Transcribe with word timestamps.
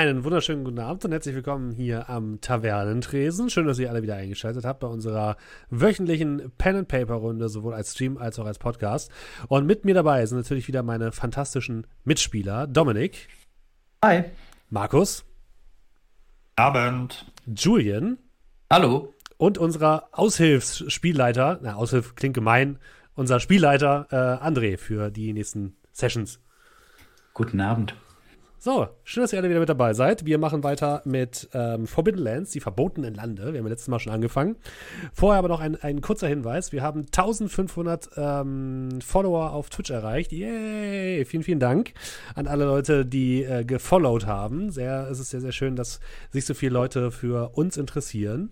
Einen 0.00 0.24
wunderschönen 0.24 0.64
guten 0.64 0.78
Abend 0.78 1.04
und 1.04 1.12
herzlich 1.12 1.34
willkommen 1.34 1.72
hier 1.72 2.08
am 2.08 2.40
Tavernentresen. 2.40 3.50
Schön, 3.50 3.66
dass 3.66 3.78
ihr 3.78 3.90
alle 3.90 4.02
wieder 4.02 4.14
eingeschaltet 4.14 4.64
habt 4.64 4.80
bei 4.80 4.86
unserer 4.86 5.36
wöchentlichen 5.68 6.50
Pen 6.56 6.76
and 6.76 6.88
Paper 6.88 7.16
Runde, 7.16 7.50
sowohl 7.50 7.74
als 7.74 7.92
Stream 7.92 8.16
als 8.16 8.38
auch 8.38 8.46
als 8.46 8.58
Podcast. 8.58 9.12
Und 9.48 9.66
mit 9.66 9.84
mir 9.84 9.92
dabei 9.92 10.24
sind 10.24 10.38
natürlich 10.38 10.68
wieder 10.68 10.82
meine 10.82 11.12
fantastischen 11.12 11.86
Mitspieler 12.04 12.66
Dominik. 12.66 13.28
Hi. 14.02 14.24
Markus. 14.70 15.22
Abend. 16.56 17.30
Julian. 17.54 18.16
Hallo. 18.70 19.12
Und 19.36 19.58
unser 19.58 20.08
Aushilfsspielleiter, 20.12 21.60
na, 21.62 21.74
Aushilf 21.74 22.14
klingt 22.14 22.34
gemein, 22.34 22.78
unser 23.16 23.38
Spielleiter 23.38 24.06
äh, 24.10 24.16
André 24.46 24.78
für 24.78 25.10
die 25.10 25.34
nächsten 25.34 25.76
Sessions. 25.92 26.40
Guten 27.34 27.60
Abend. 27.60 27.94
So, 28.62 28.88
schön, 29.04 29.22
dass 29.22 29.32
ihr 29.32 29.38
alle 29.38 29.48
wieder 29.48 29.60
mit 29.60 29.70
dabei 29.70 29.94
seid. 29.94 30.26
Wir 30.26 30.36
machen 30.36 30.62
weiter 30.62 31.00
mit 31.06 31.48
ähm, 31.54 31.86
Forbidden 31.86 32.20
Lands, 32.20 32.50
die 32.50 32.60
verbotenen 32.60 33.14
Lande. 33.14 33.54
Wir 33.54 33.60
haben 33.60 33.66
letztes 33.66 33.88
Mal 33.88 33.98
schon 34.00 34.12
angefangen. 34.12 34.56
Vorher 35.14 35.38
aber 35.38 35.48
noch 35.48 35.60
ein, 35.60 35.76
ein 35.76 36.02
kurzer 36.02 36.28
Hinweis. 36.28 36.70
Wir 36.70 36.82
haben 36.82 37.06
1500 37.06 38.10
ähm, 38.18 39.00
Follower 39.00 39.52
auf 39.52 39.70
Twitch 39.70 39.88
erreicht. 39.88 40.30
Yay! 40.30 41.24
Vielen, 41.24 41.42
vielen 41.42 41.58
Dank 41.58 41.94
an 42.34 42.46
alle 42.46 42.66
Leute, 42.66 43.06
die 43.06 43.44
äh, 43.44 43.64
gefollowt 43.64 44.26
haben. 44.26 44.70
Sehr, 44.70 45.08
es 45.10 45.20
ist 45.20 45.30
sehr, 45.30 45.40
sehr 45.40 45.52
schön, 45.52 45.74
dass 45.74 45.98
sich 46.28 46.44
so 46.44 46.52
viele 46.52 46.74
Leute 46.74 47.10
für 47.10 47.56
uns 47.56 47.78
interessieren. 47.78 48.50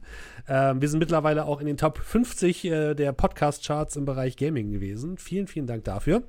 Ähm, 0.48 0.80
wir 0.80 0.88
sind 0.88 1.00
mittlerweile 1.00 1.44
auch 1.44 1.60
in 1.60 1.66
den 1.66 1.76
Top 1.76 1.98
50 1.98 2.64
äh, 2.64 2.94
der 2.94 3.12
Podcast-Charts 3.12 3.96
im 3.96 4.06
Bereich 4.06 4.38
Gaming 4.38 4.70
gewesen. 4.70 5.18
Vielen, 5.18 5.48
vielen 5.48 5.66
Dank 5.66 5.84
dafür. 5.84 6.22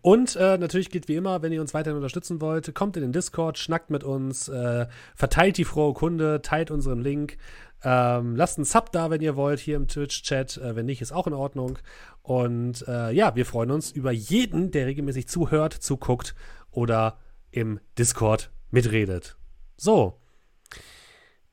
Und 0.00 0.36
äh, 0.36 0.58
natürlich 0.58 0.90
gilt 0.90 1.08
wie 1.08 1.16
immer, 1.16 1.42
wenn 1.42 1.52
ihr 1.52 1.60
uns 1.60 1.74
weiterhin 1.74 1.96
unterstützen 1.96 2.40
wollt, 2.40 2.74
kommt 2.74 2.96
in 2.96 3.02
den 3.02 3.12
Discord, 3.12 3.58
schnackt 3.58 3.90
mit 3.90 4.04
uns, 4.04 4.48
äh, 4.48 4.86
verteilt 5.14 5.58
die 5.58 5.64
frohe 5.64 5.92
Kunde, 5.92 6.40
teilt 6.42 6.70
unseren 6.70 7.00
Link, 7.00 7.36
ähm, 7.82 8.36
lasst 8.36 8.58
einen 8.58 8.64
Sub 8.64 8.92
da, 8.92 9.10
wenn 9.10 9.22
ihr 9.22 9.36
wollt, 9.36 9.58
hier 9.58 9.76
im 9.76 9.88
Twitch-Chat. 9.88 10.58
Äh, 10.58 10.76
wenn 10.76 10.86
nicht, 10.86 11.00
ist 11.00 11.12
auch 11.12 11.26
in 11.26 11.32
Ordnung. 11.32 11.78
Und 12.22 12.86
äh, 12.86 13.10
ja, 13.12 13.34
wir 13.34 13.46
freuen 13.46 13.70
uns 13.70 13.90
über 13.90 14.12
jeden, 14.12 14.70
der 14.70 14.86
regelmäßig 14.86 15.28
zuhört, 15.28 15.72
zuguckt 15.72 16.34
oder 16.70 17.18
im 17.50 17.80
Discord 17.98 18.50
mitredet. 18.70 19.36
So. 19.76 20.20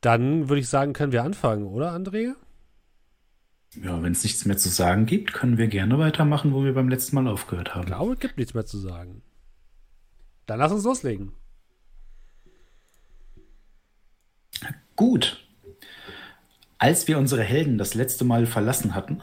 Dann 0.01 0.49
würde 0.49 0.59
ich 0.59 0.69
sagen, 0.69 0.93
können 0.93 1.11
wir 1.11 1.23
anfangen, 1.23 1.65
oder, 1.65 1.91
André? 1.91 2.33
Ja, 3.83 4.01
wenn 4.01 4.11
es 4.11 4.23
nichts 4.23 4.45
mehr 4.45 4.57
zu 4.57 4.69
sagen 4.69 5.05
gibt, 5.05 5.33
können 5.33 5.57
wir 5.57 5.67
gerne 5.67 5.99
weitermachen, 5.99 6.53
wo 6.53 6.63
wir 6.63 6.73
beim 6.73 6.89
letzten 6.89 7.15
Mal 7.15 7.27
aufgehört 7.27 7.75
haben. 7.75 7.81
Ich 7.81 7.87
glaube, 7.87 8.13
es 8.13 8.19
gibt 8.19 8.37
nichts 8.37 8.53
mehr 8.53 8.65
zu 8.65 8.77
sagen. 8.77 9.21
Dann 10.45 10.59
lass 10.59 10.71
uns 10.71 10.83
loslegen. 10.83 11.33
Gut. 14.95 15.45
Als 16.79 17.07
wir 17.07 17.17
unsere 17.17 17.43
Helden 17.43 17.77
das 17.77 17.93
letzte 17.93 18.23
Mal 18.23 18.45
verlassen 18.45 18.95
hatten, 18.95 19.21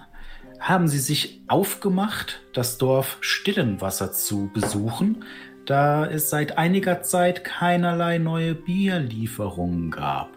haben 0.61 0.89
sie 0.89 0.99
sich 0.99 1.43
aufgemacht, 1.49 2.41
das 2.53 2.79
Dorf 2.79 3.19
Stillenwasser 3.21 4.13
zu 4.13 4.51
besuchen, 4.53 5.25
da 5.67 6.07
es 6.07 6.31
seit 6.31 6.59
einiger 6.59 7.03
Zeit 7.03 7.43
keinerlei 7.43 8.19
neue 8.19 8.55
Bierlieferungen 8.55 9.91
gab. 9.91 10.31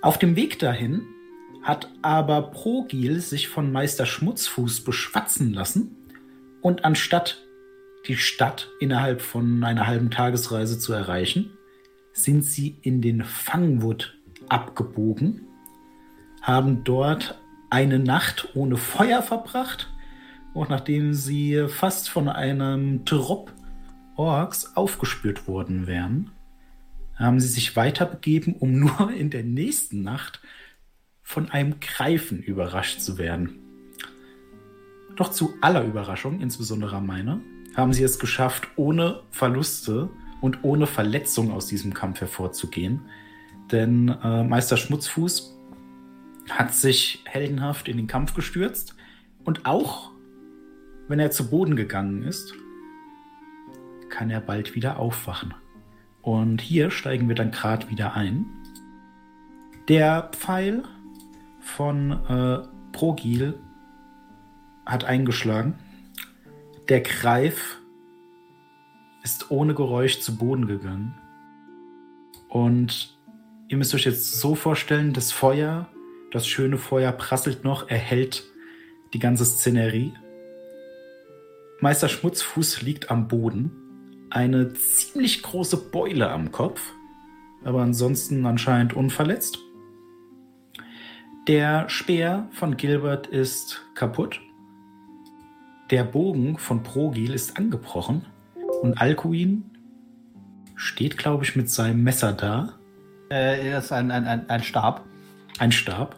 Auf 0.00 0.18
dem 0.18 0.36
Weg 0.36 0.58
dahin 0.58 1.02
hat 1.64 1.88
aber 2.02 2.42
Progil 2.42 3.20
sich 3.20 3.48
von 3.48 3.72
Meister 3.72 4.04
Schmutzfuß 4.04 4.84
beschwatzen 4.84 5.52
lassen 5.52 5.96
und 6.60 6.84
anstatt 6.84 7.42
die 8.06 8.16
Stadt 8.16 8.68
innerhalb 8.80 9.22
von 9.22 9.64
einer 9.64 9.86
halben 9.86 10.10
Tagesreise 10.10 10.78
zu 10.78 10.92
erreichen, 10.92 11.50
sind 12.12 12.44
sie 12.44 12.76
in 12.82 13.00
den 13.00 13.24
Fangwood 13.24 14.14
abgebogen, 14.48 15.40
haben 16.42 16.84
dort 16.84 17.40
eine 17.70 17.98
Nacht 17.98 18.50
ohne 18.54 18.76
Feuer 18.76 19.22
verbracht 19.22 19.90
und 20.52 20.68
nachdem 20.68 21.14
sie 21.14 21.66
fast 21.68 22.10
von 22.10 22.28
einem 22.28 23.06
Trupp 23.06 23.52
Orks 24.16 24.76
aufgespürt 24.76 25.48
worden 25.48 25.86
wären, 25.86 26.30
haben 27.16 27.40
sie 27.40 27.48
sich 27.48 27.74
weiterbegeben, 27.74 28.54
um 28.54 28.78
nur 28.78 29.10
in 29.10 29.30
der 29.30 29.44
nächsten 29.44 30.02
Nacht 30.02 30.40
von 31.24 31.50
einem 31.50 31.80
Greifen 31.80 32.40
überrascht 32.40 33.00
zu 33.00 33.18
werden. 33.18 33.58
Doch 35.16 35.30
zu 35.30 35.54
aller 35.60 35.84
Überraschung, 35.84 36.40
insbesondere 36.40 37.00
meiner, 37.00 37.40
haben 37.74 37.92
sie 37.92 38.04
es 38.04 38.18
geschafft, 38.18 38.68
ohne 38.76 39.22
Verluste 39.30 40.10
und 40.40 40.62
ohne 40.62 40.86
Verletzung 40.86 41.50
aus 41.50 41.66
diesem 41.66 41.94
Kampf 41.94 42.20
hervorzugehen. 42.20 43.02
Denn 43.72 44.08
äh, 44.08 44.44
Meister 44.44 44.76
Schmutzfuß 44.76 45.56
hat 46.50 46.74
sich 46.74 47.24
heldenhaft 47.24 47.88
in 47.88 47.96
den 47.96 48.06
Kampf 48.06 48.34
gestürzt 48.34 48.94
und 49.44 49.66
auch 49.66 50.10
wenn 51.08 51.18
er 51.18 51.30
zu 51.30 51.48
Boden 51.48 51.74
gegangen 51.74 52.22
ist, 52.22 52.54
kann 54.10 54.30
er 54.30 54.40
bald 54.40 54.74
wieder 54.74 54.98
aufwachen. 54.98 55.54
Und 56.22 56.60
hier 56.60 56.90
steigen 56.90 57.28
wir 57.28 57.34
dann 57.34 57.50
gerade 57.50 57.90
wieder 57.90 58.14
ein. 58.14 58.46
Der 59.88 60.30
Pfeil 60.32 60.84
von 61.64 62.12
äh, 62.12 62.68
Progil 62.92 63.58
hat 64.86 65.04
eingeschlagen. 65.04 65.78
Der 66.88 67.00
Greif 67.00 67.78
ist 69.22 69.50
ohne 69.50 69.74
Geräusch 69.74 70.20
zu 70.20 70.36
Boden 70.36 70.66
gegangen. 70.66 71.14
Und 72.48 73.16
ihr 73.68 73.78
müsst 73.78 73.94
euch 73.94 74.04
jetzt 74.04 74.38
so 74.38 74.54
vorstellen, 74.54 75.12
das 75.12 75.32
Feuer, 75.32 75.88
das 76.30 76.46
schöne 76.46 76.76
Feuer 76.78 77.10
prasselt 77.10 77.64
noch, 77.64 77.88
erhält 77.88 78.44
die 79.14 79.18
ganze 79.18 79.44
Szenerie. 79.44 80.12
Meister 81.80 82.08
Schmutzfuß 82.08 82.82
liegt 82.82 83.10
am 83.10 83.26
Boden. 83.28 83.72
Eine 84.30 84.74
ziemlich 84.74 85.42
große 85.42 85.90
Beule 85.90 86.30
am 86.30 86.52
Kopf, 86.52 86.92
aber 87.64 87.82
ansonsten 87.82 88.44
anscheinend 88.46 88.94
unverletzt. 88.94 89.58
Der 91.46 91.90
Speer 91.90 92.48
von 92.52 92.78
Gilbert 92.78 93.26
ist 93.26 93.82
kaputt. 93.94 94.40
Der 95.90 96.02
Bogen 96.02 96.56
von 96.56 96.82
Progil 96.82 97.34
ist 97.34 97.58
angebrochen. 97.58 98.24
Und 98.80 98.98
Alcuin 98.98 99.70
steht, 100.74 101.18
glaube 101.18 101.44
ich, 101.44 101.54
mit 101.54 101.68
seinem 101.68 102.02
Messer 102.02 102.32
da. 102.32 102.78
Äh, 103.28 103.72
das 103.72 103.86
ist 103.86 103.92
ein, 103.92 104.10
ein, 104.10 104.26
ein, 104.26 104.48
ein 104.48 104.62
Stab. 104.62 105.04
Ein 105.58 105.70
Stab. 105.70 106.16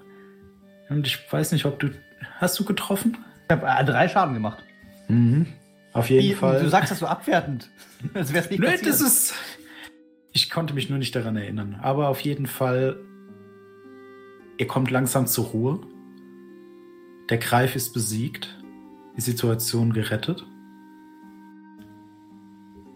Und 0.88 1.08
ich 1.08 1.20
weiß 1.32 1.50
nicht, 1.50 1.64
ob 1.64 1.80
du. 1.80 1.90
Hast 2.38 2.58
du 2.60 2.64
getroffen? 2.64 3.18
Ich 3.48 3.56
habe 3.56 3.66
äh, 3.66 3.84
drei 3.84 4.08
Schaden 4.08 4.34
gemacht. 4.34 4.62
Mhm. 5.08 5.46
Auf 5.92 6.08
jeden 6.08 6.24
Wie, 6.24 6.34
Fall. 6.34 6.62
Du 6.62 6.68
sagst 6.68 6.92
das 6.92 7.00
so 7.00 7.06
abwertend. 7.06 7.68
Als 8.14 8.32
wäre 8.32 8.44
es 8.44 8.50
nicht 8.50 8.60
Nö, 8.60 8.66
passiert. 8.66 8.86
das 8.86 9.00
ist. 9.00 9.34
Ich 10.32 10.50
konnte 10.50 10.72
mich 10.72 10.88
nur 10.88 10.98
nicht 10.98 11.16
daran 11.16 11.36
erinnern. 11.36 11.80
Aber 11.82 12.08
auf 12.08 12.20
jeden 12.20 12.46
Fall 12.46 13.00
Ihr 14.58 14.66
kommt 14.66 14.90
langsam 14.90 15.26
zur 15.26 15.46
Ruhe. 15.46 15.80
Der 17.28 17.38
Greif 17.38 17.76
ist 17.76 17.92
besiegt, 17.92 18.56
die 19.16 19.20
Situation 19.20 19.92
gerettet. 19.92 20.46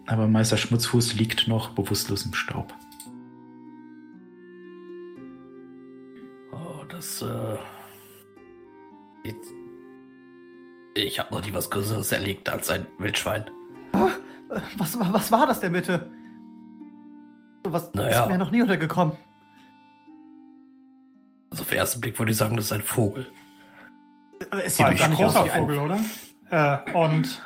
Aber 0.07 0.27
Meister 0.27 0.57
Schmutzfuß 0.57 1.15
liegt 1.15 1.47
noch 1.47 1.69
bewusstlos 1.69 2.25
im 2.25 2.33
Staub. 2.33 2.73
Oh, 6.51 6.83
das, 6.89 7.21
äh. 7.21 7.57
Jetzt. 9.23 9.51
Ich 10.95 11.19
habe 11.19 11.33
noch 11.33 11.45
nie 11.45 11.53
was 11.53 11.69
Größeres 11.69 12.11
erlegt 12.11 12.49
als 12.49 12.69
ein 12.69 12.87
Wildschwein. 12.97 13.45
was, 14.77 14.99
war- 14.99 15.13
was 15.13 15.31
war 15.31 15.47
das 15.47 15.59
denn 15.59 15.73
bitte? 15.73 16.11
Was 17.63 17.93
Naja. 17.93 18.23
ist 18.23 18.29
mir 18.29 18.37
noch 18.37 18.51
nie 18.51 18.61
untergekommen? 18.61 19.13
Also 21.51 21.63
auf 21.63 21.69
den 21.69 21.77
ersten 21.77 22.01
Blick 22.01 22.17
würde 22.17 22.31
ich 22.31 22.37
sagen, 22.37 22.55
das 22.55 22.65
ist 22.65 22.71
ein 22.71 22.81
Vogel. 22.81 23.27
Nicht 24.39 24.79
nicht 24.79 24.81
aus 24.81 25.01
aus 25.01 25.17
großer 25.17 25.45
wie 25.45 25.51
ein 25.51 25.61
Vogel, 25.61 25.77
oder? 25.79 25.99
Äh, 26.49 26.91
und 26.93 27.41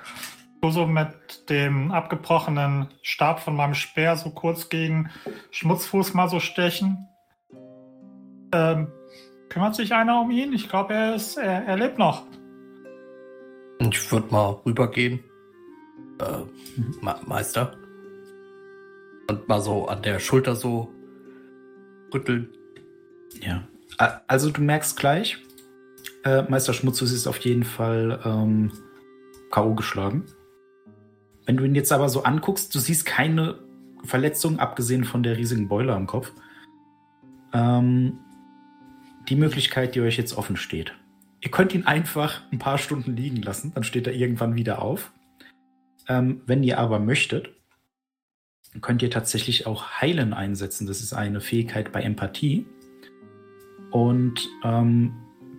du 0.61 0.71
so 0.71 0.85
mit 0.85 1.49
dem 1.49 1.91
abgebrochenen 1.91 2.87
Stab 3.01 3.39
von 3.39 3.55
meinem 3.55 3.73
Speer 3.73 4.15
so 4.15 4.29
kurz 4.29 4.69
gegen 4.69 5.09
Schmutzfuß 5.51 6.13
mal 6.13 6.29
so 6.29 6.39
stechen. 6.39 7.07
Ähm, 8.53 8.87
kümmert 9.49 9.75
sich 9.75 9.93
einer 9.93 10.21
um 10.21 10.31
ihn? 10.31 10.53
Ich 10.53 10.69
glaube, 10.69 10.93
er 10.93 11.15
ist, 11.15 11.37
er, 11.37 11.65
er 11.65 11.75
lebt 11.75 11.97
noch. 11.97 12.23
Ich 13.79 14.11
würde 14.11 14.31
mal 14.31 14.61
rübergehen. 14.65 15.23
Äh, 16.19 17.01
Meister. 17.25 17.75
Und 19.29 19.47
mal 19.47 19.61
so 19.61 19.87
an 19.87 20.03
der 20.03 20.19
Schulter 20.19 20.55
so 20.55 20.89
rütteln. 22.13 22.49
Ja. 23.41 23.67
Also 23.97 24.49
du 24.49 24.61
merkst 24.61 24.97
gleich, 24.97 25.37
äh, 26.23 26.43
Meister 26.43 26.73
Schmutzfuß 26.73 27.11
ist 27.11 27.27
auf 27.27 27.37
jeden 27.39 27.63
Fall 27.63 28.19
ähm, 28.25 28.71
K.O. 29.51 29.75
geschlagen. 29.75 30.25
Wenn 31.45 31.57
du 31.57 31.63
ihn 31.63 31.75
jetzt 31.75 31.91
aber 31.91 32.09
so 32.09 32.23
anguckst, 32.23 32.73
du 32.73 32.79
siehst 32.79 33.05
keine 33.05 33.59
Verletzung, 34.03 34.59
abgesehen 34.59 35.03
von 35.03 35.23
der 35.23 35.37
riesigen 35.37 35.67
Beule 35.67 35.93
am 35.93 36.07
Kopf. 36.07 36.31
Ähm, 37.53 38.19
die 39.29 39.35
Möglichkeit, 39.35 39.95
die 39.95 40.01
euch 40.01 40.17
jetzt 40.17 40.37
offen 40.37 40.57
steht. 40.57 40.93
Ihr 41.41 41.51
könnt 41.51 41.73
ihn 41.73 41.85
einfach 41.85 42.41
ein 42.51 42.59
paar 42.59 42.77
Stunden 42.77 43.15
liegen 43.15 43.41
lassen, 43.41 43.71
dann 43.73 43.83
steht 43.83 44.07
er 44.07 44.13
irgendwann 44.13 44.55
wieder 44.55 44.81
auf. 44.81 45.11
Ähm, 46.07 46.41
wenn 46.45 46.63
ihr 46.63 46.79
aber 46.79 46.99
möchtet, 46.99 47.49
könnt 48.81 49.01
ihr 49.01 49.11
tatsächlich 49.11 49.67
auch 49.67 50.01
Heilen 50.01 50.33
einsetzen. 50.33 50.87
Das 50.87 51.01
ist 51.01 51.13
eine 51.13 51.41
Fähigkeit 51.41 51.91
bei 51.91 52.01
Empathie. 52.01 52.65
Und 53.95 54.49
ähm, 54.61 55.13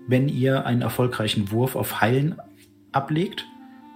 wenn 0.09 0.29
ihr 0.29 0.67
einen 0.67 0.83
erfolgreichen 0.83 1.51
Wurf 1.53 1.75
auf 1.75 2.03
Heilen 2.03 2.35
ablegt, 2.93 3.47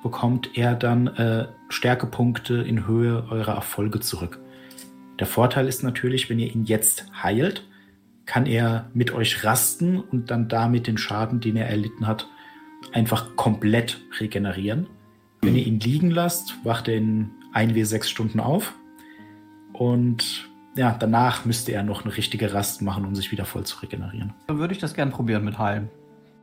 bekommt 0.02 0.56
er 0.56 0.74
dann 0.74 1.08
äh, 1.08 1.48
Stärkepunkte 1.68 2.54
in 2.54 2.86
Höhe 2.86 3.26
eurer 3.28 3.56
Erfolge 3.56 4.00
zurück. 4.00 4.40
Der 5.18 5.26
Vorteil 5.26 5.68
ist 5.68 5.82
natürlich, 5.82 6.30
wenn 6.30 6.38
ihr 6.38 6.50
ihn 6.50 6.64
jetzt 6.64 7.04
heilt, 7.22 7.68
kann 8.24 8.46
er 8.46 8.88
mit 8.94 9.12
euch 9.12 9.44
rasten 9.44 10.00
und 10.00 10.30
dann 10.30 10.48
damit 10.48 10.86
den 10.86 10.96
Schaden, 10.96 11.40
den 11.40 11.56
er 11.56 11.68
erlitten 11.68 12.06
hat, 12.06 12.26
einfach 12.92 13.36
komplett 13.36 14.00
regenerieren. 14.20 14.86
Wenn 15.42 15.54
ihr 15.54 15.66
ihn 15.66 15.80
liegen 15.80 16.10
lasst, 16.10 16.54
wacht 16.64 16.88
er 16.88 16.94
in 16.94 17.30
1w6 17.52 18.04
Stunden 18.04 18.40
auf 18.40 18.72
und 19.74 20.49
ja, 20.80 20.96
danach 20.98 21.44
müsste 21.44 21.72
er 21.72 21.82
noch 21.82 22.06
eine 22.06 22.16
richtige 22.16 22.54
Rast 22.54 22.80
machen, 22.80 23.04
um 23.04 23.14
sich 23.14 23.30
wieder 23.30 23.44
voll 23.44 23.64
zu 23.64 23.80
regenerieren. 23.82 24.32
Dann 24.46 24.58
würde 24.58 24.72
ich 24.72 24.80
das 24.80 24.94
gern 24.94 25.10
probieren 25.10 25.44
mit 25.44 25.58
Heilen. 25.58 25.90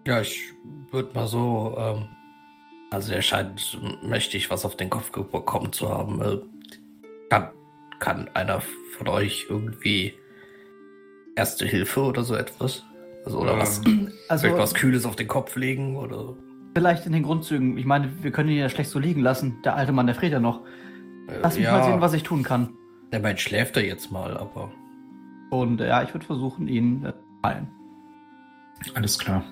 Ja, 0.06 0.22
ich 0.22 0.54
würde 0.92 1.10
mal 1.16 1.25
so. 1.25 1.75
Ähm, 1.75 2.06
also, 2.92 3.13
er 3.13 3.24
scheint 3.24 3.80
mächtig 4.04 4.51
was 4.51 4.63
auf 4.63 4.78
den 4.78 4.92
Kopf 4.92 5.12
bekommen 5.12 5.74
zu 5.74 5.89
haben. 5.89 6.22
Äh, 6.22 6.38
kann, 7.31 7.50
kann 7.98 8.30
einer 8.36 8.62
von 8.95 9.07
euch 9.07 9.48
irgendwie 9.50 10.13
Erste 11.36 11.66
Hilfe 11.66 12.01
oder 12.04 12.24
so 12.24 12.36
etwas? 12.36 12.83
Also, 13.25 13.40
oder 13.40 13.57
was? 13.57 13.81
Also, 14.30 14.44
Vielleicht 14.44 14.62
was 14.62 14.75
Kühles 14.75 15.06
auf 15.07 15.16
den 15.16 15.28
Kopf 15.28 15.56
legen 15.56 15.95
oder. 15.98 16.36
vielleicht 16.75 17.07
in 17.07 17.12
den 17.12 17.24
Grundzügen. 17.24 17.75
Ich 17.80 17.86
meine, 17.86 18.12
wir 18.22 18.31
können 18.31 18.50
ihn 18.50 18.57
ja 18.60 18.69
schlecht 18.69 18.92
so 18.92 19.00
liegen 19.00 19.22
lassen. 19.22 19.63
Der 19.66 19.75
alte 19.75 19.94
Mann, 19.94 20.06
der 20.06 20.13
friert 20.16 20.33
ja 20.33 20.40
noch. 20.40 20.62
Äh, 21.28 21.40
Lass 21.42 21.56
mich 21.56 21.63
ja, 21.66 21.72
mal 21.72 21.83
sehen, 21.83 22.01
was 22.01 22.13
ich 22.13 22.22
tun 22.22 22.44
kann. 22.44 22.69
Der 23.12 23.19
meint, 23.19 23.39
schläft 23.39 23.77
er 23.77 23.86
jetzt 23.86 24.12
mal, 24.12 24.38
aber. 24.38 24.71
Und 25.50 25.80
äh, 25.80 25.88
ja, 25.88 26.04
ich 26.04 26.13
würde 26.13 26.25
versuchen, 26.25 26.68
ihn 26.68 27.06
äh, 27.06 27.13
zu 27.13 27.19
heilen. 27.44 27.68
Alles 28.94 29.18
klar. 29.18 29.44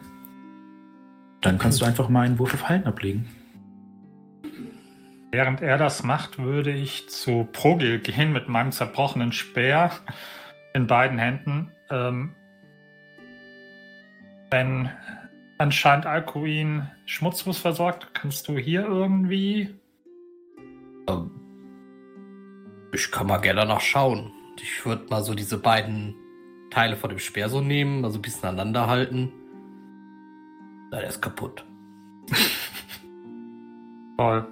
Dann 1.41 1.57
kannst 1.57 1.81
du 1.81 1.85
einfach 1.85 2.09
mal 2.09 2.25
einen 2.25 2.39
Wurf 2.39 2.53
auf 2.53 2.67
Heilen 2.67 2.85
ablegen. 2.85 3.27
Während 5.31 5.61
er 5.61 5.77
das 5.77 6.03
macht, 6.03 6.39
würde 6.39 6.71
ich 6.71 7.09
zu 7.09 7.47
Progil 7.51 7.99
gehen 7.99 8.31
mit 8.31 8.47
meinem 8.47 8.71
zerbrochenen 8.71 9.31
Speer 9.31 9.91
in 10.73 10.87
beiden 10.87 11.19
Händen. 11.19 11.71
Ähm, 11.89 12.33
wenn 14.49 14.89
anscheinend 15.57 16.05
Alcuin 16.05 16.89
Schmutzfuß 17.05 17.57
versorgt, 17.57 18.13
kannst 18.13 18.47
du 18.47 18.57
hier 18.57 18.85
irgendwie. 18.85 19.75
Ähm, 21.09 21.44
ich 22.95 23.11
kann 23.11 23.27
mal 23.27 23.37
gerne 23.37 23.65
nachschauen. 23.65 24.31
Ich 24.61 24.85
würde 24.85 25.05
mal 25.09 25.23
so 25.23 25.35
diese 25.35 25.57
beiden 25.57 26.15
Teile 26.71 26.95
von 26.95 27.09
dem 27.09 27.19
Speer 27.19 27.49
so 27.49 27.61
nehmen, 27.61 28.03
also 28.03 28.17
ein 28.17 28.21
bisschen 28.21 28.49
aneinander 28.49 28.87
halten. 28.87 29.31
Na, 30.91 30.99
der 30.99 31.09
ist 31.09 31.21
kaputt. 31.21 31.65
Toll. 34.17 34.47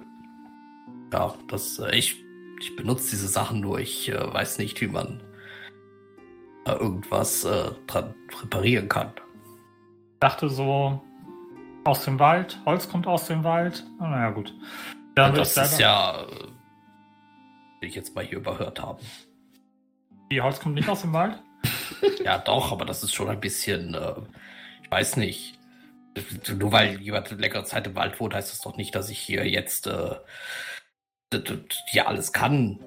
Ja, 1.12 1.34
das, 1.48 1.78
äh, 1.78 1.96
ich, 1.96 2.22
ich 2.60 2.76
benutze 2.76 3.10
diese 3.10 3.28
Sachen 3.28 3.60
nur. 3.60 3.78
Ich 3.78 4.10
äh, 4.10 4.32
weiß 4.34 4.58
nicht, 4.58 4.80
wie 4.80 4.88
man 4.88 5.22
äh, 6.66 6.72
irgendwas 6.72 7.44
äh, 7.44 7.70
dran 7.86 8.14
reparieren 8.42 8.88
kann. 8.88 9.12
Dachte 10.20 10.48
so 10.48 11.02
aus 11.84 12.04
dem 12.04 12.18
Wald, 12.18 12.58
Holz 12.64 12.88
kommt 12.88 13.06
aus 13.06 13.26
dem 13.26 13.44
Wald. 13.44 13.84
Ah, 13.98 14.08
naja, 14.08 14.30
gut. 14.30 14.54
Ich 15.08 15.14
das 15.14 15.56
ist 15.56 15.78
ja, 15.78 16.26
ich 17.86 17.94
jetzt 17.94 18.14
mal 18.14 18.24
hier 18.24 18.38
überhört 18.38 18.80
haben. 18.80 19.04
Die 20.30 20.40
Holz 20.40 20.60
kommt 20.60 20.74
nicht 20.74 20.88
aus 20.88 21.02
dem 21.02 21.12
Wald? 21.12 21.38
Ja, 22.22 22.38
doch, 22.38 22.72
aber 22.72 22.84
das 22.84 23.02
ist 23.02 23.14
schon 23.14 23.28
ein 23.28 23.40
bisschen, 23.40 23.94
äh, 23.94 24.14
ich 24.82 24.90
weiß 24.90 25.16
nicht. 25.16 25.58
Nur 26.58 26.72
weil 26.72 27.00
jemand 27.00 27.30
längere 27.38 27.64
Zeit 27.64 27.86
im 27.86 27.94
Wald 27.94 28.18
wohnt, 28.20 28.34
heißt 28.34 28.52
das 28.52 28.60
doch 28.60 28.76
nicht, 28.76 28.94
dass 28.94 29.10
ich 29.10 29.18
hier 29.18 29.48
jetzt 29.48 29.86
äh, 29.86 30.16
hier 31.86 32.08
alles 32.08 32.32
kann. 32.32 32.78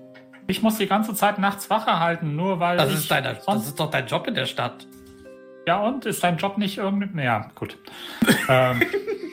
Ich 0.47 0.61
muss 0.61 0.77
die 0.77 0.87
ganze 0.87 1.13
Zeit 1.13 1.39
nachts 1.39 1.69
Wache 1.69 1.99
halten, 1.99 2.35
nur 2.35 2.59
weil 2.59 2.77
Das 2.77 2.93
ist, 2.93 3.11
deine, 3.11 3.37
das 3.45 3.67
ist 3.67 3.79
doch 3.79 3.89
dein 3.91 4.07
Job 4.07 4.27
in 4.27 4.35
der 4.35 4.45
Stadt. 4.45 4.87
Ja, 5.67 5.81
und 5.81 6.05
ist 6.05 6.23
dein 6.23 6.37
Job 6.37 6.57
nicht 6.57 6.77
irgendein. 6.77 7.19
Ja, 7.23 7.51
gut. 7.53 7.77
ähm, 8.47 8.81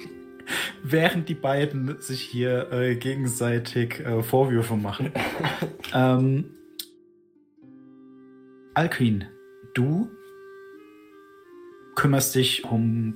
Während 0.82 1.28
die 1.28 1.34
beiden 1.34 2.00
sich 2.00 2.20
hier 2.20 2.70
äh, 2.72 2.96
gegenseitig 2.96 4.00
äh, 4.00 4.22
Vorwürfe 4.22 4.76
machen. 4.76 5.12
ähm, 5.94 6.50
Alquin, 8.74 9.26
du 9.74 10.10
kümmerst 11.94 12.34
dich 12.34 12.64
um 12.64 13.14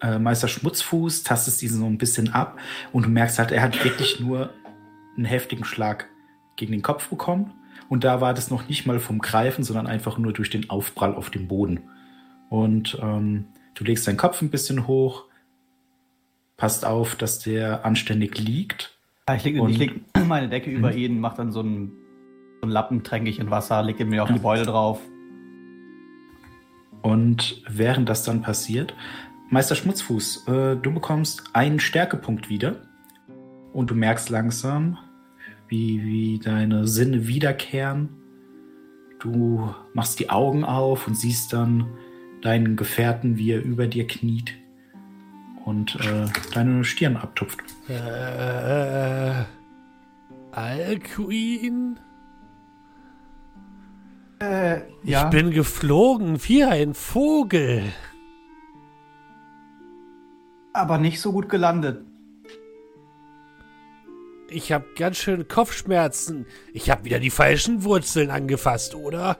äh, 0.00 0.18
Meister 0.18 0.48
Schmutzfuß, 0.48 1.24
tastest 1.24 1.60
diesen 1.62 1.80
so 1.80 1.86
ein 1.86 1.98
bisschen 1.98 2.32
ab 2.32 2.58
und 2.92 3.06
du 3.06 3.10
merkst 3.10 3.38
halt, 3.38 3.50
er 3.52 3.62
hat 3.62 3.84
wirklich 3.84 4.20
nur 4.20 4.50
einen 5.16 5.24
heftigen 5.24 5.64
Schlag 5.64 6.08
gegen 6.56 6.72
den 6.72 6.82
Kopf 6.82 7.08
bekommen. 7.08 7.52
Und 7.88 8.04
da 8.04 8.20
war 8.20 8.34
das 8.34 8.50
noch 8.50 8.68
nicht 8.68 8.86
mal 8.86 9.00
vom 9.00 9.18
Greifen, 9.18 9.64
sondern 9.64 9.88
einfach 9.88 10.16
nur 10.16 10.32
durch 10.32 10.48
den 10.48 10.70
Aufprall 10.70 11.14
auf 11.14 11.30
dem 11.30 11.48
Boden. 11.48 11.80
Und 12.48 12.96
ähm, 13.02 13.46
du 13.74 13.84
legst 13.84 14.06
deinen 14.06 14.16
Kopf 14.16 14.40
ein 14.42 14.50
bisschen 14.50 14.86
hoch, 14.86 15.24
passt 16.60 16.84
auf, 16.84 17.16
dass 17.16 17.38
der 17.38 17.86
anständig 17.86 18.38
liegt. 18.38 18.94
Ja, 19.28 19.34
ich 19.34 19.44
lege 19.44 19.66
leg 19.66 20.00
meine 20.28 20.48
Decke 20.50 20.70
über 20.70 20.94
ihn, 20.94 21.18
mach 21.18 21.34
dann 21.34 21.52
so 21.52 21.60
einen, 21.60 21.92
so 22.60 22.64
einen 22.64 22.70
Lappen, 22.70 23.02
tränke 23.02 23.30
ich 23.30 23.40
in 23.40 23.50
Wasser, 23.50 23.82
lege 23.82 24.04
mir 24.04 24.22
auf 24.22 24.30
die 24.30 24.38
Beule 24.38 24.64
drauf. 24.64 25.00
Und 27.00 27.62
während 27.66 28.10
das 28.10 28.24
dann 28.24 28.42
passiert, 28.42 28.94
Meister 29.48 29.74
Schmutzfuß, 29.74 30.48
äh, 30.48 30.76
du 30.76 30.92
bekommst 30.92 31.44
einen 31.54 31.80
Stärkepunkt 31.80 32.50
wieder. 32.50 32.82
Und 33.72 33.90
du 33.90 33.94
merkst 33.94 34.28
langsam, 34.28 34.98
wie, 35.68 36.04
wie 36.04 36.38
deine 36.40 36.86
Sinne 36.86 37.26
wiederkehren. 37.26 38.10
Du 39.18 39.74
machst 39.94 40.20
die 40.20 40.28
Augen 40.28 40.64
auf 40.64 41.06
und 41.06 41.14
siehst 41.14 41.54
dann 41.54 41.86
deinen 42.42 42.76
Gefährten, 42.76 43.38
wie 43.38 43.52
er 43.52 43.62
über 43.62 43.86
dir 43.86 44.06
kniet 44.06 44.59
und 45.70 45.94
äh, 46.00 46.26
deine 46.52 46.82
Stirn 46.84 47.16
abtupft. 47.16 47.58
Äh, 47.88 49.44
Alcuin? 50.50 52.00
Äh, 54.40 54.80
Ich 55.04 55.22
bin 55.30 55.52
geflogen 55.52 56.40
wie 56.42 56.64
ein 56.64 56.94
Vogel. 56.94 57.84
aber 60.72 60.98
nicht 60.98 61.20
so 61.20 61.32
gut 61.32 61.48
gelandet. 61.48 62.04
Ich 64.48 64.72
habe 64.72 64.86
ganz 64.96 65.18
schön 65.18 65.46
Kopfschmerzen. 65.46 66.46
Ich 66.72 66.90
habe 66.90 67.04
wieder 67.04 67.20
die 67.20 67.30
falschen 67.30 67.84
Wurzeln 67.84 68.30
angefasst, 68.30 68.94
oder? 68.94 69.36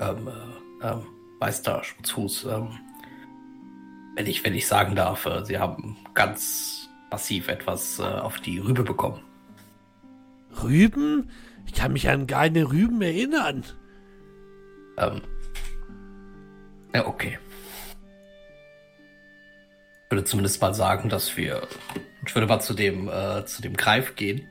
Ähm, 0.00 0.28
äh, 0.28 0.86
ähm, 0.86 1.02
Meister 1.38 1.84
Schmutzfuß, 1.84 2.44
ähm, 2.46 2.78
wenn 4.16 4.26
ich, 4.26 4.44
wenn 4.44 4.54
ich 4.54 4.66
sagen 4.66 4.96
darf, 4.96 5.26
äh, 5.26 5.44
Sie 5.44 5.58
haben 5.58 5.96
ganz 6.14 6.88
massiv 7.10 7.48
etwas 7.48 7.98
äh, 7.98 8.02
auf 8.02 8.40
die 8.40 8.58
Rübe 8.58 8.82
bekommen. 8.82 9.20
Rüben? 10.62 11.30
Ich 11.66 11.74
kann 11.74 11.92
mich 11.92 12.08
an 12.08 12.26
keine 12.26 12.70
Rüben 12.70 13.00
erinnern. 13.00 13.64
Ähm, 14.98 15.20
ja, 16.94 17.06
okay. 17.06 17.38
Ich 20.04 20.10
würde 20.10 20.24
zumindest 20.24 20.60
mal 20.60 20.74
sagen, 20.74 21.08
dass 21.08 21.36
wir. 21.36 21.62
Ich 22.26 22.34
würde 22.34 22.46
mal 22.48 22.60
zu 22.60 22.74
dem, 22.74 23.08
äh, 23.08 23.44
zu 23.44 23.62
dem 23.62 23.76
Greif 23.76 24.16
gehen. 24.16 24.46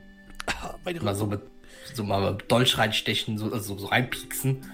Ah, 0.46 0.74
Meine 0.84 1.00
Mal 1.00 1.14
so 1.14 1.26
mit 1.26 1.42
so 1.92 2.04
mal 2.04 2.32
mit 2.32 2.50
Dolch 2.50 2.78
reinstechen, 2.78 3.36
so, 3.36 3.52
also 3.52 3.76
so 3.76 3.86
reinpieksen. 3.86 4.64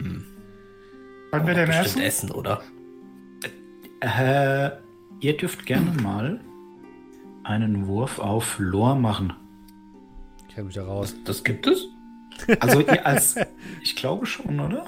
Wollen 0.00 1.46
wir 1.46 1.52
Auch 1.52 1.56
den 1.56 1.66
bestimmt 1.66 1.86
essen? 1.86 2.02
essen, 2.02 2.30
oder? 2.30 2.62
Äh, 4.00 4.70
ihr 5.20 5.36
dürft 5.36 5.66
gerne 5.66 5.90
mal 6.02 6.40
einen 7.44 7.86
Wurf 7.86 8.18
auf 8.18 8.58
Lore 8.58 8.96
machen. 8.96 9.32
Ich 10.48 10.54
kann 10.54 10.66
mich 10.66 10.74
da 10.74 10.84
raus. 10.84 11.14
Das 11.24 11.44
gibt 11.44 11.66
es? 11.66 11.86
Also 12.60 12.78
ihr 12.80 13.04
als, 13.04 13.34
ich 13.82 13.96
glaube 13.96 14.24
schon, 14.24 14.60
oder? 14.60 14.84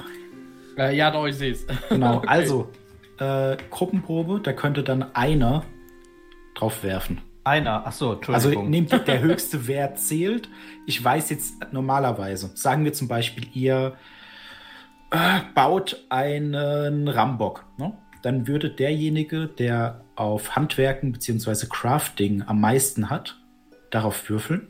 Äh, 0.79 0.97
ja, 0.97 1.11
doch, 1.11 1.27
ich 1.27 1.35
sehe 1.35 1.51
es. 1.51 1.67
Genau, 1.89 2.21
also 2.27 2.71
äh, 3.19 3.57
Gruppenprobe, 3.71 4.39
da 4.41 4.53
könnte 4.53 4.85
dann 4.85 5.03
einer 5.17 5.65
drauf 6.55 6.85
werfen. 6.85 7.21
Einer, 7.43 7.85
achso, 7.85 8.11
Also 8.13 8.31
Entschuldigung. 8.51 8.71
nehmt 8.71 8.93
der 9.09 9.21
höchste 9.23 9.67
Wert 9.67 9.99
zählt. 9.99 10.49
Ich 10.87 11.03
weiß 11.03 11.31
jetzt 11.31 11.55
normalerweise, 11.73 12.53
sagen 12.55 12.85
wir 12.85 12.93
zum 12.93 13.09
Beispiel, 13.09 13.45
ihr 13.53 13.97
äh, 15.11 15.41
baut 15.55 16.05
einen 16.09 17.09
Rambock. 17.09 17.65
Ne? 17.79 17.93
Dann 18.23 18.47
würde 18.47 18.71
derjenige, 18.71 19.47
der 19.47 20.05
auf 20.15 20.57
Handwerken 20.57 21.13
bzw. 21.13 21.67
Crafting 21.69 22.43
am 22.43 22.61
meisten 22.61 23.11
hat, 23.11 23.39
darauf 23.91 24.29
würfeln. 24.29 24.69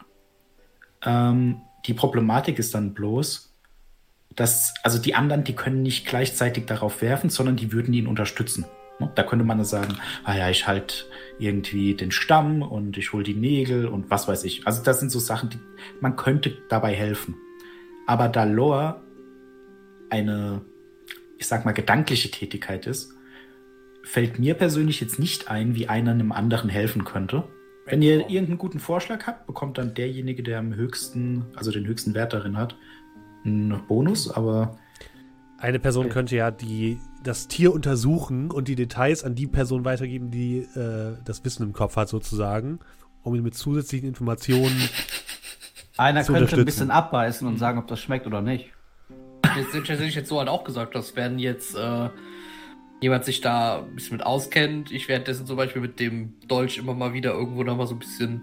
Ähm, 1.05 1.63
die 1.87 1.95
Problematik 1.95 2.59
ist 2.59 2.75
dann 2.75 2.95
bloß, 2.95 3.55
dass, 4.37 4.75
also 4.83 4.99
die 4.99 5.15
anderen, 5.15 5.45
die 5.45 5.55
können 5.55 5.83
nicht 5.83 6.07
gleichzeitig 6.07 6.67
darauf 6.67 7.03
werfen, 7.03 7.31
sondern 7.31 7.57
die 7.57 7.73
würden 7.73 7.93
ihn 7.93 8.07
unterstützen. 8.07 8.65
Ne? 9.01 9.11
Da 9.15 9.23
könnte 9.23 9.45
man 9.45 9.59
dann 9.59 9.65
sagen, 9.65 9.97
ah 10.25 10.37
ja, 10.37 10.49
ich 10.51 10.67
halt 10.67 11.07
irgendwie 11.39 11.95
den 11.95 12.13
Stamm 12.13 12.63
und 12.63 12.97
ich 12.97 13.13
hole 13.13 13.25
die 13.25 13.35
Nägel 13.35 13.87
und 13.87 14.11
was 14.11 14.29
weiß 14.29 14.45
ich. 14.45 14.67
Also 14.67 14.83
das 14.83 15.01
sind 15.01 15.11
so 15.11 15.19
Sachen, 15.19 15.51
die 15.51 15.59
man 16.01 16.17
könnte 16.17 16.57
dabei 16.69 16.95
helfen. 16.95 17.35
Aber 18.07 18.29
da 18.29 18.45
Lore 18.45 19.01
eine, 20.11 20.63
ich 21.39 21.47
sag 21.47 21.65
mal, 21.65 21.73
gedankliche 21.73 22.31
Tätigkeit 22.31 22.87
ist, 22.87 23.13
fällt 24.03 24.39
mir 24.39 24.55
persönlich 24.55 25.01
jetzt 25.01 25.19
nicht 25.19 25.51
ein, 25.51 25.75
wie 25.75 25.89
einer 25.89 26.13
einem 26.13 26.33
anderen 26.33 26.71
helfen 26.71 27.05
könnte. 27.05 27.45
Wenn 27.87 28.03
ihr 28.03 28.21
irgendeinen 28.29 28.59
guten 28.59 28.79
Vorschlag 28.79 29.27
habt, 29.27 29.47
bekommt 29.47 29.79
dann 29.79 29.95
derjenige, 29.95 30.43
der 30.43 30.59
am 30.59 30.75
höchsten, 30.75 31.47
also 31.57 31.71
den 31.71 31.87
höchsten 31.87 32.15
Wert 32.15 32.33
darin 32.33 32.57
hat, 32.57 32.77
einen 33.45 33.87
Bonus, 33.89 34.31
aber 34.31 34.79
Eine 35.59 35.79
Person 35.79 36.09
könnte 36.09 36.37
ja 36.37 36.51
die, 36.51 36.99
das 37.23 37.49
Tier 37.49 37.73
untersuchen 37.73 38.51
und 38.51 38.69
die 38.69 38.77
Details 38.77 39.25
an 39.25 39.35
die 39.35 39.47
Person 39.47 39.85
weitergeben, 39.85 40.31
die 40.31 40.59
äh, 40.59 41.17
das 41.25 41.45
Wissen 41.45 41.65
im 41.65 41.73
Kopf 41.73 41.97
hat, 41.97 42.09
sozusagen, 42.09 42.81
um 43.23 43.35
ihn 43.35 43.43
mit 43.43 43.55
zusätzlichen 43.55 44.09
Informationen. 44.09 44.89
Einer 45.97 46.23
zu 46.23 46.33
könnte 46.33 46.57
ein 46.57 46.65
bisschen 46.65 46.91
abbeißen 46.91 47.47
und 47.47 47.59
sagen, 47.59 47.79
ob 47.79 47.89
das 47.89 48.01
schmeckt 48.01 48.27
oder 48.27 48.41
nicht. 48.41 48.71
Jetzt 49.57 49.89
hätte 49.89 50.05
ich 50.05 50.15
jetzt 50.15 50.29
so 50.29 50.39
halt 50.39 50.49
auch 50.49 50.65
gesagt, 50.65 50.95
dass 50.95 51.17
wenn 51.17 51.39
jetzt 51.39 51.75
äh, 51.77 52.09
jemand 53.01 53.25
sich 53.25 53.41
da 53.41 53.79
ein 53.83 53.95
bisschen 53.95 54.17
mit 54.19 54.27
auskennt, 54.27 54.93
ich 54.93 55.09
währenddessen 55.09 55.47
zum 55.47 55.57
Beispiel 55.57 55.81
mit 55.83 55.99
dem 56.01 56.35
Dolch 56.49 56.79
immer 56.79 56.95
mal 56.95 57.13
wieder 57.13 57.33
irgendwo 57.33 57.63
noch 57.63 57.77
mal 57.77 57.87
so 57.87 57.95
ein 57.95 57.99
bisschen 57.99 58.43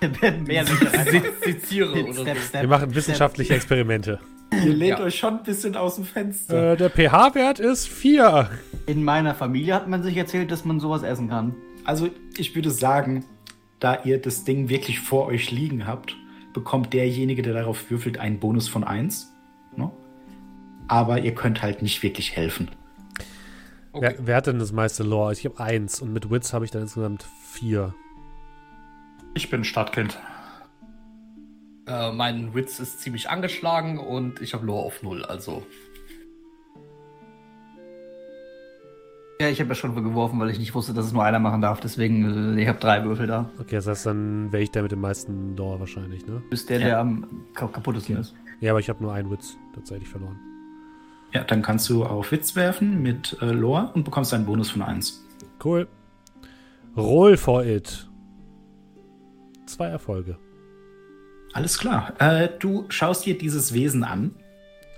Mehr 0.46 0.64
seziere 1.44 2.02
oder 2.04 2.12
so. 2.12 2.26
Wir 2.26 2.68
machen 2.68 2.94
wissenschaftliche 2.94 3.54
Experimente. 3.54 4.18
ihr 4.52 4.72
lehnt 4.74 4.98
Ja. 4.98 5.04
euch 5.04 5.16
schon 5.18 5.38
ein 5.38 5.42
bisschen 5.44 5.76
aus 5.76 5.96
dem 5.96 6.04
Fenster. 6.04 6.72
Äh, 6.72 6.76
der 6.76 6.90
pH-Wert 6.90 7.60
ist 7.60 7.86
4. 7.88 8.50
In 8.86 9.02
meiner 9.04 9.34
Familie 9.34 9.74
hat 9.74 9.88
man 9.88 10.02
sich 10.02 10.16
erzählt, 10.16 10.50
dass 10.50 10.64
man 10.64 10.80
sowas 10.80 11.02
essen 11.02 11.28
kann. 11.28 11.54
Also 11.84 12.10
ich 12.36 12.54
würde 12.54 12.70
sagen, 12.70 13.24
da 13.80 13.98
ihr 14.04 14.18
das 14.20 14.44
Ding 14.44 14.68
wirklich 14.68 15.00
vor 15.00 15.26
euch 15.26 15.50
liegen 15.50 15.86
habt, 15.86 16.16
bekommt 16.52 16.92
derjenige, 16.92 17.42
der 17.42 17.52
darauf 17.54 17.90
würfelt, 17.90 18.18
einen 18.18 18.38
Bonus 18.38 18.68
von 18.68 18.84
1. 18.84 19.32
Ne? 19.76 19.90
Aber 20.88 21.20
ihr 21.20 21.34
könnt 21.34 21.62
halt 21.62 21.82
nicht 21.82 22.02
wirklich 22.02 22.36
helfen. 22.36 22.70
Okay. 23.92 24.14
Wer, 24.18 24.26
wer 24.26 24.36
hat 24.36 24.46
denn 24.46 24.58
das 24.58 24.72
meiste 24.72 25.02
Lore? 25.02 25.32
Ich 25.32 25.44
habe 25.44 25.58
1 25.60 26.00
und 26.00 26.12
mit 26.12 26.30
Wits 26.30 26.52
habe 26.52 26.64
ich 26.64 26.70
dann 26.70 26.82
insgesamt 26.82 27.22
4. 27.52 27.94
Ich 29.34 29.50
bin 29.50 29.64
Stadtkind. 29.64 30.18
Äh, 31.86 32.12
mein 32.12 32.54
Witz 32.54 32.80
ist 32.80 33.00
ziemlich 33.00 33.28
angeschlagen 33.30 33.98
und 33.98 34.40
ich 34.40 34.54
habe 34.54 34.64
Lore 34.66 34.86
auf 34.86 35.02
null, 35.02 35.24
also. 35.24 35.64
Ja, 39.40 39.48
ich 39.48 39.58
habe 39.60 39.68
ja 39.70 39.74
schon 39.74 39.94
geworfen, 39.94 40.38
weil 40.38 40.50
ich 40.50 40.58
nicht 40.58 40.74
wusste, 40.74 40.94
dass 40.94 41.06
es 41.06 41.12
nur 41.12 41.24
einer 41.24 41.40
machen 41.40 41.60
darf. 41.60 41.80
Deswegen, 41.80 42.56
äh, 42.56 42.62
ich 42.62 42.68
habe 42.68 42.78
drei 42.78 43.04
Würfel 43.04 43.26
da. 43.26 43.50
Okay, 43.58 43.74
das 43.76 43.86
heißt, 43.86 44.06
dann 44.06 44.52
wäre 44.52 44.62
ich 44.62 44.70
der 44.70 44.82
mit 44.82 44.92
dem 44.92 45.00
meisten 45.00 45.56
Lore 45.56 45.80
wahrscheinlich, 45.80 46.26
ne? 46.26 46.40
Du 46.40 46.50
bist 46.50 46.70
der, 46.70 46.78
Ja. 46.78 46.86
der 46.86 46.98
am 47.00 47.26
ka 47.52 47.66
kaputtesten 47.66 48.16
ist. 48.16 48.34
Ja, 48.60 48.70
aber 48.70 48.80
ich 48.80 48.88
habe 48.88 49.02
nur 49.02 49.12
einen 49.12 49.30
Witz 49.30 49.56
tatsächlich 49.74 50.08
verloren. 50.08 50.38
Ja, 51.34 51.42
dann 51.44 51.62
kannst 51.62 51.88
du 51.88 52.04
auf 52.04 52.30
Witz 52.32 52.54
werfen 52.54 53.02
mit 53.02 53.36
äh, 53.42 53.46
Lore 53.46 53.90
und 53.94 54.04
bekommst 54.04 54.32
einen 54.32 54.46
Bonus 54.46 54.70
von 54.70 54.82
1. 54.82 55.24
Cool. 55.62 55.88
Roll 56.96 57.36
for 57.36 57.64
it. 57.64 58.08
Zwei 59.66 59.88
Erfolge. 59.88 60.38
Alles 61.52 61.78
klar. 61.78 62.12
Äh, 62.20 62.48
du 62.60 62.84
schaust 62.88 63.26
dir 63.26 63.36
dieses 63.36 63.74
Wesen 63.74 64.04
an 64.04 64.36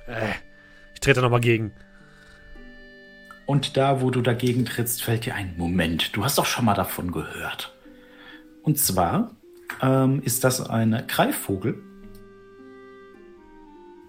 Äh, 0.06 0.32
ich 0.94 1.00
trete 1.00 1.20
nochmal 1.22 1.40
gegen. 1.40 1.72
und 3.46 3.76
da, 3.76 4.00
wo 4.02 4.10
du 4.10 4.20
dagegen 4.22 4.64
trittst, 4.64 5.02
fällt 5.02 5.24
dir 5.24 5.34
ein 5.34 5.54
Moment. 5.56 6.16
Du 6.16 6.24
hast 6.24 6.36
doch 6.38 6.46
schon 6.46 6.64
mal 6.64 6.74
davon 6.74 7.12
gehört. 7.12 7.74
Und 8.62 8.78
zwar 8.78 9.30
ähm, 9.80 10.20
ist 10.22 10.44
das 10.44 10.60
ein 10.68 11.04
Greifvogel. 11.06 11.80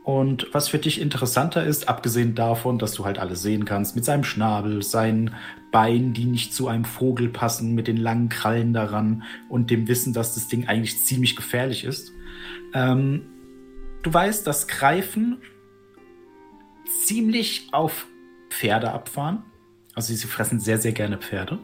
Und 0.08 0.48
was 0.54 0.70
für 0.70 0.80
dich 0.80 1.02
interessanter 1.02 1.66
ist, 1.66 1.90
abgesehen 1.90 2.34
davon, 2.34 2.80
dass 2.80 2.94
du 2.94 3.04
halt 3.04 3.20
alles 3.20 3.42
sehen 3.42 3.66
kannst, 3.66 3.94
mit 3.94 4.06
seinem 4.06 4.24
Schnabel, 4.24 4.82
seinen 4.82 5.36
Beinen, 5.70 6.14
die 6.14 6.24
nicht 6.24 6.54
zu 6.54 6.70
einem 6.70 6.86
Vogel 6.86 7.28
passen, 7.28 7.76
mit 7.76 7.90
den 7.90 7.98
langen 7.98 8.30
Krallen 8.30 8.72
daran 8.72 9.24
und 9.50 9.70
dem 9.70 9.90
Wissen, 9.90 10.14
dass 10.14 10.34
das 10.36 10.48
Ding 10.48 10.66
eigentlich 10.66 11.04
ziemlich 11.04 11.36
gefährlich 11.36 11.84
ist. 11.84 12.14
Ähm, 12.74 13.24
du 14.02 14.14
weißt, 14.14 14.48
dass 14.48 14.70
Greifen 14.70 15.40
ziemlich 17.04 17.68
auf 17.74 18.08
Pferde 18.50 18.94
abfahren. 18.94 19.44
Also 19.94 20.14
sie 20.14 20.28
fressen 20.28 20.62
sehr, 20.62 20.78
sehr 20.78 20.94
gerne 20.94 21.18
Pferde. 21.18 21.60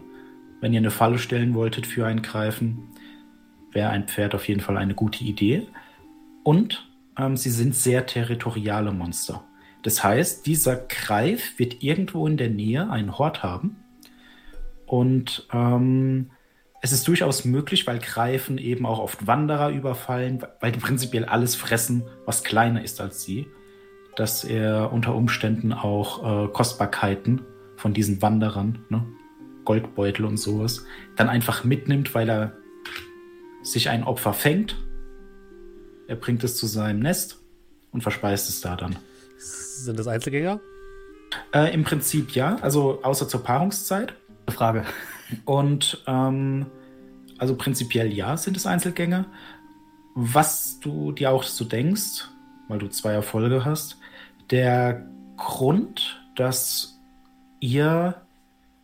Wenn 0.60 0.74
ihr 0.74 0.82
eine 0.82 0.92
Falle 0.92 1.18
stellen 1.18 1.54
wolltet 1.54 1.88
für 1.88 2.06
einen 2.06 2.22
Greifen, 2.22 2.90
wäre 3.72 3.92
ein 3.92 4.10
Pferd 4.10 4.36
auf 4.36 4.50
jeden 4.50 4.60
Fall 4.60 4.76
eine 4.76 4.96
gute 4.96 5.24
Idee. 5.24 5.66
Und 6.44 6.93
ähm, 7.18 7.38
sie 7.38 7.50
sind 7.50 7.76
sehr 7.76 8.06
territoriale 8.06 8.92
Monster. 8.92 9.44
Das 9.84 10.04
heißt, 10.04 10.46
dieser 10.46 10.78
Greif 10.78 11.60
wird 11.60 11.84
irgendwo 11.84 12.26
in 12.26 12.38
der 12.38 12.50
Nähe 12.50 12.90
einen 12.90 13.18
Hort 13.18 13.44
haben. 13.44 13.78
Und 14.86 15.48
ähm, 15.52 16.32
es 16.82 16.92
ist 16.92 17.08
durchaus 17.08 17.46
möglich, 17.46 17.88
weil 17.88 18.00
Greifen 18.00 18.58
eben 18.58 18.86
auch 18.86 19.00
oft 19.00 19.26
Wanderer 19.26 19.72
überfallen, 19.72 20.46
weil 20.60 20.72
die 20.72 20.80
prinzipiell 20.80 21.26
alles 21.26 21.56
fressen, 21.56 22.04
was 22.26 22.44
kleiner 22.44 22.84
ist 22.84 23.00
als 23.00 23.24
sie, 23.24 23.48
dass 24.16 24.44
er 24.44 24.92
unter 24.92 25.16
Umständen 25.16 25.74
auch 25.74 26.46
äh, 26.46 26.48
Kostbarkeiten 26.50 27.42
von 27.78 27.94
diesen 27.94 28.22
Wanderern, 28.22 28.80
ne, 28.90 29.06
Goldbeutel 29.66 30.26
und 30.26 30.38
sowas, 30.38 30.86
dann 31.16 31.30
einfach 31.30 31.64
mitnimmt, 31.64 32.14
weil 32.16 32.30
er 32.30 32.54
sich 33.62 33.90
ein 33.90 34.04
Opfer 34.04 34.34
fängt. 34.34 34.76
Er 36.08 36.16
bringt 36.16 36.44
es 36.44 36.58
zu 36.58 36.68
seinem 36.68 37.00
Nest 37.00 37.40
und 37.92 38.02
verspeist 38.02 38.50
es 38.50 38.62
da 38.62 38.76
dann. 38.76 38.98
Sind 39.38 39.98
das 39.98 40.08
Einzelgänger? 40.08 40.60
Äh, 41.54 41.74
Im 41.74 41.84
Prinzip 41.84 42.32
ja, 42.32 42.58
also 42.62 43.02
außer 43.04 43.28
zur 43.28 43.44
Paarungszeit. 43.44 44.14
Frage. 44.50 44.86
Und 45.46 46.04
ähm, 46.06 46.68
also 47.38 47.56
prinzipiell 47.56 48.14
ja, 48.14 48.38
sind 48.38 48.58
es 48.58 48.66
Einzelgänger. 48.66 49.26
Was 50.16 50.80
du 50.80 51.12
dir 51.12 51.32
auch 51.32 51.44
so 51.44 51.66
denkst, 51.66 52.28
weil 52.68 52.80
du 52.80 52.88
zwei 52.88 53.14
Erfolge 53.14 53.66
hast, 53.66 53.98
der 54.52 55.08
Grund, 55.38 56.22
dass 56.36 57.00
ihr 57.60 58.22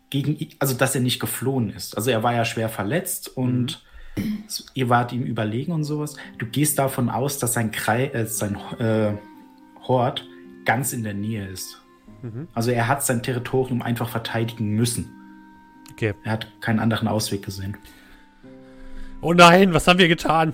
gegen 0.10 0.50
also 0.58 0.74
dass 0.74 0.96
er 0.96 1.02
nicht 1.02 1.20
geflohen 1.20 1.70
ist. 1.70 1.96
Also 1.96 2.10
er 2.10 2.24
war 2.24 2.34
ja 2.34 2.46
schwer 2.46 2.70
verletzt 2.70 3.36
und 3.38 3.84
ihr 4.74 4.90
wart 4.90 5.12
ihm 5.12 5.24
überlegen 5.24 5.72
und 5.72 5.84
sowas. 5.84 6.16
Du 6.38 6.46
gehst 6.46 6.80
davon 6.80 7.10
aus, 7.10 7.40
dass 7.40 7.54
sein, 7.54 7.72
Krei 7.72 8.08
äh, 8.08 8.26
sein 8.26 8.58
äh, 8.80 9.14
Hort 9.88 10.28
ganz 10.66 10.94
in 10.94 11.04
der 11.04 11.14
Nähe 11.14 11.48
ist. 11.48 11.82
Mhm. 12.22 12.48
Also 12.54 12.72
er 12.72 12.88
hat 12.88 13.04
sein 13.04 13.24
Territorium 13.24 13.82
einfach 13.82 14.10
verteidigen 14.10 14.76
müssen. 14.76 15.10
Okay. 15.92 16.14
Er 16.24 16.34
hat 16.34 16.48
keinen 16.62 16.80
anderen 16.80 17.08
Ausweg 17.08 17.44
gesehen. 17.44 17.78
Oh 19.22 19.34
nein, 19.34 19.74
was 19.74 19.88
haben 19.88 20.00
wir 20.00 20.08
getan? 20.08 20.54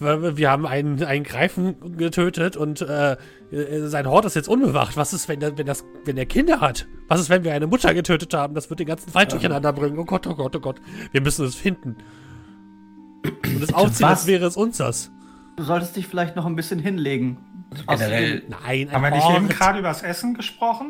Wir 0.00 0.50
haben 0.50 0.66
einen, 0.66 1.02
einen 1.04 1.24
Greifen 1.24 1.96
getötet 1.96 2.56
und 2.56 2.80
äh, 2.80 3.16
äh, 3.52 3.86
sein 3.86 4.06
Hort 4.06 4.24
ist 4.24 4.34
jetzt 4.34 4.48
unbewacht. 4.48 4.96
Was 4.96 5.12
ist, 5.12 5.28
wenn, 5.28 5.40
der, 5.40 5.56
wenn, 5.56 5.66
das, 5.66 5.84
wenn 6.04 6.16
er 6.16 6.26
Kinder 6.26 6.60
hat? 6.60 6.86
Was 7.08 7.20
ist, 7.20 7.30
wenn 7.30 7.44
wir 7.44 7.52
eine 7.52 7.66
Mutter 7.66 7.94
getötet 7.94 8.34
haben? 8.34 8.54
Das 8.54 8.70
wird 8.70 8.80
den 8.80 8.88
ganzen 8.88 9.14
Wald 9.14 9.32
durcheinander 9.32 9.72
bringen. 9.72 9.98
Oh 9.98 10.04
Gott, 10.04 10.26
oh 10.26 10.34
Gott, 10.34 10.56
oh 10.56 10.60
Gott. 10.60 10.80
Wir 11.12 11.20
müssen 11.20 11.46
es 11.46 11.54
finden. 11.54 11.96
Und 13.24 13.62
es 13.62 13.72
aufziehen, 13.72 14.08
Was? 14.08 14.20
als 14.20 14.26
wäre 14.26 14.46
es 14.46 14.56
unseres. 14.56 15.10
Du 15.56 15.62
solltest 15.62 15.96
dich 15.96 16.06
vielleicht 16.06 16.36
noch 16.36 16.46
ein 16.46 16.56
bisschen 16.56 16.78
hinlegen. 16.78 17.38
Generell, 17.88 18.42
Nein, 18.48 18.88
ein 18.88 18.92
Haben 18.92 19.02
wir 19.02 19.10
nicht 19.10 19.30
eben 19.30 19.48
gerade 19.48 19.78
über 19.80 19.88
das 19.88 20.02
Essen 20.02 20.34
gesprochen? 20.34 20.88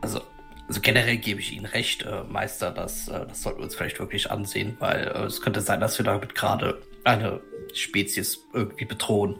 also, 0.00 0.20
also 0.68 0.80
generell 0.80 1.16
gebe 1.18 1.40
ich 1.40 1.52
Ihnen 1.52 1.66
recht, 1.66 2.02
äh, 2.02 2.24
Meister, 2.24 2.70
das, 2.70 3.08
äh, 3.08 3.26
das 3.26 3.42
sollten 3.42 3.60
wir 3.60 3.64
uns 3.64 3.74
vielleicht 3.74 3.98
wirklich 3.98 4.30
ansehen, 4.30 4.76
weil 4.80 5.08
äh, 5.08 5.24
es 5.24 5.40
könnte 5.40 5.60
sein, 5.60 5.80
dass 5.80 5.98
wir 5.98 6.04
damit 6.04 6.34
gerade 6.34 6.82
eine 7.04 7.40
Spezies 7.74 8.44
irgendwie 8.52 8.84
bedrohen. 8.84 9.36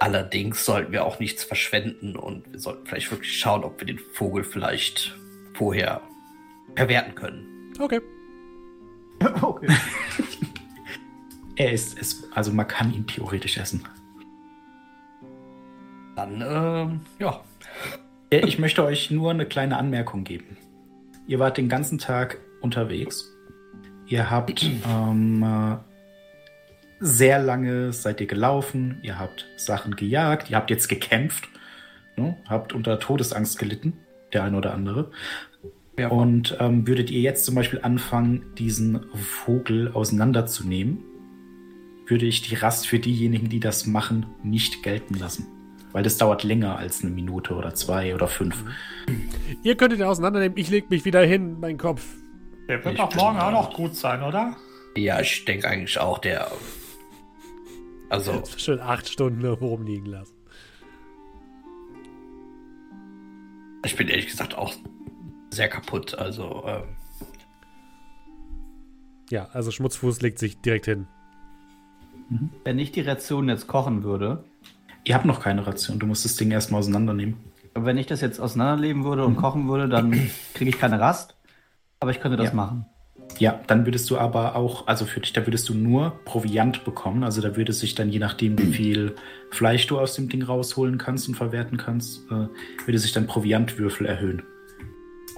Allerdings 0.00 0.64
sollten 0.64 0.92
wir 0.92 1.04
auch 1.04 1.18
nichts 1.18 1.42
verschwenden 1.42 2.16
und 2.16 2.52
wir 2.52 2.60
sollten 2.60 2.86
vielleicht 2.86 3.10
wirklich 3.10 3.36
schauen, 3.36 3.64
ob 3.64 3.80
wir 3.80 3.86
den 3.86 3.98
Vogel 3.98 4.44
vielleicht 4.44 5.16
vorher 5.54 6.02
verwerten 6.76 7.14
können. 7.14 7.72
Okay. 7.80 8.00
Okay. 9.42 9.68
Er 11.56 11.72
ist 11.72 11.98
es, 11.98 12.22
also 12.34 12.52
man 12.52 12.68
kann 12.68 12.94
ihn 12.94 13.06
theoretisch 13.06 13.58
essen. 13.58 13.84
Dann, 16.14 16.40
ähm, 16.40 17.00
ja. 17.18 17.40
Äh, 18.30 18.46
Ich 18.46 18.58
möchte 18.58 18.84
euch 18.84 19.10
nur 19.10 19.30
eine 19.32 19.44
kleine 19.46 19.76
Anmerkung 19.76 20.22
geben. 20.24 20.56
Ihr 21.26 21.38
wart 21.40 21.56
den 21.56 21.68
ganzen 21.68 21.98
Tag 21.98 22.38
unterwegs. 22.60 23.24
Ihr 24.06 24.30
habt 24.30 24.62
ähm, 24.88 25.42
äh, 25.42 25.76
sehr 27.00 27.38
lange 27.40 27.92
seid 27.92 28.20
ihr 28.20 28.26
gelaufen. 28.26 28.98
Ihr 29.02 29.18
habt 29.18 29.46
Sachen 29.56 29.96
gejagt. 29.96 30.50
Ihr 30.50 30.56
habt 30.56 30.70
jetzt 30.70 30.88
gekämpft. 30.88 31.48
Ne? 32.16 32.36
Habt 32.48 32.72
unter 32.72 32.98
Todesangst 32.98 33.58
gelitten, 33.58 33.98
der 34.32 34.44
eine 34.44 34.56
oder 34.56 34.74
andere. 34.74 35.10
Ja. 35.98 36.08
Und 36.08 36.56
ähm, 36.60 36.86
würdet 36.86 37.10
ihr 37.10 37.20
jetzt 37.20 37.44
zum 37.44 37.54
Beispiel 37.54 37.80
anfangen, 37.82 38.54
diesen 38.56 39.00
Vogel 39.14 39.90
auseinanderzunehmen, 39.92 41.02
würde 42.06 42.26
ich 42.26 42.42
die 42.42 42.54
Rast 42.54 42.86
für 42.86 42.98
diejenigen, 42.98 43.48
die 43.48 43.60
das 43.60 43.86
machen, 43.86 44.26
nicht 44.42 44.82
gelten 44.82 45.14
lassen. 45.14 45.46
Weil 45.92 46.02
das 46.02 46.16
dauert 46.16 46.44
länger 46.44 46.78
als 46.78 47.02
eine 47.02 47.10
Minute 47.10 47.54
oder 47.54 47.74
zwei 47.74 48.14
oder 48.14 48.28
fünf. 48.28 48.62
Ihr 49.62 49.76
könntet 49.76 49.98
ihn 49.98 50.04
auseinandernehmen, 50.04 50.56
ich 50.56 50.70
leg 50.70 50.88
mich 50.90 51.04
wieder 51.04 51.22
hin, 51.22 51.58
mein 51.60 51.78
Kopf. 51.78 52.04
Der 52.68 52.84
wird 52.84 52.94
Ich 52.94 53.00
auch 53.00 53.14
morgen 53.14 53.38
auch 53.38 53.50
noch 53.50 53.74
gut 53.74 53.94
sein, 53.96 54.22
oder? 54.22 54.56
Ja, 54.96 55.20
ich 55.20 55.44
denke 55.44 55.68
eigentlich 55.68 55.98
auch, 55.98 56.18
der. 56.18 56.50
Also, 58.10 58.42
Schön 58.56 58.80
acht 58.80 59.08
Stunden 59.08 59.42
irgendwo 59.42 59.68
rumliegen 59.68 60.06
lassen. 60.06 60.34
ich 63.84 63.96
bin 63.96 64.08
ehrlich 64.08 64.26
gesagt 64.26 64.56
auch 64.56 64.74
sehr 65.50 65.68
kaputt. 65.68 66.16
Also, 66.18 66.64
ähm, 66.66 66.82
Ja, 69.30 69.48
also 69.52 69.70
Schmutzfuß 69.70 70.20
legt 70.22 70.38
sich 70.38 70.60
direkt 70.60 70.86
hin. 70.86 71.06
Wenn 72.64 72.78
ich 72.78 72.92
die 72.92 73.00
Ration 73.00 73.48
jetzt 73.48 73.66
kochen 73.66 74.02
würde, 74.04 74.44
Ihr 75.04 75.14
habt 75.14 75.24
noch 75.24 75.40
keine 75.40 75.66
Ration. 75.66 75.98
Du 75.98 76.06
musst 76.06 76.26
das 76.26 76.36
Ding 76.36 76.50
erstmal 76.50 76.80
auseinandernehmen. 76.80 77.36
aber 77.72 77.86
wenn 77.86 77.96
ich 77.96 78.06
das 78.06 78.20
jetzt 78.20 78.40
auseinanderleben 78.40 79.04
würde 79.04 79.24
und 79.24 79.36
kochen 79.36 79.66
würde, 79.68 79.88
dann 79.88 80.10
kriege 80.54 80.68
ich 80.68 80.78
keine 80.78 81.00
Rast. 81.00 81.34
Aber 82.00 82.10
ich 82.10 82.20
könnte 82.20 82.36
das 82.36 82.48
Ja. 82.48 82.54
machen. 82.54 82.84
Ja, 83.38 83.60
dann 83.68 83.86
würdest 83.86 84.10
du 84.10 84.18
aber 84.18 84.54
auch, 84.56 84.86
also 84.86 85.04
für 85.06 85.20
dich, 85.20 85.32
da 85.32 85.46
würdest 85.46 85.68
du 85.68 85.74
nur 85.74 86.18
Proviant 86.24 86.84
bekommen. 86.84 87.24
Also 87.24 87.40
da 87.40 87.56
würde 87.56 87.72
sich 87.72 87.94
dann, 87.94 88.10
je 88.10 88.18
nachdem, 88.18 88.58
wie 88.58 88.72
viel 88.72 89.14
Fleisch 89.50 89.86
du 89.86 89.98
aus 89.98 90.14
dem 90.14 90.28
Ding 90.28 90.42
rausholen 90.42 90.98
kannst 90.98 91.28
und 91.28 91.34
verwerten 91.36 91.78
kannst, 91.78 92.20
äh, 92.30 92.48
würde 92.84 92.98
sich 92.98 93.12
dann 93.12 93.26
Proviantwürfel 93.26 94.06
erhöhen. 94.06 94.42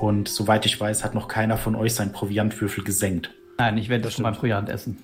Und 0.01 0.29
soweit 0.29 0.65
ich 0.67 0.81
weiß, 0.81 1.05
hat 1.05 1.15
noch 1.15 1.29
keiner 1.29 1.57
von 1.59 1.75
euch 1.77 1.95
seinen 1.95 2.13
Proviantwürfel 2.13 2.83
gesenkt. 2.83 3.33
Nein, 3.59 3.77
ich 3.77 3.89
werde 3.91 4.05
Das 4.05 4.15
schon 4.15 4.23
beim. 4.25 4.35
Proviant 4.35 4.69
essen. 4.71 4.99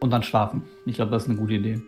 Und 0.00 0.10
dann 0.10 0.22
schlafen. 0.24 0.62
Ich 0.86 0.96
glaube, 0.96 1.12
das 1.12 1.22
ist 1.22 1.28
eine 1.28 1.38
gute 1.38 1.54
Idee. 1.54 1.80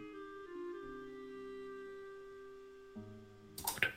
Gut. 3.63 3.91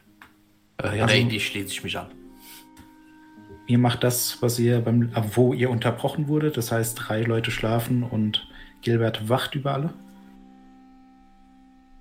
äh, 0.81 0.87
Also- 1.01 1.05
nee, 1.13 1.25
die 1.25 1.39
schließe 1.39 1.67
ich 1.67 1.83
mich 1.83 1.97
an. 1.97 2.07
Ihr 3.67 3.77
macht 3.79 4.03
das, 4.03 4.41
was 4.41 4.57
ihr 4.59 4.79
beim, 4.81 5.03
äh, 5.13 5.21
wo 5.35 5.53
ihr 5.53 5.69
unterbrochen 5.69 6.27
wurde. 6.27 6.51
Das 6.51 6.71
heißt, 6.71 6.97
drei 7.07 7.21
Leute 7.21 7.51
schlafen 7.51 8.03
und 8.03 8.47
Gilbert 8.81 9.29
wacht 9.29 9.55
über 9.55 9.73
alle. 9.73 9.93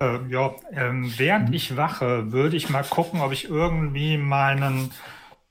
Äh, 0.01 0.27
ja, 0.31 0.55
ähm, 0.73 1.13
während 1.17 1.55
ich 1.55 1.77
wache, 1.77 2.33
würde 2.33 2.57
ich 2.57 2.69
mal 2.69 2.83
gucken, 2.85 3.21
ob 3.21 3.33
ich 3.33 3.49
irgendwie 3.49 4.19
meinen 4.19 4.91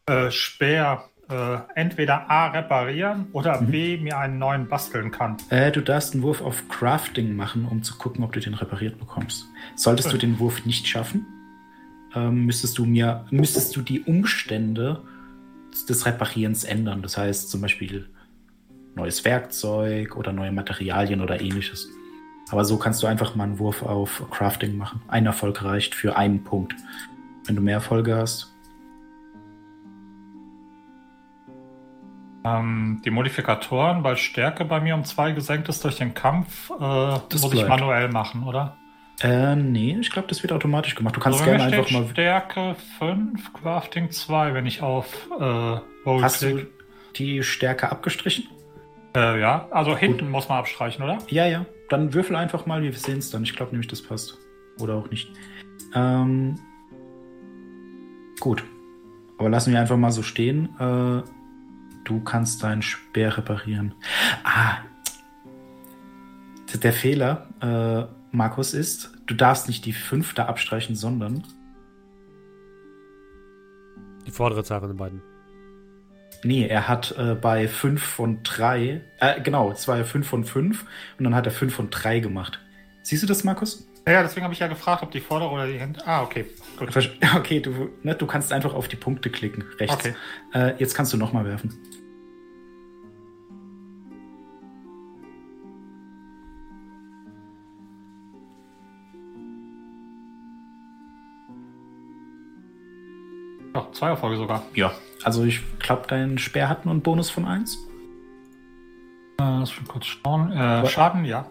äh, 0.06 0.32
Speer 0.32 1.06
äh, 1.30 1.58
entweder 1.76 2.30
A 2.30 2.48
reparieren 2.48 3.28
oder 3.32 3.62
B 3.62 3.98
mir 3.98 4.18
einen 4.18 4.38
neuen 4.38 4.68
basteln 4.68 5.12
kann. 5.12 5.38
Äh, 5.50 5.72
du 5.72 5.82
darfst 5.82 6.14
einen 6.14 6.24
Wurf 6.24 6.42
auf 6.42 6.68
Crafting 6.68 7.36
machen, 7.36 7.66
um 7.70 7.84
zu 7.84 7.96
gucken, 7.98 8.24
ob 8.24 8.34
du 8.34 8.40
den 8.40 8.54
repariert 8.54 9.00
bekommst. 9.00 9.48
Solltest 9.76 10.12
du 10.12 10.18
den 10.18 10.40
Wurf 10.40 10.66
nicht 10.66 10.88
schaffen, 10.88 11.26
ähm, 12.16 12.46
müsstest 12.46 12.78
du 12.78 12.86
mir, 12.86 13.26
müsstest 13.32 13.76
du 13.76 13.82
die 13.82 14.02
Umstände 14.02 15.02
des 15.88 16.06
Reparierens 16.06 16.64
ändern. 16.66 17.02
Das 17.02 17.18
heißt 17.18 17.50
zum 17.50 17.62
Beispiel 17.62 18.10
neues 18.96 19.26
Werkzeug 19.26 20.16
oder 20.18 20.34
neue 20.34 20.52
Materialien 20.52 21.22
oder 21.22 21.42
ähnliches. 21.42 21.88
Aber 22.52 22.66
so 22.66 22.78
kannst 22.78 23.02
du 23.02 23.08
einfach 23.08 23.36
mal 23.36 23.46
einen 23.46 23.58
Wurf 23.58 23.82
auf 23.82 24.30
Crafting 24.30 24.78
machen. 24.78 25.02
Ein 25.08 25.26
Erfolg 25.26 25.64
reicht 25.64 25.96
für 25.96 26.18
einen 26.18 26.44
Punkt. 26.44 26.76
Wenn 27.46 27.56
du 27.56 27.62
mehr 27.62 27.76
Erfolge 27.76 28.16
hast, 28.16 28.53
Ähm, 32.46 33.02
die 33.06 33.10
Modifikatoren, 33.10 34.04
weil 34.04 34.18
Stärke 34.18 34.66
bei 34.66 34.80
mir 34.82 34.96
um 34.96 35.04
zwei 35.06 35.32
gesenkt 35.32 35.70
ist 35.70 35.84
durch 35.84 35.98
den 35.98 36.14
Kampf, 36.14 36.70
äh, 36.72 36.74
Das 37.30 37.42
muss 37.42 37.54
ich 37.54 37.64
bleibt. 37.64 37.70
manuell 37.70 38.10
machen, 38.10 38.44
oder? 38.44 38.78
äh, 39.22 39.56
nee, 39.56 39.98
ich 40.02 40.10
glaube, 40.12 40.28
das 40.28 40.44
wird 40.44 40.52
automatisch 40.52 40.96
gemacht. 40.96 41.16
Du 41.16 41.20
kannst 41.22 41.40
Also, 41.40 41.50
gerne 41.52 41.64
einfach 41.72 41.90
mal. 41.92 42.08
Stärke 42.10 42.76
5, 43.00 43.54
Crafting 43.54 44.12
2, 44.12 44.54
wenn 44.54 44.66
ich 44.66 44.82
auf 44.82 45.30
äh, 45.40 45.44
Roll 46.06 46.22
Hast 46.22 46.42
du 46.42 46.52
klick. 46.56 46.72
die 47.16 47.44
Stärke 47.44 47.90
abgestrichen? 47.92 48.46
Äh, 49.16 49.40
ja, 49.40 49.68
also 49.72 49.96
hinten 49.96 50.30
muss 50.32 50.50
man 50.50 50.58
abstreichen, 50.58 51.04
oder? 51.06 51.20
Ja, 51.30 51.46
ja. 51.46 51.66
Dann 51.90 52.14
würfel 52.14 52.36
einfach 52.36 52.66
mal, 52.66 52.82
wir 52.82 52.92
sehen 52.94 53.20
es 53.20 53.30
dann. 53.30 53.44
Ich 53.44 53.56
glaube 53.56 53.72
nämlich, 53.72 53.88
das 53.88 54.02
passt. 54.02 54.38
Oder 54.82 54.96
auch 54.96 55.10
nicht. 55.12 55.30
Ähm, 55.94 56.56
gut. 58.40 58.64
Aber 59.38 59.50
lassen 59.50 59.72
wir 59.72 59.80
einfach 59.80 59.98
mal 59.98 60.12
so 60.12 60.24
stehen. 60.24 60.70
Äh, 60.80 61.22
du 62.04 62.22
kannst 62.22 62.64
deinen 62.64 62.82
Speer 62.82 63.38
reparieren. 63.38 63.94
Ah. 64.44 64.78
Der 66.82 66.94
Fehler, 66.94 67.48
äh, 67.62 68.36
Markus, 68.36 68.74
ist, 68.74 69.12
du 69.28 69.36
darfst 69.36 69.68
nicht 69.68 69.86
die 69.86 69.94
fünfte 69.94 70.48
abstreichen, 70.48 70.96
sondern. 70.96 71.44
Die 74.26 74.32
vordere 74.32 74.64
Zahl 74.64 74.80
von 74.80 74.90
den 74.90 74.98
beiden. 74.98 75.22
Nee, 76.44 76.68
er 76.68 76.88
hat 76.88 77.16
äh, 77.18 77.36
bei 77.36 77.68
5 77.68 78.04
von 78.04 78.44
3, 78.44 79.02
äh, 79.20 79.42
genau, 79.42 79.72
es 79.72 79.88
war 79.88 79.98
ja 79.98 80.04
5 80.04 80.28
von 80.28 80.44
5 80.44 80.86
und 81.18 81.24
dann 81.24 81.36
hat 81.36 81.46
er 81.46 81.52
5 81.52 81.74
von 81.74 81.90
3 81.90 82.20
gemacht. 82.20 82.60
Siehst 83.04 83.24
du 83.24 83.28
das, 83.28 83.44
Markus? 83.44 83.88
Ja, 84.06 84.22
deswegen 84.22 84.44
habe 84.44 84.54
ich 84.54 84.60
ja 84.60 84.68
gefragt, 84.68 85.04
ob 85.04 85.12
die 85.12 85.22
vordere 85.22 85.52
oder 85.52 85.68
die 85.68 85.80
hintere. 85.80 86.06
Ah, 86.06 86.24
okay, 86.24 86.46
gut. 86.78 87.12
Okay, 87.36 87.60
du, 87.60 87.90
ne, 88.04 88.16
du 88.16 88.26
kannst 88.26 88.52
einfach 88.52 88.74
auf 88.74 88.88
die 88.88 88.96
Punkte 88.96 89.30
klicken, 89.30 89.64
rechts. 89.80 89.96
Okay. 89.96 90.16
Äh, 90.54 90.76
jetzt 90.78 90.94
kannst 90.96 91.14
du 91.14 91.18
nochmal 91.18 91.46
werfen. 91.46 91.74
Ja, 103.74 103.88
zwei 103.92 104.10
Erfolge 104.10 104.38
sogar. 104.38 104.64
Ja. 104.76 104.94
Also 105.24 105.44
ich 105.44 105.62
glaube, 105.80 106.04
dein 106.08 106.38
Speer 106.38 106.70
hat 106.70 106.86
nur 106.86 106.94
einen 106.94 107.02
Bonus 107.02 107.30
von 107.30 107.46
1. 107.46 107.76
Äh, 109.40 109.44
lass 109.44 109.80
mich 109.80 109.88
kurz 109.88 110.06
schauen. 110.06 110.52
Äh, 110.52 110.86
Schaden, 110.88 111.26
ja. 111.26 111.50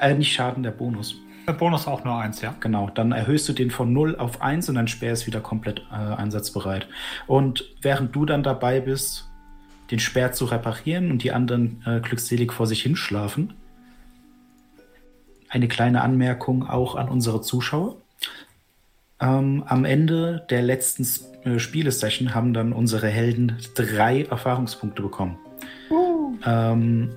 Äh, 0.00 0.14
nicht 0.14 0.32
Schaden, 0.32 0.62
der 0.62 0.70
Bonus. 0.70 1.20
Der 1.46 1.54
Bonus 1.54 1.88
auch 1.88 2.04
nur 2.04 2.16
eins, 2.16 2.40
ja. 2.40 2.54
Genau, 2.60 2.88
dann 2.90 3.10
erhöhst 3.12 3.48
du 3.48 3.52
den 3.52 3.70
von 3.70 3.92
0 3.92 4.16
auf 4.16 4.42
1 4.42 4.68
und 4.68 4.76
dein 4.76 4.86
Speer 4.86 5.12
ist 5.12 5.26
wieder 5.26 5.40
komplett 5.40 5.80
äh, 5.90 5.94
einsatzbereit. 5.94 6.86
Und 7.26 7.64
während 7.80 8.14
du 8.14 8.24
dann 8.24 8.42
dabei 8.42 8.80
bist, 8.80 9.28
den 9.90 9.98
Speer 9.98 10.32
zu 10.32 10.44
reparieren 10.44 11.10
und 11.10 11.24
die 11.24 11.32
anderen 11.32 11.82
äh, 11.84 12.00
glückselig 12.00 12.52
vor 12.52 12.66
sich 12.66 12.82
hinschlafen, 12.82 13.54
eine 15.48 15.68
kleine 15.68 16.02
Anmerkung 16.02 16.66
auch 16.68 16.94
an 16.94 17.08
unsere 17.08 17.42
Zuschauer. 17.42 17.96
Ähm, 19.20 19.64
am 19.66 19.84
Ende 19.84 20.46
der 20.48 20.62
letzten 20.62 21.06
äh, 21.44 21.58
Spielesession 21.58 22.34
haben 22.34 22.54
dann 22.54 22.72
unsere 22.72 23.08
Helden 23.08 23.58
drei 23.74 24.22
Erfahrungspunkte 24.22 25.02
bekommen. 25.02 25.38
Ähm, 26.44 27.10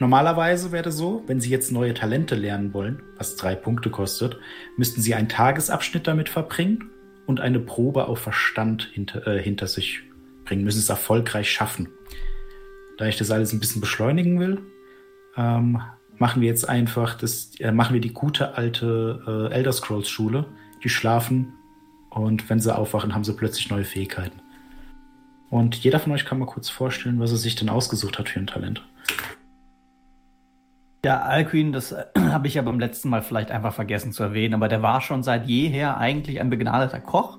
Normalerweise 0.00 0.72
wäre 0.72 0.82
das 0.82 0.96
so, 0.96 1.22
wenn 1.26 1.40
Sie 1.40 1.50
jetzt 1.50 1.70
neue 1.70 1.92
Talente 1.92 2.34
lernen 2.34 2.72
wollen, 2.72 3.02
was 3.18 3.36
drei 3.36 3.54
Punkte 3.54 3.90
kostet, 3.90 4.38
müssten 4.78 5.02
Sie 5.02 5.14
einen 5.14 5.28
Tagesabschnitt 5.28 6.06
damit 6.06 6.30
verbringen 6.30 6.90
und 7.26 7.38
eine 7.38 7.60
Probe 7.60 8.08
auf 8.08 8.18
Verstand 8.18 8.88
hinter, 8.94 9.26
äh, 9.26 9.42
hinter 9.42 9.66
sich 9.66 10.00
bringen, 10.46 10.64
müssen 10.64 10.78
es 10.78 10.88
erfolgreich 10.88 11.50
schaffen. 11.50 11.90
Da 12.96 13.06
ich 13.08 13.18
das 13.18 13.30
alles 13.30 13.52
ein 13.52 13.60
bisschen 13.60 13.82
beschleunigen 13.82 14.40
will, 14.40 14.62
ähm, 15.36 15.82
machen 16.16 16.40
wir 16.40 16.48
jetzt 16.48 16.66
einfach 16.66 17.14
das, 17.14 17.50
äh, 17.60 17.70
machen 17.70 17.92
wir 17.92 18.00
die 18.00 18.14
gute 18.14 18.54
alte 18.56 19.50
äh, 19.52 19.54
Elder 19.54 19.72
Scrolls 19.72 20.08
Schule. 20.08 20.46
Die 20.82 20.88
schlafen 20.88 21.52
und 22.08 22.48
wenn 22.48 22.58
sie 22.58 22.74
aufwachen, 22.74 23.14
haben 23.14 23.24
sie 23.24 23.34
plötzlich 23.34 23.68
neue 23.68 23.84
Fähigkeiten. 23.84 24.40
Und 25.50 25.76
jeder 25.76 26.00
von 26.00 26.12
euch 26.12 26.24
kann 26.24 26.38
mal 26.38 26.46
kurz 26.46 26.70
vorstellen, 26.70 27.20
was 27.20 27.32
er 27.32 27.36
sich 27.36 27.54
denn 27.54 27.68
ausgesucht 27.68 28.18
hat 28.18 28.30
für 28.30 28.40
ein 28.40 28.46
Talent. 28.46 28.82
Ja, 31.02 31.22
Alcuin, 31.22 31.72
das 31.72 31.92
äh, 31.92 32.04
habe 32.18 32.46
ich 32.46 32.54
ja 32.54 32.62
beim 32.62 32.78
letzten 32.78 33.08
Mal 33.08 33.22
vielleicht 33.22 33.50
einfach 33.50 33.72
vergessen 33.72 34.12
zu 34.12 34.22
erwähnen, 34.22 34.54
aber 34.54 34.68
der 34.68 34.82
war 34.82 35.00
schon 35.00 35.22
seit 35.22 35.46
jeher 35.46 35.96
eigentlich 35.96 36.40
ein 36.40 36.50
begnadeter 36.50 37.00
Koch. 37.00 37.38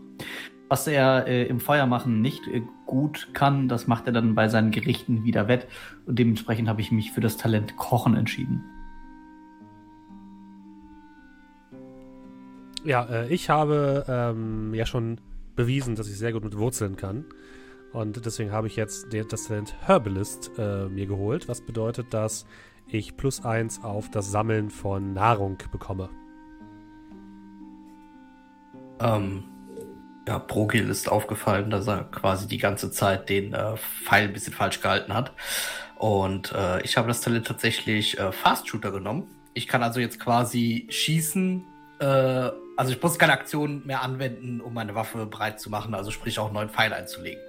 Was 0.67 0.88
er 0.88 1.28
äh, 1.28 1.43
im 1.43 1.60
Feuermachen 1.60 2.21
nicht 2.21 2.47
äh, 2.47 2.62
gut 2.86 3.30
kann, 3.34 3.67
das 3.67 3.88
macht 3.88 4.08
er 4.08 4.13
dann 4.13 4.36
bei 4.36 4.47
seinen 4.47 4.71
Gerichten 4.71 5.24
wieder 5.24 5.47
wett. 5.47 5.67
Und 6.06 6.17
dementsprechend 6.17 6.69
habe 6.69 6.82
ich 6.82 6.91
mich 6.91 7.12
für 7.12 7.21
das 7.21 7.38
Talent 7.38 7.78
Kochen 7.78 8.15
entschieden. 8.15 8.63
Ja, 12.84 13.04
äh, 13.04 13.28
ich 13.28 13.50
habe 13.50 14.06
ähm, 14.08 14.74
ja 14.74 14.88
schon 14.88 15.19
bewiesen, 15.56 15.95
dass 15.95 16.08
ich 16.08 16.17
sehr 16.17 16.34
gut 16.34 16.43
mit 16.43 16.58
Wurzeln 16.58 16.95
kann. 16.95 17.26
Und 17.93 18.26
deswegen 18.26 18.52
habe 18.54 18.67
ich 18.67 18.78
jetzt 18.78 19.08
das 19.13 19.43
Talent 19.43 19.76
Herbalist 19.82 20.52
äh, 20.58 20.88
mir 20.88 21.06
geholt, 21.06 21.50
was 21.50 21.62
bedeutet, 21.62 22.13
dass 22.13 22.45
ich 22.98 23.18
plus 23.18 23.44
eins 23.46 23.84
auf 23.84 24.10
das 24.10 24.32
Sammeln 24.32 24.70
von 24.70 25.14
Nahrung 25.14 25.58
bekomme. 25.72 26.10
Ähm, 29.00 29.44
ja, 30.28 30.38
Brogil 30.38 30.90
ist 30.90 31.10
aufgefallen, 31.10 31.70
dass 31.70 31.88
er 31.88 32.04
quasi 32.06 32.48
die 32.48 32.58
ganze 32.58 32.92
Zeit 32.92 33.30
den 33.30 33.54
äh, 33.54 33.76
Pfeil 33.78 34.28
ein 34.28 34.34
bisschen 34.34 34.54
falsch 34.54 34.82
gehalten 34.82 35.14
hat. 35.14 35.34
Und 35.98 36.52
äh, 36.54 36.82
ich 36.82 36.98
habe 36.98 37.08
das 37.08 37.22
Talent 37.22 37.48
tatsächlich 37.48 38.20
äh, 38.20 38.32
Fast 38.32 38.68
Shooter 38.68 38.92
genommen. 38.92 39.28
Ich 39.54 39.68
kann 39.68 39.84
also 39.84 40.00
jetzt 40.00 40.20
quasi 40.20 40.88
schießen. 40.90 41.64
Äh, 42.00 42.06
also 42.78 42.92
ich 42.94 43.02
muss 43.02 43.20
keine 43.20 43.34
Aktion 43.34 43.86
mehr 43.86 44.02
anwenden, 44.02 44.62
um 44.62 44.74
meine 44.74 44.96
Waffe 44.96 45.26
breit 45.26 45.60
zu 45.60 45.70
machen, 45.70 45.94
also 45.94 46.10
sprich 46.10 46.40
auch 46.40 46.52
neuen 46.52 46.70
Pfeil 46.70 46.94
einzulegen. 46.94 47.42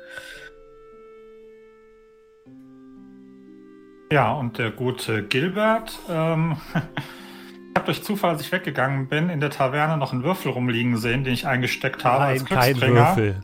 Ja, 4.12 4.30
und 4.32 4.58
der 4.58 4.70
gute 4.70 5.22
Gilbert, 5.22 5.98
ähm, 6.10 6.58
ich 6.74 7.76
habe 7.76 7.86
durch 7.86 8.04
Zufall, 8.04 8.32
als 8.32 8.42
ich 8.42 8.52
weggegangen 8.52 9.08
bin, 9.08 9.30
in 9.30 9.40
der 9.40 9.48
Taverne 9.48 9.96
noch 9.96 10.12
einen 10.12 10.22
Würfel 10.22 10.52
rumliegen 10.52 10.98
sehen, 10.98 11.24
den 11.24 11.32
ich 11.32 11.46
eingesteckt 11.46 12.04
habe 12.04 12.24
als 12.24 12.42
Nein, 12.42 12.48
kein 12.48 12.74
Glücksbringer 12.74 13.16
Würfel. 13.16 13.42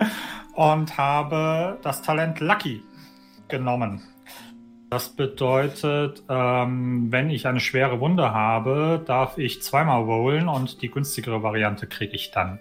und 0.54 0.96
habe 0.96 1.78
das 1.82 2.00
Talent 2.00 2.40
Lucky 2.40 2.82
genommen. 3.48 4.00
Das 4.88 5.10
bedeutet, 5.10 6.22
ähm, 6.30 7.12
wenn 7.12 7.28
ich 7.28 7.46
eine 7.46 7.60
schwere 7.60 8.00
Wunde 8.00 8.32
habe, 8.32 9.04
darf 9.04 9.36
ich 9.36 9.60
zweimal 9.60 10.00
rollen 10.00 10.48
und 10.48 10.80
die 10.80 10.90
günstigere 10.90 11.42
Variante 11.42 11.86
kriege 11.86 12.14
ich 12.14 12.30
dann. 12.30 12.58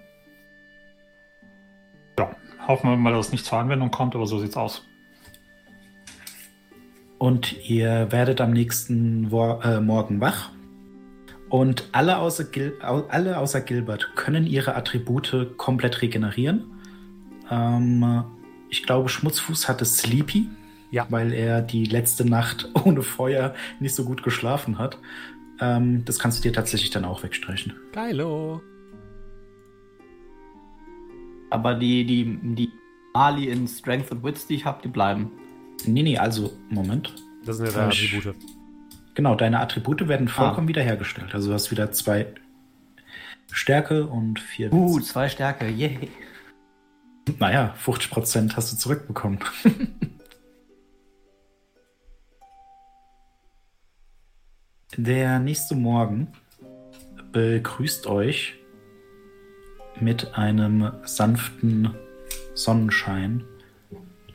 Ja, 2.19 2.31
hoffen 2.67 2.89
wir 2.89 2.97
mal, 2.97 3.13
dass 3.13 3.27
es 3.27 3.31
nicht 3.31 3.45
zur 3.45 3.59
Anwendung 3.59 3.91
kommt, 3.91 4.13
aber 4.13 4.27
so 4.27 4.39
sieht's 4.39 4.57
aus. 4.57 4.85
Und 7.25 7.67
ihr 7.67 8.11
werdet 8.11 8.39
am 8.39 8.51
nächsten 8.51 9.31
Wo 9.31 9.59
äh, 9.63 9.81
Morgen 9.81 10.21
wach. 10.21 10.51
Und 11.49 11.89
alle 11.91 12.19
außer, 12.19 12.43
Gil 12.43 12.73
alle 12.81 13.39
außer 13.39 13.61
Gilbert 13.61 14.11
können 14.15 14.45
ihre 14.45 14.75
Attribute 14.75 15.57
komplett 15.57 16.03
regenerieren. 16.03 16.65
Ähm, 17.49 18.25
ich 18.69 18.83
glaube, 18.83 19.09
Schmutzfuß 19.09 19.67
hatte 19.67 19.85
Sleepy, 19.85 20.49
Ja. 20.91 21.07
weil 21.09 21.33
er 21.33 21.63
die 21.63 21.85
letzte 21.85 22.29
Nacht 22.29 22.69
ohne 22.85 23.01
Feuer 23.01 23.55
nicht 23.79 23.95
so 23.95 24.05
gut 24.05 24.21
geschlafen 24.21 24.77
hat. 24.77 24.99
Ähm, 25.59 26.05
das 26.05 26.19
kannst 26.19 26.37
du 26.37 26.47
dir 26.47 26.53
tatsächlich 26.53 26.91
dann 26.91 27.05
auch 27.05 27.23
wegstreichen. 27.23 27.73
Geilo. 27.91 28.61
Aber 31.49 31.73
die, 31.73 32.05
die, 32.05 32.37
die 32.55 32.69
Mali 33.15 33.47
in 33.47 33.67
Strength 33.67 34.11
und 34.11 34.23
Wits, 34.23 34.45
die 34.45 34.53
ich 34.57 34.65
habe, 34.65 34.83
die 34.83 34.89
bleiben. 34.89 35.31
Nee, 35.87 36.03
nee, 36.03 36.17
also, 36.17 36.53
Moment. 36.69 37.13
Das 37.45 37.57
sind 37.57 37.67
ja 37.67 37.71
deine 37.73 37.93
Ich- 37.93 38.13
Attribute. 38.15 38.35
Genau, 39.13 39.35
deine 39.35 39.59
Attribute 39.59 40.07
werden 40.07 40.27
vollkommen 40.27 40.67
wiederhergestellt. 40.67 41.33
Also 41.33 41.47
du 41.49 41.53
hast 41.53 41.71
wieder 41.71 41.91
zwei 41.93 42.27
Stärke 43.51 44.07
und 44.07 44.39
vier 44.39 44.73
Uh, 44.73 44.97
Witz. 44.97 45.07
zwei 45.09 45.29
Stärke, 45.29 45.69
yay. 45.69 46.09
Naja, 47.39 47.73
50% 47.83 48.55
hast 48.57 48.73
du 48.73 48.77
zurückbekommen. 48.77 49.39
Der 54.97 55.39
nächste 55.39 55.75
Morgen 55.75 56.27
begrüßt 57.31 58.07
euch 58.07 58.55
mit 59.99 60.35
einem 60.37 60.91
sanften 61.03 61.93
Sonnenschein, 62.53 63.43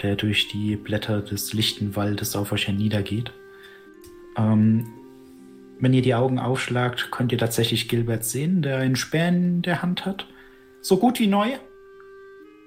der 0.03 0.17
durch 0.17 0.49
die 0.49 0.77
Blätter 0.77 1.21
des 1.21 1.53
lichten 1.53 1.97
Waldes 1.97 2.37
auf 2.37 2.53
euch 2.53 2.67
herniedergeht. 2.67 3.33
Ähm, 4.37 4.87
wenn 5.79 5.95
ihr 5.95 6.03
die 6.03 6.15
Augen 6.15 6.39
aufschlagt, 6.39 7.11
könnt 7.11 7.33
ihr 7.33 7.39
tatsächlich 7.39 7.89
Gilbert 7.89 8.25
sehen, 8.25 8.63
der 8.63 8.79
einen 8.79 8.97
Speer 8.97 9.29
in 9.29 9.63
der 9.63 9.83
Hand 9.83 10.05
hat. 10.05 10.27
So 10.83 10.99
gut 10.99 11.19
wie 11.21 11.27
neu. 11.27 11.49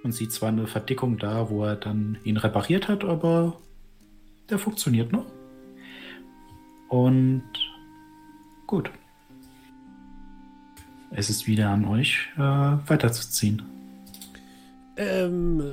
Man 0.01 0.11
sieht 0.11 0.31
zwar 0.31 0.49
eine 0.49 0.67
Verdickung 0.67 1.17
da, 1.17 1.49
wo 1.49 1.63
er 1.63 1.75
dann 1.75 2.17
ihn 2.23 2.37
repariert 2.37 2.87
hat, 2.87 3.03
aber 3.03 3.59
der 4.49 4.59
funktioniert 4.59 5.11
noch. 5.11 5.25
Und 6.89 7.43
gut. 8.67 8.91
Es 11.11 11.29
ist 11.29 11.47
wieder 11.47 11.69
an 11.69 11.85
euch, 11.85 12.29
äh, 12.35 12.39
weiterzuziehen. 12.39 13.61
Ähm, 14.97 15.63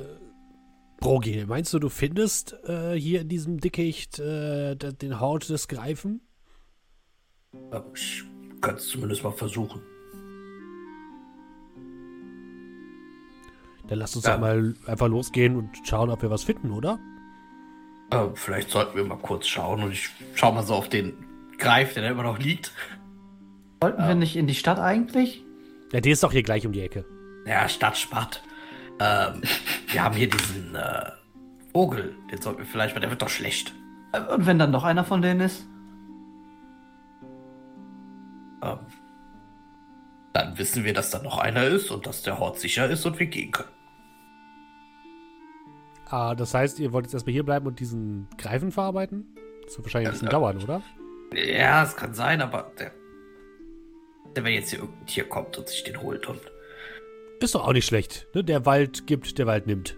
Brogil, 1.01 1.47
meinst 1.47 1.73
du, 1.73 1.79
du 1.79 1.89
findest 1.89 2.55
äh, 2.69 2.93
hier 2.93 3.21
in 3.21 3.27
diesem 3.27 3.59
Dickicht 3.59 4.19
äh, 4.19 4.75
den 4.75 5.19
Haut 5.19 5.49
des 5.49 5.67
Greifen? 5.67 6.21
Ähm, 7.73 7.81
ich 7.95 8.23
könnte 8.61 8.79
es 8.79 8.87
zumindest 8.87 9.23
mal 9.23 9.31
versuchen. 9.31 9.81
Dann 13.87 13.97
lass 13.97 14.15
uns 14.15 14.25
Ja. 14.25 14.33
doch 14.35 14.41
mal 14.41 14.75
einfach 14.85 15.07
losgehen 15.07 15.55
und 15.55 15.71
schauen, 15.83 16.11
ob 16.11 16.21
wir 16.21 16.29
was 16.29 16.43
finden, 16.43 16.69
oder? 16.71 16.99
Äh, 18.11 18.27
vielleicht 18.35 18.69
sollten 18.69 18.95
wir 18.95 19.03
mal 19.03 19.17
kurz 19.17 19.47
schauen 19.47 19.81
und 19.81 19.91
ich 19.93 20.07
schau 20.35 20.51
mal 20.51 20.61
so 20.63 20.75
auf 20.75 20.87
den 20.87 21.13
Greif, 21.57 21.95
der 21.95 22.03
da 22.03 22.09
immer 22.11 22.23
noch 22.23 22.37
liegt. 22.37 22.71
Wollten 23.81 24.07
wir 24.07 24.13
nicht 24.13 24.35
in 24.35 24.45
die 24.45 24.53
Stadt 24.53 24.77
eigentlich? 24.77 25.43
Ja, 25.91 25.99
die 25.99 26.11
ist 26.11 26.21
doch 26.21 26.31
hier 26.31 26.43
gleich 26.43 26.67
um 26.67 26.73
die 26.73 26.81
Ecke. 26.81 27.05
Ja, 27.47 27.67
Stadtspart. 27.67 28.43
Ähm, 29.03 29.41
wir 29.87 30.03
haben 30.03 30.15
hier 30.15 30.29
diesen 30.29 30.75
äh, 30.75 31.11
Vogel. 31.73 32.15
Den 32.31 32.39
sollten 32.39 32.59
wir 32.59 32.65
vielleicht 32.67 32.93
mal, 32.93 33.01
der 33.01 33.09
wird 33.09 33.21
doch 33.21 33.29
schlecht. 33.29 33.73
Äh, 34.13 34.19
Und 34.33 34.45
wenn 34.45 34.59
dann 34.59 34.69
noch 34.71 34.83
einer 34.83 35.03
von 35.03 35.21
denen 35.23 35.39
ist? 35.41 35.65
Ähm, 38.63 38.77
dann 40.33 40.57
wissen 40.57 40.83
wir, 40.83 40.93
dass 40.93 41.09
da 41.09 41.21
noch 41.21 41.39
einer 41.39 41.63
ist 41.63 41.89
und 41.89 42.05
dass 42.05 42.21
der 42.21 42.37
Hort 42.39 42.59
sicher 42.59 42.87
ist 42.89 43.05
und 43.05 43.19
wir 43.19 43.25
gehen 43.25 43.51
können. 43.51 43.69
Ah, 46.09 46.35
das 46.35 46.53
heißt, 46.53 46.79
ihr 46.79 46.91
wollt 46.93 47.05
jetzt 47.05 47.13
erstmal 47.13 47.33
hier 47.33 47.45
bleiben 47.45 47.65
und 47.67 47.79
diesen 47.79 48.27
Greifen 48.37 48.71
verarbeiten? 48.71 49.25
Das 49.63 49.77
wird 49.77 49.85
wahrscheinlich 49.87 50.09
ein 50.09 50.13
bisschen 50.13 50.27
Ja. 50.27 50.31
dauern, 50.31 50.57
oder? 50.61 50.81
Ja, 51.33 51.83
es 51.83 51.95
kann 51.95 52.13
sein, 52.13 52.41
aber 52.41 52.71
der, 52.77 52.91
der 54.35 54.43
wenn 54.43 54.53
jetzt 54.53 54.69
hier 54.69 54.79
irgendein 54.79 55.05
Tier 55.07 55.23
kommt 55.29 55.57
und 55.57 55.67
sich 55.69 55.83
den 55.83 56.01
holt 56.01 56.27
und 56.27 56.41
Ist 57.41 57.55
doch 57.55 57.67
auch 57.67 57.73
nicht 57.73 57.85
schlecht. 57.85 58.27
Ne? 58.33 58.43
Der 58.43 58.65
Wald 58.65 59.07
gibt, 59.07 59.37
der 59.37 59.47
Wald 59.47 59.65
nimmt. 59.67 59.97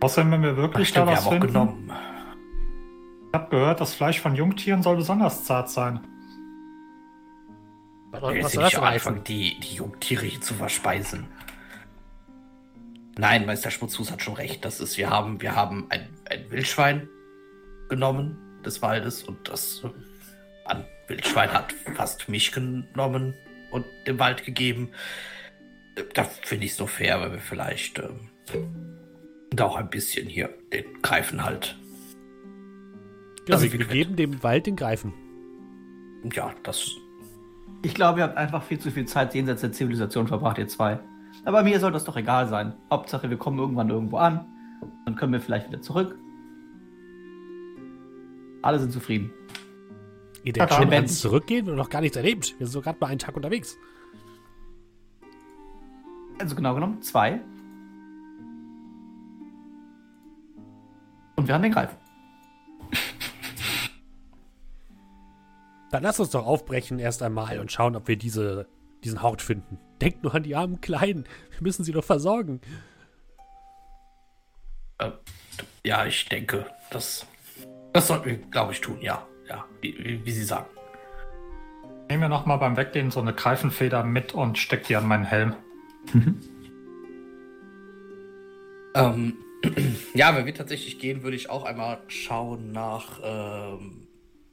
Außerdem, 0.00 0.32
wenn 0.32 0.42
wir 0.42 0.52
Ach, 0.52 0.56
wirklich 0.56 0.88
stimmt, 0.88 1.06
da 1.06 1.10
wir 1.12 1.16
was 1.18 1.26
auch 1.26 1.30
finden. 1.32 1.46
genommen. 1.48 1.92
Ich 3.28 3.34
habe 3.34 3.50
gehört, 3.50 3.80
das 3.80 3.94
Fleisch 3.94 4.20
von 4.20 4.34
Jungtieren 4.34 4.82
soll 4.82 4.96
besonders 4.96 5.44
zart 5.44 5.68
sein. 5.70 6.00
Was, 8.12 8.34
jetzt 8.34 8.52
soll 8.52 8.62
das 8.62 8.74
am 8.76 8.80
denn 8.82 8.92
Anfang, 8.92 9.14
heißen? 9.14 9.24
die, 9.24 9.60
die 9.60 9.74
Jungtiere 9.76 10.24
hier 10.26 10.40
zu 10.40 10.54
verspeisen. 10.54 11.26
Nein, 13.18 13.44
Meister 13.46 13.70
Schmutzfuß 13.70 14.10
hat 14.10 14.22
schon 14.22 14.34
recht. 14.34 14.64
Das 14.64 14.80
ist, 14.80 14.96
wir 14.98 15.10
haben, 15.10 15.40
wir 15.40 15.54
haben 15.54 15.86
ein, 15.90 16.08
ein 16.30 16.50
Wildschwein 16.50 17.08
genommen 17.88 18.38
des 18.64 18.82
Waldes 18.82 19.22
und 19.22 19.48
das 19.48 19.82
äh, 19.84 19.88
an 20.64 20.84
Wildschwein 21.08 21.52
hat 21.52 21.72
fast 21.94 22.28
mich 22.28 22.52
genommen 22.52 23.34
und 23.70 23.84
dem 24.06 24.18
Wald 24.18 24.44
gegeben. 24.44 24.90
Da 26.14 26.24
finde 26.24 26.64
ich 26.64 26.72
es 26.72 26.76
so 26.76 26.86
fair, 26.86 27.20
weil 27.20 27.32
wir 27.32 27.38
vielleicht 27.38 27.98
ähm, 27.98 28.30
da 29.50 29.64
auch 29.66 29.76
ein 29.76 29.90
bisschen 29.90 30.28
hier 30.28 30.50
den 30.72 31.02
Greifen 31.02 31.44
halt. 31.44 31.76
Genau, 33.46 33.60
das 33.60 33.62
wir 33.62 33.78
geben 33.86 34.16
dem 34.16 34.42
Wald 34.42 34.66
den 34.66 34.76
Greifen. 34.76 35.12
Ja, 36.32 36.52
das 36.62 36.90
Ich 37.82 37.94
glaube, 37.94 38.20
ihr 38.20 38.24
habt 38.24 38.36
einfach 38.36 38.62
viel 38.62 38.78
zu 38.78 38.90
viel 38.90 39.04
Zeit 39.06 39.34
jenseits 39.34 39.60
der 39.60 39.72
Zivilisation 39.72 40.26
verbracht, 40.26 40.58
ihr 40.58 40.68
zwei. 40.68 40.98
Aber 41.44 41.62
mir 41.62 41.78
soll 41.78 41.92
das 41.92 42.04
doch 42.04 42.16
egal 42.16 42.48
sein. 42.48 42.72
Hauptsache, 42.90 43.28
wir 43.28 43.36
kommen 43.36 43.58
irgendwann 43.58 43.90
irgendwo 43.90 44.16
an. 44.16 44.46
Dann 45.04 45.14
können 45.16 45.32
wir 45.32 45.40
vielleicht 45.40 45.68
wieder 45.68 45.82
zurück. 45.82 46.16
Alle 48.62 48.78
sind 48.78 48.92
zufrieden. 48.92 49.30
Ihr 50.42 50.54
denkt 50.54 50.70
Ja, 50.70 50.76
schon 50.78 50.92
ans 50.92 51.20
Zurückgehen 51.20 51.68
und 51.68 51.76
noch 51.76 51.90
gar 51.90 52.00
nichts 52.00 52.16
erlebt. 52.16 52.54
Wir 52.58 52.66
sind 52.66 52.72
so 52.72 52.80
gerade 52.80 52.98
mal 53.00 53.08
einen 53.08 53.18
Tag 53.18 53.36
unterwegs. 53.36 53.76
Also 56.38 56.54
genau 56.56 56.74
genommen, 56.74 57.02
zwei. 57.02 57.40
Und 61.36 61.48
wir 61.48 61.54
haben 61.54 61.62
den 61.62 61.72
Greifen. 61.72 61.96
Dann 65.90 66.02
lass 66.02 66.18
uns 66.18 66.30
doch 66.30 66.44
aufbrechen 66.44 66.98
erst 66.98 67.22
einmal 67.22 67.60
und 67.60 67.70
schauen, 67.70 67.94
ob 67.94 68.08
wir 68.08 68.16
diese, 68.16 68.66
diesen 69.04 69.22
Hort 69.22 69.42
finden. 69.42 69.78
Denkt 70.00 70.24
nur 70.24 70.34
an 70.34 70.42
die 70.42 70.56
armen 70.56 70.80
Kleinen. 70.80 71.24
Wir 71.52 71.62
müssen 71.62 71.84
sie 71.84 71.92
doch 71.92 72.02
versorgen. 72.02 72.60
Äh, 74.98 75.10
ja, 75.84 76.04
ich 76.04 76.28
denke, 76.28 76.66
das, 76.90 77.26
das 77.92 78.08
sollten 78.08 78.24
wir, 78.26 78.36
glaube 78.38 78.72
ich, 78.72 78.80
tun. 78.80 78.98
Ja, 79.00 79.26
ja, 79.48 79.64
wie, 79.80 79.96
wie, 79.98 80.26
wie 80.26 80.32
Sie 80.32 80.42
sagen. 80.42 80.66
Nehmen 82.08 82.22
wir 82.22 82.28
nochmal 82.28 82.58
beim 82.58 82.76
Weggehen 82.76 83.10
so 83.10 83.20
eine 83.20 83.32
Greifenfeder 83.32 84.02
mit 84.02 84.34
und 84.34 84.58
steck 84.58 84.86
die 84.88 84.96
an 84.96 85.06
meinen 85.06 85.24
Helm. 85.24 85.54
Ähm, 88.94 89.34
ja, 90.14 90.36
wenn 90.36 90.46
wir 90.46 90.54
tatsächlich 90.54 90.98
gehen, 90.98 91.22
würde 91.22 91.36
ich 91.36 91.50
auch 91.50 91.64
einmal 91.64 91.98
schauen 92.08 92.72
nach 92.72 93.20
ähm, 93.22 94.06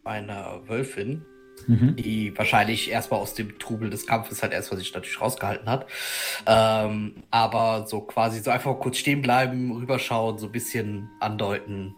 einer 0.04 0.68
Wölfin, 0.68 1.26
Mhm. 1.68 1.96
die 1.96 2.36
wahrscheinlich 2.38 2.90
erstmal 2.90 3.20
aus 3.20 3.34
dem 3.34 3.60
Trubel 3.60 3.90
des 3.90 4.08
Kampfes 4.08 4.42
halt 4.42 4.52
erstmal 4.52 4.80
sich 4.80 4.94
natürlich 4.94 5.22
rausgehalten 5.22 5.70
hat. 5.70 5.86
Ähm, 6.48 7.24
aber 7.30 7.86
so 7.88 8.02
quasi 8.02 8.40
so 8.40 8.50
einfach 8.50 8.80
kurz 8.80 8.98
stehen 8.98 9.22
bleiben, 9.22 9.72
rüberschauen, 9.72 10.38
so 10.40 10.48
ein 10.48 10.52
bisschen 10.52 11.10
andeuten, 11.20 11.94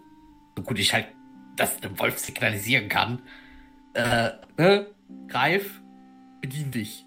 so 0.58 0.63
gut 0.63 0.80
ich 0.80 0.94
halt 0.94 1.08
das 1.56 1.80
dem 1.80 1.98
Wolf 2.00 2.18
signalisieren 2.18 2.89
kann. 2.89 3.22
Äh, 3.94 4.32
ne? 4.58 4.88
Greif, 5.28 5.82
bedien 6.42 6.72
dich. 6.72 7.06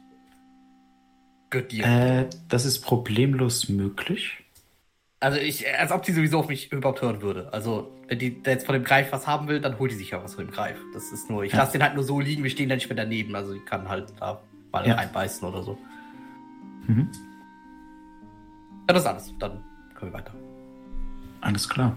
Äh, 1.50 2.26
das 2.48 2.64
ist 2.64 2.80
problemlos 2.80 3.68
möglich. 3.68 4.42
Also 5.20 5.38
ich, 5.38 5.66
als 5.78 5.92
ob 5.92 6.02
die 6.02 6.12
sowieso 6.12 6.40
auf 6.40 6.48
mich 6.48 6.70
überhaupt 6.72 7.00
hören 7.02 7.22
würde. 7.22 7.52
Also, 7.52 7.90
wenn 8.08 8.18
die 8.18 8.40
jetzt 8.44 8.66
von 8.66 8.74
dem 8.74 8.84
Greif 8.84 9.12
was 9.12 9.26
haben 9.26 9.48
will, 9.48 9.60
dann 9.60 9.78
holt 9.78 9.90
die 9.90 9.96
sich 9.96 10.10
ja 10.10 10.22
was 10.22 10.34
von 10.34 10.44
dem 10.46 10.52
Greif. 10.52 10.76
Das 10.92 11.10
ist 11.12 11.30
nur, 11.30 11.42
ich 11.44 11.52
Ja. 11.52 11.58
lasse 11.58 11.72
den 11.72 11.82
halt 11.82 11.94
nur 11.94 12.04
so 12.04 12.20
liegen, 12.20 12.42
wir 12.42 12.50
stehen 12.50 12.68
da 12.68 12.74
nicht 12.74 12.88
mehr 12.88 12.96
daneben. 12.96 13.34
Also 13.34 13.54
ich 13.54 13.64
kann 13.64 13.88
halt 13.88 14.12
da 14.20 14.42
mal 14.72 14.86
Ja. 14.86 14.94
reinbeißen 14.96 15.48
oder 15.48 15.62
so. 15.62 15.78
Mhm. 16.86 17.08
Ja, 18.88 18.94
das 18.94 19.02
ist 19.02 19.06
alles. 19.08 19.34
Dann 19.38 19.64
können 19.94 20.12
wir 20.12 20.18
weiter. 20.18 20.34
Alles 21.40 21.68
klar. 21.68 21.96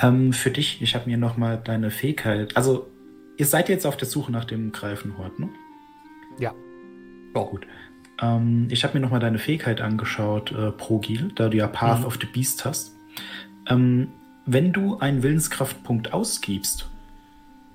Ähm, 0.00 0.32
für 0.32 0.50
dich, 0.50 0.80
ich 0.80 0.94
habe 0.94 1.10
mir 1.10 1.16
nochmal 1.18 1.58
deine 1.62 1.90
Fähigkeit. 1.90 2.56
Also, 2.56 2.86
ihr 3.36 3.46
seid 3.46 3.68
jetzt 3.68 3.86
auf 3.86 3.96
der 3.96 4.08
Suche 4.08 4.32
nach 4.32 4.44
dem 4.44 4.72
Greifenhort, 4.72 5.38
ne? 5.38 5.48
Ja. 6.38 6.54
Ja, 7.34 7.42
Gut. 7.42 7.66
Ähm, 8.22 8.68
ich 8.70 8.84
habe 8.84 8.94
mir 8.94 9.00
nochmal 9.00 9.20
deine 9.20 9.38
Fähigkeit 9.38 9.80
angeschaut, 9.80 10.52
äh, 10.52 10.70
Progil, 10.70 11.32
da 11.34 11.48
du 11.48 11.56
ja 11.58 11.66
Path 11.66 12.00
Mhm. 12.00 12.06
of 12.06 12.18
the 12.20 12.26
Beast 12.26 12.64
hast. 12.64 12.96
Ähm, 13.68 14.08
wenn 14.46 14.72
du 14.72 14.98
einen 14.98 15.22
Willenskraftpunkt 15.22 16.12
ausgibst, 16.12 16.88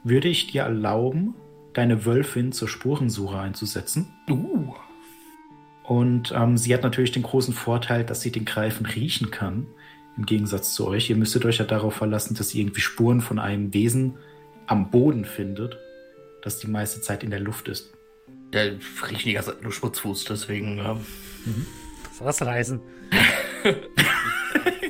würde 0.04 0.28
ich 0.28 0.48
dir 0.48 0.64
erlauben, 0.64 1.36
deine 1.74 2.06
Wölfin 2.06 2.52
zur 2.52 2.68
Spurensuche 2.68 3.38
einzusetzen. 3.38 4.08
Uh. 4.30 4.74
Und 5.84 6.34
ähm, 6.36 6.58
sie 6.58 6.74
hat 6.74 6.84
natürlich 6.84 7.12
den 7.12 7.24
großen 7.24 7.54
Vorteil, 7.54 8.04
dass 8.04 8.22
sie 8.22 8.32
den 8.32 8.46
Greifen 8.46 8.86
riechen 8.86 9.32
kann, 9.32 9.68
im 10.18 10.26
Gegensatz 10.26 10.74
zu 10.74 10.88
euch. 10.88 11.10
Ihr 11.10 11.16
müsstet 11.16 11.46
euch 11.46 11.60
ja 11.60 11.66
darauf 11.66 11.94
verlassen, 11.94 12.36
dass 12.36 12.50
sie 12.50 12.60
irgendwie 12.60 12.82
Spuren 12.82 13.22
von 13.22 13.40
einem 13.40 13.74
Wesen 13.74 14.16
am 14.66 14.90
Boden 14.90 15.24
findet, 15.24 15.78
das 16.42 16.60
die 16.60 16.68
meiste 16.68 17.00
Zeit 17.02 17.24
in 17.24 17.30
der 17.30 17.40
Luft 17.40 17.68
ist. 17.70 17.97
Der 18.54 18.74
riecht 19.10 19.26
die 19.26 19.34
ganze 19.34 19.52
Zeit 19.52 19.64
nur 19.64 19.72
Schmutzfuß, 19.72 20.26
deswegen 20.26 20.80
ähm, 20.80 21.06
Was 22.08 22.18
soll 22.18 22.28
das 22.28 22.38
denn 22.38 22.48
heißen? 22.50 22.82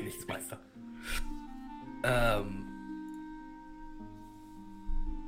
nichts 0.03 0.27
Meister. 0.27 0.59
Ähm. 2.03 2.63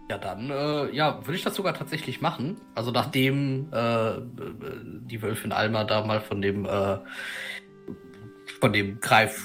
Ja, 0.10 0.18
dann, 0.18 0.50
äh, 0.50 0.96
ja, 0.96 1.20
würde 1.26 1.36
ich 1.36 1.44
das 1.44 1.56
sogar 1.56 1.76
tatsächlich 1.76 2.20
machen. 2.20 2.60
Also 2.74 2.89
nachdem 2.89 3.72
äh, 3.72 4.10
äh, 4.18 4.22
die 5.06 5.22
Wölfin 5.22 5.52
Alma 5.52 5.84
da 5.84 6.04
mal 6.04 6.20
von 6.20 6.42
dem 6.42 6.65
äh, 6.65 6.98
von 8.60 8.74
dem 8.74 9.00
Greif 9.00 9.44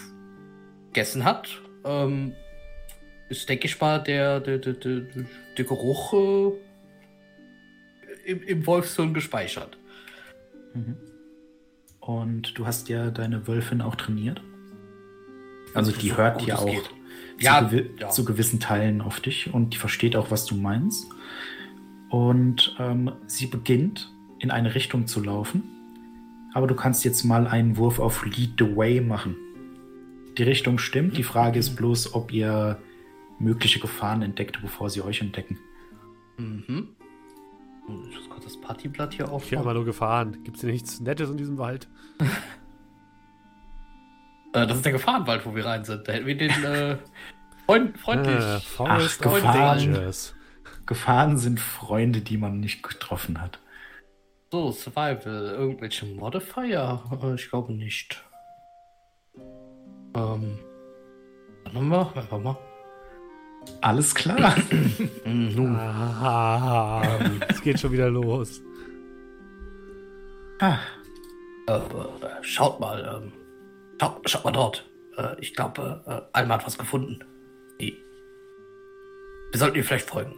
gegessen 0.89 1.25
hat, 1.25 1.61
ähm, 1.85 2.33
ist, 3.29 3.49
denke 3.49 3.67
ich 3.67 3.81
mal, 3.81 4.03
der, 4.03 4.41
der, 4.41 4.59
der, 4.59 4.73
der, 4.75 5.03
der 5.57 5.65
Geruch 5.65 6.13
äh, 6.15 6.53
im, 8.27 8.43
im 8.43 8.67
Wolfshirn 8.67 9.15
gespeichert. 9.15 9.79
Und 12.01 12.59
du 12.59 12.67
hast 12.67 12.89
ja 12.89 13.11
deine 13.11 13.47
Wölfin 13.47 13.81
auch 13.81 13.95
trainiert. 13.95 14.43
Also 15.75 15.93
die 15.93 16.11
So 16.11 16.17
hört 16.17 16.43
ja 16.43 16.57
auch 16.59 16.67
zu, 16.83 16.91
Ja, 17.39 17.61
gewi 17.61 17.91
ja. 17.99 18.11
zu 18.11 18.25
gewissen 18.25 18.61
Teilen 18.61 19.01
auf 19.01 19.21
dich 19.21 19.53
und 19.53 19.75
die 19.75 19.79
versteht 19.79 20.17
auch, 20.17 20.31
was 20.31 20.47
du 20.47 20.55
meinst. 20.55 21.07
Und 22.11 22.77
ähm, 22.79 23.13
sie 23.27 23.47
beginnt 23.47 24.13
in 24.39 24.51
eine 24.51 24.75
Richtung 24.75 25.07
zu 25.07 25.23
laufen. 25.23 25.63
Aber 26.53 26.67
du 26.69 26.75
kannst 26.77 27.05
jetzt 27.05 27.25
mal 27.25 27.49
einen 27.49 27.77
Wurf 27.77 27.99
auf 27.99 28.25
Lead 28.25 28.53
the 28.59 28.77
Way 28.77 29.01
machen. 29.01 29.35
Die 30.39 30.45
Richtung 30.45 30.79
stimmt. 30.79 31.17
Die 31.17 31.25
Frage 31.25 31.59
ist 31.59 31.75
bloß, 31.75 32.15
ob 32.15 32.33
ihr 32.33 32.81
mögliche 33.41 33.81
Gefahren 33.81 34.23
entdeckt, 34.23 34.61
bevor 34.63 34.91
sie 34.91 35.03
euch 35.03 35.21
entdecken. 35.21 35.59
Mhm. 36.39 36.89
Ich 37.87 38.17
muss 38.17 38.31
kurz 38.31 38.45
das 38.45 38.61
Partyblatt 38.61 39.15
hier 39.15 39.27
Ich 39.27 39.53
habe 39.53 39.63
immer 39.63 39.75
nur 39.75 39.85
gefahren. 39.85 40.43
Gibt 40.45 40.57
es 40.57 40.63
hier 40.63 40.73
nichts 40.73 41.01
Nettes 41.01 41.31
in 41.31 41.37
diesem 41.37 41.59
Wald? 41.59 41.89
Äh, 44.55 44.69
das 44.69 44.77
ist 44.77 44.85
der 44.85 44.93
Gefahrenwald, 44.93 45.45
wo 45.45 45.55
wir 45.57 45.67
rein 45.67 45.85
sind. 45.85 46.07
Da 46.07 46.13
hätten 46.13 46.27
wir 46.27 46.37
den 46.37 46.51
äh, 46.65 46.97
freund, 47.67 47.99
freundlich. 47.99 48.37
Äh, 48.37 48.61
Forest 48.61 49.21
Ach, 49.27 49.35
Gefahren. 49.35 50.13
Gefahren 50.87 51.39
sind 51.39 51.59
Freunde, 51.59 52.21
die 52.21 52.37
man 52.37 52.61
nicht 52.61 52.83
getroffen 52.85 53.41
hat. 53.41 53.59
So, 54.53 54.71
Survival. 54.71 55.57
Irgendwelche 55.59 56.07
Modifier? 56.07 57.03
Äh, 57.21 57.35
ich 57.35 57.51
glaube 57.51 57.73
nicht. 57.73 58.25
Ähm. 60.15 60.59
Warte 61.65 61.81
mal, 61.81 62.13
einfach 62.15 62.39
mal. 62.39 62.57
Alles 63.81 64.15
klar. 64.15 64.57
es 67.49 67.63
geht 67.63 67.79
schon 67.79 67.93
wieder 67.93 68.09
los. 68.09 68.63
Ah. 70.61 70.79
Äh, 71.67 71.77
äh, 71.77 72.43
schaut 72.43 72.81
mal, 72.81 73.23
ähm, 73.23 73.33
schaut, 74.01 74.31
schaut, 74.31 74.45
mal 74.45 74.53
dort. 74.53 74.89
Äh, 75.17 75.41
ich 75.41 75.55
glaube, 75.55 76.03
äh, 76.07 76.21
Alma 76.33 76.55
hat 76.55 76.67
was 76.67 76.79
gefunden. 76.79 77.19
Die. 77.81 77.97
Wir 79.53 79.59
sollten 79.59 79.77
ihr 79.77 79.85
vielleicht 79.85 80.09
folgen. 80.09 80.35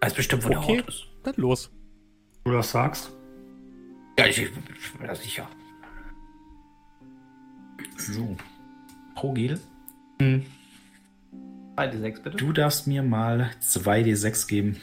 Weiß 0.00 0.14
bestimmt, 0.14 0.44
wo 0.44 0.48
okay. 0.48 0.66
der 0.66 0.76
Ort 0.78 0.88
ist. 0.88 1.06
Dann 1.22 1.34
los. 1.36 1.70
Du 2.44 2.52
das 2.52 2.70
sagst? 2.70 3.12
Ja, 4.18 4.26
ich, 4.26 4.42
ich 4.42 4.52
bin 4.98 5.06
da 5.06 5.14
sicher. 5.14 5.48
So. 7.96 8.36
Progil? 9.14 9.60
Hm. 10.20 10.44
2d6 11.78 12.22
bitte. 12.22 12.36
Du 12.36 12.52
darfst 12.52 12.86
mir 12.86 13.02
mal 13.02 13.50
2d6 13.62 14.48
geben. 14.48 14.76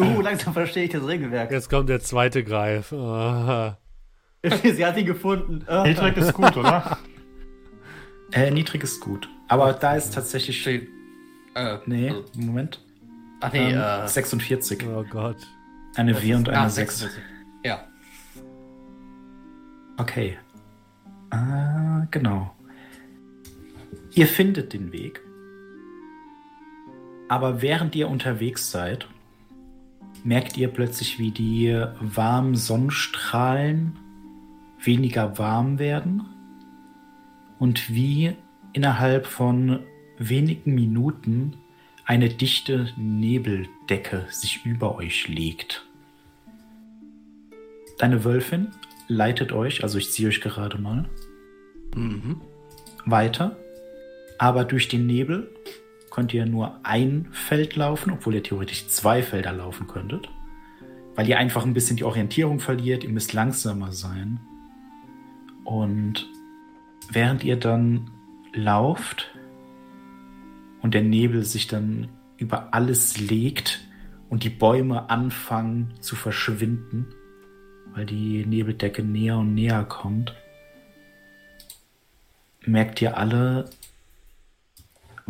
Uh, 0.00 0.20
langsam 0.20 0.52
verstehe 0.52 0.84
ich 0.84 0.90
das 0.90 1.06
Regelwerk. 1.06 1.50
Jetzt 1.50 1.70
kommt 1.70 1.88
der 1.88 2.00
zweite 2.00 2.42
Greif. 2.44 2.92
Äh. 2.92 3.72
Sie 4.72 4.84
hat 4.84 4.96
ihn 4.96 5.06
gefunden. 5.06 5.64
Äh. 5.68 5.88
Niedrig 5.88 6.16
ist 6.16 6.34
gut, 6.34 6.56
oder? 6.56 6.98
Äh, 8.32 8.52
niedrig 8.52 8.84
ist 8.84 9.00
gut. 9.00 9.28
Aber 9.48 9.72
da 9.72 9.96
ist 9.96 10.14
tatsächlich. 10.14 10.64
Äh, 10.64 10.80
nee, 11.86 12.10
also 12.10 12.24
Moment. 12.36 12.80
Ach 13.40 13.52
nee, 13.52 13.72
ähm, 13.72 14.04
äh, 14.04 14.06
46. 14.06 14.86
Oh 14.86 15.04
Gott. 15.10 15.36
Eine 15.96 16.12
das 16.12 16.22
4 16.22 16.36
und 16.36 16.48
eine 16.48 16.60
ah, 16.60 16.70
6. 16.70 17.08
Ja. 17.64 17.84
Okay. 19.96 20.38
Ah, 21.30 22.06
genau. 22.12 22.54
Ihr 24.12 24.28
findet 24.28 24.72
den 24.72 24.92
Weg 24.92 25.20
aber 27.30 27.62
während 27.62 27.94
ihr 27.94 28.08
unterwegs 28.08 28.72
seid, 28.72 29.06
merkt 30.24 30.58
ihr 30.58 30.66
plötzlich, 30.66 31.20
wie 31.20 31.30
die 31.30 31.72
warmen 32.00 32.56
Sonnenstrahlen 32.56 33.96
weniger 34.82 35.38
warm 35.38 35.78
werden 35.78 36.24
und 37.60 37.88
wie 37.88 38.32
innerhalb 38.72 39.26
von 39.26 39.78
wenigen 40.18 40.74
Minuten 40.74 41.52
eine 42.04 42.30
dichte 42.30 42.88
Nebeldecke 42.96 44.26
sich 44.30 44.66
über 44.66 44.96
euch 44.96 45.28
legt. 45.28 45.86
Deine 47.98 48.24
Wölfin 48.24 48.72
leitet 49.06 49.52
euch, 49.52 49.84
also 49.84 49.98
ich 49.98 50.10
ziehe 50.10 50.30
euch 50.30 50.40
gerade 50.40 50.78
mal, 50.78 51.08
Mhm. 51.94 52.40
weiter. 53.06 53.56
Aber 54.36 54.64
durch 54.64 54.88
den 54.88 55.06
Nebel 55.06 55.48
könnt 56.10 56.34
ihr 56.34 56.46
nur 56.46 56.80
ein 56.82 57.28
Feld 57.32 57.76
laufen, 57.76 58.12
obwohl 58.12 58.34
ihr 58.34 58.42
theoretisch 58.42 58.88
zwei 58.88 59.22
Felder 59.22 59.52
laufen 59.52 59.86
könntet. 59.86 60.28
Weil 61.14 61.28
ihr 61.28 61.38
einfach 61.38 61.64
ein 61.64 61.74
bisschen 61.74 61.96
die 61.96 62.04
Orientierung 62.04 62.60
verliert, 62.60 63.04
ihr 63.04 63.10
müsst 63.10 63.32
langsamer 63.32 63.92
sein. 63.92 64.40
Und 65.64 66.28
während 67.10 67.44
ihr 67.44 67.56
dann 67.56 68.10
lauft 68.52 69.30
und 70.82 70.94
der 70.94 71.02
Nebel 71.02 71.44
sich 71.44 71.66
dann 71.68 72.08
über 72.38 72.74
alles 72.74 73.18
legt 73.18 73.80
und 74.28 74.44
die 74.44 74.50
Bäume 74.50 75.10
anfangen 75.10 75.94
zu 76.00 76.16
verschwinden, 76.16 77.06
weil 77.92 78.06
die 78.06 78.46
Nebeldecke 78.46 79.02
näher 79.02 79.38
und 79.38 79.54
näher 79.54 79.84
kommt, 79.84 80.34
merkt 82.64 83.02
ihr 83.02 83.16
alle, 83.16 83.66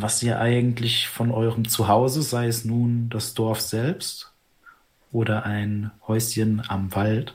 was 0.03 0.23
ihr 0.23 0.41
eigentlich 0.41 1.09
von 1.09 1.31
eurem 1.31 1.69
Zuhause, 1.69 2.23
sei 2.23 2.47
es 2.47 2.65
nun 2.65 3.09
das 3.11 3.35
Dorf 3.35 3.61
selbst 3.61 4.33
oder 5.13 5.45
ein 5.45 5.91
Häuschen 6.07 6.63
am 6.69 6.95
Wald, 6.95 7.35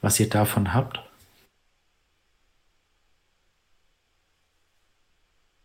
was 0.00 0.18
ihr 0.20 0.28
davon 0.28 0.74
habt. 0.74 1.00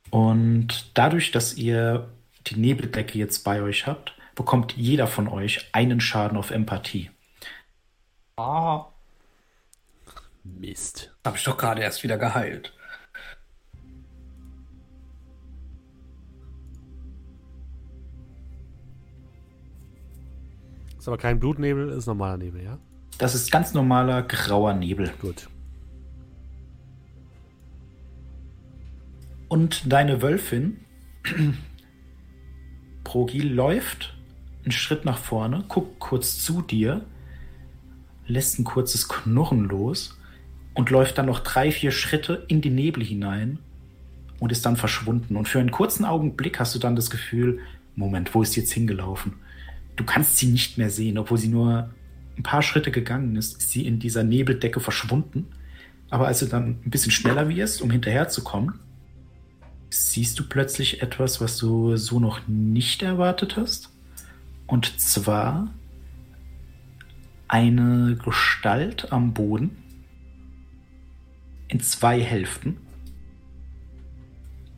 Und 0.09 0.91
dadurch, 0.93 1.31
dass 1.31 1.55
ihr 1.55 2.09
die 2.47 2.55
Nebeldecke 2.55 3.17
jetzt 3.17 3.43
bei 3.43 3.61
euch 3.61 3.87
habt, 3.87 4.13
bekommt 4.35 4.73
jeder 4.77 5.07
von 5.07 5.27
euch 5.27 5.69
einen 5.73 5.99
Schaden 5.99 6.37
auf 6.37 6.51
Empathie. 6.51 7.11
Ah. 8.37 8.85
Mist. 10.43 11.13
Habe 11.25 11.37
ich 11.37 11.43
doch 11.43 11.57
gerade 11.57 11.81
erst 11.81 12.03
wieder 12.03 12.17
geheilt. 12.17 12.73
Ist 21.07 21.09
aber 21.09 21.21
kein 21.21 21.39
Blutnebel, 21.39 21.87
ist 21.91 22.05
normaler 22.05 22.35
Nebel, 22.35 22.61
ja? 22.61 22.79
Das 23.17 23.33
ist 23.33 23.49
ganz 23.49 23.73
normaler 23.73 24.23
grauer 24.23 24.73
Nebel. 24.73 25.09
Gut. 25.21 25.47
Und 29.47 29.89
deine 29.89 30.21
Wölfin, 30.21 30.81
Progi, 33.05 33.39
läuft 33.39 34.17
einen 34.65 34.73
Schritt 34.73 35.05
nach 35.05 35.17
vorne, 35.17 35.63
guckt 35.69 35.97
kurz 35.99 36.43
zu 36.43 36.61
dir, 36.61 37.05
lässt 38.25 38.59
ein 38.59 38.65
kurzes 38.65 39.07
Knurren 39.07 39.63
los 39.63 40.19
und 40.73 40.89
läuft 40.89 41.17
dann 41.17 41.27
noch 41.27 41.39
drei, 41.39 41.71
vier 41.71 41.91
Schritte 41.91 42.43
in 42.49 42.59
die 42.59 42.69
Nebel 42.69 43.01
hinein 43.01 43.59
und 44.41 44.51
ist 44.51 44.65
dann 44.65 44.75
verschwunden. 44.75 45.37
Und 45.37 45.47
für 45.47 45.61
einen 45.61 45.71
kurzen 45.71 46.03
Augenblick 46.03 46.59
hast 46.59 46.75
du 46.75 46.79
dann 46.79 46.97
das 46.97 47.09
Gefühl, 47.09 47.61
Moment, 47.95 48.35
wo 48.35 48.41
ist 48.41 48.57
jetzt 48.57 48.73
hingelaufen? 48.73 49.35
Du 49.97 50.05
kannst 50.05 50.37
sie 50.37 50.47
nicht 50.47 50.77
mehr 50.77 50.89
sehen, 50.89 51.17
obwohl 51.17 51.37
sie 51.37 51.49
nur 51.49 51.89
ein 52.37 52.43
paar 52.43 52.61
Schritte 52.61 52.91
gegangen 52.91 53.35
ist, 53.35 53.57
ist 53.57 53.71
sie 53.71 53.85
in 53.85 53.99
dieser 53.99 54.23
Nebeldecke 54.23 54.79
verschwunden. 54.79 55.47
Aber 56.09 56.27
als 56.27 56.39
du 56.39 56.45
dann 56.45 56.77
ein 56.85 56.89
bisschen 56.89 57.11
schneller 57.11 57.49
wirst, 57.49 57.81
um 57.81 57.91
hinterherzukommen, 57.91 58.79
siehst 59.89 60.39
du 60.39 60.47
plötzlich 60.47 61.01
etwas, 61.01 61.41
was 61.41 61.57
du 61.57 61.97
so 61.97 62.19
noch 62.19 62.47
nicht 62.47 63.01
erwartet 63.01 63.57
hast. 63.57 63.89
Und 64.67 64.99
zwar 65.01 65.73
eine 67.47 68.17
Gestalt 68.23 69.11
am 69.11 69.33
Boden 69.33 69.77
in 71.67 71.79
zwei 71.79 72.21
Hälften. 72.21 72.77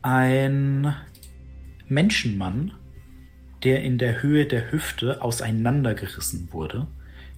Ein 0.02 0.94
Menschenmann, 1.88 2.72
der 3.62 3.82
in 3.82 3.98
der 3.98 4.22
Höhe 4.22 4.46
der 4.46 4.72
Hüfte 4.72 5.22
auseinandergerissen 5.22 6.48
wurde, 6.52 6.86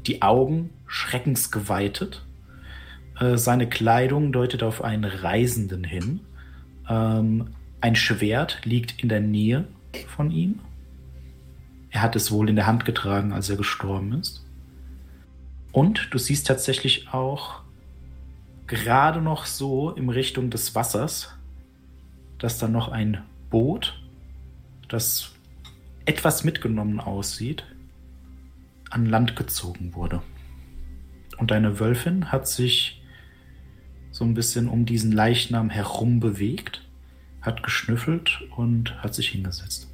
die 0.07 0.23
Augen 0.23 0.71
schreckensgeweitet. 0.87 2.25
Äh, 3.19 3.37
seine 3.37 3.69
Kleidung 3.69 4.33
deutet 4.33 4.63
auf 4.63 4.83
einen 4.83 5.05
Reisenden 5.05 5.85
hin. 5.85 6.21
Ähm, 6.89 7.49
ein 7.81 7.97
Schwert 7.97 8.61
liegt 8.65 9.03
in 9.03 9.09
der 9.09 9.21
Nähe 9.21 9.65
von 10.09 10.31
ihm. 10.31 10.61
Er 11.91 12.03
hat 12.03 12.17
es 12.17 12.31
wohl 12.31 12.49
in 12.49 12.57
der 12.57 12.67
Hand 12.67 12.85
getragen, 12.85 13.33
als 13.33 13.51
er 13.51 13.57
gestorben 13.57 14.19
ist. 14.21 14.45
Und 15.73 16.09
du 16.11 16.19
siehst 16.19 16.47
tatsächlich 16.47 17.13
auch 17.13 17.63
gerade 18.67 19.21
noch 19.21 19.47
so 19.47 19.91
in 19.91 20.09
Richtung 20.09 20.51
des 20.51 20.75
Wassers, 20.75 21.35
dass 22.39 22.59
da 22.59 22.69
noch 22.69 22.89
ein 22.89 23.23
Boot, 23.51 24.01
das 24.89 25.32
etwas 26.05 26.45
mitgenommen 26.45 27.01
aussieht, 27.01 27.65
an 28.91 29.07
Land 29.07 29.37
gezogen 29.37 29.95
wurde. 29.95 30.23
Und 31.39 31.51
deine 31.51 31.81
Wölfin 31.81 32.31
hat 32.31 32.47
sich 32.47 33.03
so 34.11 34.25
ein 34.25 34.35
bisschen 34.35 34.69
um 34.69 34.85
diesen 34.85 35.13
Leichnam 35.13 35.71
herum 35.71 36.21
bewegt, 36.21 36.87
hat 37.41 37.63
geschnüffelt 37.63 38.43
und 38.57 39.03
hat 39.03 39.15
sich 39.15 39.31
hingesetzt. 39.31 39.89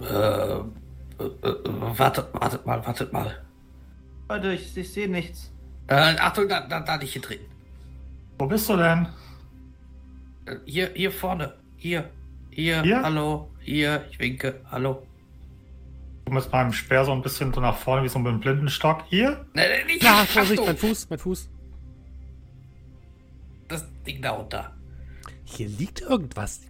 Äh, 0.00 0.04
äh, 0.04 0.58
äh, 1.24 1.54
wartet, 1.98 2.32
wartet 2.34 2.66
mal, 2.66 2.86
wartet 2.86 3.12
mal. 3.12 3.42
Leute, 4.28 4.52
ich, 4.52 4.76
ich 4.76 4.92
sehe 4.92 5.08
nichts. 5.08 5.50
Äh, 5.86 5.94
Achtung, 5.94 6.48
da, 6.48 6.66
da, 6.66 6.80
da 6.80 6.98
nicht 6.98 7.12
hier 7.12 7.22
drin. 7.22 7.38
Wo 8.38 8.46
bist 8.46 8.68
du 8.68 8.76
denn? 8.76 9.08
Äh, 10.44 10.56
Hier, 10.66 10.90
hier 10.94 11.10
vorne. 11.10 11.54
Hier. 11.76 12.10
Hier, 12.56 12.82
Hier? 12.82 13.02
hallo. 13.02 13.50
Hier, 13.60 14.06
ich 14.10 14.18
winke. 14.18 14.62
Hallo. 14.70 15.06
Du 16.24 16.32
mit 16.32 16.50
meinem 16.50 16.72
Speer 16.72 17.04
so 17.04 17.12
ein 17.12 17.20
bisschen 17.20 17.52
so 17.52 17.60
nach 17.60 17.76
vorne 17.76 18.02
wie 18.02 18.08
so 18.08 18.18
mit 18.18 18.28
einem 18.28 18.40
Blindenstock. 18.40 19.04
Hier? 19.10 19.44
Nein, 19.52 19.68
nein, 19.68 19.86
nicht. 19.86 20.02
Ja, 20.02 20.24
Vorsicht, 20.24 20.64
mein 20.64 20.78
Fuß, 20.78 21.10
mein 21.10 21.18
Fuß. 21.18 21.50
Das 23.68 23.84
Ding 24.06 24.22
da 24.22 24.30
unter. 24.30 24.72
Hier 25.44 25.68
liegt 25.68 26.00
irgendwas. 26.00 26.62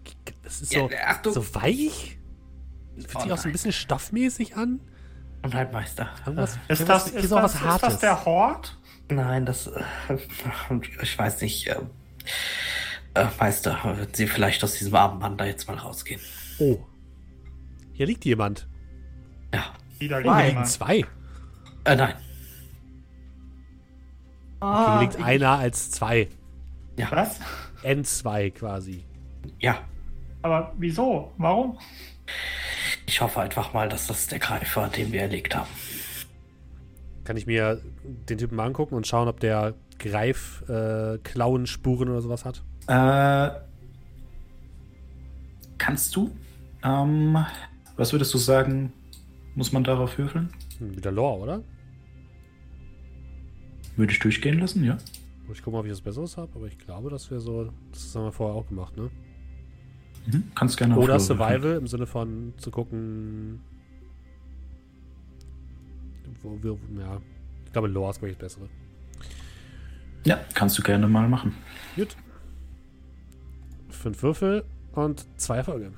Das 0.42 0.60
ist 0.60 0.72
Ja, 0.74 0.80
so, 0.80 0.90
Achtung. 1.06 1.32
so 1.34 1.54
weich. 1.54 2.18
Fühlt 2.96 3.14
Oh 3.14 3.20
sich 3.20 3.32
auch 3.32 3.38
so 3.38 3.48
ein 3.48 3.52
bisschen 3.52 3.70
stoffmäßig 3.72 4.56
an. 4.56 4.80
Oh 5.44 5.48
nein, 5.52 5.70
Meister. 5.70 6.08
Irgendwas, 6.26 6.58
Ist 6.66 6.80
irgendwas- 6.80 7.04
das, 7.12 7.24
ist 7.24 7.32
auch 7.32 7.42
das, 7.42 7.54
ist 7.54 7.82
das 7.82 7.98
der 8.00 8.24
Hort? 8.24 8.76
Nein, 9.08 9.46
das. 9.46 9.68
Äh, 9.68 9.84
ich 11.00 11.16
weiß 11.16 11.42
nicht. 11.42 11.70
Äh, 13.16 13.26
Meister, 13.40 13.78
würden 13.82 14.12
Sie 14.12 14.26
vielleicht 14.26 14.62
aus 14.62 14.74
diesem 14.74 14.94
armen 14.94 15.18
Mann 15.18 15.36
da 15.38 15.46
jetzt 15.46 15.66
mal 15.66 15.76
rausgehen? 15.76 16.20
Oh. 16.58 16.78
Hier 17.94 18.06
liegt 18.06 18.24
jemand. 18.26 18.68
Ja. 19.54 19.72
Wieder 19.98 20.20
Oh, 20.24 20.46
liegen 20.46 20.64
zwei. 20.66 21.04
Äh, 21.84 21.96
nein. 21.96 22.14
Ah, 24.60 24.98
Hier 24.98 25.08
liegt 25.08 25.22
einer 25.22 25.50
als 25.52 25.90
zwei. 25.90 26.28
Ja. 26.98 27.10
Was? 27.10 27.40
N2 27.82 28.50
quasi. 28.50 29.04
Ja. 29.60 29.78
Aber 30.42 30.74
wieso? 30.78 31.32
Warum? 31.38 31.78
Ich 33.06 33.20
hoffe 33.20 33.40
einfach 33.40 33.72
mal, 33.72 33.88
dass 33.88 34.06
das 34.08 34.26
der 34.26 34.38
Greif 34.40 34.76
war, 34.76 34.88
den 34.88 35.12
wir 35.12 35.22
erlegt 35.22 35.54
haben. 35.54 35.68
Kann 37.24 37.36
ich 37.36 37.46
mir 37.46 37.80
den 38.28 38.38
Typen 38.38 38.56
mal 38.56 38.66
angucken 38.66 38.94
und 38.94 39.06
schauen, 39.06 39.28
ob 39.28 39.40
der 39.40 39.74
Greif 39.98 40.62
äh, 40.68 41.18
Klauenspuren 41.18 42.08
oder 42.10 42.20
sowas 42.20 42.44
hat? 42.44 42.62
Äh, 42.88 43.50
kannst 45.78 46.14
du? 46.14 46.30
Ähm, 46.82 47.44
was 47.96 48.12
würdest 48.12 48.32
du 48.34 48.38
sagen, 48.38 48.92
muss 49.54 49.72
man 49.72 49.82
darauf 49.84 50.18
würfeln? 50.18 50.50
Wieder 50.78 51.10
Lore, 51.10 51.40
oder? 51.40 51.62
Würde 53.96 54.12
ich 54.12 54.18
durchgehen 54.18 54.60
lassen, 54.60 54.84
ja. 54.84 54.98
Ich 55.52 55.62
gucken, 55.62 55.78
ob 55.78 55.86
ich 55.86 55.92
was 55.92 56.00
Besseres 56.00 56.36
habe, 56.36 56.50
aber 56.54 56.66
ich 56.66 56.78
glaube, 56.78 57.08
dass 57.08 57.30
wir 57.30 57.40
so. 57.40 57.72
Das 57.92 58.14
haben 58.14 58.24
wir 58.24 58.32
vorher 58.32 58.56
auch 58.56 58.66
gemacht, 58.66 58.96
ne? 58.96 59.10
Mhm. 60.26 60.44
Kannst 60.54 60.76
gerne 60.76 60.96
Oder. 60.96 61.18
Survival 61.20 61.76
im 61.76 61.86
Sinne 61.86 62.06
von 62.06 62.52
zu 62.56 62.70
gucken. 62.70 63.60
Wo 66.42 66.58
wir, 66.60 66.76
ja. 66.98 67.20
Ich 67.64 67.72
glaube, 67.72 67.88
Lore 67.88 68.10
ist, 68.10 68.18
glaube 68.18 68.32
ich, 68.32 68.38
das 68.38 68.54
Bessere. 68.54 68.68
Ja, 70.24 70.40
kannst 70.54 70.76
du 70.78 70.82
gerne 70.82 71.06
mal 71.06 71.28
machen. 71.28 71.54
Gut. 71.94 72.16
Fünf 73.96 74.22
Würfel 74.22 74.64
und 74.94 75.26
zwei 75.36 75.58
Erfolge. 75.58 75.92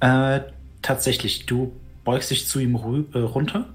Äh, 0.00 0.40
tatsächlich, 0.82 1.46
du 1.46 1.72
beugst 2.04 2.30
dich 2.30 2.46
zu 2.46 2.58
ihm 2.58 2.74
äh, 2.74 3.18
runter 3.18 3.68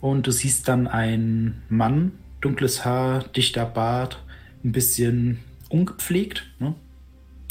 und 0.00 0.26
du 0.26 0.30
siehst 0.30 0.68
dann 0.68 0.86
einen 0.86 1.62
Mann, 1.68 2.12
dunkles 2.40 2.84
Haar, 2.84 3.24
dichter 3.24 3.64
Bart, 3.64 4.22
ein 4.62 4.72
bisschen 4.72 5.40
ungepflegt, 5.70 6.44
ne? 6.58 6.74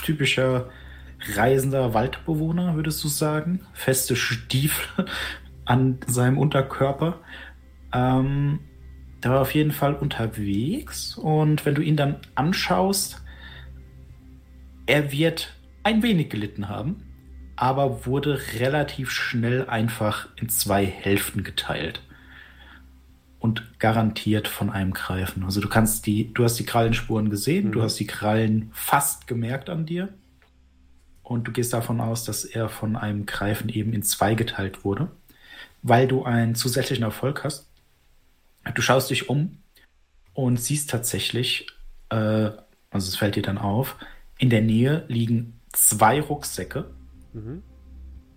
typischer 0.04 0.70
reisender 1.36 1.94
Waldbewohner, 1.94 2.76
würdest 2.76 3.04
du 3.04 3.08
sagen. 3.08 3.62
Feste 3.74 4.16
Stiefel 4.16 5.06
an 5.66 6.00
seinem 6.08 6.38
Unterkörper. 6.38 7.20
Ähm, 7.94 8.60
der 9.24 9.32
war 9.32 9.42
auf 9.42 9.54
jeden 9.54 9.72
Fall 9.72 9.96
unterwegs 9.96 11.16
und 11.16 11.66
wenn 11.66 11.76
du 11.76 11.82
ihn 11.82 11.96
dann 11.96 12.18
anschaust, 12.36 13.23
er 14.86 15.12
wird 15.12 15.54
ein 15.84 16.04
wenig 16.04 16.30
gelitten 16.30 16.70
haben 16.70 17.04
aber 17.56 18.06
wurde 18.06 18.42
relativ 18.60 19.12
schnell 19.12 19.68
einfach 19.68 20.28
in 20.36 20.50
zwei 20.50 20.86
Hälften 20.86 21.44
geteilt. 21.44 22.02
Und 23.40 23.78
garantiert 23.78 24.48
von 24.48 24.70
einem 24.70 24.94
Greifen. 24.94 25.44
Also 25.44 25.60
du 25.60 25.68
kannst 25.68 26.06
die, 26.06 26.34
du 26.34 26.46
hast 26.46 26.58
die 26.60 26.66
Krallenspuren 26.66 27.30
gesehen, 27.30 27.74
du 27.74 27.80
Mhm. 27.80 27.84
hast 27.84 28.00
die 28.00 28.08
Krallen 28.08 28.70
fast 28.74 29.28
gemerkt 29.28 29.70
an 29.70 29.86
dir. 29.86 30.10
Und 31.24 31.46
du 31.46 31.52
gehst 31.52 31.74
davon 31.74 32.00
aus, 32.00 32.24
dass 32.24 32.46
er 32.46 32.70
von 32.70 32.96
einem 32.96 33.26
Greifen 33.26 33.68
eben 33.68 33.92
in 33.92 34.02
zwei 34.02 34.34
geteilt 34.34 34.86
wurde. 34.86 35.12
Weil 35.82 36.08
du 36.08 36.24
einen 36.24 36.56
zusätzlichen 36.56 37.04
Erfolg 37.04 37.44
hast, 37.44 37.70
Du 38.76 38.82
schaust 38.82 39.10
dich 39.10 39.28
um 39.28 39.58
und 40.34 40.56
siehst 40.56 40.90
tatsächlich, 40.90 41.68
äh, 42.08 42.16
also 42.16 43.10
es 43.10 43.18
fällt 43.18 43.36
dir 43.36 43.42
dann 43.44 43.58
auf, 43.58 43.98
in 44.44 44.50
der 44.50 44.62
Nähe 44.62 45.06
liegen 45.08 45.54
zwei 45.72 46.20
Rucksäcke, 46.20 46.92
Mhm. 47.32 47.64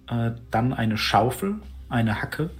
äh, 0.09 0.31
dann 0.53 0.73
eine 0.73 0.97
Schaufel, 0.97 1.57
eine 1.89 2.23
Hacke 2.23 2.51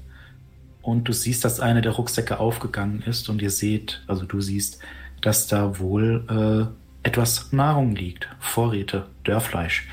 und 0.83 1.07
du 1.07 1.13
siehst, 1.13 1.45
dass 1.45 1.61
einer 1.61 1.81
der 1.81 1.93
Rucksäcke 1.93 2.41
aufgegangen 2.41 3.03
ist 3.03 3.29
und 3.29 3.41
ihr 3.41 3.51
seht, 3.53 4.03
also 4.09 4.25
du 4.27 4.41
siehst, 4.41 4.81
dass 5.23 5.47
da 5.47 5.79
wohl 5.79 6.25
äh, 6.29 7.07
etwas 7.09 7.53
Nahrung 7.53 7.95
liegt, 7.95 8.29
Vorräte, 8.41 9.07
Dörrfleisch. 9.23 9.87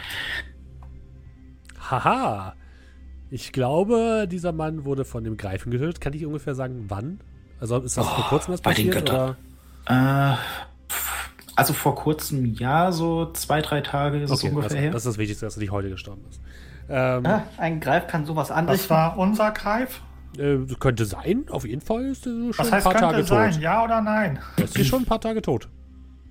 Haha. 1.80 2.56
Ich 3.30 3.52
glaube, 3.52 4.28
dieser 4.30 4.52
Mann 4.52 4.84
wurde 4.84 5.06
von 5.06 5.24
dem 5.24 5.38
Greifen 5.38 5.70
getötet. 5.70 6.02
Kann 6.02 6.14
ich 6.14 6.26
ungefähr 6.26 6.56
sagen, 6.56 6.86
wann? 6.88 7.20
Also 7.60 7.78
ist 7.80 7.98
das 7.98 8.08
vor 8.08 8.24
Oh, 8.26 8.30
kurzem 8.30 8.54
was 8.54 8.62
bei 8.62 8.74
den 8.74 8.88
passiert? 8.90 9.06
Göttern. 9.10 9.36
Oder? 9.86 10.34
Äh, 10.34 10.38
also 11.56 11.74
vor 11.74 11.96
kurzem, 11.96 12.54
ja, 12.56 12.92
so 12.92 13.32
zwei, 13.34 13.62
drei 13.62 13.82
Tage 13.82 14.20
ist 14.20 14.32
es 14.32 14.40
Okay, 14.44 14.50
ungefähr 14.50 14.70
das, 14.70 14.78
her. 14.80 14.92
das 14.92 15.02
ist 15.06 15.08
das 15.14 15.18
Wichtigste, 15.18 15.46
dass 15.46 15.58
er 15.58 15.62
nicht 15.62 15.72
heute 15.72 15.90
gestorben 15.90 16.22
ist. 16.30 16.42
Ähm, 16.90 17.26
Ah, 17.26 17.44
ein 17.58 17.80
Greif 17.80 18.08
kann 18.08 18.26
sowas 18.26 18.50
Das 18.50 18.58
anrichten. 18.58 18.90
war 18.90 19.18
unser 19.18 19.52
Greif. 19.52 20.02
äh, 20.38 20.58
könnte 20.80 21.06
sein, 21.06 21.46
auf 21.50 21.66
jeden 21.66 21.82
Fall 21.82 22.06
ist 22.06 22.26
er 22.26 22.32
schon 22.32 22.54
Was 22.58 22.68
ein 22.68 22.74
heißt, 22.74 22.84
paar 22.84 22.94
könnte 22.94 23.08
Tage 23.16 23.24
sein? 23.24 23.52
tot. 23.54 23.62
Ja 23.62 23.84
oder 23.84 24.02
nein? 24.02 24.40
Ist 24.58 24.76
hier 24.76 24.86
schon 24.86 25.04
ein 25.04 25.06
paar 25.06 25.22
Tage 25.22 25.42
tot. 25.42 25.70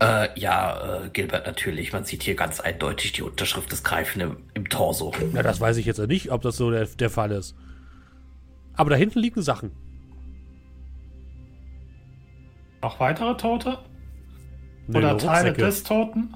Äh, 0.02 0.28
ja, 0.38 1.04
äh, 1.04 1.08
Gilbert, 1.10 1.46
natürlich. 1.46 1.92
Man 1.92 2.04
sieht 2.04 2.24
hier 2.24 2.34
ganz 2.34 2.58
eindeutig 2.58 3.12
die 3.12 3.22
Unterschrift 3.22 3.70
des 3.70 3.84
Greifen 3.84 4.20
im, 4.20 4.36
im 4.54 4.68
Torso. 4.68 5.12
Na, 5.32 5.42
das 5.44 5.60
weiß 5.60 5.76
ich 5.76 5.86
jetzt 5.86 6.00
nicht, 6.06 6.32
ob 6.32 6.42
das 6.42 6.56
so 6.56 6.70
der, 6.72 6.86
der 6.86 7.08
Fall 7.10 7.30
ist. 7.30 7.54
Aber 8.74 8.90
da 8.90 8.96
hinten 8.96 9.20
liegen 9.20 9.42
Sachen. 9.42 9.70
Noch 12.82 12.98
weitere 12.98 13.36
Tote? 13.36 13.78
Nö, 14.92 14.98
Oder 14.98 15.16
Teile 15.18 15.48
Rucksäcke. 15.50 15.62
des 15.62 15.82
Toten? 15.84 16.34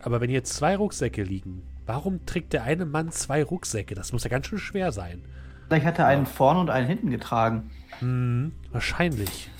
Aber 0.00 0.20
wenn 0.20 0.30
hier 0.30 0.44
zwei 0.44 0.76
Rucksäcke 0.76 1.22
liegen, 1.22 1.62
warum 1.86 2.24
trägt 2.26 2.52
der 2.52 2.64
eine 2.64 2.86
Mann 2.86 3.10
zwei 3.10 3.42
Rucksäcke? 3.42 3.94
Das 3.94 4.12
muss 4.12 4.24
ja 4.24 4.30
ganz 4.30 4.46
schön 4.46 4.58
schwer 4.58 4.92
sein. 4.92 5.22
Vielleicht 5.68 5.86
hat 5.86 5.98
er 5.98 6.06
einen 6.06 6.26
vorne 6.26 6.60
und 6.60 6.70
einen 6.70 6.86
hinten 6.86 7.10
getragen. 7.10 7.70
Hm, 7.98 8.52
wahrscheinlich. 8.72 9.50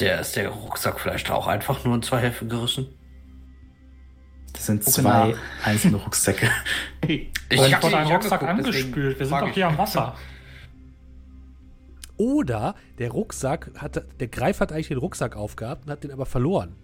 Der 0.00 0.20
ist 0.20 0.34
der 0.36 0.48
Rucksack 0.48 0.98
vielleicht 0.98 1.30
auch 1.30 1.46
einfach 1.46 1.84
nur 1.84 1.94
in 1.94 2.02
zwei 2.02 2.18
Hälften 2.20 2.48
gerissen. 2.48 2.86
Das 4.52 4.66
sind 4.66 4.84
Gucke 4.84 5.02
zwei 5.02 5.28
nach. 5.30 5.38
einzelne 5.64 5.96
Rucksäcke. 5.98 6.48
Ich 7.06 7.30
Vielleicht 7.48 7.74
hab 7.74 7.82
nicht 7.84 8.12
Rucksack 8.12 8.42
angeguckt, 8.42 8.66
angespült. 8.68 9.18
Wir 9.18 9.26
sind 9.26 9.40
doch 9.40 9.48
hier 9.48 9.66
am 9.68 9.78
Wasser. 9.78 10.14
Oder 12.20 12.74
der 12.98 13.12
Rucksack 13.12 13.70
hatte, 13.78 14.06
der 14.20 14.28
Greif 14.28 14.60
hat 14.60 14.72
eigentlich 14.72 14.88
den 14.88 14.98
Rucksack 14.98 15.36
aufgehabt 15.36 15.86
und 15.86 15.90
hat 15.90 16.04
den 16.04 16.10
aber 16.10 16.26
verloren. 16.26 16.76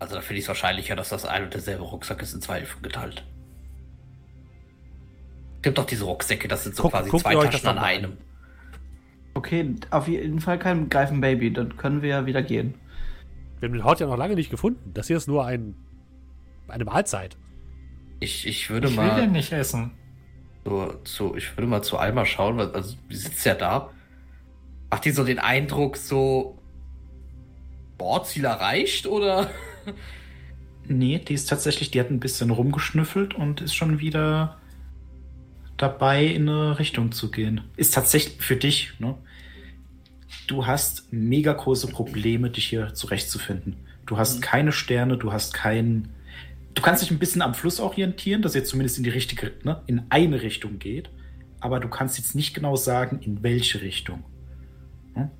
Also 0.00 0.16
da 0.16 0.20
finde 0.20 0.38
ich 0.38 0.44
es 0.44 0.48
wahrscheinlicher, 0.48 0.96
dass 0.96 1.10
das 1.10 1.24
ein 1.24 1.44
und 1.44 1.54
derselbe 1.54 1.84
Rucksack 1.84 2.20
ist 2.22 2.34
in 2.34 2.40
zwei 2.40 2.58
Hälften 2.58 2.82
geteilt. 2.82 3.24
Gibt 5.62 5.78
doch 5.78 5.84
diese 5.86 6.04
Rucksäcke, 6.06 6.48
das 6.48 6.64
sind 6.64 6.74
so 6.74 6.82
Guck- 6.82 6.90
quasi 6.92 7.10
guckt 7.10 7.22
zwei 7.22 7.34
Taschen 7.34 7.68
an 7.68 7.76
mal 7.76 7.84
einem. 7.84 8.16
Okay, 9.34 9.76
auf 9.90 10.08
jeden 10.08 10.40
Fall 10.40 10.58
kein 10.58 10.88
Greifen-Baby. 10.88 11.52
Dann 11.52 11.76
können 11.76 12.02
wir 12.02 12.08
ja 12.08 12.26
wieder 12.26 12.42
gehen. 12.42 12.74
Wir 13.60 13.68
haben 13.68 13.74
den 13.74 13.84
Haut 13.84 14.00
ja 14.00 14.06
noch 14.08 14.16
lange 14.16 14.34
nicht 14.34 14.50
gefunden. 14.50 14.90
Das 14.92 15.06
hier 15.06 15.18
ist 15.18 15.28
nur 15.28 15.44
ein, 15.46 15.76
eine 16.66 16.84
Mahlzeit. 16.84 17.36
Ich, 18.18 18.44
ich 18.44 18.70
würde 18.70 18.88
Ich 18.88 18.96
will 18.96 19.04
den 19.04 19.16
mal 19.16 19.28
nicht 19.28 19.52
essen. 19.52 19.92
Zu, 20.64 20.94
zu, 21.04 21.36
ich 21.36 21.56
würde 21.56 21.66
mal 21.66 21.82
zu 21.82 21.98
Alma 21.98 22.24
schauen, 22.26 22.56
weil 22.56 22.70
also 22.72 22.96
die 23.10 23.16
sitzt 23.16 23.44
ja 23.44 23.54
da. 23.54 23.90
Macht 24.90 25.04
die 25.04 25.10
so 25.10 25.24
den 25.24 25.38
Eindruck, 25.38 25.96
so 25.96 26.58
boah, 27.98 28.24
Ziel 28.24 28.44
erreicht 28.44 29.06
oder? 29.06 29.50
Nee, 30.92 31.20
die 31.20 31.34
ist 31.34 31.48
tatsächlich, 31.48 31.92
die 31.92 32.00
hat 32.00 32.10
ein 32.10 32.18
bisschen 32.18 32.50
rumgeschnüffelt 32.50 33.34
und 33.34 33.60
ist 33.60 33.74
schon 33.74 34.00
wieder 34.00 34.58
dabei, 35.76 36.24
in 36.26 36.48
eine 36.48 36.80
Richtung 36.80 37.12
zu 37.12 37.30
gehen. 37.30 37.60
Ist 37.76 37.94
tatsächlich 37.94 38.42
für 38.42 38.56
dich, 38.56 38.98
ne? 38.98 39.16
Du 40.48 40.66
hast 40.66 41.12
mega 41.12 41.52
große 41.52 41.86
Probleme, 41.88 42.50
dich 42.50 42.66
hier 42.66 42.92
zurechtzufinden. 42.92 43.76
Du 44.04 44.18
hast 44.18 44.42
keine 44.42 44.72
Sterne, 44.72 45.16
du 45.16 45.32
hast 45.32 45.54
keinen. 45.54 46.12
Du 46.74 46.82
kannst 46.82 47.02
dich 47.02 47.10
ein 47.10 47.18
bisschen 47.18 47.42
am 47.42 47.54
Fluss 47.54 47.80
orientieren, 47.80 48.42
dass 48.42 48.54
ihr 48.54 48.64
zumindest 48.64 48.98
in 48.98 49.04
die 49.04 49.10
richtige, 49.10 49.52
ne, 49.64 49.82
in 49.86 50.02
eine 50.08 50.42
Richtung 50.42 50.78
geht. 50.78 51.10
Aber 51.60 51.80
du 51.80 51.88
kannst 51.88 52.16
jetzt 52.16 52.34
nicht 52.34 52.54
genau 52.54 52.76
sagen, 52.76 53.20
in 53.20 53.42
welche 53.42 53.82
Richtung. 53.82 54.24
Ne? 55.14 55.30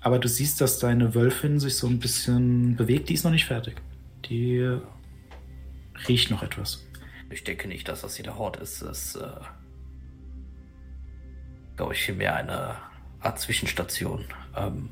Aber 0.00 0.18
du 0.18 0.28
siehst, 0.28 0.60
dass 0.60 0.78
deine 0.78 1.14
Wölfin 1.14 1.58
sich 1.58 1.76
so 1.76 1.86
ein 1.86 1.98
bisschen 1.98 2.76
bewegt. 2.76 3.08
Die 3.08 3.14
ist 3.14 3.24
noch 3.24 3.30
nicht 3.30 3.46
fertig. 3.46 3.76
Die 4.26 4.78
riecht 6.08 6.30
noch 6.30 6.42
etwas. 6.42 6.84
Ich 7.30 7.44
denke 7.44 7.68
nicht, 7.68 7.88
dass 7.88 8.02
das 8.02 8.16
hier 8.16 8.24
der 8.24 8.38
Hort 8.38 8.58
ist. 8.58 8.82
Das 8.82 9.14
ist, 9.14 9.16
äh, 9.16 9.28
glaube 11.76 11.94
ich, 11.94 12.02
vielmehr 12.02 12.36
eine 12.36 12.76
Art 13.20 13.40
Zwischenstation. 13.40 14.26
Ähm, 14.54 14.90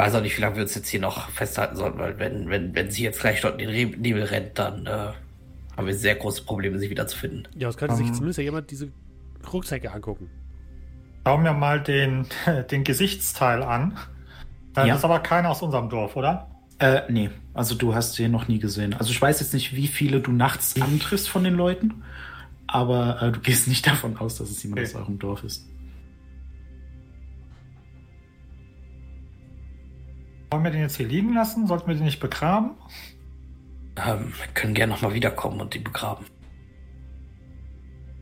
ich 0.00 0.04
weiß 0.04 0.14
auch 0.14 0.22
nicht, 0.22 0.36
wie 0.36 0.42
lange 0.42 0.54
wir 0.54 0.62
uns 0.62 0.76
jetzt 0.76 0.88
hier 0.88 1.00
noch 1.00 1.28
festhalten 1.30 1.74
sollten, 1.74 1.98
weil 1.98 2.16
wenn, 2.20 2.48
wenn, 2.48 2.72
wenn 2.72 2.88
sie 2.88 3.02
jetzt 3.02 3.18
gleich 3.20 3.40
dort 3.40 3.60
in 3.60 3.68
den 3.68 4.00
Nebel 4.00 4.22
rennt, 4.22 4.56
dann 4.56 4.86
äh, 4.86 4.90
haben 5.76 5.86
wir 5.88 5.94
sehr 5.94 6.14
große 6.14 6.42
Probleme, 6.44 6.78
sie 6.78 6.88
wiederzufinden. 6.88 7.48
Ja, 7.56 7.68
es 7.68 7.76
könnte 7.76 7.96
sich 7.96 8.06
Ähm. 8.06 8.14
zumindest 8.14 8.38
ja 8.38 8.44
jemand 8.44 8.70
diese 8.70 8.90
Rucksäcke 9.52 9.90
angucken. 9.90 10.30
Schau 11.26 11.36
mir 11.38 11.52
mal 11.52 11.80
den, 11.82 12.26
den 12.70 12.84
Gesichtsteil 12.84 13.64
an. 13.64 13.98
Äh, 14.76 14.82
Ja. 14.82 14.86
Das 14.86 14.98
ist 14.98 15.04
aber 15.04 15.18
keiner 15.18 15.50
aus 15.50 15.62
unserem 15.62 15.88
Dorf, 15.88 16.14
oder? 16.14 16.48
Äh, 16.78 17.00
nee, 17.08 17.30
also 17.54 17.74
du 17.74 17.92
hast 17.92 18.16
den 18.20 18.30
noch 18.30 18.46
nie 18.46 18.60
gesehen. 18.60 18.94
Also 18.94 19.10
ich 19.10 19.20
weiß 19.20 19.40
jetzt 19.40 19.52
nicht, 19.52 19.74
wie 19.74 19.88
viele 19.88 20.20
du 20.20 20.30
nachts 20.30 20.80
antriffst 20.80 21.28
von 21.28 21.42
den 21.42 21.54
Leuten, 21.54 22.04
aber 22.68 23.20
äh, 23.20 23.32
du 23.32 23.40
gehst 23.40 23.66
nicht 23.66 23.84
davon 23.88 24.16
aus, 24.18 24.36
dass 24.36 24.48
es 24.48 24.62
jemand 24.62 24.82
Okay. 24.82 24.90
aus 24.94 25.00
eurem 25.02 25.18
Dorf 25.18 25.42
ist. 25.42 25.66
Wollen 30.50 30.64
wir 30.64 30.70
den 30.70 30.80
jetzt 30.80 30.96
hier 30.96 31.06
liegen 31.06 31.34
lassen? 31.34 31.66
Sollten 31.66 31.88
wir 31.88 31.94
den 31.94 32.04
nicht 32.04 32.20
begraben? 32.20 32.70
Ähm, 33.96 34.32
wir 34.36 34.46
können 34.54 34.74
gerne 34.74 34.92
nochmal 34.92 35.12
wiederkommen 35.12 35.60
und 35.60 35.74
ihn 35.74 35.84
begraben. 35.84 36.26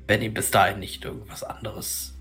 Wenn 0.09 0.23
ihm 0.23 0.35
bis 0.35 0.51
dahin 0.51 0.81
nicht 0.81 1.05
irgendwas 1.05 1.45
anderes. 1.45 2.15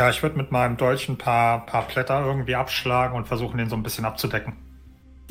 Ja, 0.00 0.10
ich 0.10 0.22
würde 0.22 0.36
mit 0.36 0.50
meinem 0.50 0.76
Dolch 0.76 1.08
ein 1.08 1.16
paar, 1.16 1.64
paar 1.66 1.86
Blätter 1.86 2.24
irgendwie 2.24 2.56
abschlagen 2.56 3.16
und 3.16 3.28
versuchen, 3.28 3.58
den 3.58 3.68
so 3.68 3.76
ein 3.76 3.82
bisschen 3.82 4.04
abzudecken. 4.04 4.54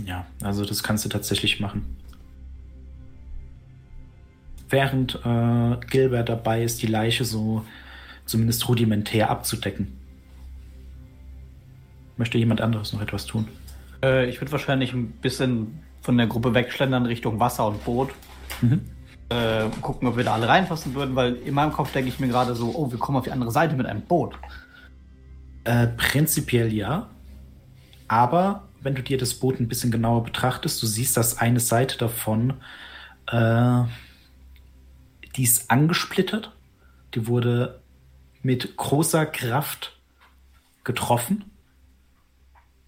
Ja, 0.04 0.26
also 0.42 0.66
das 0.66 0.84
kannst 0.84 1.06
du 1.06 1.10
tatsächlich 1.10 1.60
machen. 1.60 1.98
Während 4.74 5.20
äh, 5.24 5.86
Gilbert 5.86 6.30
dabei 6.30 6.64
ist, 6.64 6.82
die 6.82 6.88
Leiche 6.88 7.26
so 7.26 7.64
zumindest 8.26 8.68
rudimentär 8.68 9.30
abzudecken. 9.30 10.00
Möchte 12.18 12.40
jemand 12.40 12.60
anderes 12.60 12.92
noch 12.92 13.00
etwas 13.00 13.28
tun? 13.28 13.48
Äh, 14.02 14.28
ich 14.28 14.42
würde 14.42 14.52
wahrscheinlich 14.52 14.92
ein 14.94 15.12
bisschen 15.12 15.84
von 16.02 16.18
der 16.18 16.26
Gruppe 16.26 16.56
wegschlendern 16.56 17.06
Richtung 17.06 17.40
Wasser 17.40 17.68
und 17.68 17.86
Boot. 17.86 18.16
Mhm. 18.62 18.82
Äh, 19.30 19.66
gucken, 19.82 20.08
ob 20.08 20.18
wir 20.18 20.24
da 20.24 20.34
alle 20.34 20.48
reinfassen 20.48 20.96
würden, 20.96 21.16
weil 21.16 21.36
in 21.36 21.54
meinem 21.54 21.72
Kopf 21.72 21.94
denke 21.94 22.10
ich 22.10 22.20
mir 22.20 22.30
gerade 22.30 22.56
so, 22.56 22.74
oh, 22.74 22.92
wir 22.92 22.98
kommen 22.98 23.20
auf 23.20 23.26
die 23.26 23.32
andere 23.32 23.52
Seite 23.52 23.76
mit 23.76 23.86
einem 23.86 24.02
Boot. 24.02 24.34
Äh, 25.66 25.86
prinzipiell 25.86 26.74
ja. 26.74 27.10
Aber 28.08 28.70
wenn 28.82 28.96
du 28.96 29.04
dir 29.04 29.20
das 29.20 29.36
Boot 29.36 29.60
ein 29.60 29.68
bisschen 29.68 29.92
genauer 29.92 30.24
betrachtest, 30.24 30.82
du 30.82 30.88
siehst, 30.88 31.16
dass 31.16 31.38
eine 31.38 31.60
Seite 31.60 32.00
davon, 32.00 32.56
äh, 33.32 33.84
die 35.36 35.44
ist 35.44 35.70
angesplittert. 35.72 36.56
Die 37.16 37.28
wurde 37.28 37.82
mit 38.42 38.76
großer 38.76 39.26
Kraft 39.26 39.98
getroffen. 40.84 41.46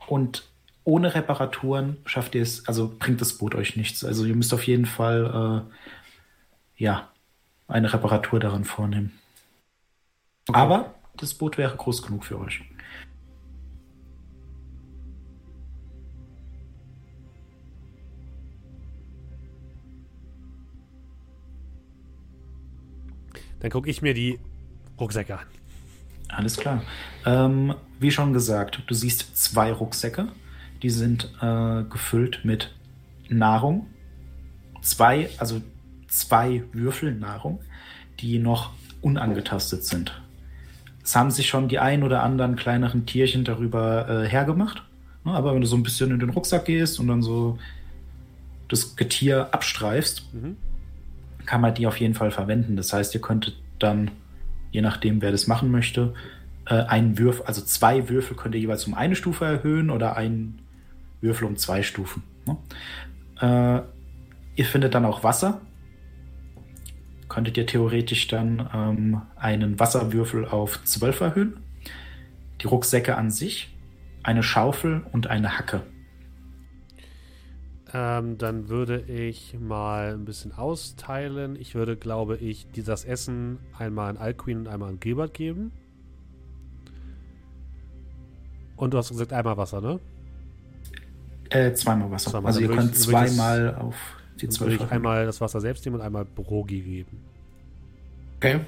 Und 0.07 0.47
ohne 0.83 1.15
Reparaturen 1.15 1.97
schafft 2.05 2.35
ihr 2.35 2.43
es, 2.43 2.67
also 2.67 2.95
bringt 2.99 3.21
das 3.21 3.37
Boot 3.37 3.55
euch 3.55 3.75
nichts. 3.75 4.03
Also 4.03 4.25
ihr 4.25 4.35
müsst 4.35 4.53
auf 4.53 4.67
jeden 4.67 4.85
Fall, 4.85 5.65
äh, 5.67 6.83
ja, 6.83 7.09
eine 7.67 7.91
Reparatur 7.91 8.39
daran 8.39 8.65
vornehmen. 8.65 9.19
Aber 10.51 10.93
das 11.17 11.33
Boot 11.33 11.57
wäre 11.57 11.75
groß 11.75 12.03
genug 12.03 12.25
für 12.25 12.39
euch. 12.39 12.61
Dann 23.65 23.71
gucke 23.71 23.89
ich 23.89 24.03
mir 24.03 24.13
die 24.13 24.37
Rucksäcke 24.99 25.39
an. 25.39 25.45
Alles 26.27 26.55
klar. 26.55 26.83
Ähm, 27.25 27.73
wie 27.99 28.11
schon 28.11 28.31
gesagt, 28.31 28.83
du 28.85 28.93
siehst 28.93 29.35
zwei 29.35 29.73
Rucksäcke. 29.73 30.27
Die 30.83 30.91
sind 30.91 31.33
äh, 31.41 31.81
gefüllt 31.89 32.41
mit 32.45 32.75
Nahrung. 33.27 33.87
Zwei, 34.83 35.31
also 35.39 35.63
zwei 36.07 36.61
Würfel 36.73 37.15
Nahrung, 37.15 37.59
die 38.19 38.37
noch 38.37 38.71
unangetastet 39.01 39.83
sind. 39.83 40.21
Es 41.03 41.15
haben 41.15 41.31
sich 41.31 41.47
schon 41.47 41.67
die 41.67 41.79
ein 41.79 42.03
oder 42.03 42.21
anderen 42.21 42.55
kleineren 42.57 43.07
Tierchen 43.07 43.45
darüber 43.45 44.07
äh, 44.07 44.29
hergemacht. 44.29 44.83
Ne, 45.23 45.31
aber 45.31 45.55
wenn 45.55 45.61
du 45.61 45.67
so 45.67 45.75
ein 45.75 45.81
bisschen 45.81 46.11
in 46.11 46.19
den 46.19 46.29
Rucksack 46.29 46.65
gehst 46.65 46.99
und 46.99 47.07
dann 47.07 47.23
so 47.23 47.57
das 48.67 48.95
Getier 48.95 49.49
abstreifst, 49.51 50.31
Mhm. 50.33 50.55
Kann 51.45 51.61
man 51.61 51.73
die 51.73 51.87
auf 51.87 51.99
jeden 51.99 52.13
Fall 52.13 52.31
verwenden. 52.31 52.75
Das 52.75 52.93
heißt, 52.93 53.13
ihr 53.13 53.21
könntet 53.21 53.55
dann, 53.79 54.11
je 54.71 54.81
nachdem, 54.81 55.21
wer 55.21 55.31
das 55.31 55.47
machen 55.47 55.71
möchte, 55.71 56.13
äh, 56.65 56.75
einen 56.75 57.17
Würfel, 57.17 57.45
also 57.45 57.61
zwei 57.61 58.09
Würfel 58.09 58.35
könnt 58.35 58.55
ihr 58.55 58.61
jeweils 58.61 58.85
um 58.85 58.93
eine 58.93 59.15
Stufe 59.15 59.45
erhöhen 59.45 59.89
oder 59.89 60.15
einen 60.15 60.59
Würfel 61.21 61.47
um 61.47 61.57
zwei 61.57 61.83
Stufen. 61.83 62.23
Ne? 62.45 62.57
Äh, 63.41 64.59
ihr 64.59 64.65
findet 64.65 64.95
dann 64.95 65.05
auch 65.05 65.23
Wasser. 65.23 65.61
Könntet 67.27 67.57
ihr 67.57 67.65
theoretisch 67.65 68.27
dann 68.27 68.69
ähm, 68.73 69.21
einen 69.35 69.79
Wasserwürfel 69.79 70.45
auf 70.45 70.83
12 70.83 71.21
erhöhen. 71.21 71.57
Die 72.61 72.67
Rucksäcke 72.67 73.15
an 73.15 73.31
sich, 73.31 73.75
eine 74.23 74.43
Schaufel 74.43 75.03
und 75.11 75.27
eine 75.27 75.57
Hacke. 75.57 75.81
Ähm, 77.97 78.37
dann 78.37 78.67
würde 78.67 78.99
ich 79.03 79.55
mal 79.57 80.13
ein 80.15 80.25
bisschen 80.25 80.51
austeilen. 80.51 81.55
Ich 81.57 81.75
würde, 81.75 81.95
glaube 81.95 82.35
ich, 82.35 82.67
dieses 82.75 83.05
Essen 83.05 83.57
einmal 83.77 84.09
an 84.09 84.17
Alcuin 84.17 84.57
und 84.59 84.67
einmal 84.67 84.89
an 84.89 84.99
Gilbert 84.99 85.33
geben. 85.33 85.71
Und 88.75 88.93
du 88.93 88.97
hast 88.97 89.09
gesagt, 89.11 89.31
einmal 89.31 89.55
Wasser, 89.55 89.79
ne? 89.79 89.99
Äh, 91.49 91.71
zweimal 91.73 92.11
Wasser. 92.11 92.31
Zweimal. 92.31 92.47
Also 92.47 92.59
Dann 92.59 92.69
ihr 92.69 92.75
könnt 92.75 92.89
ich 92.91 92.97
das- 92.97 93.03
zweimal 93.05 93.75
auf 93.75 93.95
die 94.41 94.47
Dann 94.47 94.51
12 94.51 94.71
würde 94.73 94.83
ich 94.83 94.91
einmal 94.91 95.25
das 95.25 95.39
Wasser 95.39 95.61
selbst 95.61 95.85
nehmen 95.85 95.95
und 95.95 96.01
einmal 96.01 96.25
Brogi 96.25 96.81
geben. 96.81 97.17
Okay. 98.37 98.59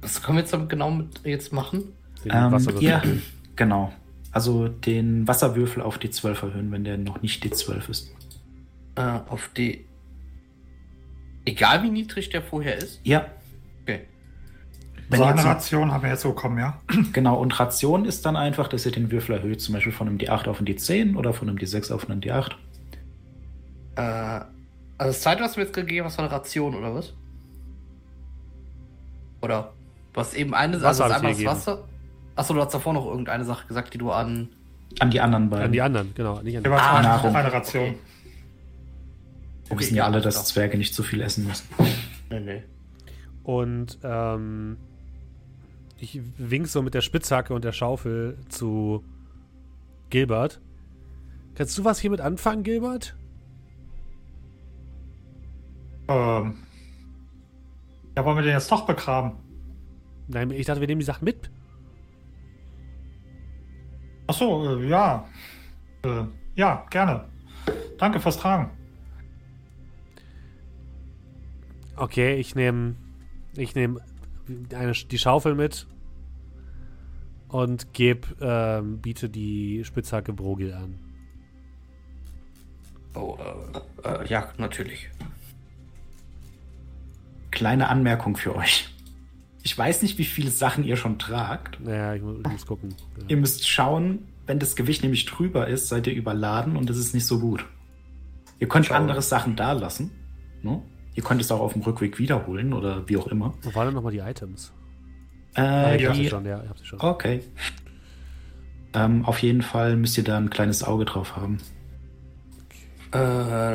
Was 0.00 0.22
können 0.22 0.38
wir 0.38 0.42
jetzt 0.42 0.52
damit 0.54 0.70
genau 0.70 0.90
mit 0.90 1.08
jetzt 1.24 1.52
machen? 1.52 1.92
Den 2.24 2.32
Ähm, 2.34 2.52
Wasserwürfel. 2.52 2.88
ja, 2.88 3.02
genau. 3.54 3.92
Also 4.32 4.68
den 4.68 5.28
Wasserwürfel 5.28 5.82
auf 5.82 5.98
die 5.98 6.08
12 6.08 6.40
erhöhen, 6.42 6.72
wenn 6.72 6.84
der 6.84 6.96
noch 6.96 7.20
nicht 7.20 7.44
die 7.44 7.50
12 7.50 7.90
ist. 7.90 8.15
Äh, 8.96 9.20
auf 9.28 9.50
die. 9.56 9.84
Egal 11.44 11.82
wie 11.84 11.90
niedrig 11.90 12.30
der 12.30 12.42
vorher 12.42 12.76
ist. 12.76 13.00
Ja, 13.04 13.26
Okay. 13.82 14.00
wenn 15.08 15.18
so 15.18 15.24
eine 15.24 15.44
Ration 15.44 15.92
haben 15.92 16.02
wir 16.02 16.10
jetzt 16.10 16.22
so 16.22 16.30
bekommen, 16.30 16.58
ja. 16.58 16.80
genau, 17.12 17.38
und 17.40 17.58
Ration 17.60 18.04
ist 18.04 18.26
dann 18.26 18.34
einfach, 18.36 18.66
dass 18.68 18.84
ihr 18.84 18.90
den 18.92 19.12
Würfel 19.12 19.36
erhöht, 19.36 19.60
zum 19.60 19.74
Beispiel 19.74 19.92
von 19.92 20.08
einem 20.08 20.18
D8 20.18 20.48
auf 20.48 20.58
einen 20.58 20.66
D10 20.66 21.16
oder 21.16 21.32
von 21.32 21.48
einem 21.48 21.56
D6 21.58 21.92
auf 21.92 22.10
einen 22.10 22.20
D8. 22.20 22.50
Äh, 23.96 24.00
also 24.00 24.46
das 24.98 25.20
zweite, 25.20 25.42
was 25.44 25.52
du 25.52 25.60
mir 25.60 25.66
jetzt 25.66 25.74
gegeben 25.74 26.06
hast, 26.06 26.18
war 26.18 26.24
eine 26.24 26.34
Ration, 26.34 26.74
oder 26.74 26.94
was? 26.94 27.12
Oder? 29.42 29.72
Hast 30.16 30.34
eben 30.34 30.54
eine 30.54 30.76
Wasser 30.78 30.86
also 30.88 31.02
das 31.04 31.12
einmal 31.12 31.32
das 31.34 31.44
Wasser. 31.44 31.84
Achso, 32.34 32.54
du 32.54 32.60
hast 32.60 32.72
davor 32.74 32.92
noch 32.94 33.06
irgendeine 33.06 33.44
Sache 33.44 33.66
gesagt, 33.68 33.92
die 33.94 33.98
du 33.98 34.10
an. 34.10 34.48
An 34.98 35.10
die 35.10 35.20
anderen 35.20 35.48
beiden. 35.50 35.66
An 35.66 35.72
die 35.72 35.80
anderen, 35.82 36.14
genau. 36.14 36.40
Nicht 36.40 36.56
an 36.56 36.62
die 36.64 36.68
Jeweils 36.70 36.82
Ah, 36.82 37.02
Nahrung. 37.02 37.36
eine 37.36 37.52
Ration. 37.52 37.82
Okay. 37.84 37.98
Wir 39.68 39.78
wissen 39.78 39.96
ja 39.96 40.04
alle, 40.04 40.20
dass. 40.20 40.46
Zwerge 40.46 40.78
nicht 40.78 40.94
so 40.94 41.02
viel 41.02 41.20
essen 41.20 41.46
müssen. 41.46 41.66
Nee, 42.30 42.40
nee. 42.40 42.62
Und 43.42 43.98
ähm, 44.02 44.76
ich 45.98 46.20
wink 46.38 46.66
so 46.66 46.82
mit 46.82 46.94
der 46.94 47.00
Spitzhacke 47.00 47.54
und 47.54 47.64
der 47.64 47.72
Schaufel 47.72 48.38
zu 48.48 49.04
Gilbert. 50.10 50.60
Kannst 51.54 51.76
du 51.78 51.84
was 51.84 51.98
hiermit 51.98 52.20
anfangen, 52.20 52.62
Gilbert? 52.62 53.16
Ähm. 56.08 56.58
Ja, 58.16 58.24
wollen 58.24 58.36
wir 58.36 58.42
den 58.42 58.52
jetzt 58.52 58.70
doch 58.70 58.86
begraben? 58.86 59.32
Nein, 60.28 60.50
ich 60.50 60.66
dachte, 60.66 60.80
wir 60.80 60.88
nehmen 60.88 61.00
die 61.00 61.06
Sachen 61.06 61.24
mit. 61.24 61.50
Ach 64.26 64.34
so, 64.34 64.78
äh, 64.80 64.88
ja. 64.88 65.28
Äh, 66.02 66.24
ja, 66.54 66.86
gerne. 66.90 67.28
Danke 67.98 68.20
fürs 68.20 68.38
Tragen. 68.38 68.70
Okay, 71.96 72.36
ich 72.36 72.54
nehme 72.54 72.96
ich 73.56 73.74
nehme 73.74 74.00
die 74.48 75.18
Schaufel 75.18 75.54
mit 75.54 75.86
und 77.48 77.92
geb, 77.92 78.26
ähm, 78.40 78.98
biete 78.98 79.28
die 79.28 79.82
Spitzhacke 79.84 80.32
Brogil 80.32 80.72
an. 80.74 80.98
Oh, 83.14 83.38
äh, 84.04 84.08
äh, 84.08 84.28
ja, 84.28 84.52
natürlich. 84.58 85.08
Kleine 87.50 87.88
Anmerkung 87.88 88.36
für 88.36 88.54
euch. 88.54 88.92
Ich 89.62 89.76
weiß 89.76 90.02
nicht, 90.02 90.18
wie 90.18 90.24
viele 90.24 90.50
Sachen 90.50 90.84
ihr 90.84 90.96
schon 90.96 91.18
tragt. 91.18 91.80
Naja, 91.80 92.14
ich 92.14 92.22
muss, 92.22 92.38
ich 92.44 92.52
muss 92.52 92.66
gucken. 92.66 92.94
Ihr 93.26 93.36
müsst 93.38 93.66
schauen, 93.66 94.28
wenn 94.46 94.58
das 94.58 94.76
Gewicht 94.76 95.02
nämlich 95.02 95.24
drüber 95.24 95.66
ist, 95.66 95.88
seid 95.88 96.06
ihr 96.06 96.14
überladen 96.14 96.76
und 96.76 96.90
das 96.90 96.98
ist 96.98 97.14
nicht 97.14 97.26
so 97.26 97.40
gut. 97.40 97.64
Ihr 98.58 98.68
könnt 98.68 98.86
Schauen. 98.86 98.98
andere 98.98 99.22
Sachen 99.22 99.56
da 99.56 99.72
lassen. 99.72 100.10
Ne? 100.62 100.82
Ihr 101.16 101.22
könnt 101.22 101.40
es 101.40 101.50
auch 101.50 101.60
auf 101.60 101.72
dem 101.72 101.82
Rückweg 101.82 102.18
wiederholen 102.18 102.74
oder 102.74 103.08
wie 103.08 103.16
auch 103.16 103.26
immer. 103.26 103.54
Wo 103.62 103.74
waren 103.74 103.86
denn 103.86 103.94
nochmal 103.94 104.12
die 104.12 104.18
Items? 104.18 104.72
Äh, 105.56 105.96
ich 105.96 106.06
hab 106.06 106.14
sie 106.14 106.22
die, 106.22 106.28
schon, 106.28 106.44
ja, 106.44 106.62
ich 106.62 106.68
hab 106.68 106.78
sie 106.78 106.84
schon. 106.84 107.00
okay. 107.00 107.40
Ähm, 108.92 109.24
auf 109.24 109.38
jeden 109.38 109.62
Fall 109.62 109.96
müsst 109.96 110.16
ihr 110.18 110.24
da 110.24 110.36
ein 110.36 110.50
kleines 110.50 110.84
Auge 110.84 111.06
drauf 111.06 111.34
haben. 111.36 111.58
Äh, 113.12 113.18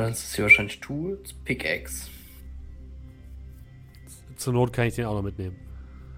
das 0.10 0.24
ist 0.24 0.36
hier 0.36 0.44
wahrscheinlich 0.44 0.80
Tools, 0.80 1.34
Pickaxe. 1.44 2.10
Zur 4.36 4.54
Not 4.54 4.72
kann 4.72 4.88
ich 4.88 4.96
den 4.96 5.06
auch 5.06 5.16
noch 5.16 5.24
mitnehmen. 5.24 5.56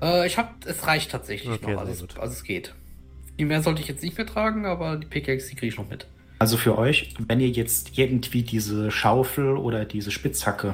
Äh, 0.02 0.28
ich 0.28 0.38
hab, 0.38 0.66
es 0.66 0.86
reicht 0.86 1.12
tatsächlich 1.12 1.54
Okay, 1.54 1.74
noch, 1.74 1.82
also 1.82 2.06
also 2.20 2.34
es 2.34 2.44
geht. 2.44 2.76
Viel 3.38 3.46
mehr 3.46 3.64
sollte 3.64 3.82
ich 3.82 3.88
jetzt 3.88 4.04
nicht 4.04 4.18
mehr 4.18 4.28
tragen, 4.28 4.66
aber 4.66 4.98
die 4.98 5.08
Pickaxe, 5.08 5.50
die 5.50 5.56
kriege 5.56 5.68
ich 5.72 5.78
noch 5.78 5.90
mit. 5.90 6.06
Also 6.40 6.58
für 6.58 6.78
euch, 6.78 7.14
wenn 7.28 7.40
ihr 7.40 7.50
jetzt 7.50 7.98
irgendwie 7.98 8.44
diese 8.44 8.92
Schaufel 8.92 9.56
oder 9.56 9.86
diese 9.86 10.12
Spitzhacke 10.12 10.74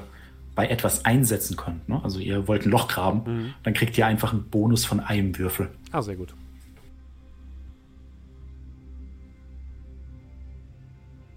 bei 0.59 0.67
etwas 0.67 1.05
einsetzen 1.05 1.55
könnt, 1.55 1.87
ne? 1.87 2.01
also 2.03 2.19
ihr 2.19 2.45
wollt 2.49 2.65
ein 2.65 2.69
Loch 2.71 2.89
graben, 2.89 3.21
Mhm. 3.25 3.53
dann 3.63 3.73
kriegt 3.73 3.97
ihr 3.97 4.05
einfach 4.05 4.33
einen 4.33 4.49
Bonus 4.49 4.83
von 4.83 4.99
einem 4.99 5.37
Würfel. 5.37 5.69
Ah, 5.93 6.01
sehr 6.01 6.17
gut. 6.17 6.35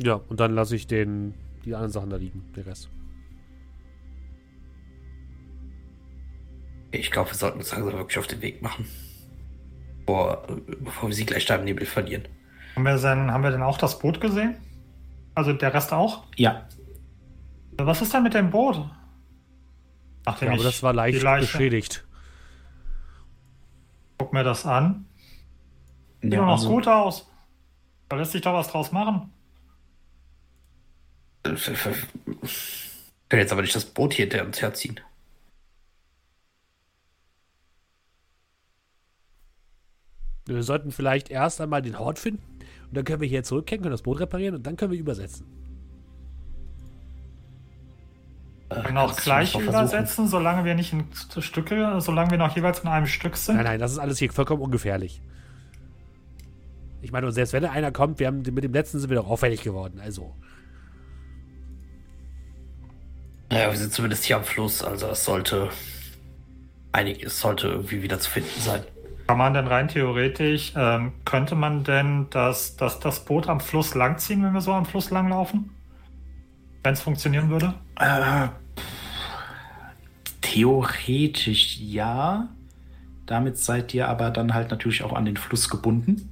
Ja, 0.02 0.14
und 0.28 0.40
dann 0.40 0.56
lasse 0.56 0.74
ich 0.74 0.88
den, 0.88 1.34
die 1.64 1.72
anderen 1.76 1.92
Sachen 1.92 2.10
da 2.10 2.16
liegen, 2.16 2.42
der 2.56 2.66
Rest. 2.66 2.90
Ich 6.90 7.12
glaube, 7.12 7.30
wir 7.30 7.36
sollten 7.36 7.58
uns 7.58 7.70
langsam 7.70 7.92
wirklich 7.92 8.18
auf 8.18 8.26
den 8.26 8.42
Weg 8.42 8.60
machen. 8.60 8.86
Bevor, 10.04 10.44
bevor 10.80 11.10
wir 11.10 11.14
sie 11.14 11.24
gleich 11.24 11.46
da 11.46 11.54
im 11.54 11.64
Nebel 11.64 11.86
verlieren. 11.86 12.24
Haben 12.74 12.82
wir, 12.82 12.96
denn, 12.98 13.30
haben 13.30 13.44
wir 13.44 13.52
denn 13.52 13.62
auch 13.62 13.78
das 13.78 14.00
Boot 14.00 14.20
gesehen? 14.20 14.56
Also 15.36 15.52
der 15.52 15.72
Rest 15.72 15.92
auch? 15.92 16.24
Ja, 16.34 16.66
Was 17.76 18.02
ist 18.02 18.12
denn 18.12 18.24
mit 18.24 18.34
dem 18.34 18.50
Boot? 18.50 18.84
Nachdem 20.24 20.48
Ja, 20.48 20.54
aber 20.54 20.62
das 20.62 20.82
war 20.82 20.92
leicht 20.92 21.22
beschädigt. 21.22 22.04
Guck 24.18 24.32
mir 24.32 24.44
das 24.44 24.66
an. 24.66 25.06
Sieht 26.20 26.32
ja 26.32 26.38
doch 26.40 26.46
noch 26.46 26.52
also, 26.52 26.68
gut 26.68 26.86
aus. 26.86 27.28
Da 28.08 28.16
lässt 28.16 28.32
sich 28.32 28.42
doch 28.42 28.54
was 28.54 28.68
draus 28.68 28.92
machen. 28.92 29.32
Ich 31.44 31.64
kann 33.28 33.40
jetzt 33.40 33.52
aber 33.52 33.62
nicht 33.62 33.74
das 33.74 33.84
Boot 33.84 34.14
hier 34.14 34.26
hinter 34.26 34.44
uns 34.44 34.60
herziehen. 34.62 35.00
Wir 40.46 40.62
sollten 40.62 40.92
vielleicht 40.92 41.30
erst 41.30 41.60
einmal 41.60 41.82
den 41.82 41.98
Hort 41.98 42.18
finden 42.18 42.42
und 42.88 42.96
dann 42.96 43.04
können 43.04 43.20
wir 43.20 43.28
hier 43.28 43.42
zurückkehren, 43.42 43.82
können 43.82 43.92
das 43.92 44.02
Boot 44.02 44.20
reparieren 44.20 44.54
und 44.54 44.66
dann 44.66 44.76
können 44.76 44.92
wir 44.92 44.98
übersetzen. 44.98 45.61
Äh, 48.76 48.88
Wir 48.92 49.00
auch 49.00 49.16
gleich 49.16 49.54
übersetzen, 49.54 50.28
solange 50.28 50.64
wir 50.64 50.74
nicht 50.74 50.92
in 50.92 51.04
Stücke, 51.40 52.00
solange 52.00 52.30
wir 52.30 52.38
noch 52.38 52.54
jeweils 52.56 52.80
in 52.80 52.88
einem 52.88 53.06
Stück 53.06 53.36
sind. 53.36 53.56
Nein, 53.56 53.64
nein, 53.64 53.80
das 53.80 53.92
ist 53.92 53.98
alles 53.98 54.18
hier 54.18 54.32
vollkommen 54.32 54.62
ungefährlich. 54.62 55.20
Ich 57.00 57.10
meine, 57.10 57.26
und 57.26 57.32
selbst 57.32 57.52
wenn 57.52 57.62
da 57.62 57.70
einer 57.70 57.90
kommt, 57.90 58.20
wir 58.20 58.28
haben 58.28 58.42
mit 58.42 58.62
dem 58.64 58.72
letzten 58.72 58.98
sind 59.00 59.10
wir 59.10 59.16
doch 59.16 59.28
auffällig 59.28 59.62
geworden. 59.62 60.00
Also, 60.00 60.34
Naja, 63.50 63.70
wir 63.70 63.76
sind 63.76 63.92
zumindest 63.92 64.24
hier 64.24 64.36
am 64.36 64.44
Fluss, 64.44 64.82
also 64.82 65.08
es 65.08 65.24
sollte 65.24 65.68
einiges 66.92 67.38
sollte 67.40 67.68
irgendwie 67.68 68.02
wieder 68.02 68.18
zu 68.18 68.30
finden 68.30 68.60
sein. 68.60 68.82
Kann 69.26 69.38
man 69.38 69.54
denn 69.54 69.66
rein 69.66 69.88
theoretisch, 69.88 70.72
ähm, 70.76 71.12
könnte 71.24 71.54
man 71.54 71.84
denn 71.84 72.28
das, 72.30 72.76
das, 72.76 72.98
das 73.00 73.24
Boot 73.24 73.48
am 73.48 73.60
Fluss 73.60 73.94
langziehen, 73.94 74.42
wenn 74.42 74.52
wir 74.52 74.60
so 74.60 74.72
am 74.72 74.84
Fluss 74.86 75.10
langlaufen? 75.10 75.70
Wenn 76.82 76.94
es 76.94 77.00
funktionieren 77.00 77.50
würde? 77.50 77.74
äh, 78.00 78.48
theoretisch 80.52 81.78
ja. 81.80 82.48
Damit 83.26 83.56
seid 83.56 83.94
ihr 83.94 84.08
aber 84.08 84.30
dann 84.30 84.52
halt 84.52 84.70
natürlich 84.70 85.02
auch 85.02 85.12
an 85.12 85.24
den 85.24 85.36
Fluss 85.36 85.68
gebunden. 85.68 86.28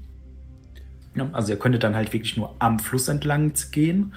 Also 1.33 1.53
ihr 1.53 1.59
könntet 1.59 1.83
dann 1.83 1.95
halt 1.95 2.13
wirklich 2.13 2.37
nur 2.37 2.55
am 2.59 2.79
Fluss 2.79 3.09
entlang 3.09 3.55
gehen. 3.73 4.15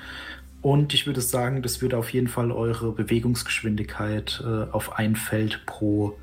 Und 0.61 0.93
ich 0.93 1.05
würde 1.05 1.21
sagen, 1.21 1.61
das 1.61 1.81
würde 1.81 1.97
auf 1.97 2.09
jeden 2.11 2.27
Fall 2.27 2.51
eure 2.51 2.91
Bewegungsgeschwindigkeit 2.91 4.43
äh, 4.45 4.71
auf 4.71 4.97
ein 4.97 5.15
Feld 5.15 5.65
pro, 5.65 6.17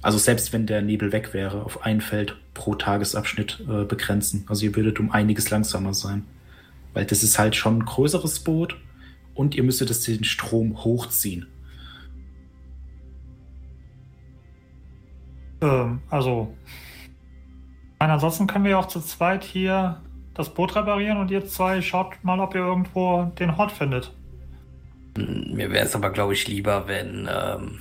also 0.00 0.16
selbst 0.16 0.52
wenn 0.52 0.66
der 0.66 0.80
Nebel 0.80 1.10
weg 1.10 1.34
wäre, 1.34 1.64
auf 1.64 1.84
ein 1.84 2.00
Feld 2.00 2.36
pro 2.54 2.76
Tagesabschnitt 2.76 3.64
äh, 3.68 3.84
begrenzen. 3.84 4.44
Also 4.48 4.64
ihr 4.66 4.76
würdet 4.76 5.00
um 5.00 5.10
einiges 5.10 5.50
langsamer 5.50 5.94
sein. 5.94 6.24
Weil 6.94 7.04
das 7.04 7.22
ist 7.22 7.38
halt 7.38 7.56
schon 7.56 7.78
ein 7.78 7.84
größeres 7.84 8.40
Boot 8.40 8.76
und 9.34 9.54
ihr 9.54 9.64
müsstet 9.64 9.90
es 9.90 10.02
den 10.02 10.24
Strom 10.24 10.84
hochziehen. 10.84 11.46
Ähm, 15.60 16.00
also. 16.10 16.54
Nein, 18.00 18.10
ansonsten 18.10 18.46
können 18.46 18.64
wir 18.64 18.72
ja 18.72 18.78
auch 18.78 18.88
zu 18.88 19.00
zweit 19.00 19.42
hier 19.42 20.00
das 20.34 20.54
Boot 20.54 20.76
reparieren 20.76 21.18
und 21.18 21.30
ihr 21.32 21.46
zwei 21.46 21.82
schaut 21.82 22.22
mal, 22.22 22.38
ob 22.38 22.54
ihr 22.54 22.60
irgendwo 22.60 23.24
den 23.38 23.56
Hort 23.56 23.72
findet. 23.72 24.14
Mir 25.16 25.72
wäre 25.72 25.84
es 25.84 25.96
aber, 25.96 26.10
glaube 26.10 26.34
ich, 26.34 26.46
lieber, 26.46 26.86
wenn 26.86 27.28
ähm, 27.28 27.80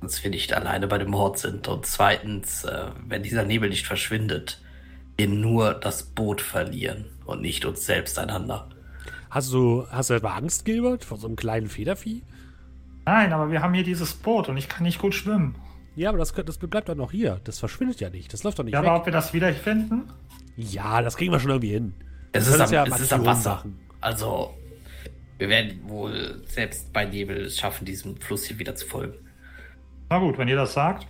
dass 0.00 0.22
wir 0.22 0.30
nicht 0.30 0.52
alleine 0.52 0.86
bei 0.86 0.98
dem 0.98 1.14
Hort 1.14 1.38
sind. 1.38 1.68
Und 1.68 1.86
zweitens, 1.86 2.64
äh, 2.64 2.86
wenn 3.06 3.22
dieser 3.22 3.44
Nebel 3.44 3.68
nicht 3.68 3.86
verschwindet, 3.86 4.60
wir 5.16 5.28
nur 5.28 5.74
das 5.74 6.02
Boot 6.02 6.40
verlieren 6.40 7.06
und 7.24 7.40
nicht 7.40 7.64
uns 7.64 7.86
selbst 7.86 8.18
einander. 8.18 8.68
Hast 9.30 9.52
du, 9.52 9.86
hast 9.90 10.10
du 10.10 10.14
etwa 10.14 10.34
Angst, 10.34 10.64
Gilbert, 10.64 11.04
vor 11.04 11.18
so 11.18 11.26
einem 11.26 11.36
kleinen 11.36 11.68
Federvieh? 11.68 12.22
Nein, 13.04 13.32
aber 13.32 13.50
wir 13.50 13.62
haben 13.62 13.74
hier 13.74 13.84
dieses 13.84 14.14
Boot 14.14 14.48
und 14.48 14.56
ich 14.56 14.68
kann 14.68 14.84
nicht 14.84 14.98
gut 14.98 15.14
schwimmen. 15.14 15.54
Ja, 15.96 16.10
aber 16.10 16.18
das, 16.18 16.32
das 16.32 16.58
bleibt 16.58 16.88
doch 16.88 16.94
noch 16.94 17.10
hier. 17.10 17.40
Das 17.44 17.58
verschwindet 17.58 18.00
ja 18.00 18.10
nicht. 18.10 18.32
Das 18.32 18.42
läuft 18.44 18.58
doch 18.58 18.64
nicht 18.64 18.74
Ja, 18.74 18.82
weg. 18.82 18.88
aber 18.88 19.00
ob 19.00 19.06
wir 19.06 19.12
das 19.12 19.32
wiederfinden? 19.32 20.04
Ja, 20.56 21.00
das 21.02 21.16
kriegen 21.16 21.32
wir 21.32 21.40
schon 21.40 21.50
irgendwie 21.50 21.70
hin. 21.72 21.94
Es 22.32 22.46
ist, 22.46 22.60
am, 22.60 22.84
uns 22.84 22.94
es 22.96 23.00
ist 23.00 23.12
am 23.12 23.24
Wasser. 23.24 23.50
machen. 23.56 23.78
Also, 24.00 24.54
wir 25.38 25.48
werden 25.48 25.80
wohl 25.88 26.42
selbst 26.46 26.92
bei 26.92 27.04
Nebel 27.06 27.46
es 27.46 27.58
schaffen, 27.58 27.84
diesem 27.86 28.16
Fluss 28.20 28.44
hier 28.44 28.58
wieder 28.58 28.74
zu 28.74 28.86
folgen. 28.86 29.14
Na 30.10 30.18
gut, 30.18 30.36
wenn 30.38 30.48
ihr 30.48 30.56
das 30.56 30.74
sagt. 30.74 31.06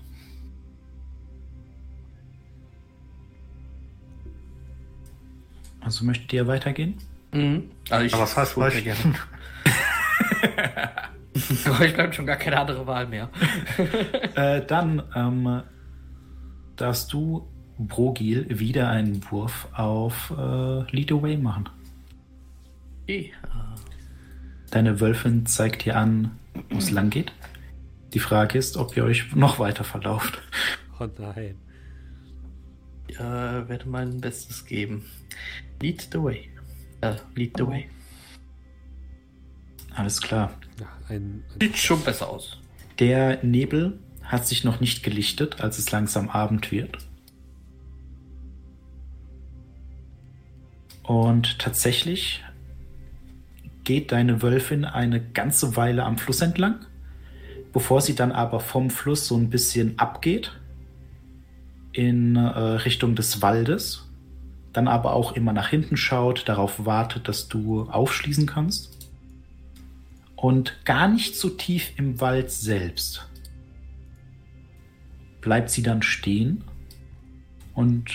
Also 5.80 6.04
möchtet 6.04 6.32
ihr 6.32 6.46
weitergehen? 6.46 6.96
Mhm. 7.32 7.70
Also 7.90 8.04
ich, 8.06 8.14
Aber 8.14 8.22
was 8.24 8.36
heißt 8.36 8.52
ich 8.52 8.56
würde 8.56 8.70
vielleicht? 8.76 9.02
gerne. 9.02 9.14
Aber 11.64 11.84
ich 11.84 11.94
bleibt 11.94 12.14
schon 12.14 12.26
gar 12.26 12.36
keine 12.36 12.58
andere 12.58 12.86
Wahl 12.86 13.06
mehr. 13.06 13.30
Äh, 14.34 14.66
dann 14.66 15.02
ähm, 15.14 15.62
darfst 16.76 17.10
du, 17.12 17.48
Brogil, 17.78 18.46
wieder 18.58 18.90
einen 18.90 19.22
Wurf 19.30 19.68
auf 19.72 20.30
äh, 20.36 20.90
Lead 20.94 21.10
Away 21.10 21.38
machen. 21.38 21.70
Okay. 23.04 23.32
Deine 24.70 25.00
Wölfin 25.00 25.46
zeigt 25.46 25.86
dir 25.86 25.96
an, 25.96 26.32
wo 26.70 26.76
es 26.76 26.90
lang 26.90 27.08
geht. 27.08 27.32
Die 28.12 28.18
Frage 28.18 28.58
ist, 28.58 28.76
ob 28.76 28.96
ihr 28.96 29.04
euch 29.04 29.34
noch 29.34 29.58
weiter 29.58 29.84
verlauft. 29.84 30.40
Oh 30.98 31.08
nein. 31.18 31.56
Ich 33.08 33.16
äh, 33.16 33.68
werde 33.68 33.88
mein 33.88 34.20
Bestes 34.20 34.66
geben. 34.66 35.04
Lead 35.80 36.08
the 36.12 36.22
way. 36.22 36.50
Äh, 37.00 37.14
lead 37.34 37.52
the 37.56 37.66
way. 37.66 37.88
Alles 39.94 40.20
klar. 40.20 40.52
Ja, 40.80 40.86
ein, 41.08 41.44
ein, 41.54 41.60
Sieht 41.60 41.76
schon 41.78 42.02
besser 42.02 42.28
aus. 42.28 42.58
Der 42.98 43.42
Nebel 43.44 43.98
hat 44.24 44.46
sich 44.46 44.64
noch 44.64 44.80
nicht 44.80 45.02
gelichtet, 45.02 45.60
als 45.60 45.78
es 45.78 45.90
langsam 45.92 46.28
Abend 46.28 46.70
wird. 46.72 46.98
Und 51.02 51.58
tatsächlich 51.58 52.42
geht 53.84 54.10
deine 54.10 54.42
Wölfin 54.42 54.84
eine 54.84 55.20
ganze 55.20 55.76
Weile 55.76 56.04
am 56.04 56.18
Fluss 56.18 56.40
entlang, 56.40 56.84
bevor 57.72 58.00
sie 58.00 58.16
dann 58.16 58.32
aber 58.32 58.58
vom 58.58 58.90
Fluss 58.90 59.28
so 59.28 59.36
ein 59.36 59.48
bisschen 59.48 59.98
abgeht 59.98 60.52
in 61.92 62.34
äh, 62.34 62.40
Richtung 62.40 63.14
des 63.14 63.40
Waldes, 63.40 64.08
dann 64.72 64.88
aber 64.88 65.14
auch 65.14 65.32
immer 65.32 65.52
nach 65.52 65.68
hinten 65.68 65.96
schaut, 65.96 66.48
darauf 66.48 66.84
wartet, 66.84 67.28
dass 67.28 67.46
du 67.48 67.82
aufschließen 67.82 68.46
kannst. 68.46 68.95
Und 70.46 70.84
gar 70.84 71.08
nicht 71.08 71.34
so 71.34 71.50
tief 71.50 71.90
im 71.96 72.20
Wald 72.20 72.52
selbst 72.52 73.28
bleibt 75.40 75.70
sie 75.70 75.82
dann 75.82 76.02
stehen 76.02 76.62
und 77.74 78.12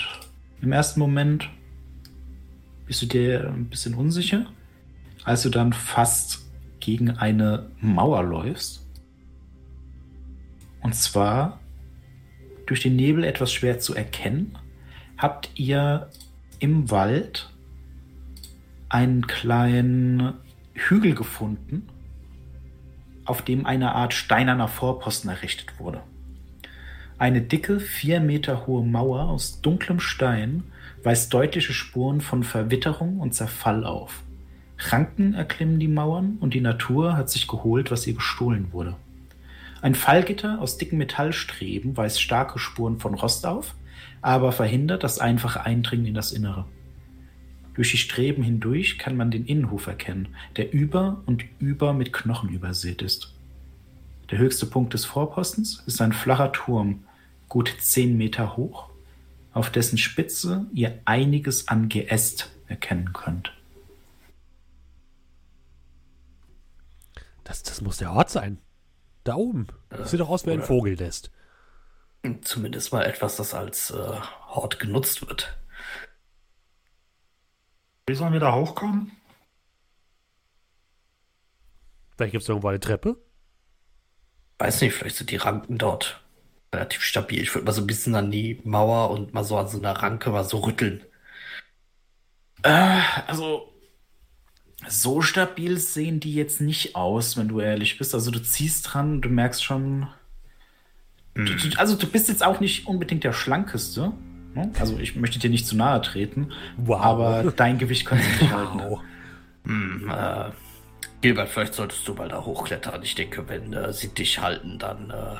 im 0.61 0.71
ersten 0.71 1.01
Moment 1.01 1.49
bist 2.85 3.01
du 3.01 3.05
dir 3.05 3.49
ein 3.49 3.65
bisschen 3.65 3.95
unsicher, 3.95 4.45
als 5.25 5.41
du 5.41 5.49
dann 5.49 5.73
fast 5.73 6.45
gegen 6.79 7.09
eine 7.11 7.69
Mauer 7.81 8.23
läufst. 8.23 8.87
Und 10.79 10.95
zwar 10.95 11.59
durch 12.65 12.79
den 12.79 12.95
Nebel 12.95 13.25
etwas 13.25 13.51
schwer 13.51 13.79
zu 13.79 13.93
erkennen, 13.93 14.57
habt 15.17 15.49
ihr 15.55 16.09
im 16.59 16.89
Wald 16.91 17.49
einen 18.87 19.27
kleinen 19.27 20.35
Hügel 20.73 21.13
gefunden, 21.13 21.90
auf 23.31 23.41
dem 23.41 23.65
eine 23.65 23.95
Art 23.95 24.13
steinerner 24.13 24.67
Vorposten 24.67 25.29
errichtet 25.29 25.79
wurde. 25.79 26.01
Eine 27.17 27.41
dicke, 27.41 27.79
vier 27.79 28.19
Meter 28.19 28.67
hohe 28.67 28.83
Mauer 28.83 29.29
aus 29.29 29.61
dunklem 29.61 30.01
Stein 30.01 30.63
weist 31.01 31.33
deutliche 31.33 31.71
Spuren 31.71 32.19
von 32.19 32.43
Verwitterung 32.43 33.21
und 33.21 33.33
Zerfall 33.33 33.85
auf. 33.85 34.23
Ranken 34.77 35.33
erklimmen 35.33 35.79
die 35.79 35.87
Mauern 35.87 36.39
und 36.41 36.53
die 36.53 36.59
Natur 36.59 37.15
hat 37.15 37.29
sich 37.29 37.47
geholt, 37.47 37.89
was 37.89 38.05
ihr 38.05 38.15
gestohlen 38.15 38.73
wurde. 38.73 38.97
Ein 39.81 39.95
Fallgitter 39.95 40.59
aus 40.59 40.77
dicken 40.77 40.97
Metallstreben 40.97 41.95
weist 41.95 42.21
starke 42.21 42.59
Spuren 42.59 42.99
von 42.99 43.13
Rost 43.13 43.45
auf, 43.45 43.75
aber 44.21 44.51
verhindert 44.51 45.05
das 45.05 45.19
einfache 45.19 45.61
Eindringen 45.63 46.07
in 46.07 46.15
das 46.15 46.33
Innere. 46.33 46.65
Durch 47.73 47.91
die 47.91 47.97
Streben 47.97 48.43
hindurch 48.43 48.97
kann 48.97 49.15
man 49.15 49.31
den 49.31 49.45
Innenhof 49.45 49.87
erkennen, 49.87 50.35
der 50.57 50.73
über 50.73 51.21
und 51.25 51.43
über 51.59 51.93
mit 51.93 52.11
Knochen 52.13 52.49
übersät 52.49 53.01
ist. 53.01 53.33
Der 54.29 54.39
höchste 54.39 54.65
Punkt 54.65 54.93
des 54.93 55.05
Vorpostens 55.05 55.83
ist 55.85 56.01
ein 56.01 56.13
flacher 56.13 56.51
Turm, 56.51 57.03
gut 57.49 57.75
zehn 57.79 58.17
Meter 58.17 58.57
hoch, 58.57 58.89
auf 59.53 59.69
dessen 59.69 59.97
Spitze 59.97 60.65
ihr 60.73 60.99
einiges 61.05 61.67
an 61.67 61.89
Geäst 61.89 62.49
erkennen 62.67 63.11
könnt. 63.13 63.53
das, 67.51 67.63
das 67.63 67.81
muss 67.81 67.97
der 67.97 68.11
Ort 68.13 68.29
sein. 68.29 68.59
Da 69.23 69.35
oben. 69.35 69.67
Das 69.89 70.11
sieht 70.11 70.19
doch 70.19 70.29
aus 70.29 70.45
wie 70.45 70.51
ein 70.51 70.63
Vogelnest. 70.63 71.31
Zumindest 72.41 72.93
mal 72.93 73.03
etwas, 73.03 73.35
das 73.35 73.53
als 73.53 73.91
äh, 73.91 73.97
Hort 74.47 74.79
genutzt 74.79 75.27
wird. 75.27 75.57
Wie 78.07 78.15
sollen 78.15 78.33
wir 78.33 78.39
da 78.39 78.53
hochkommen? 78.53 79.11
Vielleicht 82.15 82.33
gibt 82.33 82.43
es 82.43 82.49
irgendwo 82.49 82.67
eine 82.67 82.79
Treppe. 82.79 83.17
Weiß 84.59 84.81
nicht, 84.81 84.93
vielleicht 84.93 85.15
sind 85.15 85.31
die 85.31 85.37
Ranken 85.37 85.77
dort 85.77 86.21
relativ 86.73 87.01
stabil. 87.01 87.41
Ich 87.41 87.53
würde 87.53 87.65
mal 87.65 87.71
so 87.71 87.81
ein 87.81 87.87
bisschen 87.87 88.15
an 88.15 88.31
die 88.31 88.61
Mauer 88.63 89.09
und 89.09 89.33
mal 89.33 89.43
so 89.43 89.57
an 89.57 89.67
so 89.67 89.77
einer 89.77 89.93
Ranke 89.93 90.29
mal 90.29 90.43
so 90.43 90.59
rütteln. 90.59 91.03
Äh, 92.63 93.01
also, 93.27 93.73
so 94.87 95.21
stabil 95.21 95.77
sehen 95.77 96.19
die 96.19 96.33
jetzt 96.33 96.61
nicht 96.61 96.95
aus, 96.95 97.37
wenn 97.37 97.47
du 97.47 97.59
ehrlich 97.59 97.97
bist. 97.97 98.13
Also, 98.13 98.31
du 98.31 98.41
ziehst 98.41 98.93
dran 98.93 99.13
und 99.13 99.21
du 99.23 99.29
merkst 99.29 99.63
schon. 99.63 100.07
Du, 101.33 101.43
du, 101.43 101.79
also, 101.79 101.95
du 101.95 102.07
bist 102.07 102.29
jetzt 102.29 102.43
auch 102.43 102.59
nicht 102.59 102.87
unbedingt 102.87 103.23
der 103.23 103.33
Schlankeste. 103.33 104.13
Ne? 104.53 104.71
Also, 104.79 104.97
ich 104.97 105.15
möchte 105.15 105.39
dir 105.39 105.49
nicht 105.49 105.67
zu 105.67 105.75
nahe 105.75 106.01
treten. 106.01 106.51
Wow. 106.77 107.01
Aber 107.01 107.51
dein 107.55 107.77
Gewicht 107.77 108.05
könnte 108.05 108.23
sich 108.23 108.41
nicht 108.41 108.53
halten. 108.55 108.79
Wow. 108.79 108.99
Hm, 109.65 110.09
äh, 110.09 110.49
Gilbert, 111.21 111.49
vielleicht 111.49 111.75
solltest 111.75 112.07
du 112.07 112.13
mal 112.15 112.29
da 112.29 112.43
hochklettern. 112.43 113.03
Ich 113.03 113.15
denke, 113.15 113.47
wenn 113.47 113.73
äh, 113.73 113.93
sie 113.93 114.07
dich 114.07 114.41
halten, 114.41 114.79
dann 114.79 115.11
äh, 115.11 115.37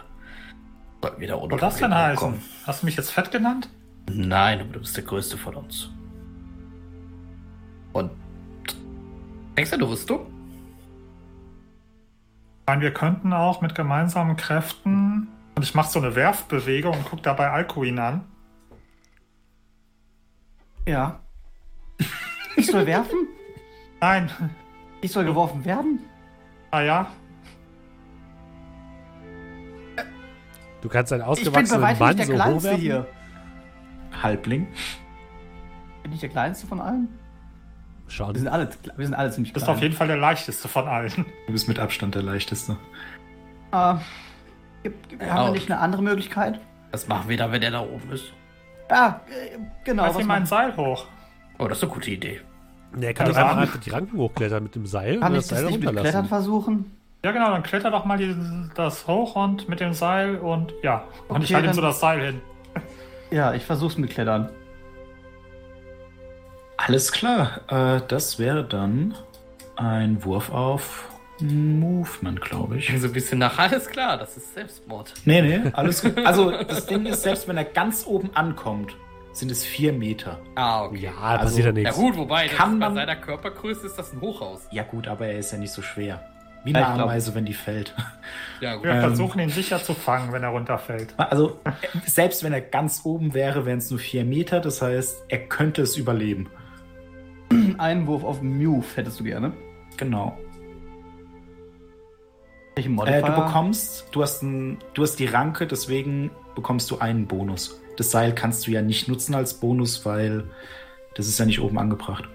sollten 1.02 1.22
wir 1.22 1.28
da 1.28 1.36
ohne 1.36 1.54
Was 1.54 1.62
das 1.62 1.78
denn 1.78 1.96
heißen? 1.96 2.42
Hast 2.66 2.82
du 2.82 2.86
mich 2.86 2.96
jetzt 2.96 3.10
fett 3.10 3.32
genannt? 3.32 3.70
Nein, 4.10 4.62
aber 4.62 4.74
du 4.74 4.80
bist 4.80 4.96
der 4.96 5.04
Größte 5.04 5.38
von 5.38 5.56
uns. 5.56 5.90
Und 7.94 8.12
denkst 9.58 9.72
du 9.72 9.78
eine 9.78 9.90
Rüstung? 9.90 10.28
Meine, 12.68 12.82
wir 12.82 12.94
könnten 12.94 13.34
auch 13.34 13.62
mit 13.62 13.76
gemeinsamen 13.76 14.38
Kräften. 14.38 15.28
Und 15.56 15.64
ich 15.64 15.74
mache 15.74 15.90
so 15.90 16.00
eine 16.00 16.16
Werfbewegung 16.16 16.96
und 16.96 17.06
gucke 17.06 17.22
dabei 17.22 17.50
Alcuin 17.50 18.00
an. 18.00 18.24
Ja. 20.88 21.20
Ich 22.56 22.68
soll 22.68 22.86
werfen? 22.86 23.28
Nein. 24.00 24.30
Ich 25.02 25.12
soll 25.12 25.26
geworfen 25.26 25.64
werden? 25.66 26.00
Ah 26.72 26.82
ja. 26.82 27.08
Du 30.82 30.90
kannst 30.90 31.14
einen 31.14 31.22
Ich 31.22 31.26
bin 31.28 31.32
ausgewachsenen 31.32 31.82
Mann 31.82 32.16
nicht 32.16 32.20
der 32.20 32.26
so 32.26 32.34
Kleinste 32.34 32.56
hochwerfen. 32.56 32.82
hier. 32.82 33.08
Halbling. 34.24 34.68
Bin 36.04 36.14
ich 36.14 36.20
der 36.20 36.30
kleinste 36.30 36.66
von 36.68 36.82
allen? 36.82 37.08
Wir 38.06 38.12
Schade. 38.12 38.40
sind 38.40 38.48
alle, 38.48 38.70
wir 38.98 39.06
sind 39.06 39.14
alle 39.14 39.32
ziemlich 39.32 39.52
Du 39.52 39.54
bist 39.56 39.66
klein. 39.66 39.76
auf 39.78 39.82
jeden 39.84 39.96
Fall 39.96 40.08
der 40.08 40.18
leichteste 40.18 40.68
von 40.68 40.88
allen. 40.88 41.26
Du 41.48 41.54
bist 41.54 41.68
mit 41.68 41.80
Abstand 41.80 42.16
der 42.16 42.24
leichteste. 42.24 42.78
Ah, 43.72 44.00
gibt, 44.84 45.22
haben 45.22 45.46
wir 45.48 45.52
nicht 45.52 45.72
eine 45.72 45.80
andere 45.80 46.02
Möglichkeit? 46.02 46.60
Was 46.92 47.08
machen 47.08 47.30
wir 47.30 47.38
da, 47.38 47.52
wenn 47.52 47.62
der 47.62 47.72
da 47.72 47.82
oben 47.82 48.12
ist? 48.12 48.34
Ja, 48.92 49.22
äh, 49.30 49.58
genau. 49.86 50.04
Lass 50.04 50.16
was 50.16 50.22
ihm 50.22 50.28
mal 50.28 50.36
ein 50.36 50.46
Seil 50.46 50.76
hoch. 50.76 51.06
Oh, 51.58 51.68
das 51.68 51.78
ist 51.78 51.84
eine 51.86 51.94
gute 51.94 52.12
Idee. 52.12 52.42
Nee, 52.94 53.06
er 53.06 53.14
kann 53.14 53.30
doch 53.30 53.36
einfach 53.38 53.80
die 53.80 53.90
Ranken 53.90 54.18
hochklettern 54.18 54.64
mit 54.64 54.76
dem 54.76 54.86
Seil 54.86 55.20
kann 55.20 55.32
und 55.32 55.40
ich 55.40 55.48
das 55.48 55.50
das 55.50 55.60
Seil 55.60 55.72
nicht 55.72 55.84
mit 55.84 55.96
Klettern 55.96 56.26
versuchen? 56.26 56.98
Ja, 57.24 57.32
genau, 57.32 57.52
dann 57.52 57.64
kletter 57.64 57.92
doch 57.92 58.04
mal 58.04 58.18
die, 58.18 58.36
das 58.76 59.08
hoch 59.08 59.36
und 59.36 59.70
mit 59.70 59.80
dem 59.80 59.94
Seil 59.94 60.38
und 60.38 60.74
ja. 60.84 61.06
Und 61.30 61.38
Okay, 61.38 61.44
ich 61.46 61.54
halte 61.54 61.68
ihm 61.70 61.74
so 61.74 61.82
das 61.82 62.00
Seil 62.00 62.20
hin. 62.20 62.42
Ja, 63.30 63.54
ich 63.54 63.64
versuch's 63.64 63.98
mit 63.98 64.10
Klettern. 64.10 64.50
Alles 66.76 67.14
klar. 67.14 67.62
Äh, 67.70 68.02
das 68.10 68.40
wäre 68.40 68.66
dann 68.66 69.14
ein 69.78 70.26
Wurf 70.26 70.52
auf 70.52 71.11
Movement, 71.42 72.40
glaube 72.42 72.78
ich. 72.78 72.92
So 73.00 73.08
ein 73.08 73.14
bisschen 73.14 73.40
nach, 73.40 73.58
alles 73.58 73.88
klar, 73.88 74.18
das 74.18 74.38
ist 74.38 74.54
Selbstmord. 74.54 75.14
Nee, 75.26 75.42
nee, 75.42 75.60
alles 75.74 76.02
gut. 76.02 76.18
Also, 76.26 76.52
das 76.52 76.86
Ding 76.86 77.06
ist, 77.06 77.24
selbst 77.24 77.48
wenn 77.48 77.58
er 77.58 77.66
ganz 77.66 78.06
oben 78.06 78.30
ankommt, 78.36 78.96
sind 79.34 79.50
es 79.52 79.64
vier 79.64 79.94
Meter. 79.94 80.40
Ah, 80.56 80.84
okay. 80.86 81.00
Ja, 81.00 81.12
Also, 81.18 81.46
passiert 81.46 81.66
ja 81.68 81.72
Ja 81.72 81.74
nichts. 81.90 81.96
gut, 81.96 82.18
wobei, 82.18 82.48
das 82.48 82.56
Kann 82.58 82.80
bei 82.80 82.88
man- 82.88 82.96
seiner 82.96 83.16
Körpergröße 83.16 83.86
ist 83.88 83.96
das 83.98 84.14
ein 84.14 84.22
Hochhaus. 84.22 84.68
Ja, 84.72 84.84
gut, 84.84 85.08
aber 85.08 85.28
er 85.28 85.40
ist 85.40 85.52
ja 85.52 85.58
nicht 85.58 85.72
so 85.72 85.82
schwer. 85.82 86.24
Wie 86.64 86.74
Ja, 86.74 86.92
eine 86.94 87.04
Ameise, 87.04 87.34
wenn 87.34 87.46
die 87.46 87.54
fällt. 87.56 87.96
Ja 88.60 88.76
gut. 88.76 88.84
Wir 88.84 88.92
Ähm. 88.92 89.00
versuchen 89.00 89.40
ihn 89.40 89.50
sicher 89.50 89.82
zu 89.82 89.96
fangen, 89.96 90.32
wenn 90.32 90.44
er 90.44 90.50
runterfällt. 90.50 91.16
Also, 91.18 91.60
selbst 92.06 92.44
wenn 92.44 92.54
er 92.54 92.62
ganz 92.62 93.02
oben 93.04 93.34
wäre, 93.34 93.66
wären 93.66 93.80
es 93.80 93.90
nur 93.90 94.00
vier 94.00 94.26
Meter. 94.26 94.60
Das 94.60 94.80
heißt, 94.82 95.24
er 95.30 95.40
könnte 95.48 95.82
es 95.82 95.98
überleben. 95.98 96.50
Einen 97.80 98.06
Wurf 98.06 98.24
auf 98.24 98.42
Move 98.44 98.86
hättest 98.96 99.20
du 99.20 99.24
gerne. 99.24 99.54
Genau. 99.98 100.38
Äh, 102.76 102.84
du 102.84 103.32
bekommst, 103.32 104.08
du 104.12 104.22
hast, 104.22 104.44
ein, 104.44 104.78
du 104.94 105.04
hast 105.04 105.18
die 105.18 105.26
Ranke, 105.26 105.68
deswegen 105.68 106.32
bekommst 106.56 106.90
du 106.92 107.00
einen 107.00 107.28
Bonus. 107.28 107.80
Das 107.98 108.12
Seil 108.12 108.34
kannst 108.34 108.66
du 108.66 108.72
ja 108.72 108.82
nicht 108.82 109.08
nutzen 109.08 109.36
als 109.36 109.54
Bonus, 109.56 110.06
weil 110.06 110.46
das 111.16 111.28
ist 111.28 111.38
ja 111.38 111.46
nicht 111.46 111.60
oben 111.60 111.78
angebracht. 111.78 112.28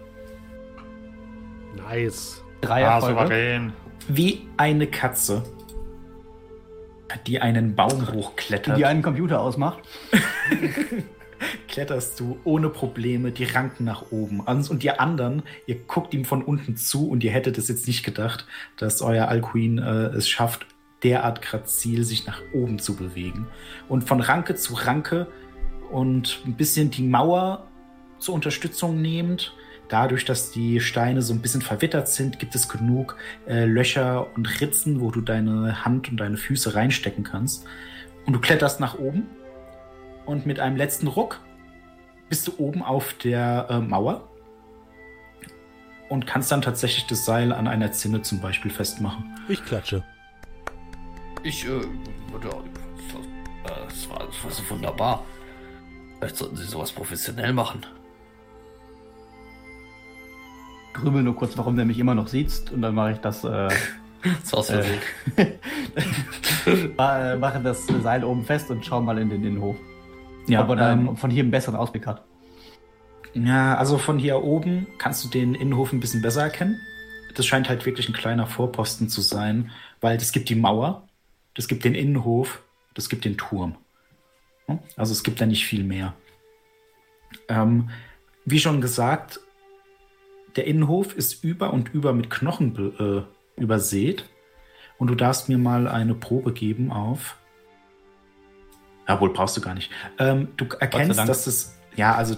Nice. 1.89 2.43
Drei 2.61 2.87
Ah, 2.87 2.97
Erfolge. 2.97 3.21
souverän. 3.23 3.73
Wie 4.09 4.47
eine 4.57 4.87
Katze, 4.87 5.43
die 7.27 7.41
einen 7.41 7.75
Baum 7.75 8.13
hochklettert, 8.13 8.77
die 8.79 8.85
einen 8.85 9.03
Computer 9.03 9.41
ausmacht. 9.41 9.79
kletterst 11.69 12.19
du 12.21 12.39
ohne 12.45 12.69
Probleme 12.69 13.33
die 13.33 13.45
Ranken 13.45 13.85
nach 13.85 14.11
oben. 14.11 14.41
Und 14.41 14.85
ihr 14.85 15.01
anderen, 15.01 15.43
ihr 15.67 15.77
guckt 15.87 16.15
ihm 16.15 16.25
von 16.25 16.43
unten 16.43 16.77
zu 16.77 17.09
und 17.09 17.23
ihr 17.25 17.33
hättet 17.33 17.59
es 17.59 17.69
jetzt 17.69 17.87
nicht 17.87 18.05
gedacht, 18.05 18.47
dass 18.77 19.03
euer 19.03 19.29
Alcuin 19.29 19.79
äh, 19.79 20.07
es 20.07 20.29
schafft, 20.29 20.67
derart 21.03 21.43
grazil 21.43 22.05
sich 22.05 22.27
nach 22.27 22.41
oben 22.53 22.79
zu 22.79 22.97
bewegen. 22.97 23.47
Und 23.89 24.05
von 24.05 24.21
Ranke 24.21 24.55
zu 24.55 24.75
Ranke 24.75 25.27
und 25.91 26.41
ein 26.47 26.55
bisschen 26.55 26.91
die 26.91 27.03
Mauer 27.03 27.67
zur 28.19 28.35
Unterstützung 28.35 29.01
nehmend. 29.01 29.55
Dadurch, 29.89 30.25
dass 30.25 30.51
die 30.51 30.81
Steine 30.81 31.23
so 31.23 31.33
ein 31.33 31.41
bisschen 31.41 31.63
verwittert 31.63 32.09
sind, 32.09 32.41
gibt 32.41 32.55
es 32.57 32.69
genug 32.69 33.17
äh, 33.47 33.67
Löcher 33.67 34.35
und 34.35 34.61
Ritzen, 34.61 35.01
wo 35.01 35.11
du 35.13 35.21
deine 35.21 35.85
Hand 35.85 36.09
und 36.09 36.17
deine 36.17 36.37
Füße 36.37 36.75
reinstecken 36.75 37.23
kannst. 37.23 37.67
Und 38.25 38.33
du 38.33 38.41
kletterst 38.41 38.81
nach 38.81 38.99
oben 38.99 39.29
und 40.27 40.47
mit 40.47 40.61
einem 40.61 40.77
letzten 40.77 41.07
Ruck 41.07 41.41
bist 42.29 42.49
du 42.49 42.53
oben 42.59 42.83
auf 42.83 43.15
der 43.15 43.67
äh, 43.71 43.79
Mauer 43.79 44.29
und 46.09 46.27
kannst 46.27 46.53
dann 46.53 46.63
tatsächlich 46.63 47.07
das 47.07 47.25
Seil 47.25 47.53
an 47.53 47.67
einer 47.69 47.93
Zinne 47.93 48.23
zum 48.23 48.41
Beispiel 48.41 48.71
festmachen. 48.71 49.39
Ich 49.49 49.65
klatsche. 49.65 50.05
Ich, 51.43 51.65
äh, 51.65 51.81
das 53.89 54.11
war, 54.11 54.27
das 54.27 54.45
war 54.45 54.51
so 54.51 54.71
wunderbar. 54.71 55.25
Vielleicht 56.19 56.37
sollten 56.37 56.57
Sie 56.57 56.65
sowas 56.65 56.93
professionell 56.93 57.53
machen. 57.53 57.85
Grübel 60.93 61.23
nur 61.23 61.37
kurz, 61.37 61.57
warum 61.59 61.77
der 61.77 61.85
mich 61.85 61.99
immer 61.99 62.15
noch 62.15 62.27
sieht. 62.27 62.73
Und 62.73 62.83
dann 62.83 62.95
mache 62.95 63.13
ich 63.13 63.19
das, 63.19 63.45
äh, 63.45 63.69
Das 64.43 64.53
war's 64.53 64.71
für 64.71 64.85
Äh. 65.37 65.59
äh, 66.99 67.37
mache 67.37 67.61
das 67.61 67.87
Seil 67.87 68.25
oben 68.25 68.45
fest 68.45 68.71
und 68.71 68.85
schau 68.85 69.01
mal 69.01 69.19
in 69.19 69.29
den 69.29 69.45
Innenhof. 69.45 69.77
Ob 70.49 70.69
er 70.71 70.77
dann 70.77 71.09
ähm, 71.09 71.17
von 71.17 71.31
hier 71.31 71.43
einen 71.43 71.51
besseren 71.51 71.77
Ausblick 71.77 72.07
hat. 72.07 72.25
ja, 73.35 73.77
also 73.77 73.99
von 73.99 74.19
hier 74.19 74.43
oben 74.43 74.87
kannst 74.99 75.25
du 75.25 75.29
den 75.29 75.55
Innenhof 75.55 75.93
ein 75.93 76.01
bisschen 76.01 76.23
besser 76.23 76.43
erkennen. 76.43 76.81
Das 77.35 77.47
scheint 77.47 77.69
halt 77.69 77.85
wirklich 77.85 78.09
ein 78.09 78.15
kleiner 78.15 78.47
Vorposten 78.47 79.09
zu 79.09 79.21
sein, 79.21 79.71
weil 80.01 80.17
es 80.17 80.33
gibt 80.33 80.49
die 80.49 80.55
Mauer, 80.55 81.07
das 81.55 81.69
gibt 81.69 81.85
den 81.85 81.95
Innenhof, 81.95 82.63
das 82.95 83.09
gibt 83.09 83.25
den 83.25 83.37
Turm. 83.37 83.77
Also 84.97 85.13
es 85.13 85.23
gibt 85.23 85.41
da 85.41 85.47
nicht 85.47 85.67
viel 85.67 85.85
mehr. 85.85 86.15
Ähm, 87.49 87.91
wie 88.45 88.59
schon 88.59 88.81
gesagt, 88.81 89.41
der 90.57 90.67
Innenhof 90.67 91.15
ist 91.15 91.45
über 91.45 91.73
und 91.73 91.93
über 91.93 92.13
mit 92.13 92.31
Knochen 92.31 92.95
äh, 92.99 93.61
übersät. 93.61 94.25
Und 94.99 95.09
du 95.09 95.15
darfst 95.15 95.49
mir 95.49 95.59
mal 95.59 95.89
eine 95.89 96.15
Probe 96.15 96.53
geben 96.53 96.91
auf. 96.91 97.37
Jawohl, 99.09 99.33
brauchst 99.33 99.57
du 99.57 99.61
gar 99.61 99.75
nicht. 99.75 99.91
Ähm, 100.19 100.49
du 100.57 100.67
erkennst, 100.81 101.19
dass 101.19 101.47
es. 101.47 101.77
Ja, 101.95 102.15
also 102.15 102.35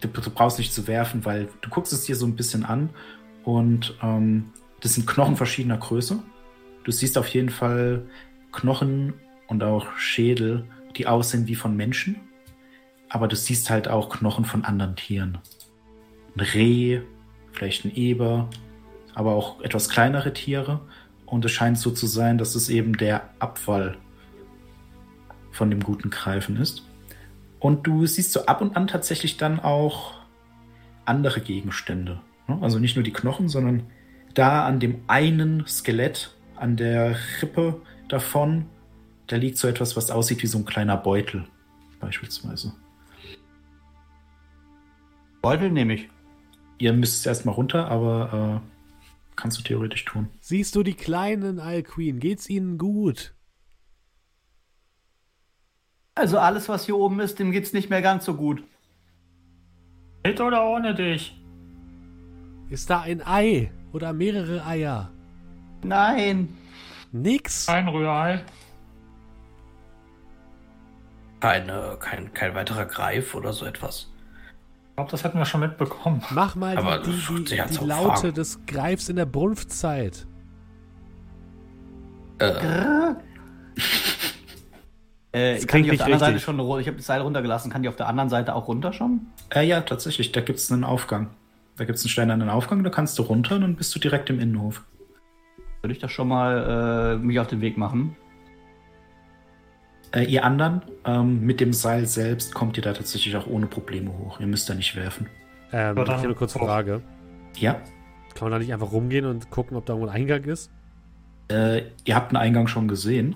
du, 0.00 0.08
du 0.08 0.30
brauchst 0.30 0.58
nicht 0.58 0.72
zu 0.72 0.86
werfen, 0.86 1.24
weil 1.24 1.48
du 1.60 1.68
guckst 1.68 1.92
es 1.92 2.04
dir 2.04 2.16
so 2.16 2.26
ein 2.26 2.36
bisschen 2.36 2.64
an 2.64 2.90
und 3.44 3.94
ähm, 4.02 4.52
das 4.80 4.94
sind 4.94 5.06
Knochen 5.06 5.36
verschiedener 5.36 5.78
Größe. 5.78 6.22
Du 6.84 6.90
siehst 6.92 7.16
auf 7.18 7.28
jeden 7.28 7.50
Fall 7.50 8.04
Knochen 8.52 9.14
und 9.46 9.62
auch 9.62 9.86
Schädel, 9.96 10.64
die 10.96 11.06
aussehen 11.06 11.46
wie 11.46 11.54
von 11.54 11.76
Menschen. 11.76 12.16
Aber 13.08 13.28
du 13.28 13.36
siehst 13.36 13.70
halt 13.70 13.88
auch 13.88 14.08
Knochen 14.08 14.44
von 14.44 14.64
anderen 14.64 14.96
Tieren. 14.96 15.38
Ein 16.36 16.40
Reh, 16.40 17.00
vielleicht 17.52 17.84
ein 17.84 17.94
Eber, 17.94 18.48
aber 19.14 19.34
auch 19.34 19.60
etwas 19.60 19.88
kleinere 19.88 20.32
Tiere. 20.32 20.80
Und 21.26 21.44
es 21.44 21.52
scheint 21.52 21.78
so 21.78 21.90
zu 21.90 22.06
sein, 22.06 22.38
dass 22.38 22.54
es 22.54 22.68
eben 22.68 22.96
der 22.96 23.30
Abfall 23.38 23.96
von 25.52 25.70
dem 25.70 25.80
guten 25.80 26.10
Greifen 26.10 26.56
ist. 26.56 26.82
Und 27.60 27.86
du 27.86 28.06
siehst 28.06 28.32
so 28.32 28.46
ab 28.46 28.60
und 28.60 28.76
an 28.76 28.88
tatsächlich 28.88 29.36
dann 29.36 29.60
auch 29.60 30.14
andere 31.04 31.40
Gegenstände. 31.40 32.20
ne? 32.48 32.58
Also 32.60 32.78
nicht 32.78 32.96
nur 32.96 33.04
die 33.04 33.12
Knochen, 33.12 33.48
sondern 33.48 33.84
da 34.34 34.66
an 34.66 34.80
dem 34.80 35.02
einen 35.06 35.64
Skelett, 35.66 36.34
an 36.56 36.76
der 36.76 37.16
Rippe 37.40 37.80
davon, 38.08 38.66
da 39.26 39.36
liegt 39.36 39.58
so 39.58 39.68
etwas, 39.68 39.96
was 39.96 40.10
aussieht 40.10 40.42
wie 40.42 40.46
so 40.46 40.58
ein 40.58 40.64
kleiner 40.64 40.96
Beutel, 40.96 41.44
beispielsweise. 42.00 42.74
Beutel 45.40 45.70
nehme 45.70 45.94
ich. 45.94 46.08
Ihr 46.78 46.92
müsst 46.92 47.20
es 47.20 47.26
erstmal 47.26 47.54
runter, 47.54 47.88
aber 47.88 48.62
äh, 48.62 49.36
kannst 49.36 49.58
du 49.58 49.62
theoretisch 49.62 50.04
tun. 50.04 50.28
Siehst 50.40 50.74
du 50.74 50.82
die 50.82 50.94
kleinen 50.94 51.58
Alqueen? 51.58 52.18
Geht's 52.18 52.48
ihnen 52.48 52.78
gut? 52.78 53.34
Also 56.14 56.38
alles, 56.38 56.68
was 56.68 56.84
hier 56.86 56.96
oben 56.96 57.20
ist, 57.20 57.38
dem 57.38 57.52
geht's 57.52 57.72
nicht 57.72 57.88
mehr 57.90 58.02
ganz 58.02 58.24
so 58.24 58.34
gut. 58.34 58.62
Mit 60.24 60.40
oder 60.40 60.64
ohne 60.64 60.94
dich? 60.94 61.40
Ist 62.68 62.90
da 62.90 63.00
ein 63.00 63.26
Ei 63.26 63.70
oder 63.92 64.12
mehrere 64.12 64.64
Eier? 64.64 65.10
Nein. 65.82 66.56
Nix. 67.12 67.66
Kein 67.66 67.88
Rührei. 67.88 68.44
Keine, 71.40 71.96
kein, 71.98 72.32
kein 72.32 72.54
weiterer 72.54 72.86
Greif 72.86 73.34
oder 73.34 73.52
so 73.52 73.66
etwas. 73.66 74.08
Ich 74.90 74.96
glaube, 74.96 75.10
das 75.10 75.24
hätten 75.24 75.38
wir 75.38 75.44
schon 75.44 75.60
mitbekommen. 75.60 76.22
Mach 76.30 76.54
mal 76.54 76.76
Aber 76.76 76.98
die, 76.98 77.10
die, 77.10 77.44
die, 77.44 77.62
die 77.78 77.84
Laute 77.84 78.20
fragen. 78.20 78.34
des 78.34 78.64
Greifs 78.66 79.08
in 79.08 79.16
der 79.16 79.26
Brunftzeit. 79.26 80.26
Äh. 82.38 83.14
Äh, 85.32 85.54
Das 85.54 85.66
kann 85.66 85.82
klingt 85.82 85.86
ich 85.86 85.92
auf 85.92 85.96
der 85.98 86.04
anderen 86.06 86.20
Seite 86.20 86.32
richtig. 86.34 86.44
schon 86.44 86.60
ru- 86.60 86.78
Ich 86.80 86.86
habe 86.86 86.96
das 86.98 87.06
Seil 87.06 87.20
runtergelassen. 87.22 87.70
Kann 87.72 87.82
die 87.82 87.88
auf 87.88 87.96
der 87.96 88.08
anderen 88.08 88.28
Seite 88.28 88.54
auch 88.54 88.68
runter 88.68 88.92
schon? 88.92 89.26
Äh, 89.54 89.66
ja, 89.66 89.80
tatsächlich, 89.80 90.32
da 90.32 90.40
gibt 90.42 90.58
es 90.58 90.70
einen 90.70 90.84
Aufgang. 90.84 91.30
Da 91.76 91.84
gibt 91.84 91.98
es 91.98 92.04
einen 92.04 92.10
steinernen 92.10 92.50
Aufgang, 92.50 92.84
da 92.84 92.90
kannst 92.90 93.18
du 93.18 93.22
runter 93.22 93.54
und 93.56 93.62
dann 93.62 93.76
bist 93.76 93.94
du 93.94 93.98
direkt 93.98 94.28
im 94.28 94.38
Innenhof. 94.40 94.84
Würde 95.80 95.94
ich 95.94 96.00
das 96.00 96.12
schon 96.12 96.28
mal 96.28 97.14
äh, 97.14 97.24
mich 97.24 97.40
auf 97.40 97.46
den 97.46 97.60
Weg 97.62 97.78
machen? 97.78 98.14
Äh, 100.14 100.24
ihr 100.24 100.44
anderen, 100.44 100.82
ähm, 101.06 101.40
mit 101.40 101.60
dem 101.60 101.72
Seil 101.72 102.06
selbst 102.06 102.54
kommt 102.54 102.76
ihr 102.76 102.82
da 102.82 102.92
tatsächlich 102.92 103.34
auch 103.36 103.46
ohne 103.46 103.66
Probleme 103.66 104.10
hoch. 104.18 104.38
Ihr 104.40 104.46
müsst 104.46 104.68
da 104.68 104.74
nicht 104.74 104.94
werfen. 104.94 105.26
Ähm, 105.72 105.96
ich 105.96 106.04
dann 106.04 106.14
habe 106.16 106.24
eine 106.26 106.34
kurze. 106.34 106.58
Frage. 106.58 107.00
Ja, 107.56 107.74
Kann 108.34 108.42
man 108.46 108.52
da 108.52 108.58
nicht 108.58 108.72
einfach 108.72 108.92
rumgehen 108.92 109.24
und 109.24 109.50
gucken, 109.50 109.76
ob 109.76 109.86
da 109.86 109.94
irgendwo 109.94 110.10
ein 110.10 110.14
Eingang 110.16 110.44
ist? 110.44 110.70
äh, 111.50 111.82
ihr 112.04 112.14
habt 112.14 112.28
einen 112.30 112.36
Eingang 112.36 112.66
schon 112.66 112.88
gesehen. 112.88 113.34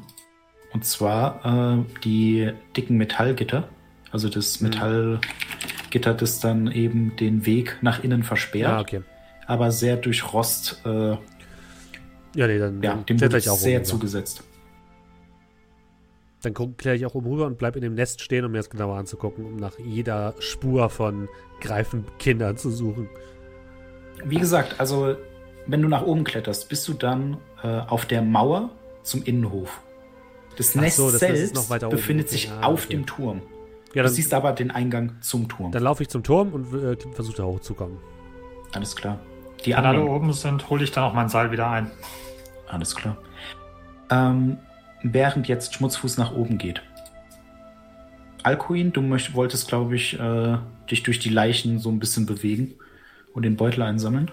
Und 0.77 0.85
zwar 0.85 1.79
äh, 1.79 1.85
die 2.05 2.53
dicken 2.77 2.99
Metallgitter. 2.99 3.67
Also 4.13 4.29
das 4.29 4.61
Metallgitter 4.61 5.21
Gitter, 5.89 6.13
das 6.13 6.39
dann 6.41 6.71
eben 6.71 7.17
den 7.17 7.47
Weg 7.47 7.79
nach 7.81 8.05
innen 8.05 8.23
versperrt, 8.23 8.71
Ja, 8.71 8.81
okay. 8.81 9.01
aber 9.47 9.71
sehr 9.71 9.97
durch 9.97 10.35
Rost, 10.35 10.83
äh, 10.85 11.13
Ja, 12.35 12.47
nee, 12.47 12.59
dann, 12.59 12.83
ja, 12.83 12.97
dem 12.97 13.19
wurde 13.19 13.39
ich 13.39 13.49
auch 13.49 13.57
sehr 13.57 13.79
rüber. 13.79 13.85
zugesetzt. 13.85 14.45
Dann 16.43 16.77
kläre 16.77 16.97
ich 16.97 17.07
auch 17.07 17.15
oben 17.15 17.31
rüber 17.31 17.47
und 17.47 17.57
bleib 17.57 17.77
in 17.77 17.81
dem 17.81 17.95
Nest 17.95 18.21
stehen, 18.21 18.45
um 18.45 18.53
mir 18.53 18.59
das 18.59 18.69
genauer 18.69 18.99
anzugucken, 18.99 19.47
um 19.47 19.57
nach 19.57 19.79
jeder 19.79 20.35
Spur 20.41 20.91
von 20.91 21.31
Greifenkindern 21.63 22.59
zu 22.59 22.71
suchen. 22.71 23.09
Wie 24.27 24.37
gesagt, 24.37 24.79
also 24.79 25.17
wenn 25.67 25.81
du 25.81 25.89
nach 25.89 26.03
oben 26.03 26.25
kletterst, 26.25 26.69
bist 26.69 26.87
du 26.87 26.93
dann 26.93 27.39
äh, 27.63 27.69
auf 27.69 28.05
der 28.05 28.21
Mauer 28.21 28.69
zum 29.03 29.23
Innenhof. 29.23 29.81
Das 30.57 30.77
Ach 30.77 30.81
Nest 30.81 30.97
so, 30.97 31.11
das 31.11 31.21
selbst 31.21 31.55
noch 31.55 31.71
weiter 31.71 31.89
oben. 31.89 31.97
befindet 31.97 32.29
sich 32.29 32.51
ah, 32.51 32.63
auf 32.63 32.85
okay. 32.85 32.95
dem 32.95 33.07
Turm. 33.07 33.43
Ja, 33.95 34.03
du 34.03 34.09
siehst 34.09 34.35
aber 34.35 34.53
den 34.53 34.71
Eingang 34.71 35.17
zum 35.21 35.49
Turm. 35.49 35.73
dann 35.73 35.83
laufe 35.83 36.03
ich 36.03 36.09
zum 36.09 36.23
Turm 36.23 36.53
und 36.53 36.73
äh, 36.75 36.97
versuche 37.15 37.37
da 37.37 37.45
hochzukommen. 37.45 37.99
Alles 38.73 38.95
klar. 38.95 39.19
Die 39.65 39.71
Wenn 39.71 39.85
alle 39.85 40.05
oben 40.05 40.33
sind, 40.33 40.69
hole 40.69 40.85
ich 40.85 40.93
dann 40.93 41.05
auch 41.05 41.15
mein 41.15 41.29
Seil 41.29 41.51
wieder 41.51 41.71
ein. 41.71 41.91
Alles 42.69 42.95
klar. 42.95 43.17
Ähm, 44.11 44.59
während 45.03 45.49
jetzt 45.49 45.75
Schmutzfuß 45.75 46.19
nach 46.19 46.35
oben 46.35 46.59
geht. 46.59 46.83
Alcuin, 48.43 48.93
du 48.93 49.03
möcht, 49.03 49.35
wolltest, 49.35 49.69
glaube 49.69 49.97
ich, 49.97 50.19
äh, 50.21 50.59
dich 50.91 51.03
durch 51.03 51.19
die 51.19 51.31
Leichen 51.31 51.79
so 51.79 51.91
ein 51.91 51.99
bisschen 51.99 52.27
bewegen 52.27 52.75
und 53.35 53.45
den 53.45 53.57
Beutel 53.57 53.83
einsammeln. 53.83 54.31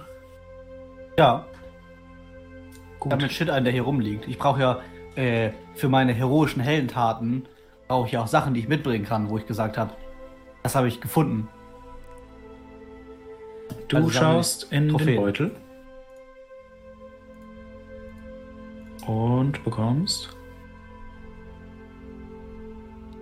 Ja, 1.17 1.45
Gut. 2.99 3.11
damit 3.11 3.31
Shit 3.31 3.49
ein, 3.49 3.63
der 3.63 3.73
hier 3.73 3.83
rumliegt. 3.83 4.27
Ich 4.27 4.37
brauche 4.37 4.59
ja 4.59 4.81
äh, 5.15 5.51
für 5.75 5.89
meine 5.89 6.13
heroischen 6.13 6.61
Heldentaten 6.61 7.45
brauche 7.87 8.07
ich 8.07 8.13
ja 8.13 8.21
auch 8.23 8.27
Sachen, 8.27 8.53
die 8.53 8.61
ich 8.61 8.67
mitbringen 8.67 9.05
kann, 9.05 9.29
wo 9.29 9.37
ich 9.37 9.45
gesagt 9.45 9.77
habe, 9.77 9.93
das 10.61 10.75
habe 10.75 10.87
ich 10.87 11.01
gefunden. 11.01 11.47
Du 13.87 13.97
Also 13.97 14.09
schaust 14.09 14.71
in 14.71 14.83
den 14.83 14.89
Trophäen. 14.89 15.17
Beutel. 15.17 15.51
Und 19.05 19.63
bekommst. 19.63 20.29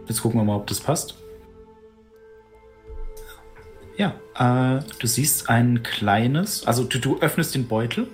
Jetzt 0.08 0.22
gucken 0.22 0.40
wir 0.40 0.44
mal, 0.44 0.58
ob 0.58 0.68
das 0.68 0.80
passt. 0.80 1.16
Ja, 3.98 4.14
äh, 4.36 4.84
du 5.00 5.08
siehst 5.08 5.50
ein 5.50 5.84
kleines, 5.84 6.66
also 6.66 6.84
du, 6.84 7.00
du 7.00 7.20
öffnest 7.20 7.56
den 7.56 7.68
Beutel 7.68 8.08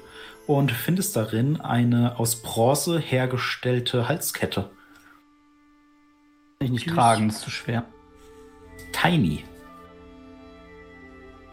und 0.48 0.72
findest 0.72 1.16
darin 1.16 1.60
eine 1.62 2.18
aus 2.20 2.38
Bronze 2.42 3.00
hergestellte 3.00 4.08
Halskette. 4.08 4.70
Kann 6.60 6.66
ich 6.66 6.72
nicht 6.72 6.86
Tschüss. 6.86 6.94
tragen, 6.96 7.30
ist 7.30 7.42
zu 7.42 7.50
schwer. 7.52 7.84
Tiny. 8.94 9.44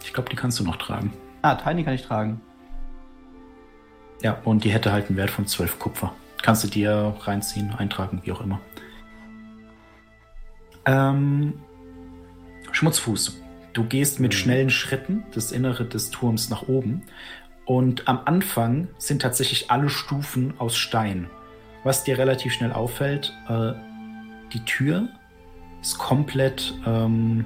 Ich 0.03 0.13
glaube, 0.13 0.29
die 0.31 0.37
kannst 0.37 0.61
du 0.61 0.65
noch 0.65 0.77
tragen. 0.77 1.13
Ah, 1.43 1.55
Tiny 1.57 1.85
kann 1.85 1.95
ich 1.95 2.03
tragen. 2.07 2.41
Ja, 4.23 4.39
und 4.45 4.65
die 4.65 4.71
hätte 4.71 4.93
halt 4.93 5.09
einen 5.09 5.17
Wert 5.19 5.31
von 5.31 5.47
12 5.47 5.79
Kupfer. 5.79 6.15
Kannst 6.43 6.65
du 6.65 6.69
dir 6.69 7.15
reinziehen, 7.21 7.73
eintragen, 7.75 8.21
wie 8.25 8.33
auch 8.33 8.41
immer. 8.41 8.61
Ähm, 10.87 11.55
Schmutzfuß. 12.73 13.41
Du 13.73 13.85
gehst 13.85 14.21
mit 14.21 14.33
Mhm. 14.33 14.37
schnellen 14.37 14.71
Schritten 14.71 15.25
das 15.35 15.53
Innere 15.53 15.85
des 15.85 16.11
Turms 16.11 16.49
nach 16.51 16.63
oben. 16.69 17.03
Und 17.67 18.09
am 18.09 18.21
Anfang 18.25 18.89
sind 18.99 19.23
tatsächlich 19.23 19.71
alle 19.71 19.89
Stufen 19.89 20.55
aus 20.59 20.77
Stein. 20.77 21.31
Was 21.83 22.05
dir 22.05 22.19
relativ 22.19 22.53
schnell 22.53 22.73
auffällt, 22.73 23.33
äh, 23.49 23.73
die 24.53 24.65
Tür 24.65 25.09
ist 25.81 25.99
komplett 25.99 26.75
ähm, 26.87 27.45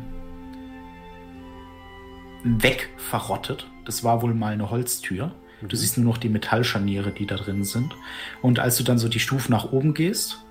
weg 2.45 2.91
verrottet. 2.97 3.67
Das 3.85 4.05
war 4.05 4.23
wohl 4.23 4.35
mal 4.35 4.53
eine 4.53 4.71
Holztür. 4.71 5.33
Du 5.61 5.75
siehst 5.75 5.99
nur 5.99 6.13
noch 6.13 6.19
die 6.19 6.29
Metallscharniere, 6.29 7.11
die 7.11 7.27
da 7.27 7.37
drin 7.37 7.65
sind. 7.65 7.97
Und 8.43 8.61
als 8.61 8.77
du 8.77 8.85
dann 8.85 8.99
so 8.99 9.09
die 9.09 9.19
Stufen 9.19 9.51
nach 9.51 9.73
oben 9.73 9.93
gehst, 9.93 10.45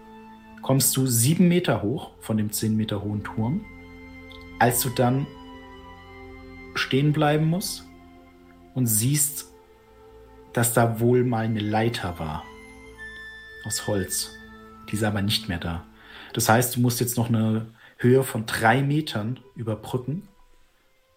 kommst 0.62 0.98
du 0.98 1.08
sieben 1.08 1.48
Meter 1.48 1.82
hoch 1.82 2.12
von 2.20 2.36
dem 2.36 2.52
zehn 2.52 2.76
Meter 2.76 3.02
hohen 3.04 3.24
Turm. 3.24 3.64
Als 4.60 4.82
du 4.82 4.90
dann 4.90 5.28
stehen 6.76 7.14
bleiben 7.14 7.46
musst 7.46 7.86
und 8.74 8.88
siehst, 8.88 9.54
dass 10.58 10.74
da 10.74 11.00
wohl 11.00 11.24
mal 11.24 11.46
eine 11.46 11.60
Leiter 11.60 12.18
war. 12.18 12.44
Aus 13.64 13.86
Holz. 13.86 14.32
Die 14.90 14.96
ist 14.96 15.04
aber 15.04 15.22
nicht 15.22 15.48
mehr 15.48 15.60
da. 15.60 15.86
Das 16.34 16.50
heißt, 16.50 16.76
du 16.76 16.80
musst 16.80 17.00
jetzt 17.00 17.16
noch 17.16 17.30
eine 17.30 17.68
Höhe 17.98 18.24
von 18.24 18.48
drei 18.48 18.82
Metern 18.82 19.40
überbrücken, 19.56 20.28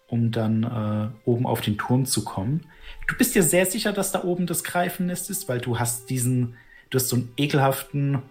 um 0.07 0.31
dann 0.31 0.63
äh, 0.63 1.27
oben 1.27 1.47
auf 1.47 1.61
den 1.61 1.79
Turm 1.79 2.05
zu 2.05 2.23
kommen. 2.23 2.67
Du 3.07 3.17
bist 3.17 3.33
dir 3.33 3.41
sehr 3.41 3.65
sicher, 3.65 3.93
dass 3.93 4.11
da 4.11 4.23
oben 4.23 4.45
das 4.45 4.63
Greifennest 4.63 5.31
ist, 5.31 5.49
weil 5.49 5.59
du 5.59 5.79
hast 5.79 6.11
diesen, 6.11 6.55
du 6.91 6.99
hast 6.99 7.09
so 7.09 7.15
einen 7.15 7.33
ekelhaften 7.35 8.21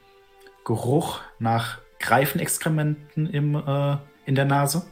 Geruch 0.65 1.23
nach 1.41 1.79
Greifenexkrementen 1.99 3.29
im, 3.29 3.57
äh, 3.57 3.97
in 4.27 4.37
der 4.37 4.45
Nase. 4.45 4.87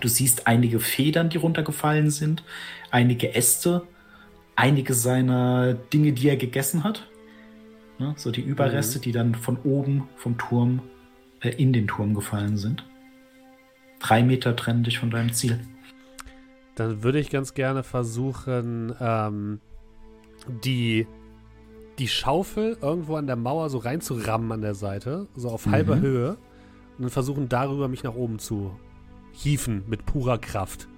Du 0.00 0.06
siehst 0.06 0.46
einige 0.46 0.78
Federn, 0.78 1.28
die 1.28 1.38
runtergefallen 1.38 2.10
sind, 2.10 2.44
einige 2.92 3.34
Äste, 3.34 3.82
einige 4.56 4.94
seiner 4.94 5.74
Dinge, 5.74 6.12
die 6.12 6.28
er 6.28 6.36
gegessen 6.36 6.84
hat. 6.84 7.08
Ne, 7.98 8.14
so 8.16 8.30
die 8.30 8.40
Überreste, 8.40 8.98
die 8.98 9.12
dann 9.12 9.34
von 9.34 9.58
oben 9.64 10.08
vom 10.16 10.38
Turm 10.38 10.82
äh, 11.40 11.50
in 11.50 11.72
den 11.72 11.86
Turm 11.86 12.14
gefallen 12.14 12.56
sind. 12.56 12.84
Drei 14.00 14.22
Meter 14.22 14.56
trennen 14.56 14.82
dich 14.82 14.98
von 14.98 15.10
deinem 15.10 15.32
Ziel. 15.32 15.60
Dann 16.74 17.02
würde 17.02 17.20
ich 17.20 17.30
ganz 17.30 17.54
gerne 17.54 17.82
versuchen, 17.82 18.94
ähm, 18.98 19.60
die, 20.64 21.06
die 21.98 22.08
Schaufel 22.08 22.78
irgendwo 22.80 23.16
an 23.16 23.26
der 23.26 23.36
Mauer 23.36 23.68
so 23.68 23.78
reinzurammen 23.78 24.50
an 24.52 24.62
der 24.62 24.74
Seite, 24.74 25.28
so 25.36 25.50
auf 25.50 25.66
halber 25.66 25.96
Mhm. 25.96 26.00
Höhe. 26.00 26.30
Und 26.96 27.02
dann 27.02 27.10
versuchen 27.10 27.48
darüber 27.48 27.88
mich 27.88 28.02
nach 28.02 28.14
oben 28.14 28.38
zu 28.38 28.72
hieven 29.32 29.84
mit 29.86 30.06
purer 30.06 30.38
Kraft. 30.38 30.88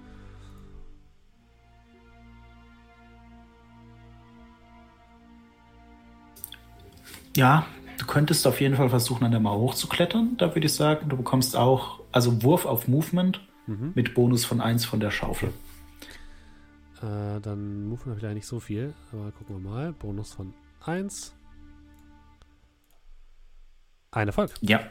Ja, 7.35 7.65
du 7.97 8.05
könntest 8.05 8.47
auf 8.47 8.61
jeden 8.61 8.75
Fall 8.75 8.89
versuchen, 8.89 9.23
an 9.25 9.31
der 9.31 9.39
Mauer 9.39 9.59
hochzuklettern. 9.59 10.37
Da 10.37 10.55
würde 10.55 10.67
ich 10.67 10.73
sagen, 10.73 11.09
du 11.09 11.17
bekommst 11.17 11.55
auch, 11.55 11.99
also 12.11 12.43
Wurf 12.43 12.65
auf 12.65 12.87
Movement 12.87 13.41
Mhm. 13.67 13.93
mit 13.95 14.13
Bonus 14.13 14.45
von 14.45 14.61
1 14.61 14.85
von 14.85 14.99
der 14.99 15.09
Schaufel. 15.09 15.49
Äh, 17.01 17.41
dann 17.41 17.87
Movement 17.87 18.05
habe 18.07 18.17
ich 18.17 18.21
leider 18.21 18.35
nicht 18.35 18.45
so 18.45 18.59
viel, 18.59 18.93
aber 19.11 19.31
gucken 19.31 19.55
wir 19.55 19.69
mal. 19.69 19.91
Bonus 19.93 20.33
von 20.33 20.53
1. 20.85 21.33
Ein 24.11 24.27
Erfolg. 24.27 24.51
Ja. 24.61 24.81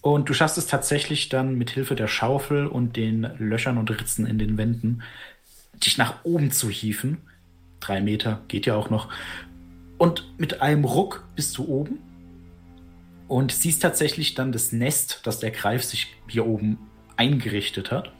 Und 0.00 0.28
du 0.28 0.34
schaffst 0.34 0.58
es 0.58 0.66
tatsächlich 0.66 1.28
dann 1.28 1.56
mit 1.56 1.70
Hilfe 1.70 1.96
der 1.96 2.06
Schaufel 2.08 2.66
und 2.66 2.96
den 2.96 3.22
Löchern 3.38 3.78
und 3.78 3.90
Ritzen 3.90 4.26
in 4.26 4.38
den 4.38 4.56
Wänden, 4.58 5.02
dich 5.74 5.98
nach 5.98 6.24
oben 6.24 6.50
zu 6.50 6.68
hieven. 6.70 7.18
Drei 7.80 8.00
Meter 8.00 8.42
geht 8.48 8.66
ja 8.66 8.76
auch 8.76 8.90
noch. 8.90 9.08
Und 10.04 10.38
mit 10.38 10.60
einem 10.60 10.84
Ruck 10.84 11.26
bist 11.34 11.56
du 11.56 11.64
oben 11.64 11.98
und 13.26 13.52
siehst 13.52 13.80
tatsächlich 13.80 14.34
dann 14.34 14.52
das 14.52 14.70
Nest, 14.70 15.22
das 15.24 15.40
der 15.40 15.50
Greif 15.50 15.82
sich 15.82 16.14
hier 16.28 16.44
oben 16.44 16.76
eingerichtet 17.16 17.90
hat. 17.90 18.12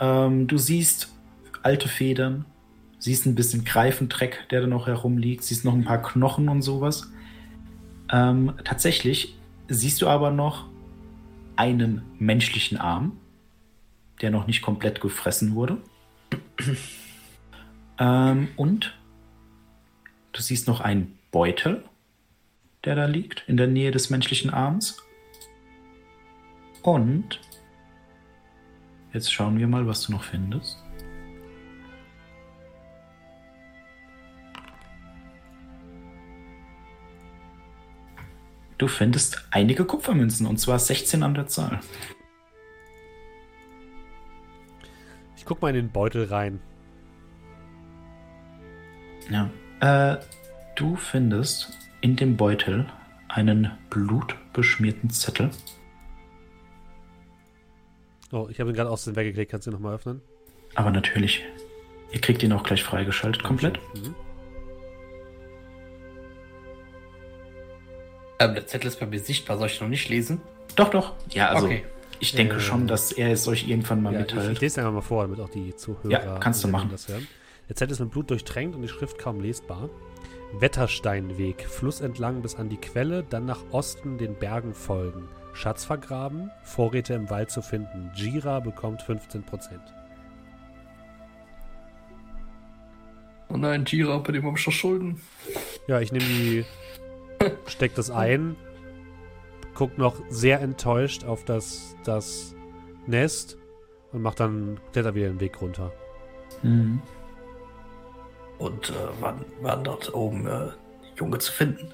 Ähm, 0.00 0.48
du 0.48 0.58
siehst 0.58 1.14
alte 1.62 1.86
Federn, 1.86 2.46
siehst 2.98 3.26
ein 3.26 3.36
bisschen 3.36 3.64
Greifendreck, 3.64 4.48
der 4.50 4.62
da 4.62 4.66
noch 4.66 4.88
herumliegt, 4.88 5.44
siehst 5.44 5.64
noch 5.64 5.74
ein 5.74 5.84
paar 5.84 6.02
Knochen 6.02 6.48
und 6.48 6.62
sowas. 6.62 7.12
Ähm, 8.10 8.54
tatsächlich 8.64 9.38
siehst 9.68 10.02
du 10.02 10.08
aber 10.08 10.32
noch 10.32 10.66
einen 11.54 12.02
menschlichen 12.18 12.76
Arm, 12.76 13.20
der 14.20 14.32
noch 14.32 14.48
nicht 14.48 14.62
komplett 14.62 15.00
gefressen 15.00 15.54
wurde. 15.54 15.78
ähm, 18.00 18.48
und 18.56 18.97
du 20.38 20.42
siehst 20.42 20.68
noch 20.68 20.80
einen 20.80 21.18
Beutel, 21.32 21.84
der 22.84 22.94
da 22.94 23.06
liegt, 23.06 23.42
in 23.48 23.56
der 23.56 23.66
Nähe 23.66 23.90
des 23.90 24.08
menschlichen 24.08 24.50
Arms. 24.50 25.02
Und 26.82 27.40
jetzt 29.12 29.32
schauen 29.32 29.58
wir 29.58 29.66
mal, 29.66 29.88
was 29.88 30.02
du 30.02 30.12
noch 30.12 30.22
findest. 30.22 30.80
Du 38.78 38.86
findest 38.86 39.44
einige 39.50 39.84
Kupfermünzen 39.84 40.46
und 40.46 40.58
zwar 40.58 40.78
16 40.78 41.24
an 41.24 41.34
der 41.34 41.48
Zahl. 41.48 41.80
Ich 45.36 45.44
guck 45.44 45.60
mal 45.60 45.70
in 45.70 45.74
den 45.74 45.90
Beutel 45.90 46.26
rein. 46.26 46.60
Ja. 49.30 49.50
Äh, 49.80 50.16
du 50.76 50.96
findest 50.96 51.70
in 52.00 52.16
dem 52.16 52.36
Beutel 52.36 52.86
einen 53.28 53.70
blutbeschmierten 53.90 55.10
Zettel. 55.10 55.50
Oh, 58.32 58.48
ich 58.50 58.60
habe 58.60 58.70
ihn 58.70 58.76
gerade 58.76 58.90
aus 58.90 59.04
dem 59.04 59.16
weggekriegt. 59.16 59.50
Kannst 59.50 59.66
du 59.66 59.70
ihn 59.70 59.74
nochmal 59.74 59.94
öffnen? 59.94 60.20
Aber 60.74 60.90
natürlich. 60.90 61.44
Ihr 62.12 62.20
kriegt 62.20 62.42
ihn 62.42 62.52
auch 62.52 62.62
gleich 62.62 62.82
freigeschaltet 62.82 63.42
komplett. 63.42 63.78
Mhm. 63.94 64.14
Ähm, 68.40 68.54
der 68.54 68.66
Zettel 68.66 68.88
ist 68.88 69.00
bei 69.00 69.06
mir 69.06 69.18
sichtbar, 69.18 69.58
soll 69.58 69.66
ich 69.66 69.80
noch 69.80 69.88
nicht 69.88 70.08
lesen? 70.08 70.40
Doch, 70.76 70.90
doch. 70.90 71.14
Ja, 71.30 71.48
also 71.48 71.66
okay. 71.66 71.84
ich 72.20 72.32
denke 72.34 72.56
Äh, 72.56 72.60
schon, 72.60 72.86
dass 72.86 73.10
er 73.10 73.32
es 73.32 73.48
euch 73.48 73.68
irgendwann 73.68 74.00
mal 74.02 74.12
Ja, 74.12 74.20
ich, 74.20 74.26
ich 74.28 74.34
mitteilt. 74.34 74.60
lese 74.60 74.80
einfach 74.80 74.92
mal 74.92 75.00
vor, 75.00 75.22
damit 75.24 75.40
auch 75.40 75.48
die 75.50 75.74
Zuhörer 75.74 76.10
Ja, 76.10 76.38
kannst 76.38 76.62
du 76.62 76.68
machen. 76.68 76.88
das 76.90 77.08
hören. 77.08 77.26
Der 77.68 77.76
Zettel 77.76 77.92
ist 77.92 78.00
mit 78.00 78.10
Blut 78.10 78.30
durchtränkt 78.30 78.74
und 78.74 78.82
die 78.82 78.88
Schrift 78.88 79.18
kaum 79.18 79.40
lesbar. 79.40 79.90
Wettersteinweg, 80.58 81.66
Fluss 81.66 82.00
entlang 82.00 82.40
bis 82.40 82.54
an 82.54 82.70
die 82.70 82.78
Quelle, 82.78 83.22
dann 83.22 83.44
nach 83.44 83.60
Osten 83.70 84.16
den 84.16 84.34
Bergen 84.34 84.72
folgen. 84.72 85.28
Schatz 85.52 85.84
vergraben, 85.84 86.50
Vorräte 86.62 87.14
im 87.14 87.28
Wald 87.28 87.50
zu 87.50 87.60
finden. 87.60 88.10
Jira 88.14 88.60
bekommt 88.60 89.02
15%. 89.02 89.42
Oh 93.50 93.56
nein, 93.56 93.84
Jira, 93.86 94.18
bei 94.18 94.32
dem 94.32 94.44
habe 94.44 94.56
ich 94.56 94.62
schon 94.62 94.72
Schulden. 94.72 95.20
Ja, 95.86 96.00
ich 96.00 96.12
nehme 96.12 96.24
die, 96.24 96.64
steck 97.66 97.94
das 97.94 98.10
ein, 98.10 98.56
guck 99.74 99.98
noch 99.98 100.22
sehr 100.28 100.60
enttäuscht 100.60 101.24
auf 101.24 101.44
das, 101.44 101.96
das 102.04 102.54
Nest 103.06 103.58
und 104.12 104.22
mach 104.22 104.34
dann, 104.34 104.80
kletter 104.92 105.14
wieder 105.14 105.28
den 105.28 105.40
Weg 105.40 105.60
runter. 105.60 105.92
Mhm. 106.62 107.00
Und 108.58 108.90
äh, 108.90 108.94
wann 109.20 109.44
waren 109.60 109.84
dort 109.84 110.12
oben 110.14 110.46
äh, 110.46 110.68
Junge 111.16 111.38
zu 111.38 111.52
finden? 111.52 111.92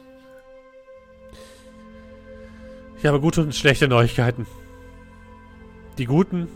Ich 2.99 3.07
habe 3.07 3.21
gute 3.21 3.43
und 3.43 3.55
schlechte 3.55 3.87
Neuigkeiten. 3.89 4.47
Die 5.99 6.07
guten, 6.07 6.49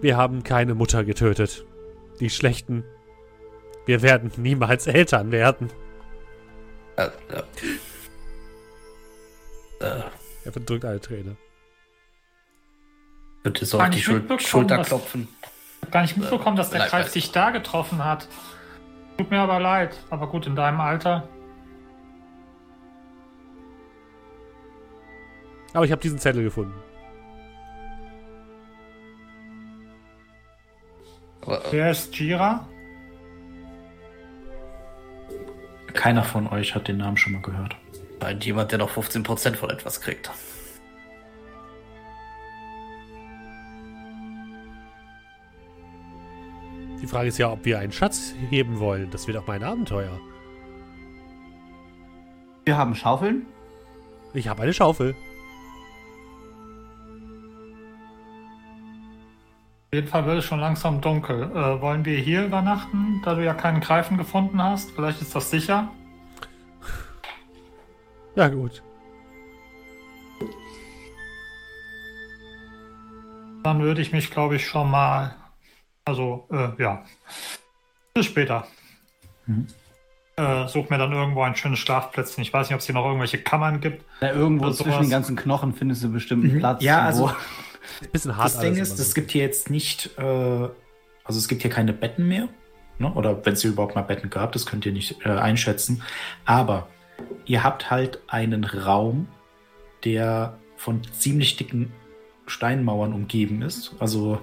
wir 0.00 0.16
haben 0.16 0.42
keine 0.42 0.74
Mutter 0.74 1.04
getötet. 1.04 1.64
Die 2.20 2.30
schlechten, 2.30 2.84
wir 3.86 4.00
werden 4.02 4.32
niemals 4.36 4.86
Eltern 4.86 5.30
werden. 5.30 5.70
Äh, 6.96 7.04
äh, 7.04 7.10
äh, 9.84 10.02
Er 10.44 10.52
verdrückt 10.52 10.84
eine 10.84 11.00
Träne. 11.00 11.36
bitte 13.42 13.64
so 13.66 13.78
Kann 13.78 13.88
auf 13.88 13.92
die 13.92 13.98
ich 13.98 14.04
Schul 14.04 14.24
Schulter 14.40 14.82
klopfen. 14.82 15.28
Ich 15.42 15.82
hab 15.86 15.92
gar 15.92 16.02
nicht 16.02 16.16
mitbekommen, 16.16 16.56
dass 16.56 16.70
der 16.70 16.86
Kreis 16.86 17.06
bei- 17.06 17.12
dich 17.12 17.30
da 17.32 17.50
getroffen 17.50 18.04
hat. 18.04 18.26
Tut 19.18 19.30
mir 19.30 19.40
aber 19.40 19.60
leid. 19.60 19.98
Aber 20.10 20.26
gut, 20.28 20.46
in 20.46 20.56
deinem 20.56 20.80
Alter. 20.80 21.28
Aber 25.72 25.84
ich 25.84 25.92
habe 25.92 26.00
diesen 26.00 26.18
Zettel 26.18 26.42
gefunden. 26.42 26.74
Äh, 31.46 31.58
Wer 31.70 31.90
ist 31.90 32.18
Jira? 32.18 32.66
Keiner 35.92 36.22
von 36.24 36.48
euch 36.48 36.74
hat 36.74 36.88
den 36.88 36.98
Namen 36.98 37.16
schon 37.16 37.34
mal 37.34 37.42
gehört. 37.42 37.76
Meint 38.20 38.44
jemand, 38.44 38.72
der 38.72 38.78
noch 38.78 38.90
15% 38.90 39.56
von 39.56 39.70
etwas 39.70 40.00
kriegt. 40.00 40.30
Die 47.00 47.06
Frage 47.06 47.28
ist 47.28 47.38
ja, 47.38 47.50
ob 47.50 47.64
wir 47.64 47.78
einen 47.78 47.92
Schatz 47.92 48.34
heben 48.50 48.78
wollen. 48.78 49.10
Das 49.10 49.26
wird 49.26 49.36
auch 49.38 49.46
mein 49.46 49.62
Abenteuer. 49.62 50.20
Wir 52.64 52.76
haben 52.76 52.94
Schaufeln. 52.94 53.46
Ich 54.34 54.48
habe 54.48 54.62
eine 54.62 54.72
Schaufel. 54.72 55.14
Auf 59.90 59.94
jeden 59.94 60.06
Fall 60.06 60.24
wird 60.26 60.38
es 60.38 60.44
schon 60.44 60.60
langsam 60.60 61.00
dunkel. 61.00 61.50
Äh, 61.50 61.80
wollen 61.80 62.04
wir 62.04 62.16
hier 62.18 62.44
übernachten, 62.44 63.20
da 63.24 63.34
du 63.34 63.44
ja 63.44 63.54
keinen 63.54 63.80
Greifen 63.80 64.18
gefunden 64.18 64.62
hast? 64.62 64.92
Vielleicht 64.92 65.20
ist 65.20 65.34
das 65.34 65.50
sicher. 65.50 65.90
Ja, 68.36 68.46
gut. 68.46 68.80
Dann 73.64 73.82
würde 73.82 74.00
ich 74.00 74.12
mich, 74.12 74.30
glaube 74.30 74.54
ich, 74.54 74.66
schon 74.68 74.88
mal. 74.88 75.34
Also, 76.04 76.46
äh, 76.50 76.70
ja. 76.82 77.04
Bis 78.14 78.26
später. 78.26 78.66
Mhm. 79.46 79.66
Äh, 80.36 80.66
such 80.68 80.88
mir 80.90 80.98
dann 80.98 81.12
irgendwo 81.12 81.42
ein 81.42 81.54
schönes 81.54 81.78
Schlafplätzchen. 81.80 82.42
Ich 82.42 82.52
weiß 82.52 82.68
nicht, 82.68 82.74
ob 82.74 82.80
es 82.80 82.86
hier 82.86 82.94
noch 82.94 83.04
irgendwelche 83.04 83.38
Kammern 83.38 83.80
gibt. 83.80 84.04
Da 84.20 84.32
irgendwo 84.32 84.70
zwischen 84.70 85.02
den 85.02 85.10
ganzen 85.10 85.36
Knochen 85.36 85.74
findest 85.74 86.02
du 86.02 86.10
bestimmt 86.10 86.44
einen 86.44 86.54
Mhm. 86.54 86.58
Platz. 86.60 86.82
Ja, 86.82 87.02
wo- 87.02 87.26
also- 87.26 87.30
Bisschen 88.12 88.36
hart 88.36 88.46
Das 88.46 88.58
Ding 88.60 88.76
ist, 88.76 88.98
es 88.98 89.08
so. 89.08 89.14
gibt 89.14 89.30
hier 89.32 89.42
jetzt 89.42 89.68
nicht, 89.68 90.16
äh, 90.18 90.22
also 90.22 90.72
es 91.38 91.48
gibt 91.48 91.62
hier 91.62 91.70
keine 91.70 91.92
Betten 91.92 92.26
mehr. 92.28 92.48
Ne? 92.98 93.12
Oder 93.12 93.44
wenn 93.44 93.52
es 93.54 93.62
hier 93.62 93.70
überhaupt 93.72 93.94
mal 93.94 94.02
Betten 94.02 94.30
gab, 94.30 94.52
das 94.52 94.64
könnt 94.66 94.86
ihr 94.86 94.92
nicht 94.92 95.24
äh, 95.26 95.30
einschätzen. 95.30 96.02
Aber 96.44 96.88
ihr 97.46 97.62
habt 97.64 97.90
halt 97.90 98.20
einen 98.28 98.64
Raum, 98.64 99.28
der 100.04 100.56
von 100.76 101.02
ziemlich 101.12 101.56
dicken 101.56 101.92
Steinmauern 102.46 103.12
umgeben 103.12 103.60
ist. 103.62 103.94
Also 103.98 104.40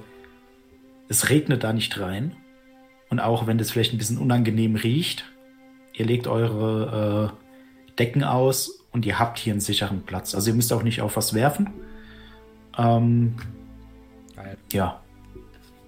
es 1.10 1.30
regnet 1.30 1.64
da 1.64 1.74
nicht 1.74 2.00
rein. 2.00 2.36
Und 3.10 3.20
auch 3.20 3.48
wenn 3.48 3.58
das 3.58 3.72
vielleicht 3.72 3.94
ein 3.94 3.98
bisschen 3.98 4.18
unangenehm 4.18 4.76
riecht, 4.76 5.26
ihr 5.94 6.06
legt 6.06 6.28
eure 6.28 7.34
äh, 7.34 7.94
Decken 7.98 8.24
aus 8.24 8.84
und 8.92 9.06
ihr 9.06 9.18
habt 9.18 9.40
hier 9.40 9.54
einen 9.54 9.62
sicheren 9.62 10.02
Platz. 10.04 10.36
Also 10.36 10.50
ihr 10.50 10.56
müsst 10.56 10.74
auch 10.74 10.84
nicht 10.84 11.02
auf 11.02 11.16
was 11.16 11.34
werfen. 11.34 11.70
Ähm, 12.78 13.36
Geil. 14.36 14.58
ja. 14.72 15.02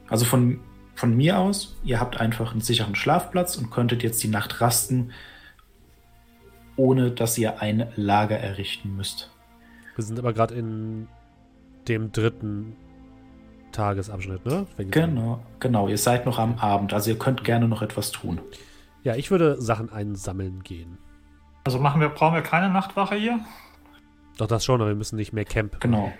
Also 0.07 0.25
von, 0.25 0.59
von 0.95 1.15
mir 1.15 1.37
aus, 1.37 1.77
ihr 1.83 1.99
habt 1.99 2.19
einfach 2.19 2.51
einen 2.51 2.61
sicheren 2.61 2.95
Schlafplatz 2.95 3.57
und 3.57 3.69
könntet 3.69 4.01
jetzt 4.01 4.23
die 4.23 4.27
Nacht 4.27 4.61
rasten, 4.61 5.11
ohne 6.77 7.11
dass 7.11 7.37
ihr 7.37 7.61
ein 7.61 7.91
Lager 7.95 8.37
errichten 8.37 8.95
müsst. 8.95 9.29
Wir 9.95 10.03
sind 10.03 10.17
aber 10.17 10.33
gerade 10.33 10.55
in 10.55 11.07
dem 11.87 12.11
dritten 12.11 12.75
Tagesabschnitt, 13.71 14.45
ne? 14.45 14.65
Fängt 14.75 14.95
es 14.95 15.01
an. 15.03 15.09
Genau, 15.15 15.39
genau. 15.59 15.87
Ihr 15.87 15.97
seid 15.97 16.25
noch 16.25 16.39
am 16.39 16.57
Abend, 16.59 16.93
also 16.93 17.09
ihr 17.09 17.17
könnt 17.19 17.43
gerne 17.43 17.67
noch 17.67 17.81
etwas 17.81 18.11
tun. 18.11 18.39
Ja, 19.03 19.15
ich 19.15 19.31
würde 19.31 19.61
Sachen 19.61 19.91
einsammeln 19.91 20.63
gehen. 20.63 20.97
Also 21.63 21.79
machen 21.79 22.01
wir, 22.01 22.09
brauchen 22.09 22.35
wir 22.35 22.41
keine 22.41 22.69
Nachtwache 22.69 23.15
hier? 23.15 23.39
Doch 24.37 24.47
das 24.47 24.65
schon, 24.65 24.79
aber 24.81 24.89
wir 24.89 24.95
müssen 24.95 25.15
nicht 25.17 25.33
mehr 25.33 25.45
campen. 25.45 25.79
Genau. 25.79 26.11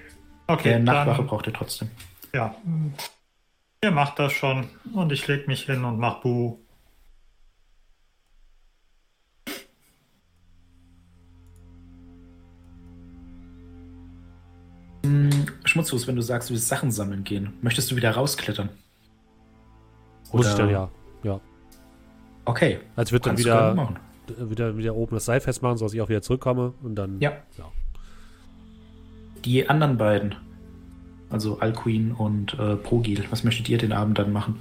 Okay, 0.47 0.69
Der 0.69 0.79
Nachtwache 0.79 1.23
braucht 1.23 1.47
ihr 1.47 1.53
trotzdem. 1.53 1.89
ja. 2.33 2.55
Ihr 3.81 3.91
macht 3.91 4.19
das 4.19 4.33
schon. 4.33 4.67
Und 4.93 5.11
ich 5.13 5.25
leg 5.27 5.47
mich 5.47 5.63
hin 5.63 5.85
und 5.85 5.99
mach 5.99 6.19
Bu. 6.19 6.57
Hm, 15.09 15.29
Schmutzfuß, 15.65 16.07
wenn 16.07 16.15
du 16.15 16.21
sagst, 16.21 16.49
du 16.49 16.53
willst 16.53 16.67
Sachen 16.67 16.91
sammeln 16.91 17.23
gehen, 17.23 17.53
möchtest 17.61 17.89
du 17.89 17.95
wieder 17.95 18.11
rausklettern? 18.11 18.69
Muss 20.31 20.41
Oder- 20.45 20.49
ich 20.49 20.55
dann 20.55 20.69
ja. 20.69 20.89
Ja. 21.23 21.39
Okay. 22.45 22.79
Als 22.95 23.11
wird 23.11 23.25
dann 23.25 23.37
wieder, 23.37 23.95
wieder, 24.37 24.77
wieder 24.77 24.95
oben 24.95 25.15
das 25.15 25.25
Seil 25.25 25.41
festmachen, 25.41 25.77
sodass 25.77 25.93
ich 25.93 26.01
auch 26.01 26.09
wieder 26.09 26.21
zurückkomme 26.21 26.73
und 26.83 26.95
dann. 26.95 27.19
Ja. 27.19 27.31
ja. 27.57 27.65
Die 29.45 29.67
anderen 29.67 29.97
beiden, 29.97 30.35
also 31.29 31.59
Alcuin 31.59 32.11
und 32.11 32.53
äh, 32.59 32.75
Progil, 32.75 33.25
was 33.31 33.43
möchtet 33.43 33.67
ihr 33.69 33.77
den 33.77 33.91
Abend 33.93 34.19
dann 34.19 34.31
machen? 34.31 34.59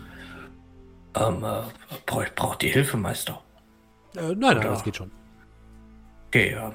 Ähm, 1.14 1.44
äh, 1.44 1.62
brauch, 2.06 2.24
braucht 2.34 2.62
die 2.62 2.68
Hilfe, 2.68 2.96
Meister? 2.96 3.42
Äh, 4.16 4.20
nein, 4.28 4.38
nein, 4.38 4.56
Oder- 4.58 4.70
das 4.70 4.84
geht 4.84 4.96
schon. 4.96 5.10
Okay, 6.28 6.56
ähm. 6.58 6.72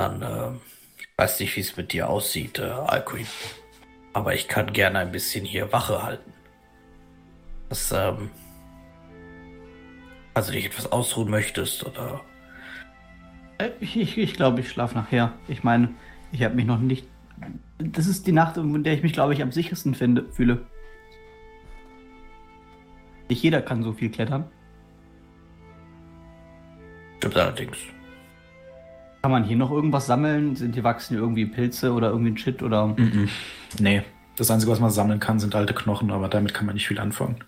Dann, 0.00 0.58
ich 0.98 1.08
weiß 1.18 1.40
nicht, 1.40 1.54
wie 1.56 1.60
es 1.60 1.76
mit 1.76 1.92
dir 1.92 2.08
aussieht, 2.08 2.58
äh, 2.58 2.62
Alcuin. 2.62 3.26
Aber 4.14 4.34
ich 4.34 4.48
kann 4.48 4.72
gerne 4.72 4.98
ein 5.00 5.12
bisschen 5.12 5.44
hier 5.44 5.70
Wache 5.74 6.02
halten. 6.02 6.32
Das, 7.68 7.92
ähm. 7.92 8.30
Also 10.32 10.52
dich 10.52 10.64
etwas 10.64 10.90
ausruhen 10.90 11.30
möchtest, 11.30 11.84
oder? 11.84 12.22
Äh, 13.58 13.72
Ich, 13.80 13.94
ich, 13.94 14.16
ich 14.16 14.32
glaube, 14.32 14.60
ich 14.60 14.70
schlafe 14.70 14.94
nachher. 14.94 15.34
Ich 15.48 15.64
meine, 15.64 15.94
ich 16.32 16.42
habe 16.42 16.54
mich 16.54 16.64
noch 16.64 16.78
nicht. 16.78 17.06
Das 17.76 18.06
ist 18.06 18.26
die 18.26 18.32
Nacht, 18.32 18.56
in 18.56 18.82
der 18.82 18.94
ich 18.94 19.02
mich, 19.02 19.12
glaube 19.12 19.34
ich, 19.34 19.42
am 19.42 19.52
sichersten 19.52 19.94
finde, 19.94 20.32
fühle. 20.32 20.66
Nicht 23.28 23.42
jeder 23.42 23.60
kann 23.60 23.82
so 23.82 23.92
viel 23.92 24.08
klettern. 24.08 24.50
Stimmt 27.18 27.36
allerdings. 27.36 27.76
Kann 29.22 29.30
man 29.30 29.44
hier 29.44 29.56
noch 29.56 29.70
irgendwas 29.70 30.06
sammeln? 30.06 30.56
Sind 30.56 30.74
hier 30.74 30.84
wachsen 30.84 31.14
hier 31.14 31.22
irgendwie 31.22 31.44
Pilze 31.46 31.92
oder 31.92 32.08
irgendwie 32.10 32.30
ein 32.30 32.38
Shit 32.38 32.62
oder. 32.62 32.86
Mhm. 32.88 33.28
Nee. 33.78 34.02
Das 34.36 34.50
Einzige, 34.50 34.72
was 34.72 34.80
man 34.80 34.90
sammeln 34.90 35.20
kann, 35.20 35.38
sind 35.38 35.54
alte 35.54 35.74
Knochen, 35.74 36.10
aber 36.10 36.28
damit 36.28 36.54
kann 36.54 36.64
man 36.64 36.74
nicht 36.74 36.88
viel 36.88 36.98
anfangen. 36.98 37.44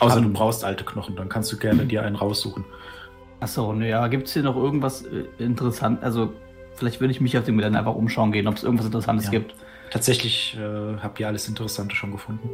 Außer 0.00 0.16
Haben- 0.16 0.24
du 0.24 0.32
brauchst 0.32 0.64
alte 0.64 0.84
Knochen, 0.84 1.16
dann 1.16 1.30
kannst 1.30 1.50
du 1.52 1.56
gerne 1.56 1.86
dir 1.86 2.02
einen 2.02 2.16
raussuchen. 2.16 2.64
Achso, 3.40 3.72
ne, 3.72 3.88
ja, 3.88 4.06
gibt 4.08 4.26
es 4.26 4.34
hier 4.34 4.42
noch 4.42 4.56
irgendwas 4.56 5.02
äh, 5.06 5.24
interessant? 5.38 6.02
Also, 6.02 6.34
vielleicht 6.74 7.00
würde 7.00 7.12
ich 7.12 7.20
mich 7.22 7.38
auf 7.38 7.44
dem 7.44 7.56
Gelände 7.56 7.78
einfach 7.78 7.94
umschauen 7.94 8.32
gehen, 8.32 8.46
ob 8.48 8.56
es 8.56 8.64
irgendwas 8.64 8.86
Interessantes 8.86 9.26
Ja. 9.26 9.30
gibt. 9.32 9.54
Tatsächlich 9.90 10.58
äh, 10.58 10.98
habt 11.00 11.18
ihr 11.20 11.26
alles 11.28 11.48
Interessante 11.48 11.94
schon 11.94 12.10
gefunden. 12.12 12.48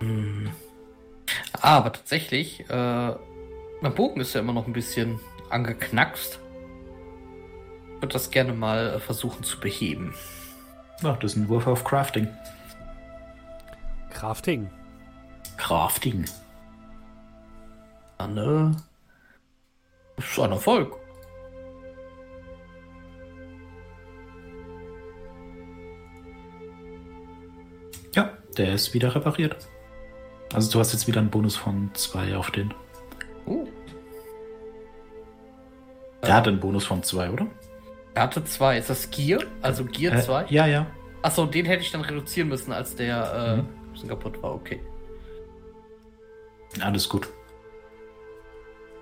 Hm. 0.00 0.50
Aber 1.62 1.92
tatsächlich, 1.92 2.64
äh, 2.68 3.14
mein 3.80 3.94
Bogen 3.94 4.20
ist 4.20 4.34
ja 4.34 4.40
immer 4.40 4.52
noch 4.52 4.66
ein 4.66 4.72
bisschen 4.72 5.18
angeknackst. 5.50 6.38
Ich 7.94 8.02
würde 8.02 8.12
das 8.12 8.30
gerne 8.30 8.52
mal 8.52 8.94
äh, 8.94 9.00
versuchen 9.00 9.42
zu 9.42 9.58
beheben. 9.58 10.14
Ja, 11.02 11.14
das 11.14 11.32
ist 11.32 11.36
ein 11.36 11.48
Wurf 11.48 11.66
auf 11.66 11.84
Crafting. 11.84 12.28
Crafting. 14.10 14.70
Crafting. 15.56 16.24
Dann, 18.18 18.36
äh, 18.36 18.76
das 20.16 20.24
ist 20.24 20.38
ein 20.38 20.52
Erfolg. 20.52 20.96
Ja, 28.14 28.30
der 28.56 28.72
ist 28.72 28.94
wieder 28.94 29.14
repariert. 29.14 29.68
Also 30.54 30.72
du 30.72 30.78
hast 30.78 30.92
jetzt 30.92 31.06
wieder 31.06 31.20
einen 31.20 31.30
Bonus 31.30 31.56
von 31.56 31.90
2 31.92 32.36
auf 32.36 32.50
den. 32.50 32.72
Uh, 33.46 33.68
Der 36.22 36.34
hat 36.34 36.48
einen 36.48 36.60
Bonus 36.60 36.84
von 36.84 37.02
2, 37.02 37.30
oder? 37.30 37.46
er 38.14 38.22
hatte 38.22 38.42
zwei. 38.44 38.78
Ist 38.78 38.88
das 38.88 39.10
Gear? 39.10 39.42
Also 39.60 39.84
Gear 39.84 40.14
Äh, 40.16 40.22
2? 40.22 40.46
ja, 40.48 40.66
ja. 40.66 40.86
Achso, 41.22 41.44
den 41.46 41.66
hätte 41.66 41.82
ich 41.82 41.90
dann 41.92 42.00
reduzieren 42.00 42.48
müssen, 42.48 42.72
als 42.72 42.94
der 42.96 43.32
äh, 43.34 43.56
Mhm. 43.56 43.60
ein 43.68 43.92
bisschen 43.92 44.08
kaputt 44.08 44.42
war. 44.42 44.54
Okay. 44.54 44.80
Alles 46.80 47.08
gut. 47.08 47.28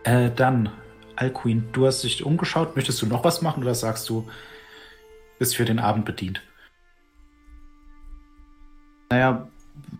Äh, 0.04 0.30
dann, 0.34 0.70
Alcuin, 1.16 1.68
du 1.72 1.86
hast 1.86 2.02
dich 2.02 2.24
umgeschaut. 2.24 2.74
Möchtest 2.76 3.00
du 3.02 3.06
noch 3.06 3.24
was 3.24 3.40
machen 3.42 3.62
oder 3.62 3.74
sagst 3.74 4.08
du, 4.08 4.28
bist 5.38 5.56
für 5.56 5.64
den 5.64 5.78
Abend 5.78 6.04
bedient? 6.04 6.42
Naja, 9.10 9.46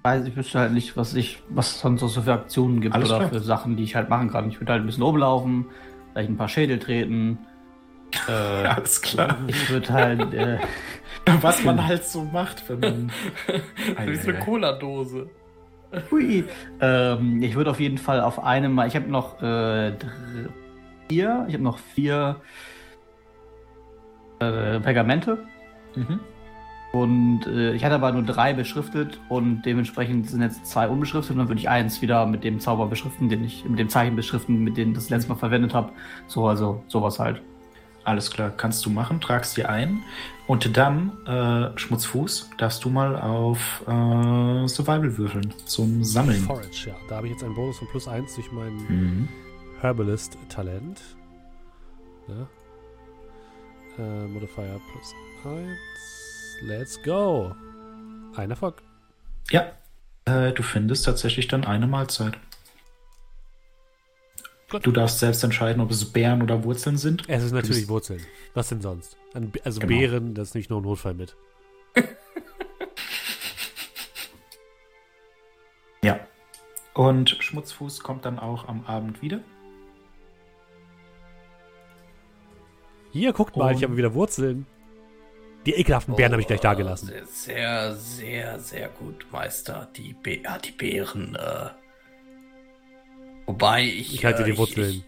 weiß 0.03 0.25
ich 0.27 0.37
wüsste 0.37 0.59
halt 0.59 0.73
nicht, 0.73 0.97
was 0.97 1.15
ich, 1.15 1.43
was 1.49 1.71
es 1.77 1.81
sonst 1.81 2.03
noch 2.03 2.09
so 2.09 2.23
für 2.23 2.33
Aktionen 2.33 2.81
gibt 2.81 2.95
Alles 2.95 3.11
oder 3.11 3.19
klar. 3.19 3.31
für 3.31 3.41
Sachen, 3.41 3.77
die 3.77 3.85
ich 3.85 3.95
halt 3.95 4.09
machen 4.09 4.31
kann. 4.31 4.49
Ich 4.49 4.61
würde 4.61 4.73
halt 4.73 4.83
ein 4.83 4.87
bisschen 4.87 5.03
rumlaufen, 5.03 5.67
vielleicht 6.15 6.31
ein 6.31 6.37
paar 6.37 6.49
Schädel 6.49 6.79
treten. 6.79 7.39
Äh, 8.29 8.33
Alles 8.69 9.03
klar. 9.03 9.37
ich 9.49 9.69
würde 9.69 9.93
halt, 9.93 10.33
äh, 10.35 10.59
Was 11.41 11.65
man 11.65 11.85
halt 11.85 12.05
so 12.05 12.23
macht, 12.23 12.62
wenn 12.69 12.79
man. 12.79 13.12
Das 13.97 14.07
ist 14.07 14.29
eine. 14.29 14.39
Cola-Dose. 14.39 15.29
hui. 16.12 16.45
Ähm, 16.81 17.43
ich 17.43 17.57
würde 17.57 17.71
auf 17.73 17.81
jeden 17.81 17.99
Fall 17.99 18.21
auf 18.21 18.39
einem 18.39 18.73
Mal, 18.73 18.87
ich 18.87 18.95
habe 18.95 19.11
noch 19.11 19.43
äh, 19.43 19.95
vier, 21.09 21.45
ich 21.49 21.55
habe 21.55 21.65
noch 21.65 21.79
vier 21.79 22.41
äh, 24.39 24.79
Pergamente. 24.79 25.39
Mhm. 25.97 26.21
Und 26.95 27.47
äh, 27.49 27.73
ich 27.73 27.85
hatte 27.85 27.97
aber 27.97 28.13
nur 28.13 28.23
drei 28.23 28.53
beschriftet 28.53 29.19
und 29.29 29.63
dementsprechend 29.63 30.31
sind 30.31 30.43
jetzt 30.43 30.65
zwei 30.67 30.89
unbeschriftet 30.89 31.33
und 31.33 31.39
dann 31.39 31.49
würde 31.49 31.61
ich 31.61 31.69
eins 31.69 32.01
wieder 32.03 32.25
mit 32.25 32.45
dem 32.45 32.61
Zauber 32.61 32.87
beschriften, 32.87 33.29
den 33.29 33.43
ich, 33.43 33.65
mit 33.65 33.81
dem 33.81 33.89
Zeichen 33.89 34.15
beschriften, 34.15 34.63
mit 34.63 34.77
dem 34.77 34.91
ich 34.91 34.95
das 34.95 35.11
letzte 35.11 35.31
Mal 35.31 35.35
verwendet 35.35 35.75
habe. 35.75 35.91
So, 36.29 36.47
also 36.47 36.85
sowas 36.87 37.19
halt. 37.19 37.43
Alles 38.05 38.31
klar, 38.31 38.51
kannst 38.51 38.87
du 38.87 38.91
machen, 38.91 39.21
tragst 39.21 39.57
dir 39.57 39.69
ein. 39.71 40.05
Und 40.47 40.77
dann, 40.77 41.11
äh, 41.27 41.77
Schmutzfuß, 41.77 42.51
darfst 42.59 42.85
du 42.85 42.91
mal 42.91 43.17
auf 43.21 43.83
äh, 43.89 44.69
Survival 44.69 45.19
würfeln 45.19 45.53
zum 45.65 46.05
Sammeln. 46.05 46.43
Forage, 46.43 46.91
ja. 46.91 46.95
Da 47.09 47.17
habe 47.17 47.27
ich 47.27 47.33
jetzt 47.33 47.43
einen 47.43 47.57
Bonus 47.57 47.79
von 47.79 47.89
plus 47.89 48.07
1 48.07 48.37
durch 48.37 48.53
mein 48.53 48.75
Mhm. 48.89 49.29
Herbalist-Talent. 49.81 51.01
Ja. 52.29 52.47
Äh, 53.99 54.29
Modifier 54.29 54.81
plus 54.93 55.13
1. 55.45 56.24
Let's 56.63 57.01
go. 57.03 57.55
Ein 58.37 58.51
Erfolg. 58.51 58.83
Ja, 59.51 59.73
äh, 60.25 60.53
du 60.53 60.63
findest 60.63 61.05
tatsächlich 61.05 61.49
dann 61.49 61.65
eine 61.65 61.87
Mahlzeit. 61.87 62.39
Gut. 64.71 64.87
Du 64.87 64.93
darfst 64.93 65.19
selbst 65.21 65.45
entscheiden, 65.45 65.83
ob 65.83 65.91
es 65.91 66.05
Beeren 66.11 66.43
oder 66.43 66.65
Wurzeln 66.65 66.97
sind. 66.97 67.23
Es 67.29 67.45
ist 67.45 67.53
natürlich 67.53 67.83
bist- 67.83 67.89
Wurzeln. 67.91 68.21
Was 68.55 68.69
denn 68.71 68.81
sonst? 68.81 69.17
Also 69.63 69.81
Genau. 69.81 69.89
Beeren, 69.99 70.35
das 70.35 70.49
ist 70.49 70.55
nicht 70.55 70.71
nur 70.71 70.81
ein 70.81 70.85
Notfall 70.85 71.15
mit. 71.15 71.37
Ja. 76.03 76.21
Und 76.93 77.31
Schmutzfuß 77.31 78.01
kommt 78.03 78.25
dann 78.27 78.39
auch 78.39 78.69
am 78.69 78.85
Abend 78.85 79.23
wieder. 79.23 79.41
Hier, 83.11 83.33
guckt 83.33 83.57
mal, 83.57 83.71
ich 83.73 83.79
Und- 83.79 83.85
habe 83.85 83.97
wieder 83.97 84.13
Wurzeln. 84.13 84.67
Die 85.67 85.73
ekelhaften 85.73 86.15
Beeren 86.15 86.33
habe 86.33 86.43
ich 86.43 86.47
gleich 86.49 86.61
da 86.61 86.75
gelassen. 86.75 87.11
Oh, 87.15 87.27
Sehr, 87.27 87.95
sehr, 87.97 88.59
sehr 88.61 88.89
gut, 88.89 89.27
Meister. 89.33 89.89
Die, 89.97 90.15
Be 90.15 90.41
ja, 90.43 90.59
die 90.59 90.73
Beeren. 90.73 91.35
Äh, 91.37 91.71
wobei 93.47 93.83
ich. 93.85 94.15
Ich 94.15 94.25
halte 94.25 94.43
äh, 94.43 94.45
die 94.47 94.51
ich- 94.53 94.59
Wurzeln. 94.59 95.05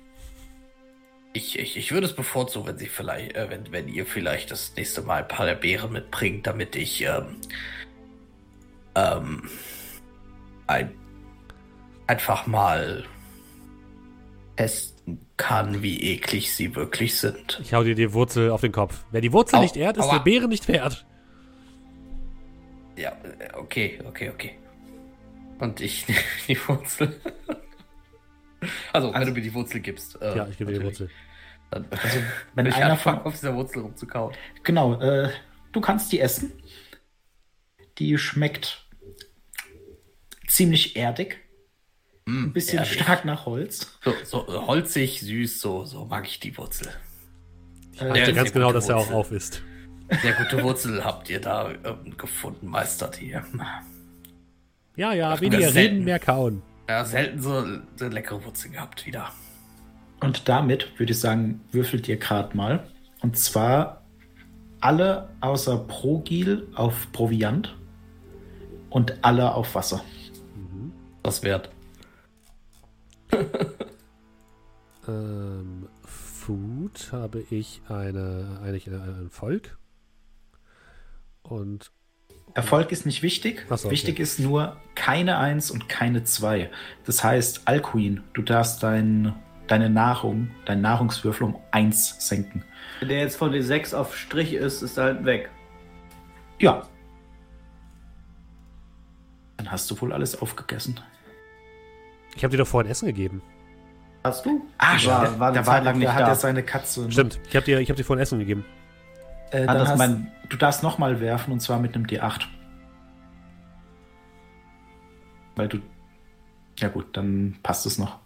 Ich, 1.34 1.58
ich, 1.58 1.76
ich 1.76 1.92
würde 1.92 2.06
es 2.06 2.14
bevorzugen, 2.16 2.66
wenn 2.68 2.78
sie 2.78 2.86
vielleicht, 2.86 3.36
äh, 3.36 3.50
wenn, 3.50 3.70
wenn 3.70 3.88
ihr 3.88 4.06
vielleicht 4.06 4.50
das 4.50 4.72
nächste 4.74 5.02
Mal 5.02 5.22
ein 5.22 5.28
paar 5.28 5.44
der 5.44 5.54
Beeren 5.54 5.92
mitbringt, 5.92 6.46
damit 6.46 6.74
ich 6.76 7.02
ähm, 7.02 7.36
ähm, 8.94 9.50
ein, 10.66 10.94
einfach 12.06 12.46
mal 12.46 13.04
testen 14.56 14.95
kann, 15.36 15.82
wie 15.82 16.00
eklig 16.14 16.54
sie 16.54 16.74
wirklich 16.74 17.18
sind. 17.18 17.60
Ich 17.62 17.74
hau 17.74 17.84
dir 17.84 17.94
die 17.94 18.12
Wurzel 18.12 18.50
auf 18.50 18.60
den 18.62 18.72
Kopf. 18.72 19.04
Wer 19.10 19.20
die 19.20 19.32
Wurzel 19.32 19.56
Au, 19.56 19.62
nicht 19.62 19.76
ehrt, 19.76 19.96
ist 19.96 20.04
aua. 20.04 20.14
der 20.18 20.24
Beere 20.24 20.48
nicht 20.48 20.66
wert. 20.68 21.06
Ja, 22.96 23.10
äh, 23.38 23.52
okay, 23.54 23.98
okay, 24.06 24.30
okay. 24.30 24.58
Und 25.58 25.80
ich 25.80 26.06
die 26.48 26.56
Wurzel. 26.68 27.20
Also, 28.92 29.08
wenn 29.08 29.14
Also- 29.14 29.30
du 29.30 29.34
mir 29.36 29.42
die 29.42 29.52
Wurzel 29.54 29.80
gibst. 29.80 30.20
äh, 30.22 30.36
Ja, 30.36 30.48
ich 30.48 30.56
gebe 30.56 30.72
dir 30.72 30.78
die. 30.78 30.84
Wurzel. 30.86 31.10
Dann, 31.70 31.84
Also, 31.90 32.16
wenn 32.54 32.64
wenn 32.64 32.66
ich 32.66 32.74
einer 32.76 32.92
anfange, 32.92 33.18
von, 33.18 33.26
auf 33.26 33.34
dieser 33.34 33.54
Wurzel 33.54 33.80
rumzukauen. 33.82 34.34
Genau, 34.62 34.98
äh, 35.00 35.30
du 35.72 35.80
kannst 35.80 36.10
die 36.12 36.20
essen. 36.20 36.52
Die 37.98 38.16
schmeckt 38.18 38.86
ziemlich 40.46 40.96
erdig. 40.96 41.38
Ein 42.28 42.52
bisschen 42.52 42.78
ehrlich. 42.78 42.94
stark 42.94 43.24
nach 43.24 43.46
Holz. 43.46 43.98
So, 44.04 44.12
so 44.24 44.66
holzig, 44.66 45.20
süß, 45.20 45.60
so, 45.60 45.84
so 45.84 46.04
mag 46.06 46.26
ich 46.26 46.40
die 46.40 46.56
Wurzel. 46.58 46.88
Ich 47.92 48.00
Äh, 48.02 48.10
weiß 48.10 48.18
ja 48.18 48.24
sehr 48.26 48.34
ganz 48.34 48.52
genau, 48.52 48.72
dass 48.72 48.88
er 48.88 48.96
auch 48.96 49.10
auf 49.12 49.30
ist. 49.32 49.62
Sehr 50.22 50.32
gute 50.34 50.62
Wurzel 50.62 51.04
habt 51.04 51.30
ihr 51.30 51.40
da 51.40 51.70
ähm, 51.84 52.16
gefunden, 52.16 52.66
Meister. 52.66 53.08
Die, 53.08 53.30
ähm, 53.32 53.62
Ja, 54.96 55.12
ja, 55.12 55.32
Ach, 55.32 55.40
weniger 55.40 55.72
reden, 55.74 56.04
mehr 56.04 56.18
kauen. 56.18 56.62
ja, 56.88 57.04
selten 57.04 57.40
so, 57.40 57.64
so 57.96 58.08
leckere 58.08 58.44
Wurzel 58.44 58.70
gehabt 58.72 59.06
wieder. 59.06 59.30
Und 60.20 60.48
damit 60.48 60.98
würde 60.98 61.12
ich 61.12 61.20
sagen, 61.20 61.60
würfelt 61.72 62.08
ihr 62.08 62.16
gerade 62.16 62.56
mal. 62.56 62.88
Und 63.20 63.36
zwar 63.38 64.02
alle 64.80 65.28
außer 65.40 65.78
Progil 65.78 66.66
auf 66.74 67.10
Proviant 67.12 67.76
und 68.90 69.14
alle 69.22 69.54
auf 69.54 69.74
Wasser. 69.74 70.02
Das 71.22 71.42
wert. 71.42 71.70
Ähm, 75.08 75.88
Food 76.04 77.10
habe 77.12 77.44
ich 77.50 77.80
eine, 77.88 78.60
eigentlich 78.62 78.88
eine, 78.88 79.02
ein 79.02 79.30
Volk. 79.30 79.78
Und 81.42 81.92
Erfolg 82.54 82.90
ist 82.90 83.06
nicht 83.06 83.22
wichtig. 83.22 83.66
So, 83.68 83.74
okay. 83.74 83.90
Wichtig 83.90 84.18
ist 84.18 84.40
nur 84.40 84.76
keine 84.94 85.38
Eins 85.38 85.70
und 85.70 85.88
keine 85.88 86.24
Zwei. 86.24 86.70
Das 87.04 87.22
heißt, 87.22 87.62
Alcuin, 87.66 88.22
du 88.32 88.42
darfst 88.42 88.82
dein, 88.82 89.34
deine 89.66 89.90
Nahrung, 89.90 90.50
dein 90.64 90.80
Nahrungswürfel 90.80 91.46
um 91.46 91.56
eins 91.70 92.16
senken. 92.26 92.64
Wenn 93.00 93.08
der 93.08 93.20
jetzt 93.20 93.36
von 93.36 93.52
D6 93.52 93.94
auf 93.94 94.16
Strich 94.16 94.54
ist, 94.54 94.82
ist 94.82 94.96
er 94.96 95.04
halt 95.04 95.24
weg. 95.24 95.50
Ja. 96.58 96.88
Dann 99.58 99.70
hast 99.70 99.90
du 99.90 100.00
wohl 100.00 100.12
alles 100.12 100.40
aufgegessen. 100.40 100.98
Ich 102.36 102.44
habe 102.44 102.50
dir 102.52 102.58
doch 102.58 102.66
vorhin 102.66 102.90
Essen 102.90 103.06
gegeben. 103.06 103.42
Hast 104.24 104.44
du? 104.44 104.64
Ah, 104.78 104.96
Ich 104.96 105.06
war, 105.06 105.24
da- 105.24 105.38
war 105.38 105.48
eine 105.48 105.58
da 105.58 105.62
Zeit 105.64 105.84
lang 105.84 105.98
nicht 105.98 106.08
da 106.08 106.14
hat 106.14 106.20
da. 106.22 106.28
er 106.28 106.34
seine 106.34 106.62
Katze. 106.62 107.02
ne? 107.02 107.12
Stimmt, 107.12 107.40
ich 107.48 107.54
habe 107.56 107.64
dir, 107.64 107.80
ich 107.80 107.88
hab 107.90 107.96
dir 107.96 108.04
vorhin 108.04 108.22
Essen 108.22 108.38
gegeben. 108.38 108.64
Äh, 109.52 109.66
dann 109.66 109.78
das 109.78 109.88
hast, 109.90 109.98
mein- 109.98 110.30
du 110.48 110.56
darfst 110.56 110.82
nochmal 110.82 111.20
werfen 111.20 111.52
und 111.52 111.60
zwar 111.60 111.78
mit 111.78 111.94
einem 111.94 112.06
D8. 112.06 112.46
Weil 115.54 115.68
du. 115.68 115.78
Ja, 116.78 116.88
gut, 116.88 117.16
dann 117.16 117.56
passt 117.62 117.86
es 117.86 117.98
noch. 117.98 118.18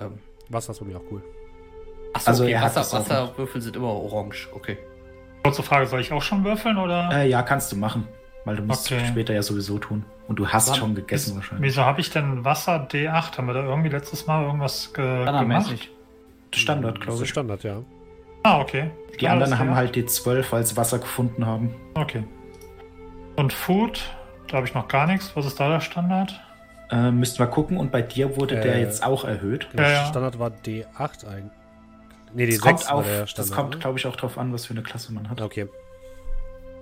Ähm, 0.00 0.18
Wasser 0.48 0.72
ist 0.72 0.80
bei 0.80 0.86
mir 0.86 0.96
auch 0.96 1.02
cool. 1.10 1.22
achso, 2.14 2.30
Also 2.30 2.42
okay, 2.44 2.52
er 2.54 2.62
Wasser, 2.62 2.80
Wasserwürfel 2.98 3.60
sind 3.60 3.76
immer 3.76 3.88
orange. 3.88 4.48
Okay. 4.54 4.78
Kurze 5.44 5.62
Frage, 5.62 5.86
soll 5.86 6.00
ich 6.00 6.12
auch 6.12 6.22
schon 6.22 6.44
würfeln 6.44 6.76
oder? 6.76 7.10
Äh, 7.12 7.28
ja, 7.28 7.42
kannst 7.42 7.70
du 7.72 7.76
machen. 7.76 8.06
Weil 8.44 8.56
du 8.56 8.62
musst 8.62 8.90
Okay. 8.90 9.04
später 9.06 9.34
ja 9.34 9.42
sowieso 9.42 9.78
tun. 9.78 10.04
Und 10.26 10.36
du 10.38 10.48
hast 10.48 10.68
Wann- 10.70 10.76
schon 10.76 10.94
gegessen 10.94 11.30
Wieso- 11.30 11.36
wahrscheinlich. 11.36 11.70
Wieso 11.70 11.84
habe 11.84 12.00
ich 12.00 12.10
denn 12.10 12.44
Wasser 12.44 12.86
D8? 12.90 13.36
Haben 13.36 13.46
wir 13.48 13.54
da 13.54 13.64
irgendwie 13.64 13.90
letztes 13.90 14.26
Mal 14.26 14.44
irgendwas 14.44 14.92
ge 14.94 15.24
gemacht? 15.24 15.88
Standard, 16.54 16.96
Das 16.98 17.02
glaube 17.04 17.16
ist 17.18 17.24
ich. 17.24 17.28
Standard, 17.30 17.62
ja. 17.62 17.76
Ah, 18.42 18.60
okay. 18.60 18.90
Die 19.20 19.24
Ja, 19.24 19.32
anderen 19.32 19.50
das- 19.50 19.58
haben 19.60 19.74
halt 19.74 19.94
die 19.94 20.06
12, 20.06 20.50
weil 20.52 20.64
sie 20.64 20.76
Wasser 20.76 20.98
gefunden 20.98 21.44
haben. 21.46 21.74
Okay. 21.94 22.24
Und 23.36 23.52
Food, 23.52 24.02
da 24.48 24.56
habe 24.56 24.66
ich 24.66 24.74
noch 24.74 24.88
gar 24.88 25.06
nichts. 25.06 25.36
Was 25.36 25.46
ist 25.46 25.60
da 25.60 25.68
der 25.68 25.80
Standard? 25.80 26.40
Äh, 26.90 27.10
müssten 27.12 27.38
wir 27.38 27.46
gucken. 27.46 27.76
Und 27.76 27.92
bei 27.92 28.02
dir 28.02 28.36
wurde 28.36 28.56
der 28.60 28.74
Äh, 28.76 28.80
jetzt 28.80 29.04
auch 29.04 29.24
erhöht. 29.24 29.68
Der 29.74 29.84
Ja, 29.86 29.90
ja. 29.92 30.06
Standard 30.06 30.38
war 30.38 30.50
D8 30.50 31.24
eigentlich. 31.26 31.52
Nee, 32.32 32.46
Das 32.46 32.56
D6 32.56 32.60
kommt, 32.62 32.86
war 32.86 32.94
auf, 32.94 33.06
der 33.06 33.20
das 33.20 33.30
Standard. 33.30 33.56
kommt 33.56 33.70
ne? 33.74 33.80
glaube 33.80 33.98
ich, 33.98 34.06
auch 34.06 34.16
drauf 34.16 34.38
an, 34.38 34.52
was 34.52 34.66
für 34.66 34.72
eine 34.74 34.82
Klasse 34.82 35.12
man 35.12 35.28
hat. 35.28 35.40
Okay. 35.40 35.68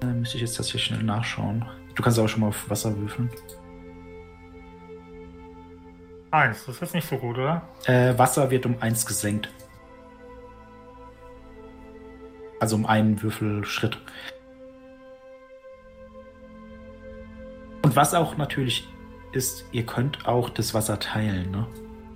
Äh, 0.03 0.07
müsste 0.07 0.37
ich 0.37 0.43
jetzt 0.43 0.57
tatsächlich 0.57 0.85
schnell 0.85 1.03
nachschauen. 1.03 1.65
Du 1.95 2.03
kannst 2.03 2.19
aber 2.19 2.29
schon 2.29 2.41
mal 2.41 2.49
auf 2.49 2.71
Wasser 2.71 2.97
würfeln. 2.97 3.31
Eins, 6.31 6.67
das 6.67 6.75
ist 6.77 6.81
jetzt 6.83 6.95
nicht 6.95 7.09
so 7.09 7.17
gut, 7.17 7.39
oder? 7.39 7.63
Äh, 7.87 8.17
Wasser 8.19 8.51
wird 8.51 8.67
um 8.67 8.77
1 8.81 9.07
gesenkt. 9.07 9.49
Also 12.61 12.77
um 12.77 12.87
einen 12.87 13.21
Würfelschritt. 13.23 13.99
Und 17.83 17.97
was 17.97 18.15
auch 18.15 18.37
natürlich 18.37 18.87
ist, 19.33 19.65
ihr 19.73 19.87
könnt 19.87 20.27
auch 20.27 20.51
das 20.51 20.75
Wasser 20.75 20.99
teilen. 20.99 21.51
Ne? 21.51 21.67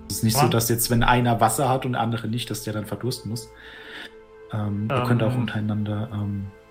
Es 0.09 0.17
ist 0.17 0.23
nicht 0.23 0.35
so, 0.35 0.43
Wann? 0.43 0.51
dass 0.51 0.69
jetzt, 0.69 0.89
wenn 0.91 1.01
einer 1.03 1.39
Wasser 1.39 1.69
hat 1.69 1.85
und 1.85 1.93
der 1.93 2.01
andere 2.01 2.27
nicht, 2.27 2.49
dass 2.51 2.63
der 2.63 2.73
dann 2.73 2.85
verdursten 2.85 3.31
muss. 3.31 3.49
Ähm, 4.51 4.87
ihr 4.91 4.97
Ähm. 4.97 5.03
könnt 5.07 5.23
auch 5.23 5.35
untereinander. 5.35 6.09
Ähm, 6.13 6.45
ja. 6.45 6.62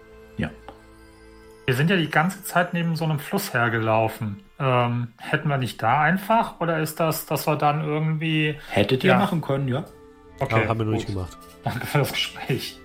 Wir 1.67 1.75
sind 1.75 1.91
ja 1.91 1.97
die 1.97 2.11
ganze 2.11 2.43
Zeit 2.43 2.75
neben 2.75 2.97
so 2.97 3.05
einem 3.05 3.19
Fluss 3.19 3.55
hergelaufen. 3.55 4.43
Ähm, 4.59 5.09
hätten 5.19 5.49
wir 5.49 5.59
nicht 5.59 5.83
da 5.83 6.01
einfach? 6.03 6.61
Oder 6.61 6.79
ist 6.81 6.99
das, 7.01 7.27
dass 7.27 7.47
wir 7.47 7.57
dann 7.57 7.85
irgendwie. 7.85 8.57
Hättet 8.71 9.05
ihr 9.05 9.11
Ja. 9.13 9.19
machen 9.19 9.41
können, 9.41 9.69
ja. 9.69 9.85
Okay, 10.41 10.63
Ja, 10.63 10.69
haben 10.69 10.79
wir 10.81 10.85
nur 10.87 10.95
nicht 10.95 11.07
gemacht. 11.07 11.37
Danke 11.63 11.87
für 11.87 11.99
das 11.99 12.13
Gespräch. 12.13 12.79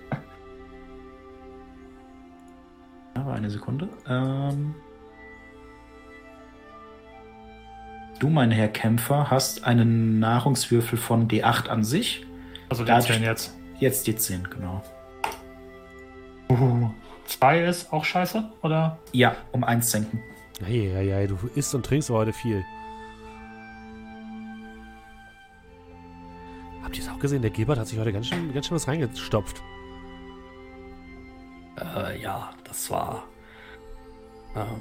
Aber 3.14 3.32
eine 3.32 3.50
Sekunde. 3.50 3.88
Ähm, 4.08 4.74
du, 8.20 8.28
mein 8.28 8.52
Herr 8.52 8.68
Kämpfer, 8.68 9.28
hast 9.30 9.64
einen 9.64 10.20
Nahrungswürfel 10.20 10.98
von 10.98 11.26
D8 11.28 11.68
an 11.68 11.82
sich. 11.82 12.24
Also 12.68 12.84
die 12.84 12.88
Da- 12.92 13.00
zählen 13.00 13.22
jetzt. 13.24 13.56
Jetzt 13.80 14.06
die 14.06 14.14
10, 14.16 14.48
genau. 14.50 14.82
Uh, 17.38 17.40
zwei 17.40 17.64
ist 17.64 17.92
auch 17.92 18.04
scheiße, 18.04 18.44
oder? 18.62 18.98
Ja, 19.12 19.36
um 19.52 19.64
1 19.64 19.90
senken. 19.90 20.20
Hey, 20.64 20.90
hey, 20.92 21.08
hey, 21.08 21.26
du 21.28 21.38
isst 21.54 21.74
und 21.74 21.86
trinkst 21.86 22.10
heute 22.10 22.32
viel. 22.32 22.64
Habt 26.82 26.96
ihr 26.96 27.04
es 27.04 27.08
auch 27.08 27.18
gesehen? 27.18 27.42
Der 27.42 27.50
Gilbert 27.50 27.78
hat 27.78 27.86
sich 27.86 27.98
heute 27.98 28.12
ganz 28.12 28.26
schön, 28.26 28.52
ganz 28.52 28.66
schön 28.66 28.74
was 28.74 28.88
reingestopft. 28.88 29.62
Äh, 31.78 32.20
ja, 32.20 32.50
das 32.64 32.90
war. 32.90 33.24
Ähm, 34.56 34.80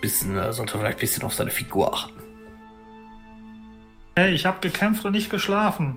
bisschen, 0.00 0.36
äh, 0.36 0.52
sollte 0.52 0.76
vielleicht 0.76 0.98
ein 0.98 1.00
bisschen 1.00 1.22
auf 1.22 1.32
seine 1.34 1.50
Figur 1.50 1.94
achten. 1.94 2.20
Hey, 4.16 4.34
ich 4.34 4.44
habe 4.44 4.58
gekämpft 4.60 5.04
und 5.04 5.12
nicht 5.12 5.30
geschlafen. 5.30 5.96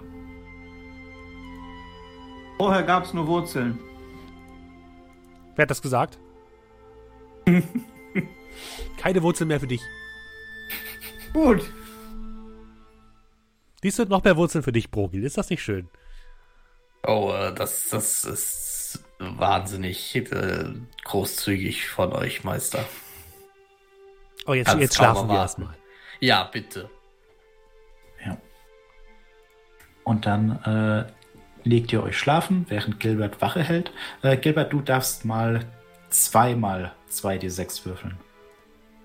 Vorher 2.57 2.84
gab 2.84 3.05
es 3.05 3.13
nur 3.13 3.27
Wurzeln. 3.27 3.80
Wer 5.56 5.64
hat 5.64 5.72
das 5.72 5.82
gesagt? 5.82 6.18
Keine 8.98 9.23
Wurzeln 9.23 9.48
mehr 9.48 9.60
für 9.60 9.68
dich. 9.68 9.82
Gut. 11.34 11.69
Dies 13.84 13.95
sind 13.95 14.10
noch 14.10 14.23
mehr 14.23 14.38
Wurzeln 14.38 14.64
für 14.64 14.72
dich, 14.72 14.91
Brogil. 14.91 15.23
Ist 15.23 15.38
das 15.38 15.49
nicht 15.49 15.64
schön? 15.64 15.90
Oh, 17.06 17.32
äh, 17.34 17.53
das, 17.53 17.90
das 17.90 18.26
ist 18.26 19.03
wahnsinnig 19.18 20.15
äh, 20.15 20.65
großzügig 21.03 21.88
von 21.90 22.14
euch, 22.14 22.44
Meister. 22.44 22.86
Oh, 24.45 24.53
jetzt, 24.53 24.73
jetzt 24.76 24.95
schlafen 24.95 25.28
wir 25.28 25.38
erstmal. 25.38 25.76
Ja, 26.19 26.44
bitte. 26.44 26.90
Ja. 28.23 28.38
Und 30.03 30.26
dann 30.26 30.61
äh, 30.64 31.11
legt 31.64 31.92
ihr 31.94 32.04
euch 32.04 32.18
schlafen, 32.18 32.66
während 32.70 33.00
Gilbert 33.00 33.42
Wache 33.42 33.62
hält. 33.64 33.92
Äh, 34.22 34.38
Gilbert, 34.38 34.74
du 34.74 34.82
darfst 34.82 35.26
mal 35.26 35.66
zweimal 36.10 36.94
2d6 37.10 37.86
würfeln. 37.86 38.18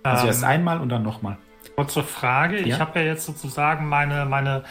Also 0.03 0.23
Ähm, 0.23 0.29
erst 0.29 0.45
einmal 0.45 0.81
und 0.81 0.89
dann 0.89 1.03
nochmal. 1.03 1.39
Kurze 1.75 2.03
Frage. 2.03 2.59
Ich 2.59 2.67
Ja? 2.69 2.79
habe 2.79 3.01
ja 3.01 3.07
jetzt 3.07 3.27
sozusagen 3.27 3.89
meine, 3.89 4.25
meine, 4.25 4.65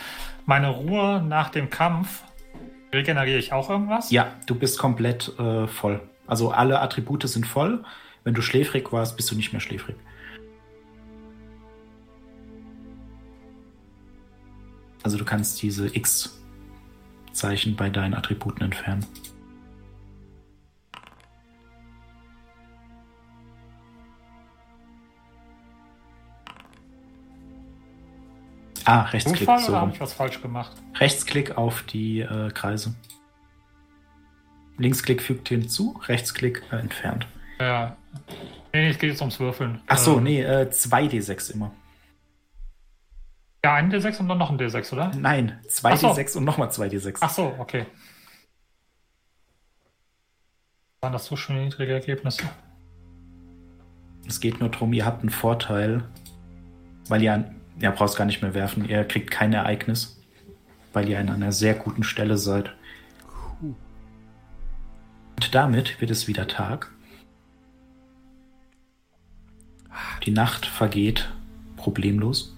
meine 0.46 0.70
Ruhe 0.70 1.22
nach 1.22 1.50
dem 1.50 1.70
Kampf. 1.70 2.24
Regeneriere 2.94 3.38
ich 3.38 3.52
auch 3.54 3.70
irgendwas? 3.70 4.10
Ja, 4.12 4.28
du 4.46 4.56
bist 4.56 4.80
komplett 4.80 5.38
äh, 5.38 5.68
voll. 5.68 6.02
Also 6.28 6.52
alle 6.52 6.80
Attribute 6.82 7.28
sind 7.28 7.46
voll. 7.46 7.84
Wenn 8.24 8.34
du 8.34 8.42
schläfrig 8.42 8.92
warst, 8.92 9.18
bist 9.18 9.30
du 9.30 9.36
nicht 9.36 9.52
mehr 9.52 9.60
schläfrig. 9.60 9.96
Also 15.04 15.18
du 15.18 15.26
kannst 15.26 15.62
diese 15.62 15.88
X-Zeichen 17.36 17.76
bei 17.76 17.90
deinen 17.90 18.14
Attributen 18.14 18.64
entfernen. 18.64 19.06
Ah, 28.86 29.02
Rechtsklick. 29.02 29.40
Zufall 29.40 29.60
So 29.60 29.76
habe 29.76 29.92
ich 29.92 30.00
was 30.00 30.14
falsch 30.14 30.42
gemacht? 30.42 30.72
Rechtsklick 30.96 31.58
auf 31.58 31.84
die 31.84 32.22
äh, 32.22 32.52
Kreise. 32.52 32.96
Linksklick 34.78 35.22
fügt 35.22 35.50
hinzu, 35.50 36.00
Rechtsklick 36.06 36.64
äh, 36.72 36.78
entfernt. 36.78 37.28
Ja. 37.60 37.98
Nee, 38.74 38.90
es 38.90 38.98
geht 39.00 39.10
jetzt 39.10 39.22
ums 39.22 39.40
Würfeln. 39.40 39.82
Ach 39.88 39.98
so, 39.98 40.18
Ähm, 40.18 40.24
nee, 40.24 40.42
äh, 40.42 40.70
2d6 40.70 41.54
immer. 41.54 41.72
Ja, 43.66 43.74
ein 43.74 43.92
D6 43.92 44.20
und 44.20 44.30
dann 44.30 44.38
noch 44.38 44.52
ein 44.52 44.60
D6, 44.60 44.94
oder? 44.94 45.12
Nein, 45.18 45.60
Ach 45.82 45.98
so. 45.98 46.10
2d6 46.10 46.38
und 46.38 46.44
nochmal 46.44 46.68
2d6. 46.68 47.18
Ach 47.22 47.32
so, 47.32 47.56
okay. 47.58 47.88
Waren 51.02 51.14
das 51.14 51.26
so 51.26 51.36
schön 51.36 51.64
niedrige 51.64 51.94
Ergebnisse? 51.94 52.44
Es 54.28 54.40
geht 54.40 54.60
nur 54.60 54.70
darum, 54.70 54.94
ihr 54.94 55.04
habt 55.04 55.22
einen 55.22 55.32
Vorteil, 55.32 56.04
weil 57.08 57.24
ihr, 57.24 57.56
ja, 57.80 57.90
brauchst 57.90 58.18
gar 58.18 58.26
nicht 58.26 58.44
mehr 58.44 58.54
werfen, 58.54 58.88
ihr 58.88 59.04
kriegt 59.04 59.32
kein 59.32 59.52
Ereignis, 59.52 60.22
weil 60.94 61.10
ihr 61.10 61.20
an 61.20 61.32
einer 61.32 61.52
sehr 61.52 61.74
guten 61.74 62.04
Stelle 62.04 62.38
seid. 62.38 62.72
Und 63.62 65.56
damit 65.56 66.00
wird 66.00 66.12
es 66.12 66.28
wieder 66.28 66.48
Tag. 66.48 66.92
Die 70.24 70.30
Nacht 70.30 70.68
vergeht 70.68 71.34
problemlos. 71.78 72.55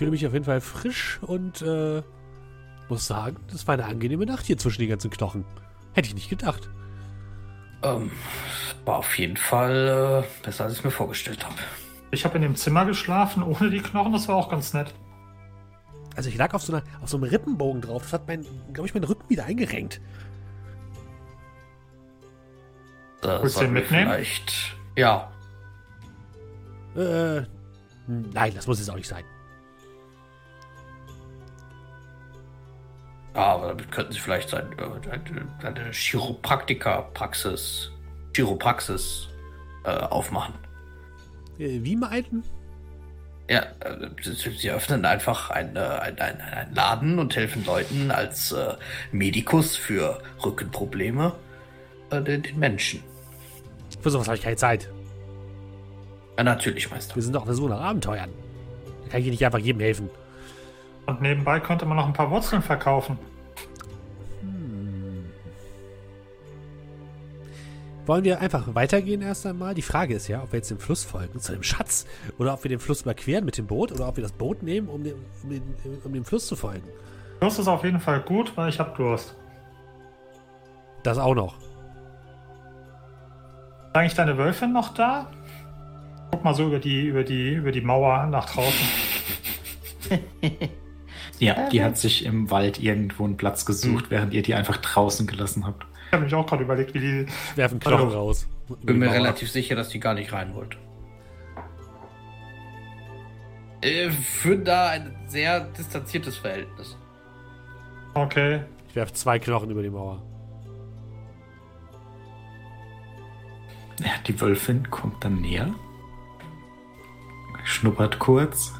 Fühle 0.00 0.12
mich 0.12 0.26
auf 0.26 0.32
jeden 0.32 0.46
Fall 0.46 0.62
frisch 0.62 1.18
und 1.20 1.60
äh, 1.60 2.02
muss 2.88 3.06
sagen, 3.06 3.36
das 3.52 3.66
war 3.66 3.74
eine 3.74 3.84
angenehme 3.84 4.24
Nacht 4.24 4.46
hier 4.46 4.56
zwischen 4.56 4.80
den 4.80 4.88
ganzen 4.88 5.10
Knochen. 5.10 5.44
Hätte 5.92 6.08
ich 6.08 6.14
nicht 6.14 6.30
gedacht. 6.30 6.70
Ähm, 7.82 8.10
war 8.86 8.96
auf 8.96 9.18
jeden 9.18 9.36
Fall 9.36 10.24
äh, 10.24 10.42
besser, 10.42 10.64
als 10.64 10.78
ich 10.78 10.84
mir 10.84 10.90
vorgestellt 10.90 11.44
habe. 11.44 11.56
Ich 12.12 12.24
habe 12.24 12.36
in 12.36 12.40
dem 12.42 12.56
Zimmer 12.56 12.86
geschlafen 12.86 13.42
ohne 13.42 13.68
die 13.68 13.82
Knochen, 13.82 14.14
das 14.14 14.26
war 14.26 14.36
auch 14.36 14.48
ganz 14.48 14.72
nett. 14.72 14.94
Also 16.16 16.30
ich 16.30 16.36
lag 16.38 16.54
auf 16.54 16.62
so, 16.62 16.72
einer, 16.72 16.82
auf 17.02 17.10
so 17.10 17.18
einem 17.18 17.24
Rippenbogen 17.24 17.82
drauf. 17.82 18.00
Das 18.00 18.14
hat 18.14 18.26
mein, 18.26 18.46
glaube 18.72 18.88
ich, 18.88 18.94
meinen 18.94 19.04
Rücken 19.04 19.28
wieder 19.28 19.44
eingerenkt. 19.44 20.00
Äh, 23.22 23.42
Willst 23.42 23.58
du 23.58 23.60
wir 23.60 23.68
mitnehmen? 23.68 24.08
Vielleicht. 24.08 24.76
Ja, 24.96 25.30
Äh, 26.96 27.42
nein, 28.06 28.54
das 28.54 28.66
muss 28.66 28.80
es 28.80 28.88
auch 28.88 28.96
nicht 28.96 29.08
sein. 29.08 29.24
Aber 33.46 33.68
damit 33.68 33.90
könnten 33.92 34.12
Sie 34.12 34.18
vielleicht 34.18 34.48
sein, 34.48 34.66
äh, 34.78 35.08
eine, 35.10 35.48
eine 35.62 35.90
Chiropraktiker-Praxis, 35.92 37.90
Chiropraxis 38.34 39.28
äh, 39.84 39.90
aufmachen. 39.90 40.54
Äh, 41.58 41.80
wie 41.82 41.96
meinten? 41.96 42.42
Ja, 43.48 43.62
äh, 43.80 44.08
Sie, 44.22 44.50
Sie 44.50 44.70
öffnen 44.70 45.04
einfach 45.04 45.50
einen, 45.50 45.76
einen, 45.76 46.18
einen, 46.18 46.74
Laden 46.74 47.18
und 47.18 47.34
helfen 47.36 47.64
Leuten 47.64 48.10
als 48.10 48.52
äh, 48.52 48.74
Medikus 49.12 49.76
für 49.76 50.22
Rückenprobleme 50.44 51.34
äh, 52.10 52.22
den, 52.22 52.42
den 52.42 52.58
Menschen. 52.58 53.02
Für 54.00 54.10
sowas 54.10 54.28
habe 54.28 54.36
ich 54.36 54.42
keine 54.42 54.56
Zeit. 54.56 54.88
Ja, 56.38 56.44
natürlich, 56.44 56.90
Meister. 56.90 57.16
Wir 57.16 57.22
sind 57.22 57.34
doch 57.34 57.40
auf 57.40 57.48
der 57.48 57.54
Suche 57.54 57.70
nach 57.70 57.80
Abenteuern. 57.80 58.30
Da 59.04 59.10
kann 59.10 59.20
ich 59.20 59.26
nicht 59.26 59.44
einfach 59.44 59.58
jedem 59.58 59.80
helfen. 59.80 60.08
Und 61.06 61.20
nebenbei 61.20 61.58
könnte 61.58 61.86
man 61.86 61.96
noch 61.96 62.06
ein 62.06 62.12
paar 62.12 62.30
Wurzeln 62.30 62.62
verkaufen. 62.62 63.18
Wollen 68.06 68.24
wir 68.24 68.40
einfach 68.40 68.74
weitergehen 68.74 69.22
erst 69.22 69.46
einmal? 69.46 69.74
Die 69.74 69.82
Frage 69.82 70.14
ist 70.14 70.28
ja, 70.28 70.42
ob 70.42 70.52
wir 70.52 70.58
jetzt 70.58 70.70
dem 70.70 70.78
Fluss 70.78 71.04
folgen, 71.04 71.40
zu 71.40 71.52
dem 71.52 71.62
Schatz, 71.62 72.06
oder 72.38 72.54
ob 72.54 72.64
wir 72.64 72.68
den 72.68 72.80
Fluss 72.80 73.02
überqueren 73.02 73.44
mit 73.44 73.58
dem 73.58 73.66
Boot, 73.66 73.92
oder 73.92 74.08
ob 74.08 74.16
wir 74.16 74.22
das 74.22 74.32
Boot 74.32 74.62
nehmen, 74.62 74.88
um 74.88 75.04
dem, 75.04 75.16
um 75.42 75.50
den, 75.50 75.62
um 76.04 76.12
dem 76.12 76.24
Fluss 76.24 76.46
zu 76.46 76.56
folgen. 76.56 76.88
Durst 77.40 77.58
ist 77.58 77.68
auf 77.68 77.84
jeden 77.84 78.00
Fall 78.00 78.20
gut, 78.20 78.56
weil 78.56 78.68
ich 78.68 78.78
habe 78.78 78.96
Durst. 78.96 79.36
Das 81.02 81.18
auch 81.18 81.34
noch. 81.34 81.56
Ist 83.88 83.94
eigentlich 83.94 84.14
deine 84.14 84.36
Wölfin 84.36 84.72
noch 84.72 84.94
da? 84.94 85.30
Guck 86.30 86.44
mal 86.44 86.54
so 86.54 86.66
über 86.66 86.78
die, 86.78 87.06
über 87.06 87.24
die, 87.24 87.54
über 87.54 87.72
die 87.72 87.80
Mauer 87.80 88.26
nach 88.26 88.46
draußen. 88.50 88.86
Ja, 91.40 91.70
die 91.70 91.82
hat 91.82 91.96
sich 91.96 92.26
im 92.26 92.50
Wald 92.50 92.80
irgendwo 92.80 93.24
einen 93.24 93.38
Platz 93.38 93.64
gesucht, 93.64 94.10
während 94.10 94.34
ihr 94.34 94.42
die 94.42 94.54
einfach 94.54 94.76
draußen 94.76 95.26
gelassen 95.26 95.66
habt. 95.66 95.86
Ich 96.10 96.12
habe 96.12 96.24
mich 96.24 96.34
auch 96.34 96.44
gerade 96.44 96.64
überlegt, 96.64 96.92
wie 96.92 96.98
die. 96.98 97.26
Werfen 97.54 97.78
Knochen 97.78 98.08
Hallo. 98.08 98.18
raus. 98.18 98.48
Bin 98.82 98.98
mir 98.98 99.12
relativ 99.12 99.48
sicher, 99.48 99.76
dass 99.76 99.90
die 99.90 100.00
gar 100.00 100.14
nicht 100.14 100.32
rein 100.32 100.56
wollte. 100.56 100.76
Äh, 103.80 104.10
für 104.10 104.58
da 104.58 104.88
ein 104.88 105.14
sehr 105.28 105.60
distanziertes 105.60 106.36
Verhältnis. 106.38 106.96
Okay. 108.14 108.64
Ich 108.88 108.96
werfe 108.96 109.12
zwei 109.12 109.38
Knochen 109.38 109.70
über 109.70 109.84
die 109.84 109.90
Mauer. 109.90 110.20
Ja, 114.00 114.10
die 114.26 114.40
Wölfin 114.40 114.90
kommt 114.90 115.22
dann 115.22 115.40
näher, 115.42 115.72
schnuppert 117.62 118.18
kurz 118.18 118.72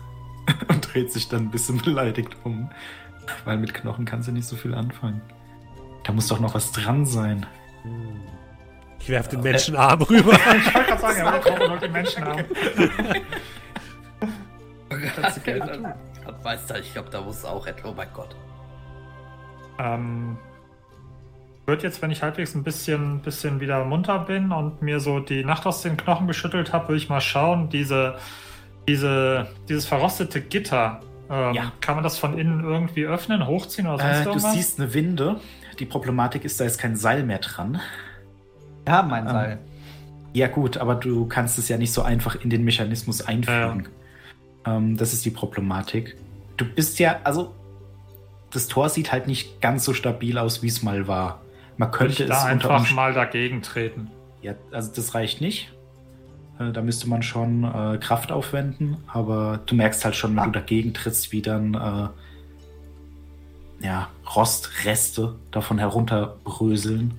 und 0.69 0.93
dreht 0.93 1.13
sich 1.13 1.29
dann 1.29 1.43
ein 1.45 1.51
bisschen 1.53 1.79
beleidigt 1.81 2.37
um. 2.43 2.71
Weil 3.45 3.59
mit 3.59 3.73
Knochen 3.73 4.05
kann 4.05 4.25
sie 4.25 4.33
nicht 4.33 4.49
so 4.49 4.57
viel 4.57 4.75
anfangen. 4.75 5.23
Da 6.05 6.13
muss 6.13 6.29
doch 6.29 6.41
noch 6.41 6.55
was 6.55 6.73
dran 6.73 7.05
sein. 7.07 7.47
Ich 9.01 9.09
werfe 9.09 9.31
den 9.31 9.41
Menschenarm 9.43 10.03
rüber. 10.03 10.33
Ich 10.57 10.75
wollte 10.75 10.89
gerade 10.89 11.01
sagen, 11.01 11.19
er 11.19 11.33
will 11.33 11.41
Knochen 11.41 11.73
und 11.73 11.83
die 11.83 11.89
Menschen 11.89 12.25
haben. 12.25 12.45
Kannst 15.17 15.37
du 15.37 15.41
gerne 15.43 15.73
tun. 15.73 15.87
Ich 16.83 16.93
glaube, 16.93 17.11
da 17.11 17.21
muss 17.21 17.45
auch 17.45 17.67
etwa. 17.67 17.89
Oh 17.91 17.95
mein 17.97 18.09
Gott. 18.13 18.35
Ähm, 19.79 20.37
wird 21.67 21.83
jetzt, 21.83 22.03
wenn 22.03 22.11
ich 22.11 22.23
halbwegs 22.23 22.55
ein 22.55 22.63
bisschen, 22.65 23.21
bisschen 23.21 23.61
wieder 23.61 23.85
munter 23.85 24.19
bin 24.21 24.51
und 24.53 24.83
mir 24.83 25.01
so 25.01 25.21
die 25.21 25.45
Nacht 25.45 25.67
aus 25.67 25.83
den 25.83 25.97
Knochen 25.97 26.27
geschüttelt 26.27 26.73
habe, 26.73 26.89
würde 26.89 26.97
ich 26.99 27.09
mal 27.09 27.21
schauen, 27.21 27.69
diese, 27.71 28.17
diese, 28.89 29.47
dieses 29.69 29.87
verrostete 29.87 30.41
Gitter. 30.41 31.01
Ähm, 31.31 31.55
Ja. 31.55 31.73
Kann 31.81 31.95
man 31.95 32.05
das 32.05 32.19
von 32.19 32.37
innen 32.39 32.65
irgendwie 32.65 33.07
öffnen, 33.07 33.47
hochziehen 33.47 33.87
oder 33.87 33.99
sonst 33.99 34.21
Äh, 34.21 34.25
du 34.25 34.29
irgendwas? 34.31 34.53
siehst 34.55 34.81
eine 34.81 34.93
Winde. 34.93 35.41
Die 35.81 35.87
Problematik 35.87 36.45
ist, 36.45 36.61
da 36.61 36.65
ist 36.65 36.79
kein 36.79 36.95
Seil 36.97 37.25
mehr 37.25 37.39
dran. 37.39 37.81
Wir 38.85 38.93
haben 38.95 39.13
ein 39.13 39.27
Ähm, 39.27 39.33
Seil. 39.33 39.59
Ja 40.33 40.47
gut, 40.47 40.77
aber 40.77 40.95
du 40.95 41.27
kannst 41.27 41.59
es 41.59 41.69
ja 41.69 41.77
nicht 41.77 41.93
so 41.93 42.03
einfach 42.03 42.37
in 42.37 42.51
den 42.51 42.63
Mechanismus 42.63 43.23
einfügen. 43.23 43.89
Ähm, 44.65 44.97
das 44.97 45.13
ist 45.13 45.25
die 45.25 45.31
Problematik. 45.31 46.17
Du 46.57 46.65
bist 46.65 46.99
ja, 46.99 47.19
also 47.25 47.55
das 48.51 48.69
Tor 48.69 48.89
sieht 48.91 49.11
halt 49.11 49.27
nicht 49.27 49.61
ganz 49.61 49.85
so 49.85 49.95
stabil 49.95 50.37
aus, 50.39 50.63
wie 50.63 50.69
es 50.69 50.83
mal 50.83 51.09
war. 51.09 51.41
Man 51.79 51.91
könnte 51.91 52.25
es 52.25 52.45
einfach 52.45 52.91
mal 52.93 53.13
dagegen 53.15 53.63
treten. 53.63 54.11
Ja, 54.43 54.55
also 54.71 54.93
das 54.95 55.15
reicht 55.15 55.41
nicht. 55.41 55.73
Äh, 56.59 56.73
Da 56.73 56.83
müsste 56.83 57.09
man 57.09 57.23
schon 57.23 57.65
äh, 57.65 57.99
Kraft 57.99 58.31
aufwenden, 58.31 58.99
aber 59.07 59.61
du 59.67 59.75
merkst 59.75 60.05
halt 60.05 60.15
schon, 60.15 60.37
wenn 60.37 60.45
du 60.45 60.51
dagegen 60.51 60.93
trittst, 60.93 61.33
wie 61.33 61.43
dann 61.43 61.75
äh, 61.75 62.09
ja, 63.81 64.09
Rostreste 64.35 65.37
davon 65.51 65.79
herunterbröseln. 65.79 67.19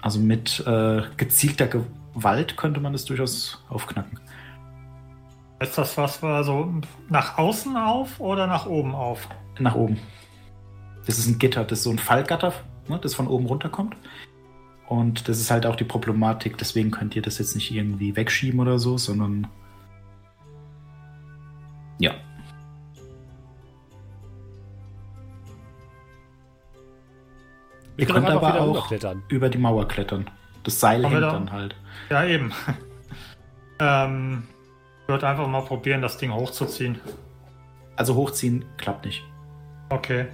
Also 0.00 0.18
mit 0.18 0.64
äh, 0.66 1.02
gezielter 1.16 1.68
Gewalt 1.68 2.56
könnte 2.56 2.80
man 2.80 2.94
es 2.94 3.04
durchaus 3.04 3.62
aufknacken. 3.68 4.18
Ist 5.60 5.78
das 5.78 5.96
was, 5.96 6.22
wir 6.22 6.42
so 6.42 6.74
nach 7.08 7.38
außen 7.38 7.76
auf 7.76 8.18
oder 8.18 8.48
nach 8.48 8.66
oben 8.66 8.94
auf? 8.94 9.28
Nach 9.60 9.76
oben. 9.76 10.00
Das 11.06 11.18
ist 11.18 11.28
ein 11.28 11.38
Gitter, 11.38 11.64
das 11.64 11.78
ist 11.78 11.84
so 11.84 11.90
ein 11.90 11.98
Fallgatter, 11.98 12.52
ne, 12.88 12.98
das 13.00 13.14
von 13.14 13.28
oben 13.28 13.46
runterkommt. 13.46 13.96
Und 14.88 15.28
das 15.28 15.40
ist 15.40 15.50
halt 15.50 15.64
auch 15.64 15.76
die 15.76 15.84
Problematik, 15.84 16.58
deswegen 16.58 16.90
könnt 16.90 17.14
ihr 17.14 17.22
das 17.22 17.38
jetzt 17.38 17.54
nicht 17.54 17.70
irgendwie 17.70 18.16
wegschieben 18.16 18.60
oder 18.60 18.78
so, 18.78 18.98
sondern. 18.98 19.46
Ja. 21.98 22.14
Wir 27.96 28.06
Ihr 28.08 28.14
können 28.14 28.26
könnt 28.26 28.36
aber 28.42 28.60
auch 28.60 28.90
über 29.28 29.48
die 29.48 29.58
Mauer 29.58 29.86
klettern. 29.88 30.28
Das 30.64 30.80
Seil 30.80 31.04
Haben 31.04 31.12
wir 31.12 31.20
hängt 31.20 31.22
da- 31.22 31.32
dann 31.32 31.52
halt. 31.52 31.76
Ja, 32.10 32.24
eben. 32.24 32.52
ähm, 33.78 34.44
ich 35.02 35.08
würde 35.08 35.28
einfach 35.28 35.46
mal 35.48 35.62
probieren, 35.62 36.02
das 36.02 36.18
Ding 36.18 36.32
hochzuziehen. 36.32 36.98
Also 37.96 38.14
hochziehen 38.14 38.64
klappt 38.78 39.04
nicht. 39.04 39.22
Okay. 39.90 40.26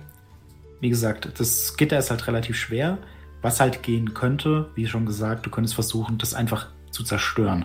Wie 0.81 0.89
gesagt, 0.91 1.29
das 1.41 1.77
Gitter 1.77 1.99
ist 1.99 2.11
halt 2.11 2.27
relativ 2.29 2.57
schwer. 2.57 2.99
Was 3.43 3.61
halt 3.61 3.83
gehen 3.83 4.15
könnte, 4.15 4.71
wie 4.75 4.87
schon 4.87 5.07
gesagt, 5.07 5.47
du 5.47 5.51
könntest 5.51 5.75
versuchen, 5.75 6.19
das 6.19 6.35
einfach 6.35 6.69
zu 6.91 7.03
zerstören. 7.05 7.65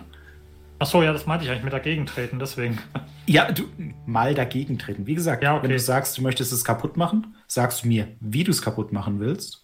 Achso, 0.78 1.02
ja, 1.02 1.12
das 1.12 1.26
meinte 1.26 1.44
ich 1.44 1.50
eigentlich 1.50 1.64
mit 1.64 1.72
dagegen 1.72 2.06
treten, 2.06 2.38
deswegen. 2.38 2.78
Ja, 3.26 3.50
du 3.50 3.62
mal 4.04 4.34
dagegen 4.34 4.78
treten. 4.78 5.06
Wie 5.06 5.14
gesagt, 5.14 5.42
Ja, 5.42 5.54
okay. 5.54 5.62
wenn 5.62 5.70
du 5.70 5.78
sagst, 5.78 6.18
du 6.18 6.22
möchtest 6.22 6.52
es 6.52 6.62
kaputt 6.62 6.98
machen, 6.98 7.34
sagst 7.46 7.82
du 7.84 7.88
mir, 7.88 8.08
wie 8.20 8.44
du 8.44 8.50
es 8.50 8.60
kaputt 8.60 8.92
machen 8.92 9.18
willst. 9.18 9.63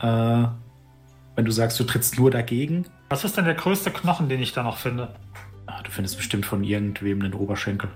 Äh, 0.00 0.44
wenn 1.36 1.44
du 1.44 1.50
sagst, 1.50 1.78
du 1.80 1.84
trittst 1.84 2.18
nur 2.18 2.30
dagegen, 2.30 2.86
Was 3.10 3.24
ist 3.24 3.36
denn 3.36 3.44
der 3.44 3.54
größte 3.54 3.90
Knochen, 3.90 4.28
den 4.28 4.40
ich 4.42 4.52
da 4.52 4.62
noch 4.62 4.76
finde? 4.78 5.14
ah, 5.66 5.82
du 5.82 5.90
findest 5.90 6.16
bestimmt 6.16 6.46
von 6.46 6.62
irgendwem 6.64 7.20
den 7.20 7.34
Oberschenkel. 7.34 7.90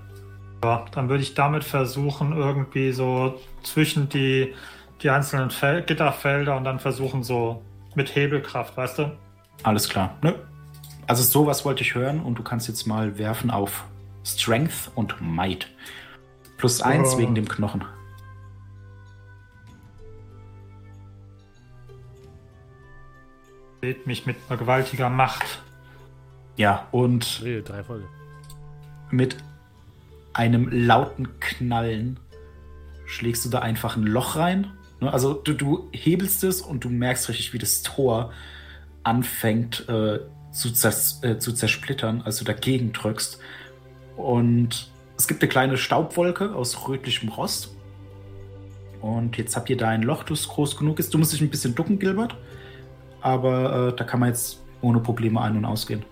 Ja, 0.63 0.85
dann 0.91 1.09
würde 1.09 1.23
ich 1.23 1.33
damit 1.33 1.63
versuchen, 1.63 2.33
irgendwie 2.35 2.91
so 2.91 3.39
zwischen 3.63 4.09
die, 4.09 4.53
die 5.01 5.09
einzelnen 5.09 5.49
Fel 5.49 5.81
Gitterfelder 5.81 6.55
und 6.57 6.63
dann 6.65 6.79
versuchen, 6.79 7.23
so 7.23 7.63
mit 7.95 8.13
Hebelkraft, 8.15 8.77
weißt 8.77 8.99
du? 8.99 9.11
Alles 9.63 9.89
klar. 9.89 10.17
Nö. 10.21 10.33
Also 11.07 11.23
sowas 11.23 11.65
wollte 11.65 11.81
ich 11.81 11.95
hören 11.95 12.19
und 12.21 12.37
du 12.37 12.43
kannst 12.43 12.67
jetzt 12.67 12.85
mal 12.85 13.17
werfen 13.17 13.49
auf 13.49 13.85
Strength 14.23 14.91
und 14.95 15.15
Might. 15.19 15.67
Plus 16.57 16.81
eins 16.81 17.15
Oh. 17.15 17.17
wegen 17.17 17.33
dem 17.33 17.47
Knochen. 17.47 17.83
Seht 23.81 24.05
mich 24.07 24.25
mit 24.25 24.35
einer 24.47 24.57
gewaltiger 24.59 25.09
Macht. 25.09 25.61
Ja, 26.57 26.87
und 26.91 27.41
Nee, 27.43 27.61
drei 27.61 27.83
Folge. 27.83 28.05
mit 29.09 29.37
einem 30.33 30.69
lauten 30.69 31.39
Knallen 31.39 32.19
schlägst 33.05 33.43
du 33.43 33.49
da 33.49 33.59
einfach 33.59 33.97
ein 33.97 34.03
Loch 34.03 34.35
rein. 34.35 34.71
Ne, 34.99 35.11
Also 35.11 35.33
du, 35.33 35.53
du 35.53 35.89
hebelst 35.91 36.43
es 36.43 36.61
und 36.61 36.83
du 36.83 36.89
merkst 36.89 37.27
richtig, 37.29 37.53
wie 37.53 37.57
das 37.57 37.81
Tor 37.81 38.31
anfängt 39.03 39.89
äh, 39.89 40.19
zu, 40.51 40.71
zers 40.71 41.21
äh, 41.23 41.37
zu 41.39 41.51
zersplittern, 41.53 42.21
als 42.21 42.37
du 42.37 42.45
dagegen 42.45 42.93
drückst. 42.93 43.39
Und 44.15 44.91
es 45.17 45.27
gibt 45.27 45.41
eine 45.41 45.49
kleine 45.49 45.77
Staubwolke 45.77 46.53
aus 46.53 46.87
rötlichem 46.87 47.29
Rost. 47.29 47.75
Und 49.01 49.37
jetzt 49.37 49.55
habt 49.55 49.69
ihr 49.69 49.77
da 49.77 49.89
ein 49.89 50.03
Loch, 50.03 50.23
das 50.23 50.47
groß 50.47 50.77
genug 50.77 50.99
ist. 50.99 51.13
Du 51.13 51.17
musst 51.17 51.33
dich 51.33 51.41
ein 51.41 51.49
bisschen 51.49 51.73
ducken, 51.75 51.97
Gilbert. 51.97 52.37
Aber 53.21 53.89
äh, 53.89 53.95
da 53.95 54.03
kann 54.03 54.19
man 54.19 54.29
jetzt 54.29 54.61
ohne 54.81 54.99
Probleme 54.99 55.39
ein- 55.41 55.57
und 55.57 55.65
ausgehen. 55.65 56.03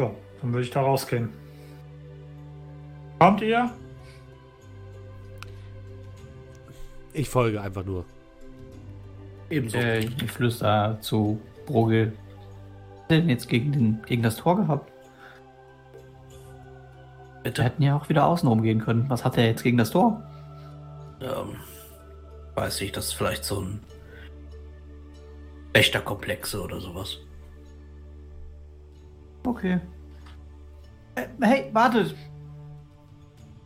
Ja, 0.00 0.10
dann 0.40 0.52
würde 0.52 0.64
ich 0.64 0.70
da 0.70 0.82
rausgehen. 0.82 1.28
Kommt 3.18 3.40
ihr? 3.40 3.70
Ich 7.12 7.28
folge 7.28 7.60
einfach 7.60 7.84
nur. 7.84 8.04
Ebenso. 9.48 9.78
Äh, 9.78 10.00
ich 10.00 10.30
flüster 10.30 10.98
zu 11.00 11.40
Brogel. 11.64 12.12
Was 12.12 13.02
hat 13.04 13.10
er 13.10 13.18
denn 13.20 13.28
jetzt 13.30 13.48
gegen, 13.48 13.72
den, 13.72 14.02
gegen 14.06 14.22
das 14.22 14.36
Tor 14.36 14.56
gehabt? 14.56 14.92
Wir 17.42 17.52
Bitte. 17.52 17.62
hätten 17.62 17.82
ja 17.82 17.96
auch 17.96 18.08
wieder 18.08 18.26
außen 18.26 18.48
rumgehen 18.48 18.80
können. 18.80 19.08
Was 19.08 19.24
hat 19.24 19.38
er 19.38 19.46
jetzt 19.46 19.62
gegen 19.62 19.78
das 19.78 19.90
Tor? 19.92 20.20
Ähm, 21.20 21.56
weiß 22.54 22.80
ich, 22.80 22.92
das 22.92 23.06
ist 23.06 23.12
vielleicht 23.12 23.44
so 23.44 23.60
ein 23.60 23.80
Wächterkomplexe 25.76 26.62
oder 26.62 26.80
sowas. 26.80 27.18
Okay. 29.44 29.78
Äh, 31.16 31.26
hey, 31.42 31.70
wartet! 31.72 32.14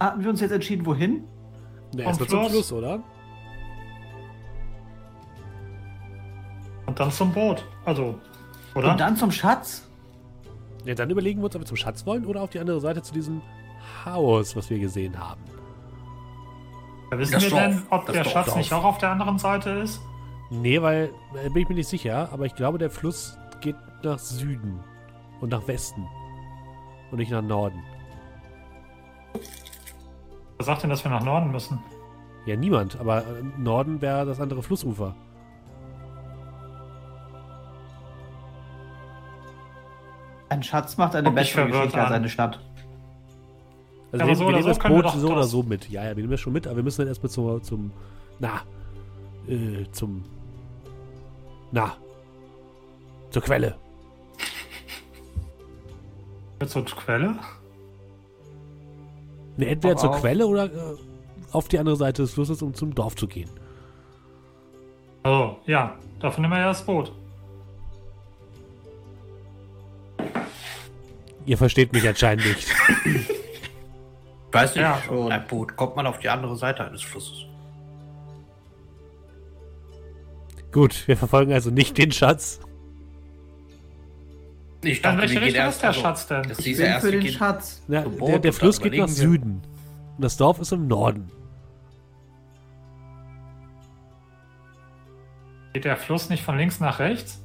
Hatten 0.01 0.23
wir 0.23 0.31
uns 0.31 0.41
jetzt 0.41 0.51
entschieden, 0.51 0.85
wohin? 0.87 1.25
Ne, 1.95 2.03
erstmal 2.03 2.29
zum 2.29 2.49
Fluss, 2.51 2.73
oder? 2.73 3.01
Und 6.87 6.99
dann 6.99 7.13
zum 7.13 7.33
Boot. 7.33 7.65
Also, 7.85 8.19
oder? 8.75 8.91
Und 8.93 9.01
dann 9.01 9.17
zum 9.17 9.31
Schatz? 9.31 9.89
Ja, 10.85 10.95
dann 10.95 11.11
überlegen 11.11 11.41
wir 11.41 11.45
uns, 11.45 11.55
ob 11.55 11.63
wir 11.63 11.67
zum 11.67 11.77
Schatz 11.77 12.05
wollen 12.07 12.27
oder 12.27 12.43
auf 12.43 12.51
die 12.51 12.59
andere 12.59 12.81
Seite 12.81 13.03
zu 13.03 13.13
diesem 13.13 13.41
Haus, 14.05 14.57
was 14.57 14.69
wir 14.69 14.79
gesehen 14.81 15.19
haben. 15.19 15.43
Ja, 17.13 17.19
wissen 17.19 17.33
Das 17.33 17.43
wir 17.45 17.51
Dorf. 17.51 17.63
denn, 17.63 17.83
ob 17.91 18.07
Das 18.07 18.15
der 18.15 18.23
Dorf, 18.25 18.33
Schatz 18.33 18.47
Dorf. 18.47 18.57
nicht 18.59 18.73
auch 18.73 18.85
auf 18.85 18.99
der 18.99 19.11
anderen 19.11 19.39
Seite 19.39 19.71
ist? 19.71 20.01
Nee, 20.51 20.83
weil, 20.83 21.11
äh, 21.45 21.49
bin 21.51 21.63
ich 21.63 21.69
mir 21.69 21.75
nicht 21.77 21.89
sicher, 21.89 22.29
aber 22.33 22.45
ich 22.47 22.55
glaube, 22.55 22.79
der 22.79 22.91
Fluss 22.91 23.39
geht 23.61 23.77
nach 24.03 24.19
Süden 24.19 24.81
und 25.41 25.51
nach 25.51 25.67
Westen 25.69 26.07
und 27.11 27.19
nicht 27.19 27.31
nach 27.31 27.43
Norden. 27.43 27.81
Wer 30.57 30.67
sagt 30.67 30.83
denn, 30.83 30.91
dass 30.91 31.05
wir 31.05 31.11
nach 31.11 31.25
Norden 31.25 31.51
müssen? 31.53 31.79
Ja, 32.47 32.57
niemand, 32.57 32.99
aber 32.99 33.19
äh, 33.19 33.43
Norden 33.59 34.01
wäre 34.01 34.27
das 34.27 34.41
andere 34.41 34.63
Flussufer. 34.63 35.15
Ein 40.49 40.63
Schatz 40.63 40.97
macht 40.97 41.15
eine 41.15 41.31
bessere 41.31 41.67
Geschichte 41.69 41.99
als 42.01 42.09
an. 42.09 42.13
eine 42.15 42.29
Stadt. 42.29 42.61
Also 44.13 44.25
Ja, 44.25 44.27
wir, 44.29 44.35
so 44.37 44.41
wir 44.41 44.47
oder 44.49 44.57
nehmen 44.59 44.63
so 44.75 44.81
das 44.81 44.91
Boot 44.91 45.21
so 45.21 45.27
oder 45.29 45.37
das- 45.37 45.51
so 45.51 45.63
mit. 45.63 45.89
Ja, 45.91 46.03
ja, 46.05 46.09
wir 46.11 46.17
nehmen 46.17 46.33
das 46.33 46.41
schon 46.41 46.53
mit, 46.53 46.67
aber 46.67 46.77
wir 46.77 46.83
müssen 46.83 47.03
dann 47.03 47.09
erstmal 47.09 47.31
zum, 47.31 47.63
zum 47.63 47.93
na, 48.41 48.63
äh, 49.47 49.85
zum, 49.93 50.25
na, 51.73 51.97
zur 53.31 53.43
Quelle. 53.43 53.77
Zur 56.67 56.85
Quelle? 56.85 57.37
Ne, 59.57 59.67
entweder 59.67 59.95
Doch 59.95 60.01
zur 60.03 60.11
auch. 60.11 60.21
Quelle 60.21 60.47
oder 60.47 60.67
äh, 60.67 60.97
auf 61.53 61.69
die 61.69 61.79
andere 61.79 61.97
Seite 61.97 62.23
des 62.23 62.35
Flusses, 62.35 62.61
um 62.63 62.75
zum 62.75 62.95
Dorf 62.95 63.17
zu 63.17 63.27
gehen. 63.27 63.49
Oh, 65.25 65.57
ja. 65.67 65.97
Dafür 66.19 66.43
nehmen 66.43 66.53
wir 66.55 66.61
ja 66.61 66.67
das 66.69 66.85
Boot. 66.85 67.13
Ihr 71.47 71.57
versteht 71.57 71.93
mich 71.93 72.07
anscheinend 72.07 72.45
nicht. 72.47 72.69
Weiß 74.53 74.75
nicht, 74.75 74.83
Ja, 74.83 75.01
schon. 75.07 75.33
ein 75.33 75.47
Boot 75.47 75.77
kommt 75.77 75.97
man 75.97 76.07
auf 76.07 76.19
die 76.19 76.29
andere 76.29 76.57
Seite 76.57 76.85
eines 76.85 77.03
Flusses. 77.03 77.47
Gut, 80.73 81.09
wir 81.09 81.17
verfolgen 81.17 81.53
also 81.53 81.71
nicht 81.71 81.99
den 81.99 82.13
Schatz. 82.13 82.61
Ich 84.83 85.03
Dann 85.03 85.17
dachte, 85.17 85.29
welche 85.29 85.45
Richtung 85.45 85.63
erst 85.63 85.77
ist 85.77 85.83
der 85.83 85.89
also, 85.91 86.01
Schatz 86.01 86.27
denn? 86.27 86.43
Das 86.45 86.59
Ich 86.61 86.65
hieß 86.67 86.77
bin 86.79 86.87
ja 86.87 86.93
erst, 86.93 87.07
für 87.07 87.13
den 87.13 87.29
Schatz. 87.29 87.83
Na, 87.89 88.03
der, 88.03 88.39
der 88.39 88.53
Fluss 88.53 88.81
geht 88.81 88.97
nach. 88.97 89.09
Süden. 89.09 89.63
Und 90.17 90.25
das 90.25 90.37
Dorf 90.37 90.61
ist 90.61 90.73
im 90.73 90.87
Norden. 90.87 91.31
Geht 95.73 95.85
der 95.85 95.97
Fluss 95.97 96.31
nicht 96.31 96.43
von 96.43 96.57
links 96.57 96.81
nach 96.81 96.99
rechts? 96.99 97.43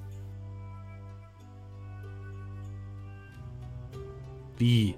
Wie? 4.57 4.95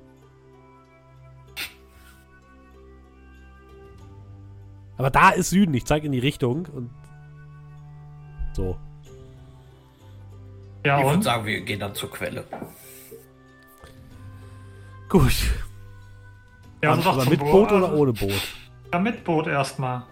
Aber 4.98 5.10
da 5.10 5.30
ist 5.30 5.49
Süden. 5.49 5.74
Ich 5.74 5.86
zeige 5.86 6.06
in 6.06 6.12
die 6.12 6.20
Richtung 6.20 6.68
und 6.68 6.90
so. 8.58 8.76
Ja, 10.86 10.98
Ich 11.00 11.04
würde 11.06 11.16
und? 11.18 11.24
sagen, 11.24 11.46
wir 11.46 11.62
gehen 11.62 11.80
dann 11.80 11.94
zur 11.96 12.10
Quelle. 12.12 12.44
Gut. 15.10 15.32
Ja, 16.84 16.92
also 16.92 17.02
doch 17.04 17.30
mit 17.30 17.40
Boot 17.40 17.72
oder 17.72 17.86
also- 17.90 17.98
ohne 18.02 18.14
Boot? 18.14 18.42
Ja, 18.94 19.00
mit 19.00 19.24
Boot 19.24 19.48
erstmal. 19.48 20.04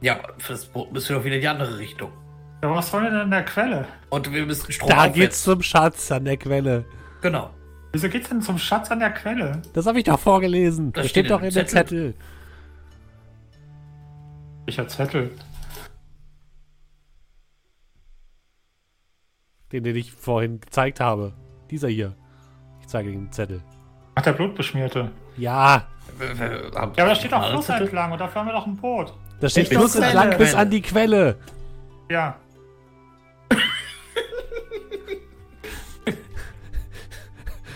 Ja, 0.00 0.18
für 0.38 0.52
das 0.52 0.64
Boot 0.66 0.92
müssen 0.92 1.08
wir 1.10 1.16
doch 1.16 1.24
wieder 1.24 1.36
in 1.36 1.40
die 1.40 1.48
andere 1.48 1.78
Richtung. 1.78 2.12
Ja, 2.62 2.70
was 2.74 2.92
wollen 2.92 3.04
wir 3.04 3.10
denn 3.10 3.20
in 3.22 3.30
der 3.30 3.44
Quelle? 3.44 3.86
Und 4.10 4.32
wir 4.32 4.46
müssen 4.46 4.70
Strom 4.72 4.88
Da 4.88 4.96
aufwärts. 4.98 5.14
geht's 5.18 5.42
zum 5.42 5.62
Schatz 5.62 6.10
an 6.12 6.24
der 6.24 6.36
Quelle. 6.36 6.84
Genau. 7.22 7.50
Wieso 7.92 8.08
geht's 8.08 8.28
denn 8.28 8.42
zum 8.42 8.58
Schatz 8.58 8.90
an 8.90 9.00
der 9.00 9.10
Quelle? 9.10 9.62
Das 9.72 9.86
habe 9.86 9.98
ich 9.98 10.04
doch 10.04 10.18
vorgelesen. 10.20 10.92
Das 10.92 11.02
Das, 11.04 11.10
steht 11.10 11.24
steht 11.26 11.30
doch 11.32 11.38
in 11.42 11.48
dem 11.48 11.54
der 11.54 11.66
Zettel. 11.66 12.14
Ich 14.66 14.88
Zettel. 14.88 15.30
Den, 19.72 19.84
den 19.84 19.96
ich 19.96 20.12
vorhin 20.12 20.60
gezeigt 20.60 21.00
habe. 21.00 21.32
Dieser 21.70 21.88
hier. 21.88 22.14
Ich 22.80 22.88
zeige 22.88 23.10
den 23.10 23.30
Zettel. 23.32 23.62
Ach, 24.14 24.22
der 24.22 24.32
Blutbeschmierte. 24.32 25.10
Ja, 25.36 25.86
Ja, 26.38 26.70
aber 26.74 26.92
da 26.96 27.14
steht 27.14 27.32
doch 27.32 27.50
Fluss 27.50 27.66
Zettel? 27.66 27.86
entlang 27.86 28.12
und 28.12 28.18
dafür 28.20 28.40
haben 28.40 28.46
wir 28.48 28.52
doch 28.52 28.66
ein 28.66 28.76
Boot. 28.76 29.12
da 29.40 29.48
steht 29.48 29.68
Fluss 29.68 29.94
entlang 29.96 30.28
Quelle. 30.30 30.38
bis 30.38 30.54
an 30.54 30.70
die 30.70 30.82
Quelle. 30.82 31.38
Ja. 32.10 32.36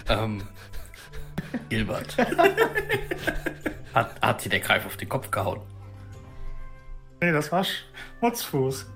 Ähm, 0.09 0.43
Gilbert. 1.69 2.17
hat, 3.95 4.21
hat 4.21 4.45
dir 4.45 4.49
der 4.49 4.59
Greif 4.59 4.85
auf 4.85 4.97
den 4.97 5.09
Kopf 5.09 5.31
gehauen? 5.31 5.61
Nee, 7.21 7.33
das 7.33 7.53
war 7.53 7.65
Schmutzfuß. 7.65 8.87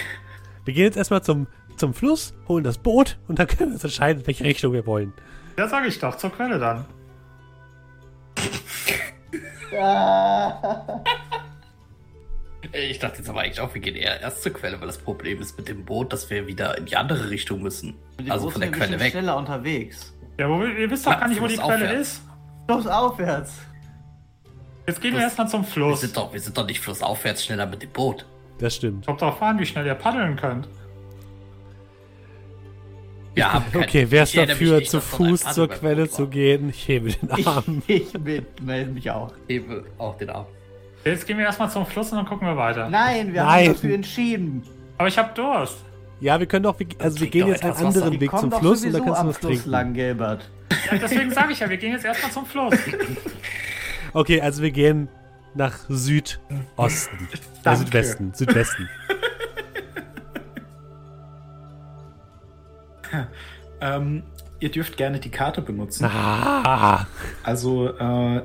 Wir 0.64 0.74
gehen 0.74 0.84
jetzt 0.84 0.96
erstmal 0.96 1.22
zum, 1.22 1.46
zum 1.76 1.94
Fluss, 1.94 2.34
holen 2.48 2.64
das 2.64 2.78
Boot 2.78 3.18
und 3.28 3.38
dann 3.38 3.46
können 3.46 3.70
wir 3.70 3.74
uns 3.74 3.84
entscheiden, 3.84 4.20
in 4.20 4.26
welche 4.26 4.44
Richtung 4.44 4.72
wir 4.74 4.84
wollen. 4.86 5.12
Ja, 5.58 5.66
sag 5.68 5.86
ich 5.86 5.98
doch, 5.98 6.16
zur 6.16 6.30
Quelle 6.30 6.58
dann. 6.58 6.84
Ich 12.72 12.98
dachte 12.98 13.18
jetzt 13.18 13.28
aber 13.28 13.40
eigentlich 13.40 13.60
auch, 13.60 13.72
wir 13.74 13.80
gehen 13.80 13.96
eher 13.96 14.20
erst 14.20 14.42
zur 14.42 14.52
Quelle, 14.52 14.78
weil 14.80 14.86
das 14.86 14.98
Problem 14.98 15.40
ist 15.40 15.56
mit 15.56 15.66
dem 15.68 15.84
Boot, 15.84 16.12
dass 16.12 16.28
wir 16.30 16.46
wieder 16.46 16.76
in 16.78 16.84
die 16.86 16.96
andere 16.96 17.30
Richtung 17.30 17.62
müssen. 17.62 17.94
Die 18.20 18.30
Also 18.30 18.50
von 18.50 18.60
der 18.60 18.70
Quelle 18.70 19.00
weg. 19.00 19.12
schneller 19.12 19.36
unterwegs. 19.36 20.14
Ja, 20.38 20.48
wo, 20.48 20.62
ihr 20.64 20.90
wisst 20.90 21.06
doch 21.06 21.18
gar 21.18 21.28
nicht, 21.28 21.40
wo 21.40 21.46
die 21.46 21.54
Fluss 21.54 21.66
Quelle 21.66 21.86
aufwärts. 21.86 22.08
ist. 22.10 22.22
Los 22.68 22.86
aufwärts. 22.86 23.58
Jetzt 24.90 25.00
gehen 25.00 25.14
wir 25.14 25.20
erstmal 25.22 25.48
zum 25.48 25.62
Wir 25.62 25.68
Fluss. 25.68 26.00
sind, 26.00 26.16
doch, 26.16 26.32
wir 26.32 26.40
sind 26.40 26.56
doch 26.58 26.66
nicht 26.66 26.80
flussaufwärts 26.80 27.44
schneller 27.44 27.66
mit 27.66 27.80
dem 27.82 27.90
Boot. 27.90 28.26
Das 28.58 28.74
stimmt. 28.74 29.06
Kommt 29.06 29.20
drauf 29.20 29.40
an, 29.40 29.58
wie 29.60 29.64
schnell 29.66 29.86
ihr 29.86 29.94
paddeln 29.94 30.34
könnt. 30.36 30.66
Wir 33.34 33.44
kein- 33.72 33.82
Okay, 33.82 34.06
wer 34.10 34.24
ist 34.24 34.34
ich 34.34 34.46
dafür, 34.46 34.82
zu 34.84 35.00
Fuß 35.00 35.40
zur 35.54 35.68
Quelle 35.68 36.10
zu 36.10 36.26
gehen? 36.26 36.70
Ich 36.70 36.88
hebe 36.88 37.12
den 37.12 37.30
Ich, 37.36 37.46
Arm. 37.46 37.82
ich 37.86 38.12
mit- 38.18 38.60
melde 38.62 38.90
mich 38.90 39.08
auch. 39.10 39.32
Hebe 39.46 39.84
auch 39.98 40.16
den 40.18 40.30
Arm. 40.30 40.46
Jetzt 41.04 41.26
gehen 41.26 41.38
wir 41.38 41.44
erstmal 41.46 41.70
zum 41.70 41.86
Fluss 41.86 42.10
und 42.10 42.18
dann 42.18 42.26
gucken 42.26 42.46
wir 42.48 42.56
weiter. 42.56 42.90
Nein, 42.90 43.32
wir 43.32 43.42
Nein. 43.44 43.48
haben 43.62 43.68
uns 43.70 43.80
dafür 43.80 43.94
entschieden. 43.94 44.62
Aber 44.98 45.08
ich 45.08 45.16
hab 45.16 45.34
Durst. 45.36 45.78
Ja, 46.20 46.38
wir 46.38 46.46
können 46.46 46.64
doch, 46.64 46.76
also 46.98 47.20
wir 47.20 47.28
gehen 47.28 47.46
jetzt 47.48 47.62
einen 47.62 47.72
Wasser. 47.72 47.86
anderen 47.86 48.12
Wir 48.12 48.20
Weg 48.20 48.36
zum 48.36 48.52
Fluss 48.52 48.84
und 48.84 48.92
dann 48.92 49.04
kannst 49.04 49.16
du 49.16 49.20
am 49.22 49.28
was 49.28 49.38
Fluss 49.38 49.50
trinken. 49.52 49.70
lang, 49.70 49.94
Gilbert. 49.94 50.50
Ja, 50.90 50.98
deswegen 50.98 51.30
sage 51.30 51.52
ich 51.52 51.60
ja, 51.60 51.70
wir 51.70 51.76
gehen 51.78 51.92
jetzt 51.92 52.04
erstmal 52.04 52.30
zum 52.32 52.44
Fluss. 52.44 52.74
Okay, 54.12 54.40
also 54.40 54.62
wir 54.62 54.70
gehen 54.70 55.08
nach 55.54 55.78
Südosten. 55.88 56.38
Äh. 57.64 57.76
Südwesten. 57.76 58.32
Südwesten. 58.34 58.88
Ähm, 63.80 64.22
ihr 64.60 64.70
dürft 64.70 64.96
gerne 64.96 65.18
die 65.18 65.30
Karte 65.30 65.62
benutzen. 65.62 66.04
Ah, 66.04 67.06
Also, 67.42 67.88
äh, 67.98 68.36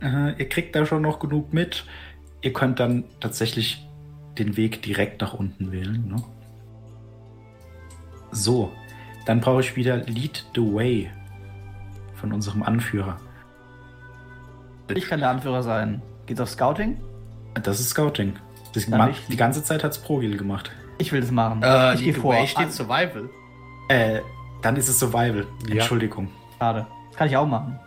äh, 0.00 0.38
ihr 0.38 0.48
kriegt 0.48 0.74
da 0.76 0.86
schon 0.86 1.02
noch 1.02 1.18
genug 1.18 1.52
mit. 1.52 1.84
Ihr 2.42 2.52
könnt 2.52 2.78
dann 2.78 3.04
tatsächlich 3.20 3.86
den 4.38 4.56
Weg 4.56 4.82
direkt 4.82 5.20
nach 5.20 5.34
unten 5.34 5.72
wählen. 5.72 6.06
Ne? 6.06 6.22
So, 8.30 8.72
dann 9.24 9.40
brauche 9.40 9.60
ich 9.60 9.76
wieder 9.76 9.96
Lead 9.96 10.46
the 10.54 10.60
Way 10.60 11.10
von 12.14 12.32
unserem 12.32 12.62
Anführer. 12.62 13.18
Ich 14.94 15.06
kann 15.08 15.20
der 15.20 15.30
Anführer 15.30 15.62
sein. 15.62 16.02
Geht's 16.26 16.40
auf 16.40 16.48
Scouting? 16.50 16.98
Das 17.62 17.80
ist 17.80 17.90
Scouting. 17.90 18.36
Das 18.74 18.86
Dann 18.88 18.98
ma- 18.98 19.08
ich- 19.10 19.26
die 19.28 19.36
ganze 19.36 19.62
Zeit 19.64 19.82
hat's 19.84 19.98
Progil 19.98 20.36
gemacht. 20.36 20.70
Ich 20.98 21.12
will 21.12 21.20
das 21.20 21.30
machen. 21.30 21.62
Äh, 21.62 21.94
ich 21.94 22.04
gehe 22.04 22.14
vor. 22.14 22.34
Way 22.34 22.46
steht 22.46 22.72
Survival. 22.72 23.28
Äh, 23.88 24.20
dann 24.62 24.76
ist 24.76 24.88
es 24.88 24.98
Survival. 24.98 25.46
Ja. 25.68 25.74
Entschuldigung. 25.76 26.28
Schade. 26.58 26.86
Das 27.10 27.16
kann 27.18 27.28
ich 27.28 27.36
auch 27.36 27.46
machen. 27.46 27.78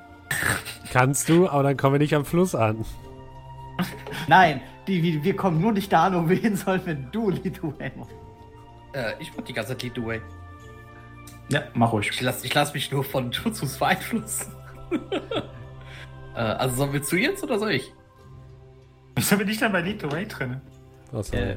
kannst 0.92 1.28
du, 1.30 1.50
aber 1.50 1.64
dann 1.64 1.78
kommen 1.78 1.96
wir 1.96 2.00
nicht 2.00 2.16
am 2.16 2.26
Fluss 2.26 2.56
an. 2.56 2.86
Nein, 4.28 4.62
die, 4.88 5.24
wir, 5.24 5.36
kommen 5.36 5.62
nur 5.62 5.72
nicht 5.72 5.92
da 5.92 6.06
an, 6.08 6.16
wo 6.26 6.30
wir 6.30 6.36
hin 6.38 6.56
sollen, 6.56 6.82
wenn 6.86 7.12
du 7.12 7.30
Lituania 7.30 7.92
machst. 7.96 8.12
Äh, 8.94 9.14
ich 9.20 9.32
mach 9.36 9.44
die 9.44 9.54
ganze 9.54 9.70
Zeit 9.72 9.84
Lead 9.84 9.94
the 9.96 10.06
Way. 10.06 10.22
Ja, 11.50 11.64
mach 11.74 11.92
ruhig. 11.94 12.10
Ich 12.12 12.22
lass, 12.22 12.44
ich 12.44 12.54
lass 12.54 12.74
mich 12.74 12.92
nur 12.92 13.04
von 13.04 13.32
Jutsus 13.32 13.78
beeinflussen. 13.78 14.52
äh, 16.40 16.44
also 16.44 16.76
sollen 16.78 16.94
wir 16.94 17.04
zu 17.04 17.18
jetzt 17.18 17.44
oder 17.44 17.60
soll 17.60 17.72
ich? 17.72 17.94
Wieso 19.16 19.38
bin 19.38 19.50
ich 19.50 19.60
denn 19.60 19.72
bei 19.72 19.82
Lead 19.82 20.02
the 20.02 20.12
Way 20.12 20.28
drin? 20.28 20.62
Äh, 21.32 21.56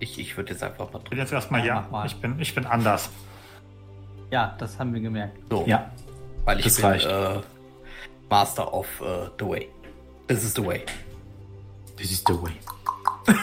Ich, 0.00 0.18
ich 0.18 0.36
würde 0.36 0.52
jetzt 0.52 0.62
einfach 0.62 0.92
mal 0.92 1.00
Ich 1.04 1.10
bin 1.10 1.18
jetzt 1.18 1.32
erstmal 1.32 1.60
Ja, 1.60 1.66
ja. 1.82 1.88
mal. 1.90 2.06
Ich 2.06 2.16
bin, 2.20 2.38
ich 2.40 2.54
bin 2.54 2.66
anders. 2.66 3.10
ja, 4.30 4.56
das 4.58 4.78
haben 4.78 4.92
wir 4.94 5.00
gemerkt. 5.00 5.38
So, 5.50 5.64
Ja, 5.66 5.90
weil 6.44 6.58
ich 6.58 6.64
das 6.64 6.80
bin. 6.80 7.10
Äh, 7.10 7.40
Master 8.30 8.72
of 8.74 8.86
äh, 9.00 9.28
the 9.38 9.46
Way. 9.46 9.68
This 10.26 10.44
is 10.44 10.54
the 10.54 10.64
way. 10.64 10.82
this 11.96 12.10
is 12.10 12.22
the 12.26 12.34
way. 12.34 12.52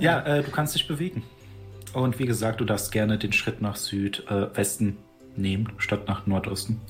ja, 0.00 0.20
äh, 0.20 0.42
du 0.42 0.50
kannst 0.50 0.74
dich 0.74 0.88
bewegen. 0.88 1.22
Und 1.92 2.18
wie 2.18 2.26
gesagt, 2.26 2.60
du 2.60 2.64
darfst 2.64 2.92
gerne 2.92 3.18
den 3.18 3.32
Schritt 3.32 3.60
nach 3.62 3.76
Südwesten 3.76 4.98
nehmen, 5.36 5.72
statt 5.78 6.06
nach 6.08 6.26
Nordosten. 6.26 6.80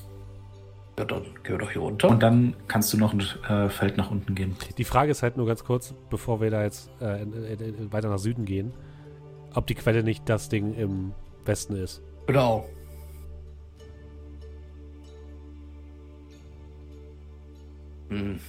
Ja, 0.99 1.05
dann 1.05 1.23
gehen 1.43 1.53
wir 1.53 1.57
doch 1.59 1.71
hier 1.71 1.81
runter. 1.81 2.09
Und 2.09 2.23
dann 2.23 2.55
kannst 2.67 2.91
du 2.91 2.97
noch 2.97 3.13
ein 3.13 3.21
äh, 3.47 3.69
Feld 3.69 3.97
nach 3.97 4.09
unten 4.09 4.33
gehen. 4.33 4.55
Die 4.77 4.83
Frage 4.83 5.11
ist 5.11 5.21
halt 5.21 5.37
nur 5.37 5.45
ganz 5.45 5.63
kurz, 5.63 5.93
bevor 6.09 6.41
wir 6.41 6.49
da 6.49 6.63
jetzt 6.63 6.89
äh, 7.01 7.21
in, 7.21 7.33
in, 7.33 7.59
in, 7.59 7.93
weiter 7.93 8.09
nach 8.09 8.17
Süden 8.17 8.45
gehen, 8.45 8.73
ob 9.53 9.67
die 9.67 9.75
Quelle 9.75 10.03
nicht 10.03 10.27
das 10.27 10.49
Ding 10.49 10.73
im 10.73 11.13
Westen 11.45 11.75
ist. 11.75 12.01
Genau. 12.25 12.67
Hm. 18.09 18.39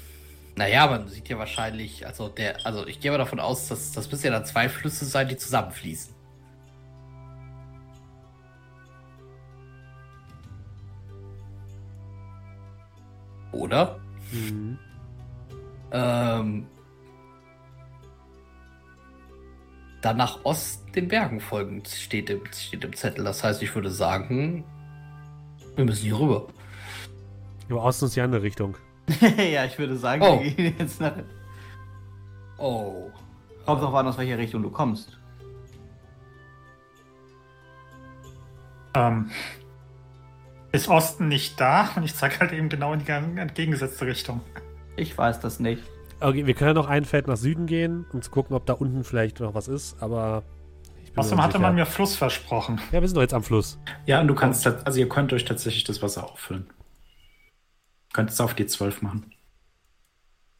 Naja, 0.56 0.86
man 0.86 1.06
sieht 1.08 1.28
ja 1.28 1.38
wahrscheinlich, 1.38 2.06
also 2.06 2.28
der, 2.28 2.64
also 2.66 2.86
ich 2.86 2.98
gehe 2.98 3.10
mal 3.10 3.18
davon 3.18 3.40
aus, 3.40 3.68
dass 3.68 3.92
das 3.92 4.10
müssen 4.10 4.26
ja 4.26 4.32
dann 4.32 4.46
zwei 4.46 4.70
Flüsse 4.70 5.04
sein, 5.04 5.28
die 5.28 5.36
zusammenfließen. 5.36 6.17
Oder? 13.52 13.98
Mhm. 14.32 14.78
Ähm, 15.90 16.66
dann 20.02 20.16
nach 20.16 20.44
Osten 20.44 20.92
den 20.92 21.08
Bergen 21.08 21.40
folgen, 21.40 21.82
steht 21.84 22.30
im, 22.30 22.40
steht 22.52 22.84
im 22.84 22.94
Zettel. 22.94 23.24
Das 23.24 23.42
heißt, 23.42 23.62
ich 23.62 23.74
würde 23.74 23.90
sagen, 23.90 24.64
wir 25.76 25.84
müssen 25.84 26.04
hier 26.04 26.18
rüber. 26.18 26.46
Aber 27.70 27.84
Osten 27.84 28.06
ist 28.06 28.16
die 28.16 28.20
andere 28.20 28.42
Richtung. 28.42 28.76
ja, 29.20 29.64
ich 29.64 29.78
würde 29.78 29.96
sagen, 29.96 30.22
Oh. 30.22 30.40
wir 30.42 30.50
gehen 30.50 30.74
jetzt 30.78 31.00
nach. 31.00 31.12
Oh. 32.58 33.10
Kommt 33.64 33.82
drauf 33.82 33.94
an, 33.94 34.06
aus 34.06 34.18
welcher 34.18 34.38
Richtung 34.38 34.62
du 34.62 34.70
kommst. 34.70 35.18
Ähm, 38.94 39.30
ist 40.72 40.88
Osten 40.88 41.28
nicht 41.28 41.60
da? 41.60 41.90
Und 41.96 42.04
ich 42.04 42.14
zeige 42.14 42.40
halt 42.40 42.52
eben 42.52 42.68
genau 42.68 42.92
in 42.92 43.04
die 43.04 43.10
entgegengesetzte 43.10 44.06
Richtung. 44.06 44.40
Ich 44.96 45.16
weiß 45.16 45.40
das 45.40 45.60
nicht. 45.60 45.82
Okay, 46.20 46.46
wir 46.46 46.54
können 46.54 46.70
ja 46.70 46.74
noch 46.74 46.88
ein 46.88 47.04
Feld 47.04 47.28
nach 47.28 47.36
Süden 47.36 47.66
gehen, 47.66 48.04
um 48.12 48.22
zu 48.22 48.30
gucken, 48.30 48.56
ob 48.56 48.66
da 48.66 48.72
unten 48.72 49.04
vielleicht 49.04 49.38
noch 49.38 49.54
was 49.54 49.68
ist, 49.68 50.02
aber 50.02 50.42
ich 51.04 51.12
bin 51.12 51.20
Außerdem 51.20 51.42
hatte 51.42 51.58
man 51.60 51.76
mir 51.76 51.86
Fluss 51.86 52.16
versprochen. 52.16 52.80
Ja, 52.90 53.00
wir 53.00 53.06
sind 53.06 53.16
doch 53.16 53.22
jetzt 53.22 53.34
am 53.34 53.44
Fluss. 53.44 53.78
Ja, 54.06 54.20
und 54.20 54.26
du 54.26 54.34
kannst, 54.34 54.66
also 54.66 54.98
ihr 54.98 55.08
könnt 55.08 55.32
euch 55.32 55.44
tatsächlich 55.44 55.84
das 55.84 56.02
Wasser 56.02 56.24
auffüllen. 56.24 56.68
Könnt 58.12 58.30
es 58.30 58.40
auf 58.40 58.54
die 58.54 58.66
12 58.66 59.02
machen. 59.02 59.32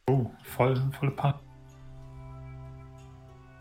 Oh, 0.09 0.31
voll, 0.43 0.81
volle 0.97 1.11
Part. 1.11 1.41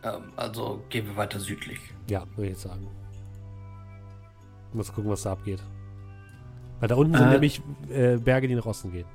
Ähm, 0.04 0.32
also 0.36 0.84
gehen 0.88 1.06
wir 1.06 1.16
weiter 1.16 1.40
südlich. 1.40 1.80
Ja, 2.08 2.24
würde 2.36 2.44
ich 2.44 2.50
jetzt 2.50 2.62
sagen. 2.62 2.86
Muss 4.72 4.92
gucken, 4.92 5.10
was 5.10 5.22
da 5.22 5.32
abgeht. 5.32 5.60
Weil 6.80 6.88
da 6.88 6.94
unten 6.94 7.16
sind 7.16 7.26
Äh. 7.28 7.32
nämlich 7.32 7.60
äh, 7.90 8.16
Berge, 8.16 8.48
die 8.48 8.54
nach 8.54 8.66
Osten 8.66 8.92
gehen. 8.92 9.06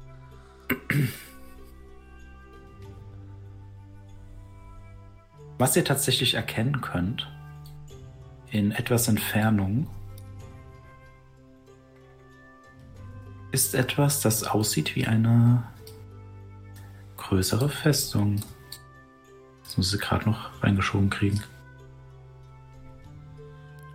Was 5.57 5.75
ihr 5.75 5.85
tatsächlich 5.85 6.33
erkennen 6.33 6.81
könnt, 6.81 7.31
in 8.51 8.71
etwas 8.71 9.07
Entfernung, 9.07 9.87
ist 13.51 13.75
etwas, 13.75 14.21
das 14.21 14.43
aussieht 14.43 14.95
wie 14.95 15.05
eine 15.05 15.63
größere 17.17 17.69
Festung. 17.69 18.41
Das 19.63 19.77
muss 19.77 19.91
sie 19.91 19.99
gerade 19.99 20.29
noch 20.29 20.61
reingeschoben 20.63 21.09
kriegen. 21.09 21.41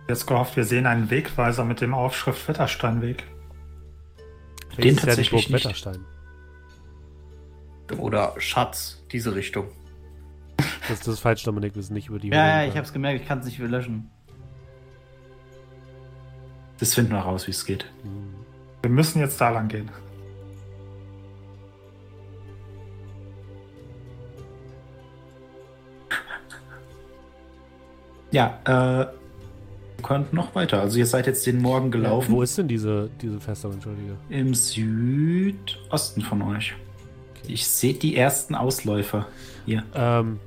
Jetzt 0.07 0.25
gehofft, 0.25 0.55
wir 0.55 0.63
sehen 0.63 0.87
einen 0.87 1.09
Wegweiser 1.11 1.65
mit 1.65 1.81
dem 1.81 1.93
Aufschrift 1.93 2.47
Wettersteinweg. 2.47 3.25
Vielleicht 4.81 4.97
ist 4.97 5.03
ja 5.03 5.07
tatsächlich 5.07 5.43
Burg 5.43 5.53
nicht. 5.53 5.65
Wetterstein. 5.65 6.05
Oder 7.97 8.35
Schatz, 8.37 9.03
diese 9.11 9.33
Richtung. 9.33 9.67
Das, 10.87 10.99
das 10.99 11.07
ist 11.07 11.19
falsch, 11.19 11.43
Dominik. 11.43 11.75
Wir 11.75 11.83
sind 11.83 11.93
nicht 11.93 12.09
über 12.09 12.19
die. 12.19 12.29
Ja, 12.29 12.61
ja, 12.61 12.67
ich 12.67 12.75
hab's 12.77 12.93
gemerkt, 12.93 13.21
ich 13.21 13.27
kann 13.27 13.39
es 13.39 13.45
nicht 13.45 13.59
wieder 13.59 13.69
löschen. 13.69 14.09
Das 16.79 16.93
finden 16.93 17.11
wir 17.11 17.19
raus, 17.19 17.47
wie 17.47 17.51
es 17.51 17.65
geht. 17.65 17.85
Hm. 18.03 18.35
Wir 18.81 18.91
müssen 18.91 19.19
jetzt 19.19 19.39
da 19.41 19.49
lang 19.49 19.67
gehen. 19.67 19.89
Ja, 28.31 28.59
äh, 28.65 29.07
könnt 29.99 30.33
noch 30.33 30.55
weiter. 30.55 30.81
Also 30.81 30.97
ihr 30.99 31.05
seid 31.05 31.27
jetzt 31.27 31.45
den 31.47 31.61
Morgen 31.61 31.91
gelaufen. 31.91 32.31
Wo 32.33 32.41
ist 32.41 32.57
denn 32.57 32.67
diese, 32.67 33.09
diese 33.21 33.39
Festung, 33.39 33.73
entschuldige? 33.73 34.13
Im 34.29 34.53
Südosten 34.53 36.21
von 36.21 36.41
euch. 36.41 36.73
Ich 37.47 37.67
sehe 37.67 37.93
die 37.93 38.15
ersten 38.15 38.55
Ausläufer 38.55 39.27
hier. 39.65 39.83
Ähm, 39.95 40.39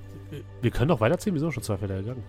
wir 0.61 0.71
können 0.71 0.89
doch 0.89 1.01
weiterziehen, 1.01 1.35
wir 1.35 1.41
sind 1.41 1.53
schon 1.53 1.63
zwei 1.63 1.77
Felder 1.77 1.97
gegangen. 1.97 2.23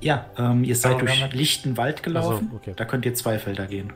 Ja, 0.00 0.26
ähm, 0.38 0.62
ihr 0.64 0.76
seid 0.76 0.92
Ja, 0.92 0.98
wir 1.00 1.06
durch 1.06 1.22
haben- 1.22 1.32
lichten 1.36 1.76
Wald 1.76 2.02
gelaufen. 2.02 2.48
So, 2.50 2.56
okay. 2.56 2.72
Da 2.76 2.84
könnt 2.84 3.06
ihr 3.06 3.14
zwei 3.14 3.38
Felder 3.38 3.66
gehen. 3.66 3.92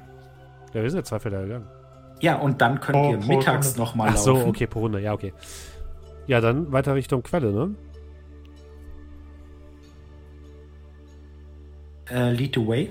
Ja, 0.73 0.83
wir 0.83 0.91
sind 0.91 0.99
ja 1.01 1.05
zwei 1.05 1.19
Felder 1.21 1.43
gegangen. 1.43 1.67
Ja, 2.21 2.37
und 2.37 2.61
dann 2.61 2.81
könnt 2.81 2.97
Oh, 2.99 3.11
ihr 3.13 3.19
mittags 3.19 3.77
nochmal 3.77 4.11
Ach 4.13 4.17
so, 4.17 4.33
laufen. 4.35 4.49
okay, 4.49 4.67
pro 4.67 4.81
Runde, 4.81 5.01
ja, 5.01 5.13
okay. 5.13 5.33
Ja, 6.27 6.41
dann 6.41 6.71
weiter 6.73 6.95
Richtung 6.95 7.23
Quelle, 7.23 7.53
ne? 7.53 7.71
Äh, 12.11 12.33
lead 12.33 12.55
the 12.55 12.67
way. 12.67 12.91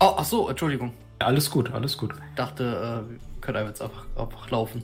Oh, 0.00 0.14
ach 0.16 0.24
so, 0.24 0.48
Entschuldigung. 0.48 0.92
Alles 1.18 1.50
gut, 1.50 1.72
alles 1.72 1.96
gut. 1.96 2.14
Ich 2.14 2.34
dachte, 2.34 2.64
äh, 2.64 3.10
wir 3.10 3.18
können 3.40 3.58
einfach 3.58 3.70
jetzt 3.70 3.82
einfach, 3.82 4.06
einfach 4.16 4.50
laufen. 4.50 4.82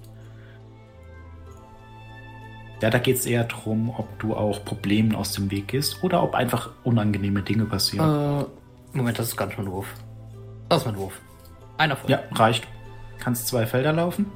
Ja, 2.83 2.91
da 2.91 2.99
geht 2.99 3.17
es 3.17 3.25
eher 3.25 3.45
darum, 3.45 3.91
ob 3.97 4.19
du 4.19 4.37
auch 4.37 4.63
Problemen 4.65 5.15
aus 5.15 5.33
dem 5.33 5.51
Weg 5.51 5.69
gehst 5.69 6.03
oder 6.03 6.23
ob 6.23 6.35
einfach 6.35 6.71
unangenehme 6.85 7.43
Dinge 7.43 7.65
passieren. 7.65 8.43
Äh, 8.43 8.45
Moment, 8.97 9.19
das 9.19 9.29
ist 9.29 9.41
nicht 9.41 9.59
mein 9.59 9.71
Wurf. 9.71 9.87
Das 10.69 10.83
ist 10.83 10.87
mein 10.87 10.97
Wurf. 10.97 11.21
Einer 11.79 11.97
von. 11.97 12.11
Ja, 12.11 12.21
reicht. 12.33 12.67
Kannst 13.19 13.49
zwei 13.49 13.67
Felder 13.67 13.95
laufen. 13.95 14.31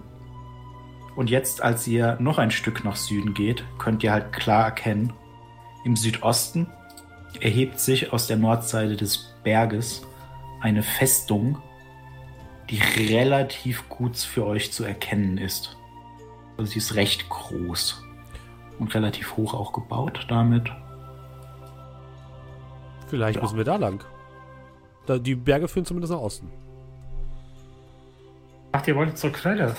Und 1.17 1.29
jetzt, 1.29 1.63
als 1.63 1.87
ihr 1.87 2.17
noch 2.19 2.39
ein 2.39 2.51
Stück 2.51 2.83
nach 2.85 2.97
Süden 2.97 3.35
geht, 3.35 3.63
könnt 3.79 4.03
ihr 4.03 4.13
halt 4.13 4.33
klar 4.33 4.65
erkennen, 4.65 5.13
im 5.85 5.97
Südosten 5.97 6.67
erhebt 7.41 7.79
sich 7.81 8.13
aus 8.13 8.27
der 8.27 8.37
Nordseite 8.37 8.97
des 8.97 9.35
Berges 9.43 10.03
eine 10.61 10.83
Festung, 10.83 11.59
die 12.69 12.81
relativ 13.09 13.89
gut 13.89 14.17
für 14.17 14.47
euch 14.47 14.73
zu 14.73 14.85
erkennen 14.85 15.39
ist. 15.39 15.77
Also 16.57 16.73
sie 16.73 16.79
ist 16.79 16.95
recht 16.95 17.29
groß 17.29 18.03
und 18.79 18.95
relativ 18.95 19.37
hoch 19.37 19.55
auch 19.55 19.73
gebaut 19.73 20.27
damit. 20.29 20.71
Vielleicht 23.09 23.37
Ja. 23.37 23.43
müssen 23.43 23.57
wir 23.57 23.65
da 23.65 23.77
lang. 23.77 24.05
Da, 25.07 25.19
die 25.19 25.35
Berge 25.35 25.67
führen 25.67 25.85
zumindest 25.85 26.13
nach 26.13 26.21
Osten. 26.21 26.51
Ach, 28.73 28.87
ihr 28.87 28.95
wolltet 28.95 29.19
zur 29.19 29.33
Quelle. 29.33 29.75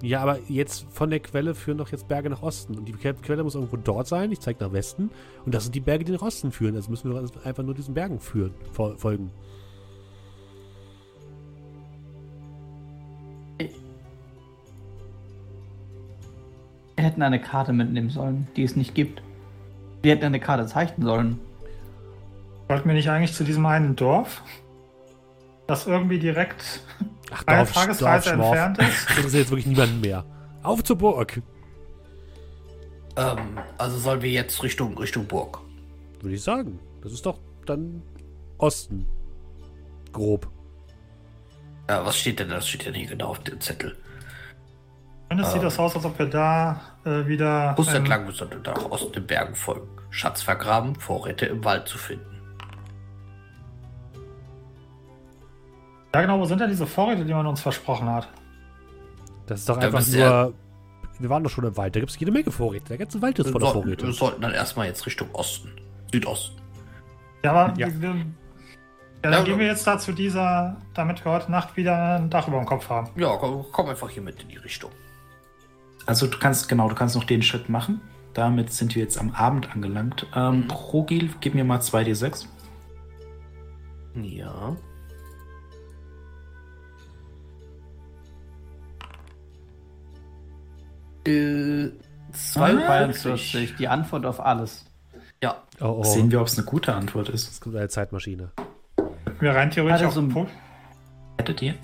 Ja, 0.00 0.20
aber 0.20 0.38
jetzt 0.48 0.86
von 0.90 1.10
der 1.10 1.18
Quelle 1.20 1.54
führen 1.56 1.78
doch 1.78 1.90
jetzt 1.90 2.06
Berge 2.06 2.30
nach 2.30 2.42
Osten. 2.42 2.76
Und 2.78 2.86
die 2.86 2.92
Que- 2.92 3.14
Quelle 3.14 3.42
muss 3.42 3.56
irgendwo 3.56 3.76
dort 3.76 4.06
sein. 4.06 4.30
Ich 4.30 4.38
zeige 4.40 4.62
nach 4.64 4.72
Westen. 4.72 5.10
Und 5.44 5.54
das 5.54 5.64
sind 5.64 5.74
die 5.74 5.80
Berge, 5.80 6.04
die 6.04 6.12
nach 6.12 6.22
Osten 6.22 6.52
führen. 6.52 6.76
Also 6.76 6.90
müssen 6.90 7.12
wir 7.12 7.20
doch 7.20 7.44
einfach 7.44 7.64
nur 7.64 7.74
diesen 7.74 7.94
Bergen 7.94 8.20
führen, 8.20 8.54
fol- 8.76 8.96
folgen. 8.96 9.30
Wir 16.96 17.04
hätten 17.04 17.22
eine 17.22 17.40
Karte 17.40 17.72
mitnehmen 17.72 18.10
sollen, 18.10 18.48
die 18.56 18.64
es 18.64 18.76
nicht 18.76 18.94
gibt. 18.94 19.22
Wir 20.02 20.12
hätten 20.12 20.24
eine 20.24 20.40
Karte 20.40 20.66
zeichnen 20.66 21.06
sollen. 21.06 21.38
Wollten 22.68 22.88
wir 22.88 22.94
nicht 22.94 23.08
eigentlich 23.08 23.34
zu 23.34 23.44
diesem 23.44 23.64
einen 23.66 23.96
Dorf? 23.96 24.42
Das 25.68 25.86
irgendwie 25.86 26.18
direkt 26.18 26.80
Ach, 27.30 27.44
eine 27.46 27.58
Dorf- 27.58 27.72
Tagesreise 27.72 28.30
entfernt 28.32 28.78
ist? 28.78 29.06
Das 29.16 29.24
ist 29.26 29.34
jetzt 29.34 29.50
wirklich 29.50 29.66
niemand 29.66 30.00
mehr. 30.00 30.24
Auf 30.62 30.82
zur 30.82 30.96
Burg, 30.96 31.40
Ähm, 33.16 33.58
also 33.78 33.98
sollen 33.98 34.22
wir 34.22 34.30
jetzt 34.30 34.62
Richtung, 34.62 34.96
Richtung 34.98 35.26
Burg. 35.26 35.60
würde 36.20 36.34
ich 36.34 36.42
sagen. 36.42 36.78
Das 37.02 37.12
ist 37.12 37.24
doch 37.26 37.38
dann 37.66 38.02
Osten. 38.58 39.06
Grob. 40.12 40.48
Ja, 41.88 42.04
was 42.04 42.18
steht 42.18 42.40
denn? 42.40 42.48
Das 42.48 42.66
steht 42.68 42.84
ja 42.84 42.90
nicht 42.90 43.10
genau 43.10 43.28
auf 43.28 43.38
dem 43.40 43.60
Zettel. 43.60 43.96
Zumindest 45.28 45.52
sieht 45.52 45.60
Ähm. 45.62 45.64
das 45.68 45.78
aus, 45.78 45.94
als 45.96 46.04
ob 46.04 46.18
wir 46.18 46.26
da 46.26 46.80
äh, 47.04 47.26
wieder. 47.26 47.74
Bus 47.74 47.88
ähm, 47.90 47.96
entlang 47.96 48.24
müssen 48.26 48.50
wir 48.50 48.58
nach 48.58 48.90
Osten 48.90 49.12
den 49.12 49.26
Bergen 49.26 49.54
folgen. 49.54 49.86
Schatz 50.10 50.42
vergraben, 50.42 50.94
Vorräte 50.96 51.44
im 51.46 51.62
Wald 51.64 51.86
zu 51.88 51.98
finden. 51.98 52.27
Ja, 56.14 56.20
genau, 56.22 56.38
wo 56.40 56.44
sind 56.44 56.60
denn 56.60 56.70
diese 56.70 56.86
Vorräte, 56.86 57.24
die 57.24 57.32
man 57.34 57.46
uns 57.46 57.60
versprochen 57.60 58.08
hat? 58.08 58.28
Das 59.46 59.60
ist 59.60 59.68
doch 59.68 59.76
Da 59.78 59.86
einfach 59.86 60.06
nur. 60.06 60.16
ihr- 60.16 60.52
Wir 61.20 61.30
waren 61.30 61.42
doch 61.42 61.50
schon 61.50 61.64
im 61.64 61.76
Wald. 61.76 61.96
Da 61.96 62.00
gibt 62.00 62.10
es 62.12 62.18
jede 62.20 62.30
Menge 62.30 62.50
Vorräte. 62.52 62.86
Der 62.90 62.98
ganze 62.98 63.20
Wald 63.20 63.36
ist 63.40 63.46
Wir, 63.46 63.52
voller 63.52 63.72
sollten, 63.72 63.88
wir 63.88 63.96
Vorräte. 63.98 64.12
sollten 64.16 64.40
dann 64.42 64.52
erstmal 64.52 64.86
jetzt 64.86 65.04
Richtung 65.04 65.28
Osten. 65.32 65.70
Südosten. 66.12 66.60
Ja, 67.44 67.52
aber 67.52 67.76
Ja. 67.78 67.88
Wir, 68.00 68.10
Ja, 68.10 68.24
dann 69.22 69.32
Ja, 69.32 69.42
gehen 69.42 69.58
wir 69.58 69.66
jetzt 69.66 69.84
da 69.84 69.98
zu 69.98 70.12
dieser, 70.12 70.76
damit 70.94 71.24
wir 71.24 71.32
heute 71.32 71.50
Nacht 71.50 71.76
wieder 71.76 72.18
ein 72.20 72.30
Dach 72.30 72.46
über 72.46 72.58
dem 72.58 72.66
Kopf 72.66 72.88
haben. 72.88 73.10
Ja, 73.16 73.36
komm, 73.36 73.64
komm 73.72 73.88
einfach 73.88 74.08
hier 74.10 74.22
mit 74.22 74.40
in 74.42 74.48
die 74.48 74.58
Richtung. 74.58 74.92
Also 76.06 76.28
du 76.28 76.38
kannst, 76.38 76.68
genau, 76.68 76.88
du 76.88 76.94
kannst 76.94 77.16
noch 77.16 77.24
den 77.24 77.42
Schritt 77.42 77.68
machen. 77.68 78.00
Damit 78.34 78.72
sind 78.72 78.94
wir 78.94 79.02
jetzt 79.02 79.18
am 79.18 79.32
Abend 79.32 79.72
angelangt. 79.74 80.24
Ähm, 80.36 80.60
Mhm. 80.60 80.68
Progil, 80.68 81.30
gib 81.40 81.56
mir 81.56 81.64
mal 81.64 81.80
2d6. 81.80 82.46
Ja. 84.14 84.76
Äh, 91.28 91.90
42, 92.32 93.76
die 93.76 93.88
Antwort 93.88 94.26
auf 94.26 94.40
alles. 94.40 94.84
Ja, 95.42 95.56
Oh, 95.80 95.98
oh. 96.00 96.02
Sehen 96.04 96.30
wir, 96.32 96.40
ob 96.40 96.48
es 96.48 96.58
eine 96.58 96.66
gute 96.66 96.94
Antwort 96.94 97.28
ist. 97.28 97.48
Es 97.50 97.60
kommt 97.60 97.76
eine 97.76 97.88
Zeitmaschine. 97.88 98.50
Könnten 98.96 99.40
wir 99.40 99.54
rein 99.54 99.70
theoretisch 99.70 99.98
Hatte 100.00 100.08
auch 100.08 100.12
so 100.12 100.20
ein- 100.20 100.32
pu- 100.32 100.46
Hättet 101.38 101.62
ihr? 101.62 101.74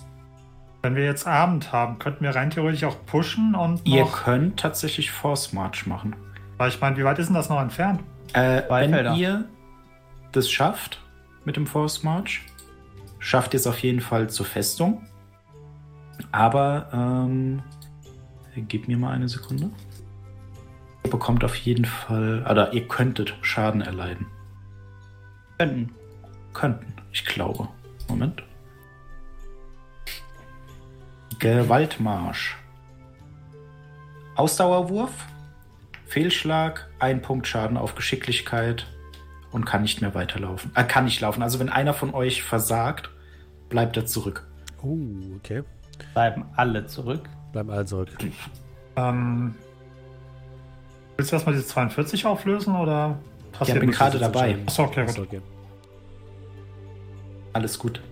Wenn 0.82 0.96
wir 0.96 1.04
jetzt 1.04 1.26
Abend 1.26 1.72
haben, 1.72 1.98
könnten 2.00 2.24
wir 2.24 2.34
rein 2.34 2.50
theoretisch 2.50 2.82
auch 2.84 2.96
pushen 3.06 3.54
und 3.54 3.80
Ihr 3.86 4.02
noch. 4.02 4.24
könnt 4.24 4.58
tatsächlich 4.58 5.10
Force 5.12 5.52
March 5.52 5.86
machen. 5.86 6.16
Weil 6.58 6.68
ich 6.70 6.80
meine, 6.80 6.96
wie 6.96 7.04
weit 7.04 7.18
ist 7.20 7.28
denn 7.28 7.34
das 7.36 7.48
noch 7.48 7.60
entfernt? 7.60 8.00
Äh, 8.32 8.62
wenn 8.68 8.90
Felder. 8.90 9.14
ihr 9.14 9.44
das 10.32 10.50
schafft 10.50 11.00
mit 11.44 11.56
dem 11.56 11.66
Force 11.68 12.02
March, 12.02 12.42
schafft 13.20 13.54
ihr 13.54 13.60
es 13.60 13.66
auf 13.68 13.78
jeden 13.78 14.00
Fall 14.00 14.28
zur 14.28 14.44
Festung. 14.46 15.06
Aber 16.32 16.88
ähm, 16.92 17.62
gib 18.62 18.88
mir 18.88 18.96
mal 18.96 19.12
eine 19.12 19.28
Sekunde. 19.28 19.70
Ihr 21.04 21.10
bekommt 21.10 21.44
auf 21.44 21.54
jeden 21.56 21.84
Fall, 21.84 22.46
oder 22.48 22.72
ihr 22.72 22.88
könntet 22.88 23.36
Schaden 23.42 23.80
erleiden. 23.80 24.26
Könnten. 25.58 25.94
Könnten, 26.52 26.94
ich 27.12 27.24
glaube. 27.24 27.68
Moment. 28.08 28.42
Gewaltmarsch. 31.38 32.56
Ausdauerwurf. 34.36 35.12
Fehlschlag. 36.06 36.88
Ein 36.98 37.22
Punkt 37.22 37.46
Schaden 37.46 37.76
auf 37.76 37.94
Geschicklichkeit. 37.94 38.86
Und 39.50 39.64
kann 39.66 39.82
nicht 39.82 40.00
mehr 40.00 40.14
weiterlaufen. 40.14 40.72
Er 40.74 40.84
kann 40.84 41.04
nicht 41.04 41.20
laufen. 41.20 41.42
Also 41.42 41.60
wenn 41.60 41.68
einer 41.68 41.94
von 41.94 42.12
euch 42.14 42.42
versagt, 42.42 43.10
bleibt 43.68 43.96
er 43.96 44.06
zurück. 44.06 44.46
Oh, 44.82 44.98
okay. 45.36 45.62
Bleiben 46.12 46.46
alle 46.56 46.86
zurück. 46.86 47.28
Bleiben 47.54 47.70
alle 47.70 47.86
zurück. 47.86 48.08
Ähm, 48.96 49.54
willst 51.16 51.30
du 51.30 51.36
erstmal 51.36 51.54
diese 51.54 51.68
42 51.68 52.26
auflösen 52.26 52.74
oder 52.74 53.16
Ja, 53.64 53.74
bin 53.76 53.92
gerade 53.92 54.18
dabei. 54.18 54.58
Achso, 54.66 54.82
okay, 54.82 55.02
Achso, 55.02 55.20
gut. 55.20 55.28
okay. 55.28 55.40
Alles 57.52 57.78
gut. 57.78 58.02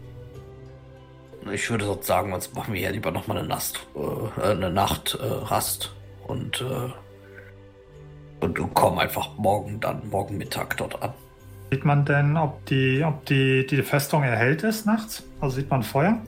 ich 1.52 1.68
würde 1.68 1.86
sonst 1.86 2.06
sagen, 2.06 2.30
sonst 2.30 2.54
machen 2.54 2.72
wir 2.72 2.80
ja 2.80 2.90
lieber 2.90 3.10
nochmal 3.10 3.38
eine, 3.38 3.48
Nast, 3.48 3.84
äh, 3.96 4.42
eine 4.42 4.70
Nacht 4.70 5.18
äh, 5.20 5.26
Rast 5.26 5.92
und, 6.28 6.60
äh, 6.60 6.92
und, 8.44 8.60
und 8.60 8.74
kommen 8.74 9.00
einfach 9.00 9.36
morgen 9.38 9.80
dann, 9.80 10.08
morgen 10.08 10.38
Mittag 10.38 10.76
dort 10.76 11.02
an. 11.02 11.12
Sieht 11.72 11.84
man 11.84 12.04
denn, 12.04 12.36
ob 12.36 12.64
die, 12.66 13.02
ob 13.04 13.26
die, 13.26 13.66
die 13.66 13.82
Festung 13.82 14.22
erhellt 14.22 14.62
ist 14.62 14.86
nachts? 14.86 15.24
Also 15.40 15.56
sieht 15.56 15.68
man 15.68 15.82
Feuer? 15.82 16.22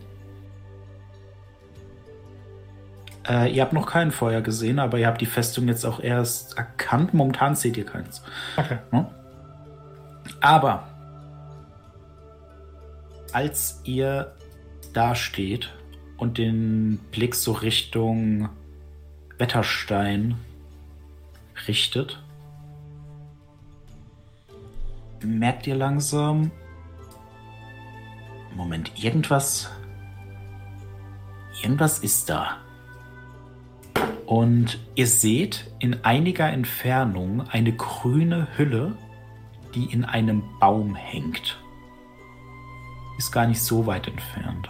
Äh, 3.29 3.55
ihr 3.55 3.63
habt 3.63 3.73
noch 3.73 3.87
kein 3.87 4.11
Feuer 4.11 4.43
gesehen, 4.43 4.79
aber 4.79 4.99
ihr 4.99 5.07
habt 5.07 5.21
die 5.21 5.27
Festung 5.27 5.69
jetzt 5.69 5.85
auch 5.85 6.01
erst 6.01 6.59
erkannt. 6.59 7.15
Momentan 7.15 7.55
seht 7.57 7.77
ihr 7.77 7.87
keins. 7.87 8.23
Okay. 8.57 8.79
Ne? 8.91 9.07
Aber 10.41 10.87
als 13.33 13.81
ihr 13.85 14.35
da 14.93 15.15
steht 15.15 15.73
und 16.19 16.39
den 16.39 16.99
Blick 17.11 17.35
so 17.35 17.53
Richtung 17.53 18.49
Wetterstein 19.39 20.37
richtet, 21.67 22.23
merkt 25.23 25.67
ihr 25.67 25.75
langsam, 25.75 26.51
Moment, 28.55 28.93
irgendwas, 29.03 29.71
irgendwas 31.63 31.99
ist 31.99 32.31
da. 32.31 32.59
Und 34.27 34.79
ihr 34.95 35.07
seht 35.07 35.71
in 35.79 36.05
einiger 36.05 36.49
Entfernung 36.49 37.43
eine 37.49 37.73
grüne 37.73 38.49
Hülle, 38.57 38.97
die 39.75 39.85
in 39.87 40.05
einem 40.05 40.43
Baum 40.61 40.95
hängt. 40.95 41.61
Ist 43.19 43.33
gar 43.33 43.47
nicht 43.47 43.63
so 43.63 43.87
weit 43.87 44.09
entfernt. 44.09 44.69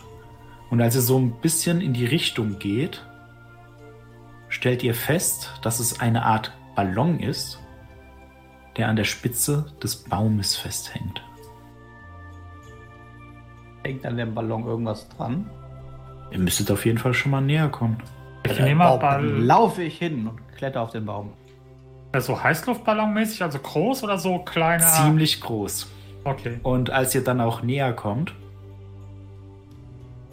Und 0.70 0.80
als 0.80 0.96
ihr 0.96 1.02
so 1.02 1.18
ein 1.18 1.32
bisschen 1.40 1.80
in 1.80 1.92
die 1.92 2.04
Richtung 2.04 2.58
geht, 2.58 3.04
stellt 4.48 4.82
ihr 4.82 4.94
fest, 4.94 5.52
dass 5.62 5.78
es 5.78 6.00
eine 6.00 6.24
Art 6.24 6.52
Ballon 6.74 7.20
ist, 7.20 7.60
der 8.76 8.88
an 8.88 8.96
der 8.96 9.04
Spitze 9.04 9.66
des 9.82 9.96
Baumes 9.96 10.56
festhängt. 10.56 11.22
Hängt 13.84 14.04
an 14.04 14.16
dem 14.16 14.34
Ballon 14.34 14.66
irgendwas 14.66 15.08
dran. 15.10 15.48
Ihr 16.32 16.38
müsstet 16.38 16.70
auf 16.70 16.84
jeden 16.84 16.98
Fall 16.98 17.14
schon 17.14 17.30
mal 17.30 17.40
näher 17.40 17.68
kommen. 17.68 18.02
Ich 18.46 18.58
Äh, 18.58 18.62
nehme 18.64 18.76
mal 18.76 18.90
Baum. 18.90 19.00
Ball, 19.00 19.24
Laufe 19.42 19.82
ich 19.82 19.98
hin 19.98 20.26
und 20.26 20.40
kletter 20.56 20.82
auf 20.82 20.90
den 20.90 21.06
Baum. 21.06 21.32
so 22.18 22.42
Heißluftballonmäßig, 22.42 23.42
also 23.42 23.58
groß 23.58 24.04
oder 24.04 24.18
so 24.18 24.38
kleiner? 24.38 24.84
Ziemlich 24.86 25.40
groß. 25.40 25.90
Okay. 26.24 26.58
Und 26.62 26.90
als 26.90 27.14
ihr 27.14 27.24
dann 27.24 27.40
auch 27.40 27.62
näher 27.62 27.92
kommt, 27.92 28.34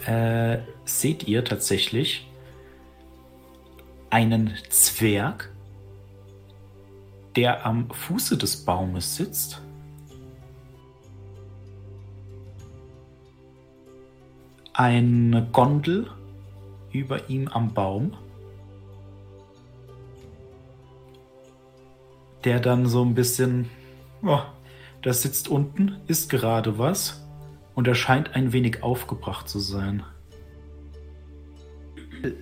äh, 0.05 0.59
seht 0.85 1.27
ihr 1.27 1.43
tatsächlich 1.43 2.27
einen 4.09 4.53
Zwerg, 4.69 5.51
der 7.35 7.65
am 7.65 7.89
Fuße 7.89 8.38
des 8.38 8.65
Baumes 8.65 9.15
sitzt. 9.15 9.61
Eine 14.73 15.47
Gondel 15.51 16.09
über 16.91 17.30
ihm 17.30 17.47
am 17.47 17.73
Baum, 17.73 18.13
der 22.43 22.59
dann 22.59 22.85
so 22.88 23.03
ein 23.03 23.13
bisschen, 23.13 23.69
oh, 24.23 24.41
der 25.03 25.13
sitzt 25.13 25.47
unten, 25.47 25.97
isst 26.07 26.30
gerade 26.30 26.77
was 26.77 27.26
und 27.76 27.88
er 27.88 27.95
scheint 27.95 28.35
ein 28.35 28.53
wenig 28.53 28.84
aufgebracht 28.84 29.49
zu 29.49 29.59
sein. 29.59 30.03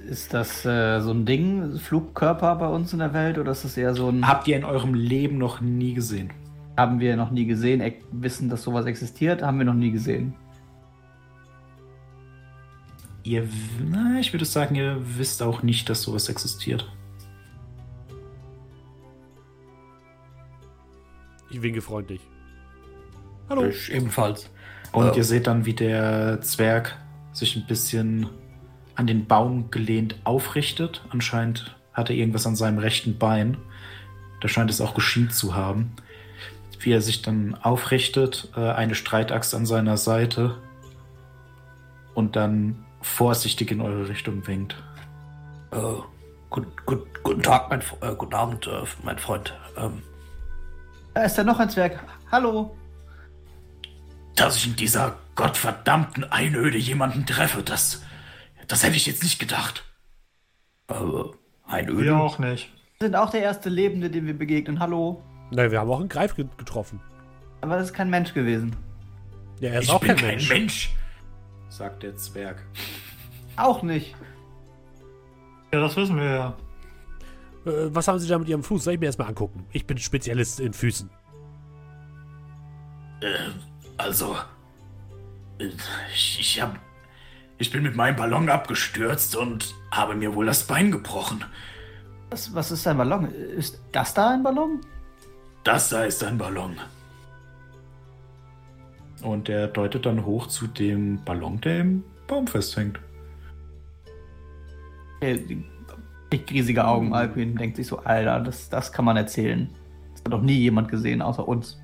Ist 0.10 0.34
das 0.34 0.66
äh, 0.66 1.00
so 1.00 1.12
ein 1.12 1.26
Ding, 1.26 1.78
Flugkörper 1.78 2.56
bei 2.56 2.68
uns 2.68 2.92
in 2.92 3.00
der 3.00 3.14
Welt, 3.14 3.38
oder 3.38 3.52
ist 3.52 3.64
das 3.64 3.78
eher 3.78 3.96
so 3.96 4.10
ein. 4.10 4.28
Habt 4.28 4.48
ihr 4.50 4.58
in 4.58 4.66
eurem 4.66 4.94
Leben 4.94 5.38
noch 5.38 5.62
nie 5.62 5.94
gesehen? 5.94 6.32
Haben 6.76 7.00
wir 7.00 7.16
noch 7.16 7.32
nie 7.32 7.46
gesehen, 7.46 7.82
wissen, 8.12 8.50
dass 8.50 8.64
sowas 8.64 8.86
existiert, 8.86 9.42
haben 9.42 9.58
wir 9.58 9.66
noch 9.66 9.74
nie 9.74 9.92
gesehen. 9.92 10.34
Ihr, 13.30 13.48
na, 13.88 14.20
ich 14.20 14.34
würde 14.34 14.46
sagen, 14.46 14.74
ihr 14.74 14.98
wisst 15.00 15.44
auch 15.44 15.62
nicht, 15.62 15.88
dass 15.88 16.02
sowas 16.02 16.30
existiert. 16.30 16.92
Ich 21.52 21.62
winke 21.62 21.84
freundlich. 21.84 22.22
Hallo. 23.48 23.66
Ich 23.66 23.94
ebenfalls. 23.94 24.50
Und 24.94 25.16
ihr 25.16 25.24
seht 25.24 25.46
dann, 25.46 25.68
wie 25.68 25.76
der 25.76 26.42
Zwerg 26.42 26.98
sich 27.32 27.56
ein 27.56 27.68
bisschen 27.68 28.28
an 28.96 29.06
den 29.06 29.28
Baum 29.28 29.70
gelehnt 29.70 30.16
aufrichtet. 30.24 31.06
Anscheinend 31.10 31.78
hat 31.94 32.10
er 32.10 32.16
irgendwas 32.16 32.48
an 32.48 32.56
seinem 32.56 32.80
rechten 32.80 33.20
Bein. 33.20 33.58
Da 34.42 34.48
scheint 34.48 34.72
es 34.72 34.82
auch 34.82 34.96
geschieht 34.96 35.36
zu 35.36 35.54
haben. 35.54 35.92
Wie 36.80 36.92
er 36.92 37.02
sich 37.02 37.22
dann 37.22 37.54
aufrichtet, 37.54 38.52
äh, 38.56 38.72
eine 38.72 38.96
Streitaxt 38.96 39.54
an 39.54 39.68
seiner 39.68 39.98
Seite 39.98 40.58
und 42.16 42.36
dann 42.36 42.86
vorsichtig 43.02 43.72
in 43.72 43.82
eure 43.82 44.08
Richtung 44.10 44.46
winkt. 44.48 44.76
Äh, 45.72 45.78
gut, 46.50 46.86
gut, 46.86 47.24
guten 47.24 47.42
Tag, 47.44 47.70
mein, 47.70 47.82
äh, 48.02 48.16
guten 48.16 48.34
Abend, 48.34 48.68
äh, 48.68 48.84
mein 49.04 49.18
Freund. 49.20 49.54
Ähm, 49.78 50.02
Da 51.14 51.24
ist 51.24 51.38
ja 51.38 51.44
noch 51.44 51.60
ein 51.60 51.70
Zwerg. 51.70 52.00
Hallo. 52.32 52.76
Dass 54.36 54.56
ich 54.58 54.68
in 54.68 54.76
dieser 54.76 55.18
gottverdammten 55.36 56.24
Einöde 56.32 56.78
jemanden 56.78 57.26
treffe, 57.26 57.62
das, 57.64 58.04
das 58.68 58.84
hätte 58.84 58.96
ich 58.96 59.06
jetzt 59.06 59.24
nicht 59.24 59.40
gedacht. 59.40 59.84
äh, 60.90 60.94
ein 61.68 61.98
Wir 61.98 62.18
auch 62.18 62.40
nicht. 62.40 62.70
Wir 63.00 63.08
sind 63.08 63.16
auch 63.16 63.30
der 63.30 63.42
erste 63.42 63.70
Lebende, 63.70 64.10
dem 64.10 64.26
wir 64.26 64.38
begegnen. 64.38 64.80
Hallo. 64.80 65.24
Nein, 65.52 65.72
wir 65.72 65.80
haben 65.80 65.90
auch 65.90 66.00
einen 66.00 66.10
Greif 66.10 66.36
ge- 66.36 66.48
getroffen. 66.58 67.00
Aber 67.62 67.76
das 67.78 67.88
ist 67.90 67.94
kein 67.94 68.10
Mensch 68.10 68.34
gewesen. 68.34 68.76
Ja, 69.60 69.70
er 69.72 69.80
ist 69.80 69.86
ich 69.86 69.92
auch 69.92 70.00
bin 70.00 70.16
kein 70.16 70.38
kein 70.40 70.48
Mensch. 70.48 70.92
Sagt 71.70 72.04
der 72.04 72.16
Zwerg. 72.18 72.64
Auch 73.56 73.84
nicht. 73.84 74.16
Ja, 75.74 75.80
das 75.82 75.96
wissen 75.96 76.18
wir 76.18 76.24
ja. 76.24 76.58
Äh, 77.66 77.94
was 77.94 78.08
haben 78.08 78.20
Sie 78.20 78.28
da 78.28 78.38
mit 78.40 78.48
Ihrem 78.48 78.64
Fuß? 78.64 78.84
Soll 78.84 78.94
ich 78.96 79.00
mir 79.00 79.06
erstmal 79.08 79.28
angucken? 79.28 79.66
Ich 79.72 79.86
bin 79.86 79.98
Spezialist 79.98 80.60
in 80.60 80.74
Füßen. 80.74 81.10
Also, 83.98 84.38
Ich, 85.58 86.40
ich 86.40 86.62
hab. 86.62 86.80
Ich 87.58 87.72
bin 87.72 87.84
mit 87.84 87.94
meinem 87.96 88.16
Ballon 88.16 88.48
abgestürzt 88.50 89.36
und 89.36 89.76
habe 89.92 90.16
mir 90.16 90.34
wohl 90.34 90.46
das 90.46 90.66
Bein 90.66 90.92
gebrochen. 90.92 91.44
Was, 92.30 92.54
was 92.54 92.72
ist 92.72 92.88
ein 92.88 92.98
Ballon? 92.98 93.26
Ist 93.26 93.82
das 93.92 94.14
da 94.14 94.30
ein 94.30 94.44
Ballon? 94.44 94.80
Das 95.66 95.90
da 95.90 96.06
ist 96.06 96.24
ein 96.24 96.38
Ballon. 96.38 96.78
Und 99.22 99.50
er 99.50 99.68
deutet 99.68 100.06
dann 100.06 100.26
hoch 100.26 100.48
zu 100.48 100.68
dem 100.68 101.24
Ballon, 101.26 101.60
der 101.62 101.82
im 101.82 102.04
Baum 102.28 102.48
festhängt. 102.48 103.00
Äh, 105.22 105.38
die- 105.38 105.66
Kriegt 106.30 106.52
riesige 106.52 106.86
Augen, 106.86 107.12
Alcuin 107.16 107.56
denkt 107.56 107.78
sich 107.78 107.88
so, 107.88 107.98
Alter, 108.00 108.40
das, 108.40 108.70
das 108.70 108.94
kann 108.94 109.04
man 109.04 109.18
erzählen. 109.18 109.68
Das 110.14 110.22
hat 110.24 110.32
doch 110.32 110.44
nie 110.44 110.60
jemand 110.60 110.88
gesehen, 110.90 111.24
außer 111.24 111.48
uns. 111.48 111.82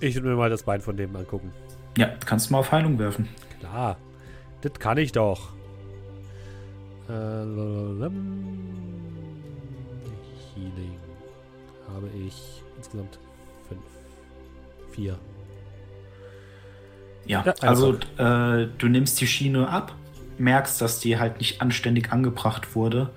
Ich 0.00 0.14
will 0.14 0.22
mir 0.22 0.36
mal 0.36 0.48
das 0.48 0.62
Bein 0.62 0.80
von 0.80 0.96
dem 0.96 1.14
angucken. 1.14 1.52
Ja, 1.98 2.06
du 2.06 2.24
kannst 2.26 2.50
mal 2.50 2.58
auf 2.60 2.72
Heilung 2.72 2.98
werfen. 2.98 3.28
Klar, 3.60 3.98
das 4.62 4.72
kann 4.78 4.96
ich 4.96 5.12
doch. 5.12 5.50
Äh. 7.10 7.12
Healing 10.54 10.96
habe 11.92 12.08
ich 12.26 12.62
insgesamt 12.78 13.18
4. 14.98 15.16
Ja, 17.26 17.44
ja 17.44 17.54
also, 17.60 17.98
also 18.16 18.62
äh, 18.62 18.68
du 18.78 18.88
nimmst 18.88 19.20
die 19.20 19.26
Schiene 19.26 19.68
ab, 19.68 19.94
merkst, 20.38 20.80
dass 20.80 20.98
die 20.98 21.18
halt 21.18 21.38
nicht 21.38 21.62
anständig 21.62 22.12
angebracht 22.12 22.74
wurde 22.74 23.10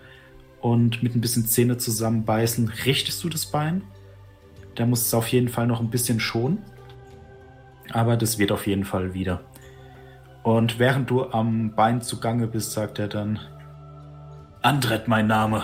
und 0.59 1.01
mit 1.01 1.15
ein 1.15 1.21
bisschen 1.21 1.45
Zähne 1.45 1.77
zusammenbeißen 1.77 2.67
richtest 2.85 3.23
du 3.23 3.29
das 3.29 3.47
Bein. 3.47 3.81
Da 4.75 4.85
musst 4.85 5.07
es 5.07 5.13
auf 5.13 5.27
jeden 5.27 5.49
Fall 5.49 5.67
noch 5.67 5.81
ein 5.81 5.89
bisschen 5.89 6.19
schonen. 6.19 6.59
Aber 7.91 8.15
das 8.15 8.37
wird 8.37 8.51
auf 8.51 8.67
jeden 8.67 8.85
Fall 8.85 9.13
wieder. 9.13 9.41
Und 10.43 10.79
während 10.79 11.09
du 11.09 11.25
am 11.25 11.75
Bein 11.75 12.01
zugange 12.01 12.47
bist, 12.47 12.71
sagt 12.71 12.99
er 12.99 13.07
dann: 13.07 13.39
Andret, 14.61 15.07
mein 15.07 15.27
Name. 15.27 15.63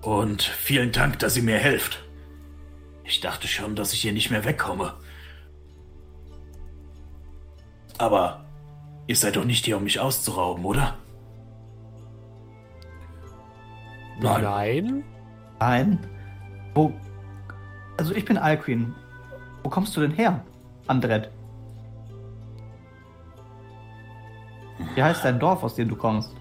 Und 0.00 0.42
vielen 0.42 0.92
Dank, 0.92 1.18
dass 1.18 1.36
ihr 1.36 1.42
mir 1.42 1.58
helft. 1.58 2.04
Ich 3.04 3.20
dachte 3.20 3.48
schon, 3.48 3.74
dass 3.74 3.92
ich 3.92 4.02
hier 4.02 4.12
nicht 4.12 4.30
mehr 4.30 4.44
wegkomme. 4.44 4.94
Aber 7.98 8.44
ihr 9.06 9.16
seid 9.16 9.36
doch 9.36 9.44
nicht 9.44 9.64
hier, 9.64 9.76
um 9.76 9.84
mich 9.84 10.00
auszurauben, 10.00 10.64
oder? 10.64 10.96
Nein. 14.20 14.42
Nein? 14.42 15.04
Nein. 15.60 15.98
Wo. 16.74 16.92
Also 17.96 18.14
ich 18.14 18.24
bin 18.24 18.38
Alcuin. 18.38 18.94
Wo 19.62 19.70
kommst 19.70 19.96
du 19.96 20.00
denn 20.00 20.10
her, 20.10 20.44
Andret? 20.86 21.30
Wie 24.94 25.02
heißt 25.02 25.24
dein 25.24 25.38
Dorf, 25.38 25.62
aus 25.62 25.74
dem 25.74 25.88
du 25.88 25.96
kommst? 25.96 26.34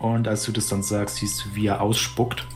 Und 0.00 0.28
als 0.28 0.44
du 0.44 0.52
das 0.52 0.68
dann 0.68 0.82
sagst, 0.82 1.16
siehst 1.16 1.44
du, 1.44 1.54
wie 1.54 1.68
er 1.68 1.80
ausspuckt. 1.80 2.46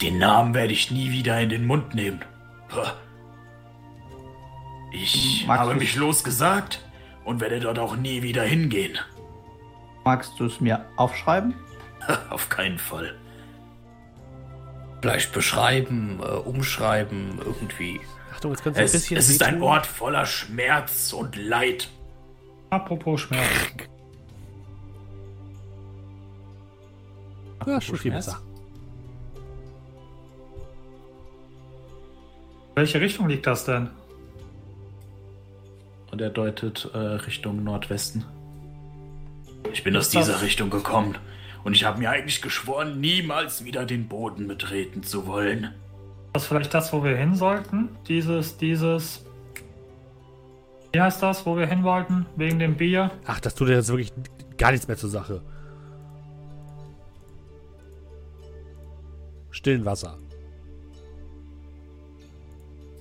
Den 0.00 0.18
Namen 0.18 0.54
werde 0.54 0.72
ich 0.72 0.90
nie 0.90 1.10
wieder 1.10 1.40
in 1.40 1.48
den 1.48 1.66
Mund 1.66 1.94
nehmen. 1.94 2.20
Ich 4.94 5.44
Magst 5.46 5.60
habe 5.62 5.72
du- 5.74 5.80
mich 5.80 5.96
losgesagt 5.96 6.80
und 7.24 7.40
werde 7.40 7.58
dort 7.60 7.78
auch 7.78 7.96
nie 7.96 8.22
wieder 8.22 8.42
hingehen. 8.44 8.96
Magst 10.04 10.38
du 10.38 10.44
es 10.46 10.60
mir 10.60 10.84
aufschreiben? 10.96 11.54
Auf 12.30 12.48
keinen 12.48 12.78
Fall. 12.78 13.14
Vielleicht 15.00 15.32
beschreiben, 15.32 16.20
äh, 16.22 16.26
umschreiben, 16.26 17.38
irgendwie. 17.44 18.00
Achtung, 18.32 18.52
jetzt 18.52 18.62
könnte 18.62 18.82
es 18.82 18.92
ein 18.94 19.00
bisschen. 19.00 19.16
es 19.16 19.28
ist 19.28 19.42
ein. 19.42 19.60
Ort 19.62 19.86
voller 19.86 20.26
Schmerz 20.26 21.12
und 21.12 21.36
Leid. 21.36 21.88
Apropos 22.70 23.22
Schmerz. 23.22 23.44
Ja, 27.66 27.80
schon 27.80 27.96
viel 27.96 28.12
besser. 28.12 28.40
Welche 32.74 33.00
Richtung 33.00 33.28
liegt 33.28 33.46
das 33.46 33.64
denn? 33.64 33.90
Und 36.14 36.20
er 36.20 36.30
deutet 36.30 36.88
äh, 36.94 36.96
Richtung 36.96 37.64
Nordwesten. 37.64 38.24
Ich 39.72 39.82
bin 39.82 39.96
aus 39.96 40.10
dieser 40.10 40.42
Richtung 40.42 40.70
gekommen. 40.70 41.18
Und 41.64 41.74
ich 41.74 41.82
habe 41.82 41.98
mir 41.98 42.08
eigentlich 42.08 42.40
geschworen, 42.40 43.00
niemals 43.00 43.64
wieder 43.64 43.84
den 43.84 44.06
Boden 44.06 44.46
betreten 44.46 45.02
zu 45.02 45.26
wollen. 45.26 45.74
Das 46.32 46.44
ist 46.44 46.48
vielleicht 46.48 46.72
das, 46.72 46.92
wo 46.92 47.02
wir 47.02 47.16
hin 47.16 47.34
sollten? 47.34 47.88
Dieses, 48.06 48.56
dieses. 48.58 49.26
Wie 50.92 51.00
heißt 51.00 51.20
das, 51.20 51.44
wo 51.46 51.56
wir 51.56 51.66
hin 51.66 51.82
wollten? 51.82 52.26
Wegen 52.36 52.60
dem 52.60 52.76
Bier? 52.76 53.10
Ach, 53.26 53.40
das 53.40 53.56
tut 53.56 53.68
jetzt 53.70 53.88
wirklich 53.88 54.12
gar 54.56 54.70
nichts 54.70 54.86
mehr 54.86 54.96
zur 54.96 55.10
Sache. 55.10 55.42
Stillen 59.50 59.84
Wasser. 59.84 60.16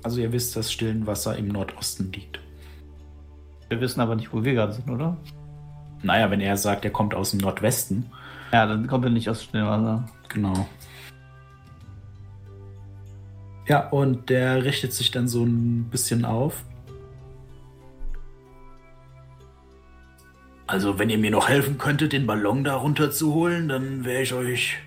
Also 0.02 0.20
ihr 0.20 0.32
wisst, 0.32 0.56
dass 0.56 0.72
stillen 0.72 1.06
Wasser 1.06 1.38
im 1.38 1.50
Nordosten 1.50 2.12
liegt. 2.12 2.43
Wir 3.74 3.82
wissen 3.82 4.02
aber 4.02 4.16
nicht, 4.16 4.32
wo 4.32 4.44
wir 4.44 4.54
gerade 4.54 4.74
sind, 4.74 4.88
oder? 4.88 5.18
Naja, 6.04 6.30
wenn 6.30 6.42
er 6.42 6.58
sagt, 6.58 6.86
er 6.86 6.92
kommt 6.92 7.16
aus 7.16 7.32
dem 7.32 7.40
Nordwesten. 7.40 8.06
Ja, 8.52 8.68
dann 8.68 8.86
kommt 8.86 9.04
er 9.04 9.10
nicht 9.10 9.28
aus 9.32 9.44
Stillwasser. 9.44 10.06
Genau. 10.30 10.68
Ja, 13.68 13.90
und 13.90 14.30
der 14.30 14.64
richtet 14.64 14.94
sich 14.94 15.10
dann 15.10 15.28
so 15.28 15.44
ein 15.44 15.86
bisschen 15.90 16.24
auf. 16.24 16.64
Also, 20.68 21.00
wenn 21.00 21.10
ihr 21.10 21.18
mir 21.18 21.32
noch 21.32 21.50
helfen 21.50 21.80
könntet, 21.80 22.14
den 22.14 22.28
Ballon 22.28 22.64
da 22.64 22.76
runterzuholen, 22.76 23.70
dann 23.70 24.06
wäre 24.06 24.22
ich 24.22 24.36
euch 24.36 24.78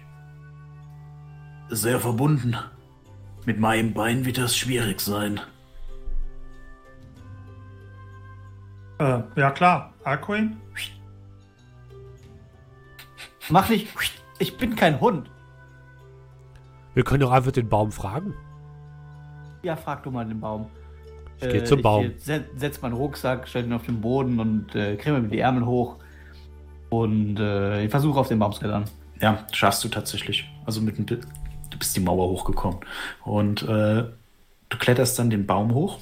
sehr 1.70 1.98
verbunden. 1.98 2.54
Mit 3.46 3.58
meinem 3.58 3.94
Bein 3.94 4.24
wird 4.24 4.38
das 4.38 4.56
schwierig 4.56 5.00
sein. 5.00 5.40
Äh, 8.98 9.20
ja 9.36 9.50
klar. 9.50 9.92
Alcuin? 10.04 10.56
Mach 13.48 13.68
nicht. 13.68 13.88
Ich 14.38 14.56
bin 14.56 14.74
kein 14.74 15.00
Hund. 15.00 15.30
Wir 16.94 17.04
können 17.04 17.20
doch 17.20 17.30
einfach 17.30 17.52
den 17.52 17.68
Baum 17.68 17.92
fragen. 17.92 18.34
Ja, 19.62 19.76
frag 19.76 20.02
du 20.02 20.10
mal 20.10 20.24
den 20.24 20.40
Baum. 20.40 20.66
Ich 21.40 21.48
geh 21.48 21.64
zum 21.64 21.82
Baum. 21.82 22.06
Ich 22.06 22.24
set, 22.24 22.46
setz 22.56 22.80
meinen 22.80 22.94
Rucksack, 22.94 23.46
stell 23.46 23.64
ihn 23.64 23.72
auf 23.72 23.84
den 23.84 24.00
Boden 24.00 24.40
und 24.40 24.74
äh, 24.74 24.96
kremme 24.96 25.20
mir 25.20 25.28
die 25.28 25.40
Ärmel 25.40 25.66
hoch. 25.66 25.96
Und 26.88 27.38
äh, 27.38 27.84
ich 27.84 27.90
versuche 27.90 28.18
auf 28.18 28.28
den 28.28 28.38
Baum 28.38 28.52
zu 28.52 28.60
klettern. 28.60 28.84
Ja, 29.20 29.44
schaffst 29.52 29.84
du 29.84 29.88
tatsächlich. 29.88 30.48
Also 30.64 30.80
mit 30.80 30.98
dem, 30.98 31.06
du 31.06 31.78
bist 31.78 31.96
die 31.96 32.00
Mauer 32.00 32.28
hochgekommen. 32.28 32.80
Und 33.24 33.62
äh, 33.62 34.04
du 34.68 34.78
kletterst 34.78 35.18
dann 35.18 35.30
den 35.30 35.46
Baum 35.46 35.74
hoch. 35.74 35.98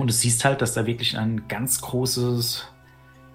Und 0.00 0.06
du 0.06 0.14
siehst 0.14 0.46
halt, 0.46 0.62
dass 0.62 0.72
da 0.72 0.86
wirklich 0.86 1.18
ein 1.18 1.46
ganz 1.46 1.82
großes 1.82 2.66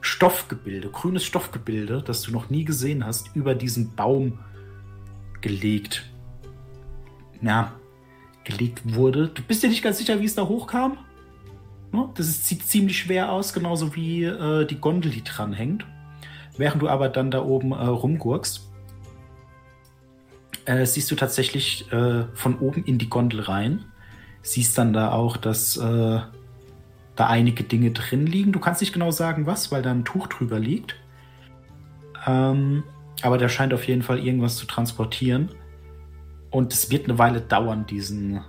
Stoffgebilde, 0.02 0.90
grünes 0.90 1.24
Stoffgebilde, 1.24 2.02
das 2.02 2.24
du 2.24 2.32
noch 2.32 2.50
nie 2.50 2.66
gesehen 2.66 3.06
hast, 3.06 3.36
über 3.36 3.54
diesen 3.54 3.94
Baum 3.94 4.40
gelegt. 5.42 6.10
Ja, 7.40 7.74
gelegt 8.44 8.96
wurde. 8.96 9.28
Du 9.28 9.44
bist 9.44 9.62
dir 9.62 9.70
nicht 9.70 9.84
ganz 9.84 10.00
sicher, 10.00 10.20
wie 10.20 10.26
es 10.26 10.34
da 10.34 10.48
hochkam. 10.48 10.98
Ne? 11.92 12.10
Das 12.16 12.28
ist, 12.28 12.48
sieht 12.48 12.66
ziemlich 12.66 12.98
schwer 12.98 13.32
aus, 13.32 13.54
genauso 13.54 13.96
wie 13.96 14.24
äh, 14.24 14.66
die 14.66 14.80
Gondel, 14.80 15.12
die 15.12 15.24
dran 15.24 15.54
hängt. 15.54 15.86
Während 16.58 16.82
du 16.82 16.90
aber 16.90 17.10
dann 17.10 17.30
da 17.30 17.44
oben 17.44 17.74
äh, 17.74 17.76
rumgurkst, 17.76 18.72
äh, 20.66 20.84
siehst 20.88 21.12
du 21.12 21.16
tatsächlich 21.16 21.92
äh, 21.92 22.24
von 22.34 22.58
oben 22.58 22.84
in 22.86 22.98
die 22.98 23.10
Gondel 23.10 23.42
rein. 23.42 23.86
Siehst 24.42 24.80
dann 24.80 24.94
da 24.94 25.12
auch, 25.12 25.38
dass 25.38 25.78
äh, 25.78 26.22
da 27.16 27.28
einige 27.28 27.64
Dinge 27.64 27.92
drin 27.92 28.26
liegen. 28.26 28.52
Du 28.52 28.60
kannst 28.60 28.82
nicht 28.82 28.94
genau 28.94 29.12
sagen, 29.12 29.46
was, 29.46 29.72
weil 29.72 29.82
da 29.82 29.92
ein 29.92 30.06
Tuch 30.06 30.28
drüber 30.28 30.60
liegt. 30.60 30.96
Ähm, 32.28 32.84
aber 33.22 33.38
der 33.38 33.50
scheint 33.50 33.74
auf 33.74 33.88
jeden 33.88 34.02
Fall 34.02 34.20
irgendwas 34.20 34.58
zu 34.58 34.66
transportieren. 34.66 35.50
Und 36.52 36.74
es 36.74 36.90
wird 36.90 37.06
eine 37.06 37.18
Weile 37.18 37.42
dauern, 37.42 37.86
diesen 37.86 38.42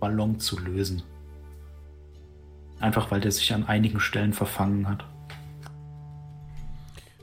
Ballon 0.00 0.38
zu 0.38 0.58
lösen. 0.58 1.02
Einfach 2.80 3.10
weil 3.10 3.20
der 3.20 3.32
sich 3.32 3.52
an 3.52 3.64
einigen 3.66 4.00
Stellen 4.00 4.32
verfangen 4.32 4.88
hat. 4.88 5.04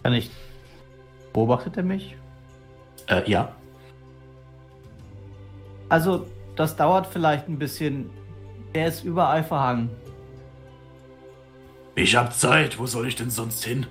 Kann 0.03 0.13
ich. 0.13 0.29
Beobachtet 1.33 1.77
er 1.77 1.83
mich? 1.83 2.15
Äh, 3.07 3.29
ja. 3.29 3.53
Also, 5.89 6.27
das 6.55 6.75
dauert 6.75 7.07
vielleicht 7.07 7.47
ein 7.47 7.57
bisschen. 7.57 8.09
Er 8.73 8.87
ist 8.87 9.03
überall 9.03 9.43
verhangen. 9.43 9.89
Ich 11.95 12.15
hab 12.15 12.33
Zeit. 12.33 12.77
Wo 12.77 12.85
soll 12.85 13.07
ich 13.07 13.15
denn 13.15 13.29
sonst 13.29 13.63
hin? 13.63 13.87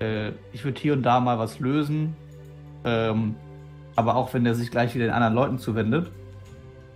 Äh, 0.00 0.30
ich 0.52 0.64
würde 0.64 0.80
hier 0.80 0.92
und 0.92 1.02
da 1.02 1.20
mal 1.20 1.38
was 1.38 1.58
lösen. 1.58 2.16
Ähm, 2.84 3.34
aber 3.96 4.16
auch 4.16 4.34
wenn 4.34 4.46
er 4.46 4.54
sich 4.54 4.70
gleich 4.70 4.94
wieder 4.94 5.06
den 5.06 5.14
anderen 5.14 5.34
Leuten 5.34 5.58
zuwendet. 5.58 6.10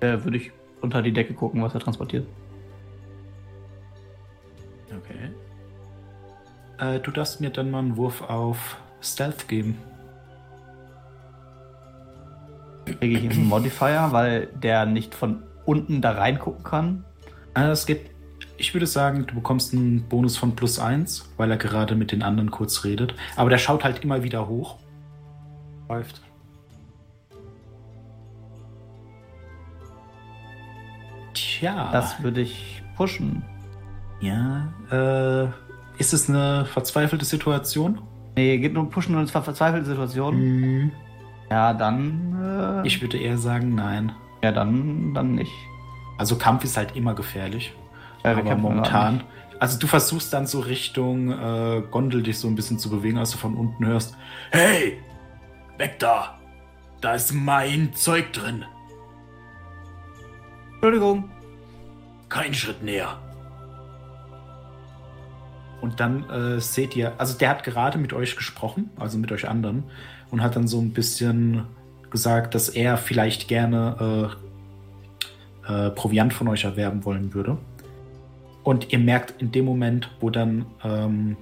Äh, 0.00 0.18
Würde 0.22 0.36
ich 0.36 0.52
unter 0.80 1.02
die 1.02 1.12
Decke 1.12 1.34
gucken, 1.34 1.62
was 1.62 1.74
er 1.74 1.80
transportiert. 1.80 2.26
Okay. 4.96 5.30
Äh, 6.78 7.00
du 7.00 7.10
darfst 7.10 7.40
mir 7.40 7.50
dann 7.50 7.70
mal 7.70 7.80
einen 7.80 7.96
Wurf 7.96 8.22
auf 8.22 8.76
Stealth 9.00 9.48
geben. 9.48 9.76
Kriege 12.84 13.18
ich 13.18 13.30
einen 13.30 13.46
Modifier, 13.46 14.08
weil 14.12 14.46
der 14.46 14.86
nicht 14.86 15.14
von 15.14 15.42
unten 15.66 16.00
da 16.00 16.12
reingucken 16.12 16.64
kann. 16.64 17.04
Äh, 17.54 17.70
es 17.70 17.86
geht. 17.86 18.10
Ich 18.60 18.74
würde 18.74 18.86
sagen, 18.86 19.24
du 19.26 19.34
bekommst 19.36 19.72
einen 19.72 20.02
Bonus 20.08 20.36
von 20.36 20.56
plus 20.56 20.78
1, 20.80 21.30
weil 21.36 21.50
er 21.50 21.56
gerade 21.56 21.94
mit 21.94 22.10
den 22.12 22.22
anderen 22.22 22.50
kurz 22.50 22.84
redet. 22.84 23.14
Aber 23.36 23.50
der 23.50 23.58
schaut 23.58 23.84
halt 23.84 24.02
immer 24.04 24.22
wieder 24.24 24.48
hoch. 24.48 24.78
Läuft. 25.88 26.20
Tja. 31.34 31.90
Das 31.92 32.22
würde 32.22 32.40
ich 32.40 32.82
pushen. 32.96 33.42
Ja. 34.20 34.72
Äh, 34.90 35.44
ist 35.98 36.12
es 36.12 36.28
eine 36.28 36.64
verzweifelte 36.66 37.24
Situation? 37.24 38.00
Nee, 38.36 38.58
geht 38.58 38.74
nur 38.74 38.88
pushen 38.90 39.14
und 39.16 39.24
es 39.24 39.34
war 39.34 39.42
verzweifelte 39.42 39.86
Situation. 39.86 40.34
Hm, 40.34 40.90
Ja, 41.50 41.72
dann. 41.74 42.82
Äh, 42.84 42.86
Ich 42.86 43.00
würde 43.00 43.18
eher 43.18 43.38
sagen, 43.38 43.74
nein. 43.74 44.12
Ja, 44.42 44.52
dann, 44.52 45.14
dann 45.14 45.34
nicht. 45.34 45.52
Also 46.18 46.36
Kampf 46.36 46.64
ist 46.64 46.76
halt 46.76 46.96
immer 46.96 47.14
gefährlich. 47.14 47.72
Ja, 48.30 48.44
wir 48.44 48.52
aber 48.52 48.60
momentan. 48.60 49.22
Also 49.58 49.78
du 49.78 49.86
versuchst 49.86 50.32
dann 50.32 50.46
so 50.46 50.60
Richtung 50.60 51.32
äh, 51.32 51.82
Gondel 51.90 52.22
dich 52.22 52.38
so 52.38 52.48
ein 52.48 52.54
bisschen 52.54 52.78
zu 52.78 52.90
bewegen, 52.90 53.18
als 53.18 53.32
du 53.32 53.38
von 53.38 53.56
unten 53.56 53.86
hörst. 53.86 54.14
Hey! 54.50 54.98
Weg 55.78 55.98
da! 55.98 56.38
Da 57.00 57.14
ist 57.14 57.32
mein 57.32 57.92
Zeug 57.94 58.32
drin. 58.32 58.64
Entschuldigung. 60.74 61.30
Kein 62.28 62.54
Schritt 62.54 62.82
näher. 62.82 63.18
Und 65.80 66.00
dann 66.00 66.28
äh, 66.28 66.60
seht 66.60 66.96
ihr, 66.96 67.12
also 67.18 67.38
der 67.38 67.50
hat 67.50 67.64
gerade 67.64 67.98
mit 67.98 68.12
euch 68.12 68.36
gesprochen, 68.36 68.90
also 68.96 69.16
mit 69.18 69.30
euch 69.30 69.48
anderen, 69.48 69.84
und 70.30 70.42
hat 70.42 70.56
dann 70.56 70.66
so 70.66 70.80
ein 70.80 70.92
bisschen 70.92 71.66
gesagt, 72.10 72.54
dass 72.54 72.68
er 72.68 72.96
vielleicht 72.96 73.48
gerne 73.48 74.36
äh, 75.68 75.86
äh, 75.86 75.90
Proviant 75.90 76.32
von 76.32 76.48
euch 76.48 76.64
erwerben 76.64 77.04
wollen 77.04 77.32
würde. 77.34 77.58
Und 78.68 78.92
ihr 78.92 78.98
merkt 78.98 79.40
in 79.40 79.50
dem 79.50 79.64
Moment, 79.64 80.10
wo 80.20 80.28
dann 80.28 80.66
ähm, 80.84 81.36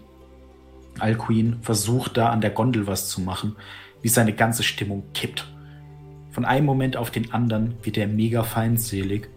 Alcuin 1.01 1.59
versucht, 1.63 2.17
da 2.17 2.29
an 2.29 2.41
der 2.41 2.51
Gondel 2.51 2.87
was 2.87 3.09
zu 3.09 3.21
machen, 3.21 3.57
wie 4.01 4.09
seine 4.09 4.33
ganze 4.33 4.63
Stimmung 4.63 5.03
kippt. 5.13 5.47
Von 6.31 6.45
einem 6.45 6.67
Moment 6.67 6.97
auf 6.97 7.11
den 7.11 7.33
anderen 7.33 7.75
wird 7.83 7.97
er 7.97 8.07
mega 8.07 8.45
feindselig 8.45 9.29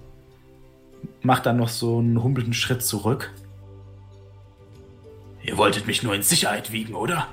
macht 1.22 1.46
dann 1.46 1.58
noch 1.58 1.70
so 1.70 2.00
einen 2.00 2.22
humpelnden 2.22 2.54
Schritt 2.54 2.84
zurück. 2.84 3.34
Ihr 5.44 5.58
wolltet 5.58 5.88
mich 5.88 6.04
nur 6.04 6.14
in 6.14 6.24
Sicherheit 6.24 6.72
wiegen, 6.72 6.94
oder? 6.94 7.28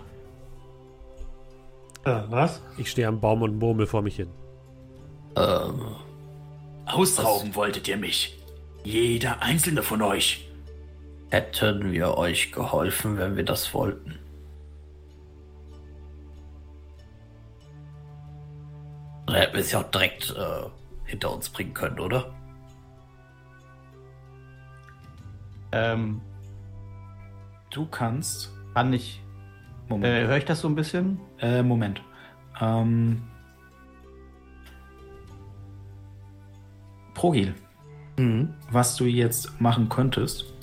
Äh, 2.04 2.22
was? 2.28 2.62
Ich 2.78 2.90
stehe 2.90 3.08
am 3.08 3.20
Baum 3.20 3.42
und 3.42 3.58
murmel 3.58 3.86
vor 3.86 4.02
mich 4.02 4.16
hin. 4.16 4.28
Ähm, 5.36 5.80
Ausrauben 6.86 7.54
wolltet 7.54 7.88
ihr 7.88 7.96
mich. 7.96 8.38
Jeder 8.84 9.42
einzelne 9.42 9.82
von 9.82 10.02
euch. 10.02 10.45
Hätten 11.30 11.92
wir 11.92 12.16
euch 12.16 12.52
geholfen, 12.52 13.18
wenn 13.18 13.36
wir 13.36 13.44
das 13.44 13.72
wollten. 13.74 14.18
Oder 19.28 19.40
hätten 19.40 19.54
wir 19.54 19.60
es 19.60 19.72
ja 19.72 19.80
auch 19.80 19.90
direkt 19.90 20.30
äh, 20.30 20.68
hinter 21.04 21.32
uns 21.34 21.48
bringen 21.48 21.74
können, 21.74 21.98
oder? 21.98 22.32
Ähm, 25.72 26.20
Du 27.70 27.84
kannst. 27.86 28.52
kann 28.74 28.92
ich. 28.92 29.20
Äh, 29.88 29.90
Moment. 29.90 30.28
Höre 30.28 30.36
ich 30.38 30.44
das 30.44 30.60
so 30.60 30.68
ein 30.68 30.74
bisschen? 30.74 31.20
Äh, 31.40 31.62
Moment. 31.62 32.00
Ähm. 32.60 33.22
Progil, 37.14 37.54
Mhm. 38.18 38.54
was 38.70 38.96
du 38.96 39.04
jetzt 39.04 39.60
machen 39.60 39.88
könntest, 39.88 40.54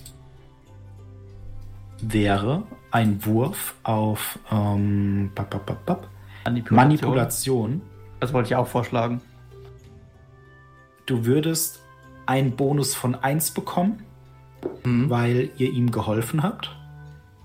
wäre 2.12 2.64
ein 2.92 3.26
Wurf 3.26 3.76
auf 3.84 4.40
ähm, 4.52 5.32
bap, 5.36 5.50
bap, 5.52 5.66
bap, 5.66 5.86
bap, 5.86 6.08
Manipulation. 6.76 7.82
Das 8.20 8.34
wollte 8.34 8.48
ich 8.50 8.56
auch 8.56 8.68
vorschlagen. 8.68 9.22
Du 11.06 11.26
würdest 11.26 11.82
einen 12.26 12.56
Bonus 12.56 12.96
von 12.96 13.16
1 13.16 13.52
bekommen, 13.52 14.04
Mhm. 14.86 15.10
weil 15.10 15.50
ihr 15.58 15.72
ihm 15.72 15.92
geholfen 15.92 16.42
habt. 16.44 16.74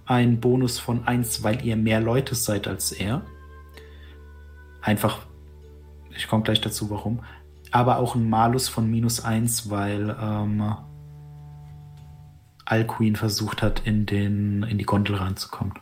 Ein 0.06 0.38
Bonus 0.40 0.78
von 0.78 1.06
1, 1.06 1.42
weil 1.42 1.64
ihr 1.64 1.76
mehr 1.76 2.00
Leute 2.00 2.34
seid 2.36 2.68
als 2.68 2.92
er. 2.92 3.22
Einfach, 4.82 5.18
ich 6.16 6.28
komme 6.28 6.44
gleich 6.44 6.60
dazu, 6.60 6.90
warum. 6.90 7.20
Aber 7.72 7.98
auch 7.98 8.14
ein 8.14 8.30
Malus 8.30 8.68
von 8.68 8.88
minus 8.90 9.24
1, 9.24 9.68
weil 9.68 10.16
ähm, 10.20 10.76
Alcuin 12.70 13.16
versucht 13.16 13.62
hat, 13.62 13.80
in, 13.86 14.04
den, 14.06 14.62
in 14.64 14.76
die 14.78 14.84
Gondel 14.84 15.16
reinzukommen. 15.16 15.74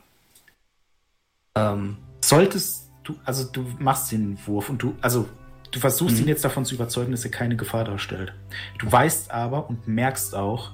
Ähm, 1.57 1.97
Solltest 2.21 2.91
du, 3.05 3.17
also 3.25 3.45
du 3.45 3.65
machst 3.79 4.13
den 4.13 4.39
Wurf 4.47 4.69
und 4.71 4.83
du, 4.83 4.95
also 5.01 5.29
du 5.71 5.79
versuchst 5.81 6.17
Mhm. 6.17 6.23
ihn 6.23 6.29
jetzt 6.29 6.45
davon 6.45 6.65
zu 6.65 6.75
überzeugen, 6.75 7.11
dass 7.13 7.25
er 7.25 7.31
keine 7.31 7.57
Gefahr 7.57 7.85
darstellt. 7.85 8.35
Du 8.79 8.91
weißt 8.91 9.31
aber 9.31 9.69
und 9.69 9.87
merkst 9.89 10.35
auch, 10.35 10.73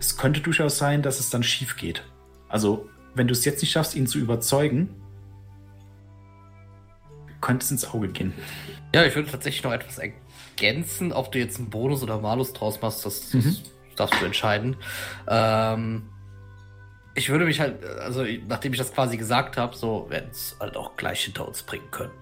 es 0.00 0.16
könnte 0.16 0.40
durchaus 0.40 0.78
sein, 0.78 1.02
dass 1.02 1.18
es 1.20 1.30
dann 1.30 1.42
schief 1.42 1.76
geht. 1.76 2.04
Also, 2.48 2.88
wenn 3.14 3.26
du 3.26 3.32
es 3.32 3.44
jetzt 3.44 3.60
nicht 3.62 3.72
schaffst, 3.72 3.94
ihn 3.96 4.06
zu 4.06 4.18
überzeugen, 4.18 4.90
könnte 7.40 7.64
es 7.64 7.70
ins 7.70 7.84
Auge 7.92 8.08
gehen. 8.08 8.32
ja, 8.94 9.04
ich 9.04 9.14
würde 9.14 9.30
tatsächlich 9.30 9.62
noch 9.64 9.72
etwas 9.72 9.98
ergänzen, 9.98 11.12
ob 11.12 11.30
du 11.32 11.38
jetzt 11.38 11.58
einen 11.58 11.70
Bonus 11.70 12.02
oder 12.02 12.18
Malus 12.20 12.52
draus 12.52 12.80
machst, 12.80 13.04
das, 13.06 13.30
das 13.30 13.44
Mhm. 13.44 13.56
Darfst 13.98 14.20
du 14.20 14.24
entscheiden. 14.24 14.76
Ähm, 15.26 16.08
ich 17.14 17.28
würde 17.30 17.44
mich 17.44 17.60
halt, 17.60 17.84
also 17.84 18.24
nachdem 18.46 18.72
ich 18.72 18.78
das 18.78 18.92
quasi 18.92 19.16
gesagt 19.16 19.56
habe, 19.56 19.76
so 19.76 20.08
werden 20.08 20.30
es 20.30 20.56
halt 20.60 20.76
auch 20.76 20.96
gleich 20.96 21.24
hinter 21.24 21.46
uns 21.46 21.62
bringen 21.62 21.90
können. 21.90 22.12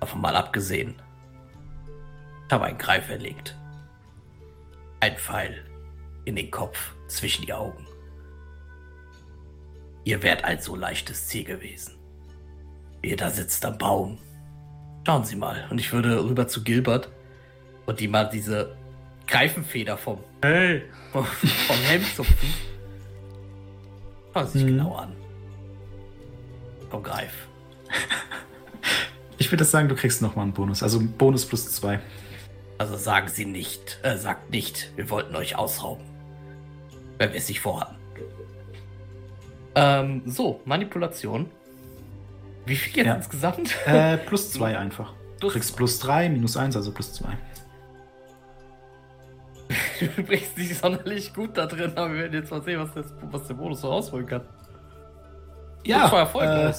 Davon 0.00 0.20
mal 0.20 0.36
abgesehen. 0.36 1.00
Ich 2.46 2.52
habe 2.52 2.66
einen 2.66 2.78
Greif 2.78 3.08
erlegt. 3.08 3.56
Ein 5.00 5.16
Pfeil 5.16 5.64
in 6.24 6.36
den 6.36 6.50
Kopf, 6.50 6.92
zwischen 7.08 7.46
die 7.46 7.52
Augen. 7.52 7.86
Ihr 10.04 10.22
wärt 10.22 10.44
ein 10.44 10.60
so 10.60 10.76
leichtes 10.76 11.28
Ziel 11.28 11.44
gewesen. 11.44 11.94
Ihr 13.02 13.16
da 13.16 13.30
sitzt 13.30 13.64
am 13.64 13.78
Baum. 13.78 14.18
Schauen 15.06 15.24
Sie 15.24 15.36
mal. 15.36 15.66
Und 15.70 15.78
ich 15.78 15.92
würde 15.92 16.24
rüber 16.24 16.48
zu 16.48 16.64
Gilbert 16.64 17.10
und 17.86 18.00
die 18.00 18.08
mal 18.08 18.24
diese 18.24 18.76
Greifenfeder 19.26 19.96
vom, 19.98 20.18
Hey! 20.42 20.82
vom, 21.12 21.24
vom 21.24 21.76
Helm 21.76 22.04
zupfen. 22.14 22.48
Schauen 24.32 24.46
Sie 24.46 24.52
sich 24.58 24.62
Mhm. 24.64 24.66
genau 24.78 24.94
an. 24.94 25.12
Komm, 26.90 27.02
greif. 27.02 27.32
Ich 29.38 29.50
würde 29.50 29.64
sagen, 29.64 29.88
du 29.88 29.94
kriegst 29.94 30.22
nochmal 30.22 30.44
einen 30.44 30.52
Bonus. 30.54 30.82
Also 30.82 31.00
Bonus 31.00 31.44
plus 31.46 31.70
2. 31.72 32.00
Also 32.78 32.96
sagen 32.96 33.28
Sie 33.28 33.44
nicht, 33.46 33.98
äh, 34.02 34.16
sagt 34.16 34.50
nicht, 34.50 34.90
wir 34.96 35.08
wollten 35.10 35.34
euch 35.36 35.56
ausrauben. 35.56 36.04
Wenn 37.18 37.30
wir 37.32 37.38
es 37.38 37.48
nicht 37.48 37.60
vorhatten. 37.60 37.96
Ähm, 39.74 40.22
so, 40.26 40.60
Manipulation. 40.64 41.50
Wie 42.66 42.76
viel 42.76 42.96
jetzt 42.96 43.06
Ja. 43.06 43.14
insgesamt? 43.14 43.74
Äh, 43.86 44.16
plus 44.18 44.52
2 44.52 44.76
einfach. 44.78 45.12
Du 45.40 45.48
kriegst 45.48 45.70
zwei. 45.70 45.76
plus 45.76 45.98
3, 45.98 46.28
minus 46.30 46.56
1, 46.56 46.76
also 46.76 46.92
plus 46.92 47.12
2. 47.14 47.28
Du 50.16 50.22
bist 50.22 50.56
nicht 50.58 50.76
sonderlich 50.76 51.32
gut 51.32 51.56
da 51.56 51.66
drin, 51.66 51.92
aber 51.96 52.12
wir 52.12 52.20
werden 52.20 52.34
jetzt 52.34 52.50
mal 52.50 52.62
sehen, 52.62 52.80
was, 52.80 52.92
das, 52.94 53.14
was 53.30 53.46
der 53.46 53.54
Bonus 53.54 53.80
so 53.80 53.88
rausholen 53.88 54.26
kann. 54.26 54.42
Ja 55.84 56.22
äh. 56.68 56.72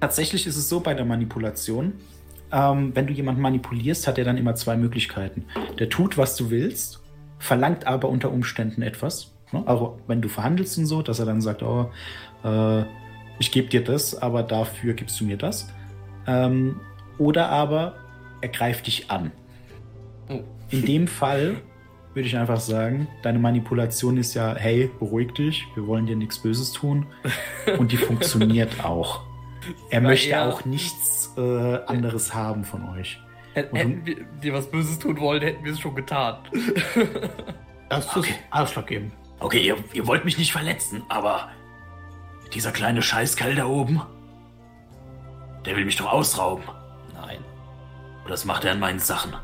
Tatsächlich 0.00 0.46
ist 0.46 0.56
es 0.56 0.68
so 0.68 0.80
bei 0.80 0.94
der 0.94 1.04
Manipulation. 1.04 1.94
Ähm, 2.52 2.92
wenn 2.94 3.06
du 3.06 3.12
jemanden 3.12 3.40
manipulierst, 3.42 4.06
hat 4.06 4.18
er 4.18 4.24
dann 4.24 4.36
immer 4.36 4.54
zwei 4.54 4.76
Möglichkeiten. 4.76 5.46
Der 5.78 5.88
tut, 5.88 6.18
was 6.18 6.36
du 6.36 6.50
willst, 6.50 7.00
verlangt 7.38 7.86
aber 7.86 8.08
unter 8.08 8.30
Umständen 8.30 8.82
etwas. 8.82 9.32
Ne? 9.52 9.62
Also 9.66 10.00
wenn 10.06 10.20
du 10.20 10.28
verhandelst 10.28 10.78
und 10.78 10.86
so, 10.86 11.02
dass 11.02 11.18
er 11.18 11.26
dann 11.26 11.40
sagt, 11.40 11.62
oh, 11.62 11.90
äh, 12.44 12.84
ich 13.38 13.52
gebe 13.52 13.68
dir 13.68 13.82
das, 13.82 14.20
aber 14.20 14.42
dafür 14.42 14.94
gibst 14.94 15.20
du 15.20 15.24
mir 15.24 15.36
das. 15.36 15.72
Ähm, 16.26 16.80
oder 17.18 17.48
aber 17.50 17.96
er 18.40 18.48
greift 18.48 18.86
dich 18.86 19.10
an. 19.10 19.32
Oh. 20.28 20.40
In 20.70 20.84
dem 20.84 21.06
Fall 21.08 21.56
würde 22.14 22.26
ich 22.28 22.36
einfach 22.36 22.60
sagen, 22.60 23.06
deine 23.22 23.38
Manipulation 23.38 24.16
ist 24.16 24.34
ja, 24.34 24.54
hey, 24.56 24.90
beruhig 24.98 25.32
dich, 25.32 25.66
wir 25.74 25.86
wollen 25.86 26.06
dir 26.06 26.16
nichts 26.16 26.38
Böses 26.38 26.72
tun. 26.72 27.06
Und 27.78 27.92
die 27.92 27.96
funktioniert 27.96 28.84
auch. 28.84 29.22
Er 29.90 30.00
möchte 30.00 30.30
eher- 30.30 30.48
auch 30.48 30.64
nichts 30.64 31.32
äh, 31.36 31.84
anderes 31.86 32.34
haben 32.34 32.64
von 32.64 32.88
euch. 32.90 33.20
Hätten 33.54 34.04
wir 34.06 34.16
dir 34.42 34.52
was 34.54 34.70
Böses 34.70 34.98
tun 34.98 35.18
wollen, 35.20 35.42
hätten 35.42 35.64
wir 35.64 35.72
es 35.72 35.80
schon 35.80 35.94
getan. 35.94 36.36
Das 37.88 38.06
ist 38.06 38.16
Okay. 38.16 38.34
ausschlaggebend. 38.52 39.12
Okay, 39.40 39.58
ihr, 39.66 39.76
ihr 39.94 40.06
wollt 40.06 40.24
mich 40.24 40.38
nicht 40.38 40.52
verletzen, 40.52 41.02
aber 41.08 41.48
dieser 42.54 42.70
kleine 42.70 43.02
Scheißkerl 43.02 43.56
da 43.56 43.64
oben, 43.66 44.00
der 45.66 45.74
will 45.76 45.84
mich 45.84 45.96
doch 45.96 46.12
ausrauben. 46.12 46.62
Nein. 47.14 47.38
Und 48.22 48.30
das 48.30 48.44
macht 48.44 48.64
er 48.64 48.70
an 48.72 48.78
meinen 48.80 49.00
Sachen. 49.00 49.34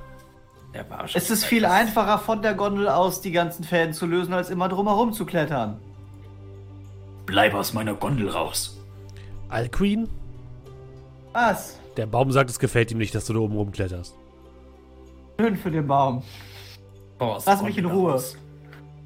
Er 0.77 0.90
war 0.90 1.09
schon 1.09 1.19
Es 1.19 1.31
ist 1.31 1.44
viel 1.44 1.65
einfacher, 1.65 2.19
von 2.19 2.43
der 2.43 2.53
Gondel 2.55 2.89
aus 2.89 3.23
die 3.23 3.32
ganzen 3.32 3.65
Fäden 3.65 3.94
zu 3.94 4.05
lösen, 4.05 4.35
als 4.35 4.51
immer 4.51 4.69
drumherum 4.69 5.12
zu 5.15 5.24
klettern. 5.24 5.78
Bleib 7.24 7.55
aus 7.55 7.73
meiner 7.73 7.94
Gondel 7.94 8.28
raus. 8.28 8.77
Alqueen, 9.48 10.09
Was? 11.32 11.78
der 11.97 12.07
Baum 12.07 12.31
sagt, 12.31 12.51
es 12.51 12.59
gefällt 12.59 12.90
ihm 12.90 12.98
nicht, 12.98 13.15
dass 13.15 13.24
du 13.24 13.32
da 13.32 13.39
oben 13.39 13.57
rumkletterst. 13.57 14.15
Schön 15.40 15.57
für 15.57 15.70
den 15.70 15.86
Baum. 15.86 16.23
Boah, 17.19 17.40
Lass 17.47 17.62
mich 17.62 17.78
in 17.78 17.86
Ruhe. 17.86 18.12
raus. 18.12 18.36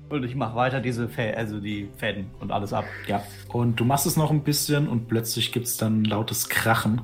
Und 0.09 0.25
ich 0.25 0.35
mach 0.35 0.57
weiter 0.57 0.81
diese 0.81 1.09
Fä 1.09 1.33
also 1.35 1.61
die 1.61 1.89
Fäden 1.99 2.31
und 2.41 2.51
alles 2.51 2.73
ab. 2.73 2.85
Ja. 3.07 3.23
Und 3.53 3.79
du 3.79 3.85
machst 3.85 4.07
es 4.07 4.17
noch 4.17 4.33
ein 4.33 4.43
bisschen 4.43 4.89
und 4.89 5.07
plötzlich 5.07 5.53
gibt 5.53 5.67
es 5.67 5.77
dann 5.77 6.05
lautes 6.05 6.49
Krachen. 6.49 7.03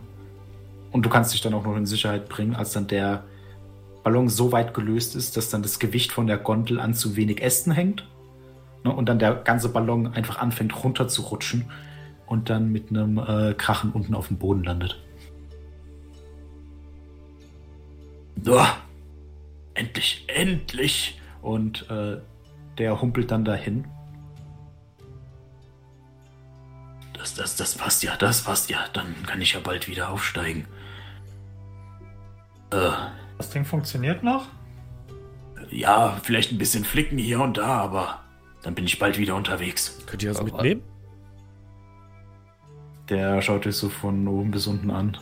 Und 0.91 1.07
du 1.07 1.09
kannst 1.09 1.33
dich 1.33 1.41
dann 1.41 1.55
auch 1.55 1.63
noch 1.63 1.77
in 1.77 1.87
Sicherheit 1.87 2.29
bringen, 2.29 2.57
als 2.57 2.73
dann 2.73 2.89
der 2.89 3.23
Ballon 4.07 4.29
so 4.29 4.53
weit 4.53 4.73
gelöst 4.73 5.17
ist, 5.17 5.37
dass 5.37 5.51
dann 5.51 5.63
das 5.63 5.81
Gewicht 5.81 6.13
von 6.13 6.29
der 6.29 6.39
Gondel 6.39 6.79
an 6.79 6.95
zu 6.95 7.17
wenig 7.17 7.43
Ästen 7.43 7.73
hängt. 7.73 8.07
Ne, 8.85 8.95
Und 8.95 9.09
dann 9.09 9.19
der 9.19 9.35
ganze 9.35 9.69
Ballon 9.69 10.07
einfach 10.15 10.39
anfängt 10.39 10.85
runter 10.85 11.09
zu 11.09 11.23
rutschen 11.23 11.73
und 12.27 12.49
dann 12.49 12.71
mit 12.71 12.91
einem 12.91 13.19
äh, 13.19 13.55
Krachen 13.55 13.91
unten 13.91 14.15
auf 14.15 14.29
dem 14.29 14.39
Boden 14.39 14.63
landet. 14.63 15.03
So. 18.41 18.65
Endlich, 19.75 20.25
endlich! 20.29 21.21
Und 21.43 21.91
äh, 21.91 22.19
der 22.79 23.03
humpelt 23.03 23.33
dann 23.33 23.45
dahin. 23.45 23.89
Das, 27.13 27.35
das, 27.35 27.57
das 27.57 27.75
passt 27.75 28.05
ja, 28.05 28.17
das 28.17 28.45
passt 28.45 28.71
ja. 28.71 28.85
Dann 28.93 29.17
kann 29.27 29.43
ich 29.43 29.55
ja 29.55 29.59
bald 29.59 29.89
wieder 29.89 30.11
aufsteigen. 30.11 30.65
Äh, 32.71 32.93
Das 33.39 33.51
Ding 33.51 33.65
funktioniert 33.65 34.23
noch? 34.23 34.47
ja, 35.71 36.17
vielleicht 36.23 36.53
ein 36.53 36.59
bisschen 36.59 36.85
flicken 36.85 37.19
hier 37.19 37.41
und 37.41 37.57
da, 37.59 37.67
aber 37.81 38.21
dann 38.63 38.75
bin 38.77 38.85
ich 38.85 38.99
bald 39.01 39.19
wieder 39.19 39.35
unterwegs. 39.35 39.99
Könnt 40.07 40.23
ihr 40.23 40.29
das 40.29 40.39
Aber- 40.39 40.47
mitnehmen? 40.53 40.83
Der 43.09 43.43
schaut 43.43 43.65
dich 43.65 43.77
so 43.77 43.89
von 43.89 44.27
oben 44.29 44.51
bis 44.53 44.67
unten 44.69 44.91
an. 44.91 45.17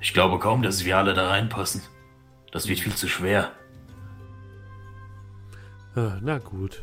Ich 0.00 0.12
glaube 0.14 0.38
kaum, 0.38 0.62
dass 0.62 0.84
wir 0.84 0.98
alle 0.98 1.14
da 1.14 1.28
reinpassen. 1.28 1.82
Das 2.52 2.66
wird 2.68 2.80
viel 2.80 2.94
zu 2.94 3.08
schwer. 3.08 3.52
Ah, 5.94 6.18
Na 6.20 6.38
gut. 6.38 6.82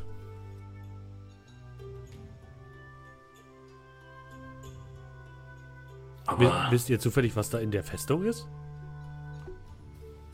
Aber 6.25 6.67
Wisst 6.71 6.89
ihr 6.89 6.99
zufällig, 6.99 7.35
was 7.35 7.49
da 7.49 7.59
in 7.59 7.71
der 7.71 7.83
Festung 7.83 8.23
ist? 8.25 8.47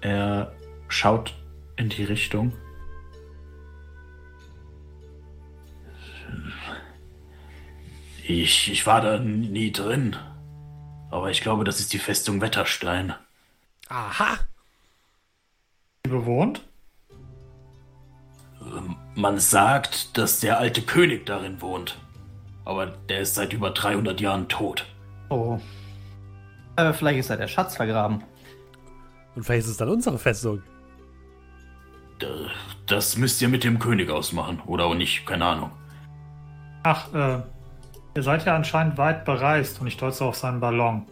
Er 0.03 0.51
schaut 0.89 1.33
in 1.77 1.89
die 1.89 2.03
Richtung. 2.03 2.51
Ich, 8.25 8.71
ich 8.71 8.85
war 8.85 9.01
da 9.01 9.19
nie 9.19 9.71
drin. 9.71 10.15
Aber 11.09 11.29
ich 11.29 11.41
glaube, 11.41 11.63
das 11.63 11.79
ist 11.79 11.93
die 11.93 11.99
Festung 11.99 12.41
Wetterstein. 12.41 13.13
Aha! 13.87 14.39
Die 16.05 16.09
bewohnt? 16.09 16.61
Man 19.15 19.39
sagt, 19.39 20.17
dass 20.17 20.39
der 20.39 20.57
alte 20.59 20.81
König 20.81 21.25
darin 21.25 21.61
wohnt. 21.61 21.97
Aber 22.65 22.87
der 22.87 23.21
ist 23.21 23.35
seit 23.35 23.53
über 23.53 23.71
300 23.71 24.19
Jahren 24.19 24.47
tot. 24.49 24.85
Oh. 25.29 25.59
Aber 26.75 26.93
vielleicht 26.93 27.19
ist 27.19 27.29
da 27.29 27.35
der 27.35 27.47
Schatz 27.47 27.75
vergraben. 27.75 28.23
Und 29.35 29.43
vielleicht 29.43 29.65
ist 29.65 29.71
es 29.71 29.77
dann 29.77 29.89
unsere 29.89 30.17
Festung. 30.17 30.61
Das 32.85 33.17
müsst 33.17 33.41
ihr 33.41 33.49
mit 33.49 33.63
dem 33.63 33.79
König 33.79 34.09
ausmachen. 34.09 34.61
Oder 34.65 34.85
auch 34.85 34.95
nicht, 34.95 35.25
keine 35.25 35.45
Ahnung. 35.45 35.71
Ach, 36.83 37.13
äh, 37.13 37.41
ihr 38.15 38.23
seid 38.23 38.45
ja 38.45 38.55
anscheinend 38.55 38.97
weit 38.97 39.25
bereist 39.25 39.81
und 39.81 39.87
ich 39.87 39.97
deute 39.97 40.23
auf 40.25 40.35
seinen 40.35 40.59
Ballon. 40.59 41.05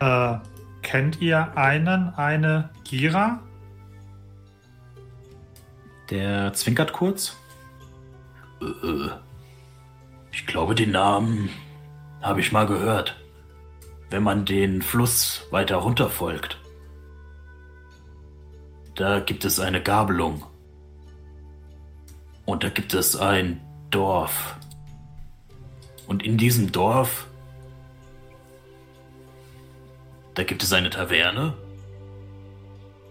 Äh, 0.00 0.38
kennt 0.82 1.20
ihr 1.20 1.56
einen, 1.56 2.14
eine 2.14 2.70
Gira? 2.84 3.40
Der 6.08 6.52
zwinkert 6.54 6.92
kurz. 6.92 7.36
Äh, 8.60 9.10
Ich 10.32 10.46
glaube, 10.46 10.74
den 10.74 10.92
Namen 10.92 11.50
habe 12.22 12.40
ich 12.40 12.52
mal 12.52 12.66
gehört. 12.66 13.16
Wenn 14.10 14.22
man 14.22 14.44
den 14.44 14.82
Fluss 14.82 15.46
weiter 15.50 15.76
runter 15.76 16.08
folgt, 16.08 16.59
da 19.00 19.18
gibt 19.18 19.46
es 19.46 19.58
eine 19.58 19.82
Gabelung. 19.82 20.44
Und 22.44 22.64
da 22.64 22.68
gibt 22.68 22.92
es 22.92 23.16
ein 23.16 23.62
Dorf. 23.88 24.58
Und 26.06 26.22
in 26.22 26.36
diesem 26.36 26.70
Dorf, 26.70 27.26
da 30.34 30.44
gibt 30.44 30.62
es 30.62 30.74
eine 30.74 30.90
Taverne. 30.90 31.54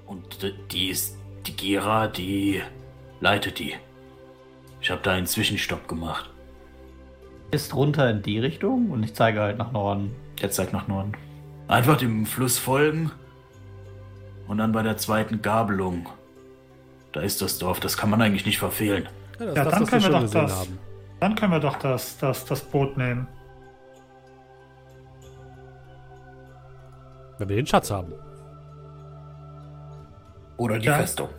Und 0.06 0.54
die 0.72 0.90
ist 0.90 1.18
die 1.48 1.56
Gira, 1.56 2.08
die 2.08 2.62
leitet 3.20 3.58
die. 3.58 3.74
Ich 4.82 4.92
habe 4.92 5.02
da 5.02 5.14
einen 5.14 5.26
Zwischenstopp 5.26 5.88
gemacht. 5.88 6.30
Ist 7.50 7.74
runter 7.74 8.12
in 8.12 8.22
die 8.22 8.38
Richtung 8.38 8.92
und 8.92 9.02
ich 9.02 9.16
zeige 9.16 9.42
halt 9.42 9.58
nach 9.58 9.72
Norden. 9.72 10.16
Der 10.40 10.52
zeigt 10.52 10.72
nach 10.72 10.88
Norden. 10.88 11.14
Einfach 11.68 11.98
dem 11.98 12.28
Fluss 12.28 12.60
folgen 12.60 13.12
und 14.50 14.58
dann 14.58 14.72
bei 14.74 14.82
der 14.84 14.98
zweiten 14.98 15.42
Gabelung. 15.42 16.08
Da 17.14 17.22
ist 17.22 17.42
das 17.42 17.58
Dorf, 17.60 17.80
das 17.80 17.96
kann 17.98 18.10
man 18.10 18.22
eigentlich 18.22 18.46
nicht 18.46 18.60
verfehlen. 18.60 19.08
Ja, 19.40 19.46
das 19.46 19.56
Ja, 19.56 19.64
ist 19.64 19.72
dann 19.72 19.86
können 19.88 20.04
wir 20.04 20.10
doch 20.10 20.30
das. 20.32 20.60
haben. 20.60 20.80
Dann 21.22 21.36
können 21.36 21.52
wir 21.54 21.60
doch 21.60 21.78
das, 21.78 22.18
das, 22.18 22.46
das 22.46 22.62
Boot 22.62 22.98
nehmen. 22.98 23.28
Wenn 27.38 27.50
wir 27.50 27.56
den 27.56 27.68
Schatz 27.68 27.90
haben. 27.90 28.12
Oder 30.58 30.78
die 30.78 30.88
Ja. 30.88 30.98
Festung. 30.98 31.30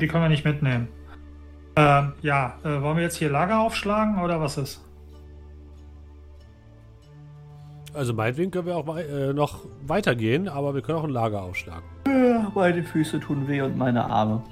Die 0.00 0.06
können 0.08 0.24
wir 0.24 0.28
nicht 0.28 0.44
mitnehmen. 0.44 0.88
Ähm, 1.76 2.12
ja, 2.22 2.54
äh, 2.64 2.82
wollen 2.82 2.96
wir 2.96 3.04
jetzt 3.04 3.16
hier 3.16 3.30
Lager 3.30 3.60
aufschlagen 3.60 4.20
oder 4.22 4.40
was 4.40 4.58
ist? 4.58 4.84
Also 7.94 8.12
meinetwegen 8.12 8.50
können 8.50 8.66
wir 8.66 8.76
auch 8.76 8.96
äh, 8.96 9.32
noch 9.32 9.60
weitergehen, 9.86 10.48
aber 10.48 10.74
wir 10.74 10.82
können 10.82 10.98
auch 10.98 11.04
ein 11.04 11.10
Lager 11.10 11.42
aufschlagen. 11.42 11.84
Ja, 12.06 12.50
meine 12.54 12.82
Füße 12.82 13.20
tun 13.20 13.46
weh 13.46 13.62
und 13.62 13.76
meine 13.78 14.04
Arme. 14.10 14.42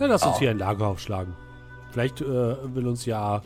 Ja, 0.00 0.06
lass 0.06 0.24
uns 0.24 0.36
Oh. 0.36 0.38
hier 0.40 0.50
ein 0.50 0.58
Lager 0.58 0.88
aufschlagen. 0.88 1.34
Vielleicht 1.92 2.20
äh, 2.22 2.26
will 2.74 2.86
uns 2.88 3.06
ja 3.06 3.42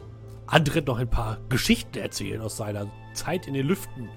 Andret 0.47 0.87
noch 0.87 0.99
ein 0.99 1.09
paar 1.09 1.39
Geschichten 1.49 1.99
erzählen 1.99 2.41
aus 2.41 2.57
seiner 2.57 2.87
Zeit 3.13 3.47
in 3.47 3.55
den 3.55 3.67
Lüften. 3.67 4.09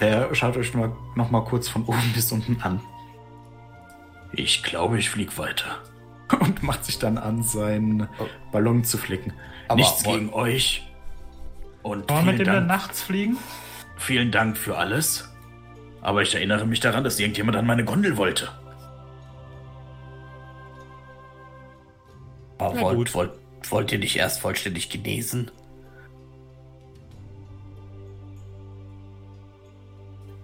Der 0.00 0.34
schaut 0.34 0.56
euch 0.56 0.74
nur 0.74 0.96
noch 1.14 1.30
mal 1.30 1.44
kurz 1.44 1.68
von 1.68 1.84
oben 1.84 2.02
bis 2.14 2.30
unten 2.32 2.60
an. 2.62 2.80
Ich 4.32 4.62
glaube, 4.62 4.98
ich 4.98 5.10
flieg 5.10 5.38
weiter. 5.38 5.78
Und 6.40 6.62
macht 6.62 6.84
sich 6.84 6.98
dann 6.98 7.16
an, 7.18 7.42
seinen 7.42 8.08
Ballon 8.50 8.82
zu 8.82 8.98
flicken. 8.98 9.32
Aber 9.68 9.76
Nichts 9.76 10.04
wollen- 10.04 10.26
gegen 10.26 10.32
euch. 10.34 10.82
Und 11.82 12.08
Wollen 12.10 12.24
wir 12.26 12.32
mit 12.32 12.40
dem 12.40 12.46
dann 12.46 12.66
nachts 12.66 13.02
fliegen? 13.02 13.36
vielen 13.96 14.30
Dank 14.32 14.56
für 14.56 14.76
alles. 14.76 15.28
Aber 16.02 16.22
ich 16.22 16.34
erinnere 16.34 16.66
mich 16.66 16.80
daran, 16.80 17.04
dass 17.04 17.18
irgendjemand 17.18 17.56
an 17.56 17.66
meine 17.66 17.84
Gondel 17.84 18.16
wollte. 18.16 18.48
Aber 22.58 22.74
Na 22.74 22.80
wollt, 22.82 22.96
gut. 22.96 23.14
wollt, 23.14 23.30
wollt 23.70 23.92
ihr 23.92 23.98
nicht 23.98 24.16
erst 24.16 24.40
vollständig 24.40 24.90
genesen? 24.90 25.50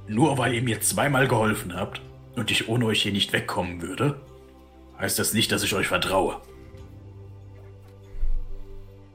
Nur 0.09 0.39
weil 0.39 0.55
ihr 0.55 0.63
mir 0.63 0.81
zweimal 0.81 1.29
geholfen 1.29 1.75
habt 1.77 2.01
und 2.37 2.51
ich 2.51 2.69
ohne 2.69 2.87
euch 2.87 3.03
hier 3.03 3.13
nicht 3.13 3.33
wegkommen 3.33 3.81
würde, 3.83 4.21
heißt 4.99 5.19
das 5.19 5.33
nicht, 5.35 5.53
dass 5.53 5.63
ich 5.63 5.75
euch 5.75 5.87
vertraue. 5.87 6.41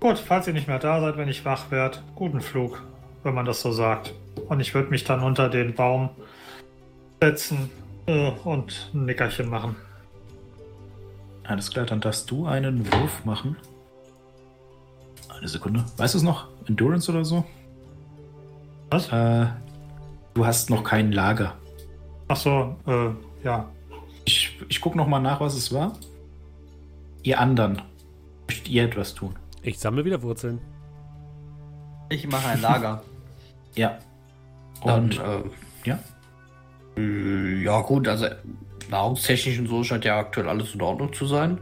Gut, 0.06 0.20
falls 0.20 0.46
ihr 0.46 0.54
nicht 0.54 0.68
mehr 0.68 0.78
da 0.78 1.02
seid, 1.02 1.18
wenn 1.18 1.28
ich 1.30 1.46
wach 1.46 1.72
werde, 1.72 1.98
guten 2.14 2.40
Flug, 2.40 2.84
wenn 3.24 3.34
man 3.34 3.44
das 3.44 3.62
so 3.62 3.72
sagt. 3.72 4.14
Und 4.50 4.60
ich 4.60 4.76
würde 4.76 4.92
mich 4.92 5.04
dann 5.04 5.24
unter 5.24 5.50
den 5.50 5.74
Baum 5.74 6.12
setzen 7.20 7.72
äh, 8.06 8.30
und 8.44 8.92
ein 8.94 9.06
Nickerchen 9.06 9.50
machen. 9.50 9.76
Alles 11.44 11.72
klar, 11.72 11.88
dann 11.88 12.02
darfst 12.02 12.30
du 12.30 12.46
einen 12.46 12.86
Wurf 12.86 13.26
machen. 13.26 13.58
Eine 15.36 15.48
Sekunde. 15.48 15.84
Weißt 15.98 16.14
du 16.14 16.20
es 16.20 16.24
noch? 16.24 16.50
Endurance 16.68 17.12
oder 17.12 17.26
so? 17.26 17.44
Was? 18.92 19.12
Äh, 19.12 19.48
du 20.36 20.46
hast 20.46 20.70
noch 20.70 20.84
kein 20.84 21.14
Lager. 21.14 21.56
Ach 22.28 22.38
so, 22.38 22.76
äh, 22.86 23.10
ja. 23.44 23.72
Ich, 24.24 24.56
ich 24.70 24.80
gucke 24.82 25.00
noch 25.00 25.08
mal 25.08 25.20
nach, 25.20 25.40
was 25.42 25.56
es 25.56 25.74
war. 25.74 25.94
Ihr 27.24 27.40
anderen, 27.40 27.82
möchtet 28.48 28.70
ihr 28.70 28.84
etwas 28.84 29.16
tun? 29.16 29.36
Ich 29.66 29.80
sammle 29.80 30.06
wieder 30.06 30.22
Wurzeln. 30.22 30.62
Ich 32.10 32.28
mache 32.28 32.50
ein 32.50 32.62
Lager. 32.62 33.04
Ja. 33.78 34.00
Dann, 34.86 35.04
Und 35.04 35.20
äh, 35.20 35.42
ja. 35.84 36.00
äh, 36.96 37.62
ja 37.62 37.82
gut, 37.82 38.08
also 38.08 38.28
nahrungstechnisch 38.90 39.60
und 39.60 39.68
so 39.68 39.84
scheint 39.84 40.06
ja 40.06 40.18
aktuell 40.18 40.48
alles 40.48 40.74
in 40.74 40.82
Ordnung 40.82 41.12
zu 41.12 41.26
sein. 41.26 41.60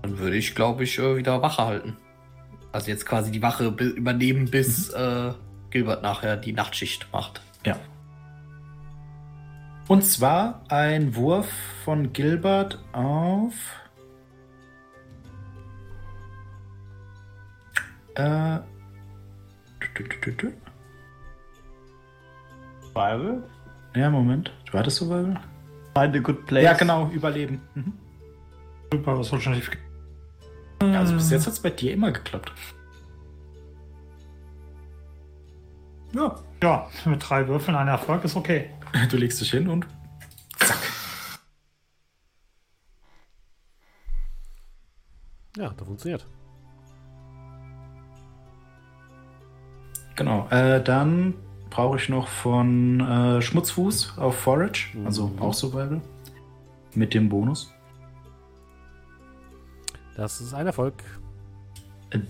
Dann 0.00 0.18
würde 0.18 0.36
ich, 0.36 0.54
glaube 0.54 0.84
ich, 0.84 0.98
äh, 0.98 1.14
wieder 1.14 1.42
Wache 1.42 1.62
halten. 1.62 1.98
Also 2.72 2.90
jetzt 2.90 3.04
quasi 3.04 3.30
die 3.30 3.42
Wache 3.42 3.66
übernehmen, 3.66 4.50
bis 4.50 4.88
äh, 4.94 5.34
Gilbert 5.68 6.02
nachher 6.02 6.38
die 6.38 6.54
Nachtschicht 6.54 7.06
macht. 7.12 7.42
Ja. 7.66 7.76
Und 9.88 10.06
zwar 10.06 10.62
ein 10.68 11.14
Wurf 11.16 11.50
von 11.84 12.14
Gilbert 12.14 12.78
auf. 12.94 13.52
Äh. 18.14 18.58
Survival? 22.82 23.42
Ja, 23.94 24.10
Moment. 24.10 24.52
War 24.72 24.82
das 24.82 24.96
Survival? 24.96 25.40
Find 25.94 26.16
a 26.16 26.18
good 26.18 26.46
place. 26.46 26.64
Ja, 26.64 26.72
genau, 26.74 27.08
Überleben. 27.10 27.60
Mhm. 27.74 27.92
Super, 28.92 29.18
was 29.18 29.28
soll 29.28 29.40
schon 29.40 29.54
nicht. 29.54 29.70
Ja, 30.82 31.00
also 31.00 31.14
bis 31.14 31.30
jetzt 31.30 31.46
hat 31.46 31.52
es 31.52 31.60
bei 31.60 31.70
dir 31.70 31.92
immer 31.92 32.10
geklappt. 32.12 32.52
Ja. 36.14 36.38
Ja, 36.62 36.88
mit 37.06 37.28
drei 37.28 37.48
Würfeln 37.48 37.76
ein 37.76 37.88
Erfolg 37.88 38.24
ist 38.24 38.36
okay. 38.36 38.70
Du 39.10 39.16
legst 39.16 39.40
dich 39.40 39.50
hin 39.50 39.68
und 39.68 39.86
zack. 40.58 40.78
Ja, 45.56 45.70
das 45.70 45.86
funktioniert. 45.86 46.26
Genau. 50.16 50.46
Äh, 50.50 50.82
dann 50.82 51.34
brauche 51.70 51.96
ich 51.96 52.08
noch 52.08 52.28
von 52.28 53.00
äh, 53.00 53.40
Schmutzfuß 53.42 54.18
auf 54.18 54.36
Forage, 54.38 54.88
also 55.04 55.28
Mhm. 55.28 55.38
auch 55.42 55.54
Survival. 55.54 56.00
Mit 56.94 57.14
dem 57.14 57.28
Bonus. 57.30 57.72
Das 60.16 60.40
ist 60.40 60.52
ein 60.52 60.66
Erfolg. 60.66 60.94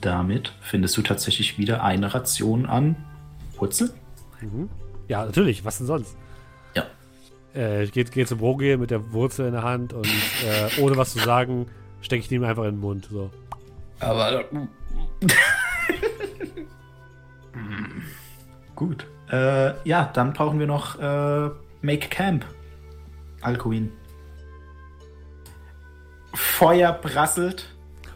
Damit 0.00 0.54
findest 0.60 0.96
du 0.96 1.02
tatsächlich 1.02 1.59
wieder 1.59 1.82
eine 1.82 2.14
Ration 2.14 2.66
an 2.66 2.94
Wurzel. 3.56 3.92
Mhm. 4.40 4.68
Ja, 5.09 5.24
natürlich. 5.24 5.64
Was 5.64 5.78
denn 5.78 5.88
sonst? 5.88 6.16
Ja. 6.76 6.84
Äh, 7.56 7.82
ich 7.82 7.92
gehe 7.92 8.04
geh 8.04 8.24
zu 8.24 8.36
Broge 8.36 8.78
mit 8.78 8.92
der 8.92 9.12
Wurzel 9.12 9.46
in 9.46 9.52
der 9.54 9.64
Hand 9.64 9.92
und 9.92 10.06
äh, 10.06 10.80
ohne 10.80 10.96
was 10.96 11.12
zu 11.14 11.18
sagen, 11.18 11.66
stecke 12.00 12.20
ich 12.22 12.28
die 12.28 12.36
ihm 12.36 12.44
einfach 12.44 12.62
in 12.64 12.76
den 12.76 12.80
Mund. 12.80 13.09
So. 13.10 13.30
Aber 13.98 14.44
Gut. 18.74 19.07
Äh, 19.31 19.74
ja, 19.89 20.11
dann 20.12 20.32
brauchen 20.32 20.59
wir 20.59 20.66
noch 20.66 20.99
äh, 20.99 21.51
Make 21.81 22.09
Camp. 22.09 22.44
Alcuin. 23.40 23.93
Feuer 26.35 26.93
prasselt, 26.93 27.69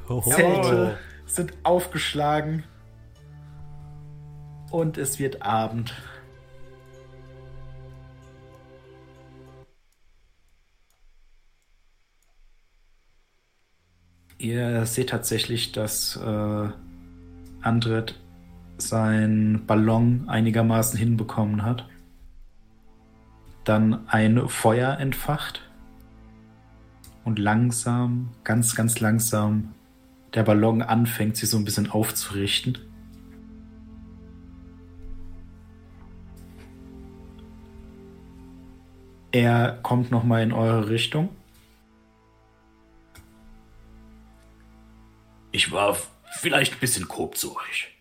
Oh. 0.08 0.20
Zelte 0.20 0.98
sind 1.26 1.52
aufgeschlagen 1.64 2.62
und 4.70 4.98
es 4.98 5.18
wird 5.18 5.42
Abend. 5.42 5.94
Ihr 14.38 14.86
seht 14.86 15.10
tatsächlich, 15.10 15.72
dass 15.72 16.16
äh, 16.16 16.68
Andret 17.62 18.14
sein 18.78 19.64
Ballon 19.66 20.28
einigermaßen 20.28 20.98
hinbekommen 20.98 21.62
hat. 21.62 21.88
Dann 23.64 24.08
ein 24.08 24.48
Feuer 24.48 24.98
entfacht. 24.98 25.62
Und 27.24 27.38
langsam, 27.40 28.30
ganz, 28.44 28.76
ganz 28.76 29.00
langsam, 29.00 29.74
der 30.34 30.44
Ballon 30.44 30.82
anfängt, 30.82 31.36
sich 31.36 31.50
so 31.50 31.56
ein 31.56 31.64
bisschen 31.64 31.90
aufzurichten. 31.90 32.78
Er 39.32 39.78
kommt 39.82 40.10
nochmal 40.10 40.42
in 40.42 40.52
eure 40.52 40.88
Richtung. 40.88 41.28
Ich 45.50 45.72
war 45.72 45.96
vielleicht 46.38 46.74
ein 46.74 46.80
bisschen 46.80 47.08
grob 47.08 47.36
zu 47.36 47.56
euch. 47.56 47.95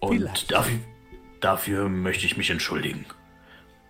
Und 0.00 0.50
dafür, 0.50 0.78
dafür 1.40 1.88
möchte 1.88 2.26
ich 2.26 2.36
mich 2.36 2.50
entschuldigen. 2.50 3.06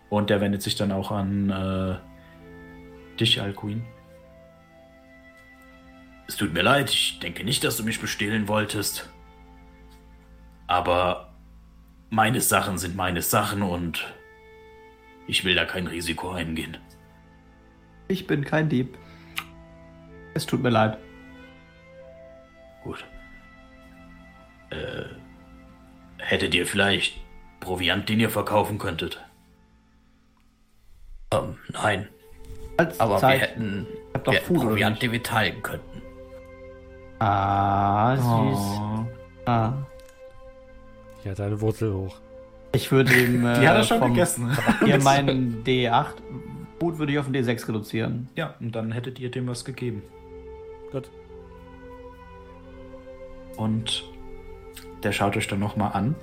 Und 0.09 0.31
er 0.31 0.41
wendet 0.41 0.63
sich 0.63 0.77
dann 0.77 0.93
auch 0.93 1.11
an 1.11 1.51
äh, 1.51 3.19
dich, 3.19 3.41
Alcuin. 3.41 3.85
Es 6.27 6.37
tut 6.37 6.53
mir 6.53 6.63
leid, 6.63 6.91
ich 6.91 7.21
denke 7.21 7.45
nicht, 7.45 7.65
dass 7.65 7.77
du 7.77 7.85
mich 7.85 8.01
bestehlen 8.01 8.49
wolltest. 8.49 9.11
Aber 10.67 11.33
meine 12.11 12.41
Sachen 12.41 12.79
sind 12.79 12.97
meine 12.97 13.23
Sachen 13.23 13.63
und 13.63 14.15
ich 15.27 15.45
will 15.45 15.55
da 15.55 15.65
kein 15.65 15.87
Risiko 15.87 16.31
eingehen. 16.31 16.79
Ich 18.09 18.27
bin 18.27 18.45
kein 18.45 18.69
Dieb. 18.69 18.97
Es 20.35 20.47
tut 20.47 20.63
mir 20.63 20.71
leid. 20.71 20.99
Gut. 22.83 23.05
Äh, 24.71 25.05
hättet 26.31 26.55
ihr 26.55 26.67
vielleicht 26.67 27.21
Proviant, 27.61 28.09
den 28.09 28.21
ihr 28.21 28.31
verkaufen 28.31 28.79
könntet? 28.79 29.21
ähm, 31.33 31.57
nein. 31.73 32.09
Als 32.77 32.99
Aber 33.01 33.19
Zeit. 33.19 33.41
wir 33.41 33.47
hätten, 33.49 33.87
hab 34.15 34.25
doch 34.25 34.33
wir 34.33 34.41
hätten 34.41 34.55
Proviant, 34.55 35.03
den 35.03 35.13
wir 35.13 35.23
teilen 35.23 35.63
könnten. 35.63 36.03
Ah, 37.19 38.17
süß. 38.17 38.25
Oh. 38.25 39.51
Ah. 39.51 39.73
Ich 41.21 41.27
halte 41.27 41.45
eine 41.45 41.61
Wurzel 41.61 41.93
hoch. 41.93 42.17
Ich 42.73 42.91
würde 42.93 43.13
ihm. 43.15 43.45
Äh, 43.47 43.61
Die 43.61 43.69
hat 43.69 43.77
er 43.77 43.83
schon 43.83 43.99
vom- 43.99 44.15
gegessen. 44.15 44.57
Hier 44.85 44.99
meinen 45.03 45.65
D8. 45.65 46.15
Gut 46.79 46.99
würde 46.99 47.13
ich 47.13 47.19
auf 47.19 47.27
den 47.29 47.35
D6 47.45 47.67
reduzieren. 47.69 48.29
Ja, 48.37 48.55
und 48.61 48.73
dann 48.77 48.93
hättet 48.93 49.19
ihr 49.19 49.31
dem 49.33 49.49
was 49.49 49.65
gegeben. 49.65 50.03
Gut. 50.93 51.11
Und 53.57 54.05
der 55.03 55.13
schaut 55.13 55.37
euch 55.37 55.49
dann 55.49 55.61
nochmal 55.61 55.93
an. 55.93 56.15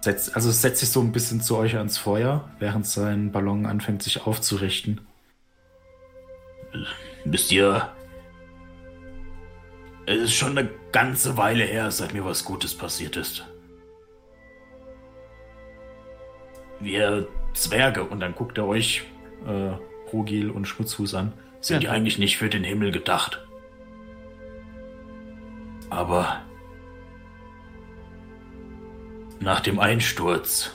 Setzt, 0.00 0.34
also 0.36 0.50
es 0.50 0.62
setzt 0.62 0.80
sich 0.80 0.90
so 0.90 1.00
ein 1.00 1.12
bisschen 1.12 1.40
zu 1.40 1.56
euch 1.56 1.76
ans 1.76 1.98
Feuer, 1.98 2.48
während 2.58 2.86
sein 2.86 3.32
Ballon 3.32 3.66
anfängt 3.66 4.02
sich 4.02 4.26
aufzurichten. 4.26 5.00
Wisst 7.24 7.50
ihr, 7.50 7.90
es 10.06 10.18
ist 10.22 10.34
schon 10.34 10.56
eine 10.56 10.70
ganze 10.92 11.36
Weile 11.36 11.64
her, 11.64 11.90
seit 11.90 12.14
mir 12.14 12.24
was 12.24 12.44
Gutes 12.44 12.74
passiert 12.76 13.16
ist. 13.16 13.46
Wir 16.80 17.26
Zwerge, 17.54 18.04
und 18.04 18.20
dann 18.20 18.34
guckt 18.34 18.56
er 18.56 18.66
euch, 18.66 19.02
äh, 19.46 19.72
Rogil 20.12 20.50
und 20.50 20.66
Schmutzfuß 20.66 21.14
an, 21.14 21.32
sind 21.60 21.82
ja 21.82 21.90
Ja. 21.90 21.96
eigentlich 21.96 22.18
nicht 22.18 22.38
für 22.38 22.48
den 22.48 22.62
Himmel 22.62 22.92
gedacht. 22.92 23.44
Aber 25.90 26.42
nach 29.40 29.60
dem 29.60 29.78
Einsturz, 29.78 30.70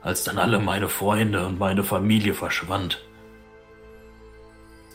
als 0.00 0.24
dann 0.24 0.38
alle 0.38 0.58
meine 0.58 0.88
Freunde 0.88 1.46
und 1.46 1.58
meine 1.58 1.84
Familie 1.84 2.34
verschwand, 2.34 3.04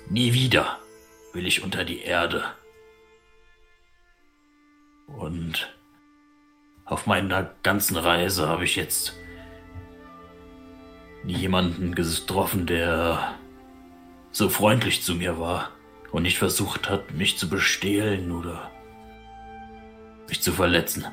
nie 0.09 0.33
wieder 0.33 0.79
will 1.33 1.45
ich 1.45 1.63
unter 1.63 1.83
die 1.83 2.01
Erde. 2.01 2.43
Und 5.07 5.75
auf 6.85 7.05
meiner 7.05 7.53
ganzen 7.63 7.97
Reise 7.97 8.47
habe 8.47 8.63
ich 8.63 8.75
jetzt 8.75 9.15
nie 11.23 11.35
jemanden 11.35 11.93
getroffen, 11.93 12.65
der 12.65 13.35
so 14.31 14.49
freundlich 14.49 15.03
zu 15.03 15.15
mir 15.15 15.39
war 15.39 15.71
und 16.11 16.23
nicht 16.23 16.37
versucht 16.37 16.89
hat, 16.89 17.11
mich 17.13 17.37
zu 17.37 17.49
bestehlen 17.49 18.31
oder 18.31 18.69
mich 20.27 20.41
zu 20.41 20.51
verletzen. 20.51 21.05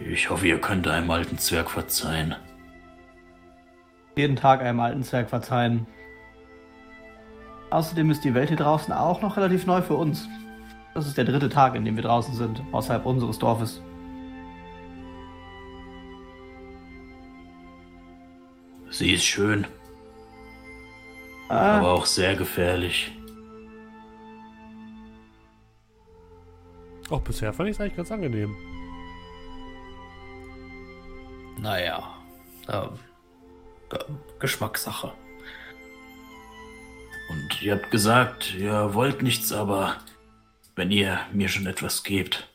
Ich 0.00 0.28
hoffe, 0.28 0.48
ihr 0.48 0.60
könnt 0.60 0.86
einem 0.88 1.10
alten 1.10 1.38
Zwerg 1.38 1.70
verzeihen. 1.70 2.34
jeden 4.16 4.36
Tag 4.36 4.60
einem 4.60 4.80
alten 4.80 5.02
Zwerg 5.02 5.28
verzeihen. 5.30 5.86
Außerdem 7.70 8.10
ist 8.10 8.22
die 8.22 8.34
Welt 8.34 8.48
hier 8.48 8.56
draußen 8.56 8.92
auch 8.92 9.22
noch 9.22 9.36
relativ 9.36 9.66
neu 9.66 9.82
für 9.82 9.94
uns. 9.94 10.28
Das 10.94 11.08
ist 11.08 11.16
der 11.16 11.24
dritte 11.24 11.48
Tag, 11.48 11.74
in 11.74 11.84
dem 11.84 11.96
wir 11.96 12.04
draußen 12.04 12.34
sind, 12.34 12.62
außerhalb 12.70 13.04
unseres 13.04 13.38
Dorfes. 13.38 13.82
Sie 18.90 19.10
ist 19.10 19.24
schön, 19.24 19.66
Ah, 21.48 21.78
aber 21.78 21.92
auch 21.92 22.06
sehr 22.06 22.34
gefährlich. 22.36 23.12
Auch 27.10 27.20
bisher 27.20 27.52
fand 27.52 27.68
ich 27.68 27.76
es 27.76 27.80
eigentlich 27.80 27.96
ganz 27.96 28.10
angenehm. 28.10 28.56
Naja, 31.58 32.14
ähm, 32.68 32.98
Ge 33.90 33.98
Geschmackssache. 34.38 35.12
Und 37.30 37.62
ihr 37.62 37.74
habt 37.74 37.90
gesagt, 37.90 38.54
ihr 38.54 38.94
wollt 38.94 39.22
nichts, 39.22 39.52
aber 39.52 39.96
wenn 40.76 40.90
ihr 40.90 41.20
mir 41.32 41.48
schon 41.48 41.66
etwas 41.66 42.02
gebt. 42.02 42.48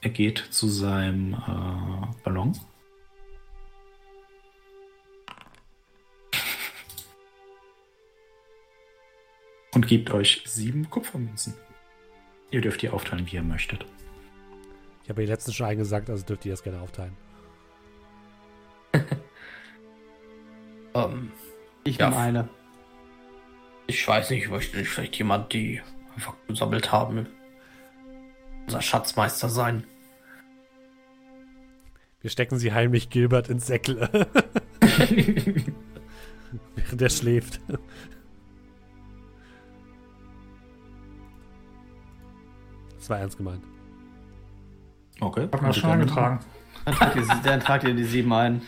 Er 0.00 0.10
geht 0.10 0.38
zu 0.50 0.68
seinem 0.68 1.34
äh, 1.34 2.22
Ballon. 2.22 2.58
Und 9.74 9.86
gibt 9.86 10.10
euch 10.10 10.42
sieben 10.46 10.88
Kupfermünzen. 10.88 11.54
Ihr 12.50 12.60
dürft 12.60 12.82
die 12.82 12.88
aufteilen, 12.88 13.26
wie 13.26 13.36
ihr 13.36 13.42
möchtet. 13.42 13.84
Ich 15.04 15.10
habe 15.10 15.22
ja 15.22 15.28
letztens 15.28 15.56
schon 15.56 15.66
eingesagt, 15.66 16.10
also 16.10 16.24
dürft 16.24 16.44
ihr 16.46 16.52
das 16.52 16.62
gerne 16.62 16.80
aufteilen. 16.80 17.16
Ähm, 20.94 21.32
ich 21.84 21.98
ja. 21.98 22.08
nehme 22.08 22.20
eine. 22.20 22.48
ich 23.86 24.08
weiß 24.08 24.30
nicht, 24.30 24.48
möchte 24.48 24.78
nicht 24.78 24.88
vielleicht 24.88 25.16
jemand, 25.16 25.52
die 25.52 25.82
einfach 26.14 26.34
gesammelt 26.48 26.90
haben, 26.92 27.26
unser 28.66 28.80
Schatzmeister 28.80 29.48
sein. 29.48 29.84
Wir 32.20 32.30
stecken 32.30 32.58
sie 32.58 32.72
heimlich 32.72 33.10
Gilbert 33.10 33.48
ins 33.48 33.66
Säckle. 33.66 34.08
Während 36.74 37.02
er 37.02 37.10
schläft. 37.10 37.60
Das 43.08 43.14
war 43.14 43.20
ernst 43.20 43.38
gemeint. 43.38 43.64
Okay. 45.18 45.46
Ich 45.46 45.52
hab 45.52 45.62
mir 45.62 45.72
schon 45.72 45.90
angetragen. 45.90 46.40
Dann 46.84 46.94
tragt 46.94 47.16
ihr, 47.16 47.26
dann 47.42 47.60
tragt 47.60 47.84
ihr 47.84 47.94
die 47.94 48.04
sieben 48.04 48.30
ein. 48.34 48.60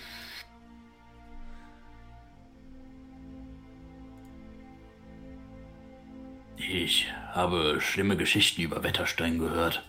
Ich 6.57 7.13
habe 7.33 7.83
schlimme 7.83 8.17
Geschichten 8.17 8.63
über 8.63 8.83
Wetterstein 8.83 9.39
gehört. 9.39 9.87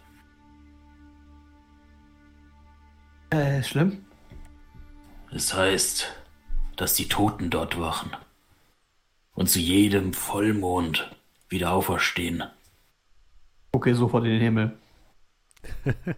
Äh, 3.30 3.64
schlimm? 3.64 4.06
Es 5.32 5.53
heißt, 5.53 6.14
dass 6.76 6.95
die 6.95 7.07
Toten 7.07 7.49
dort 7.49 7.80
wachen 7.80 8.11
und 9.34 9.49
zu 9.49 9.60
jedem 9.60 10.11
Vollmond 10.11 11.10
wieder 11.48 11.72
auferstehen. 11.72 12.44
Okay, 13.81 13.95
sofort 13.95 14.25
in 14.25 14.31
den 14.33 14.41
Himmel. 14.41 14.77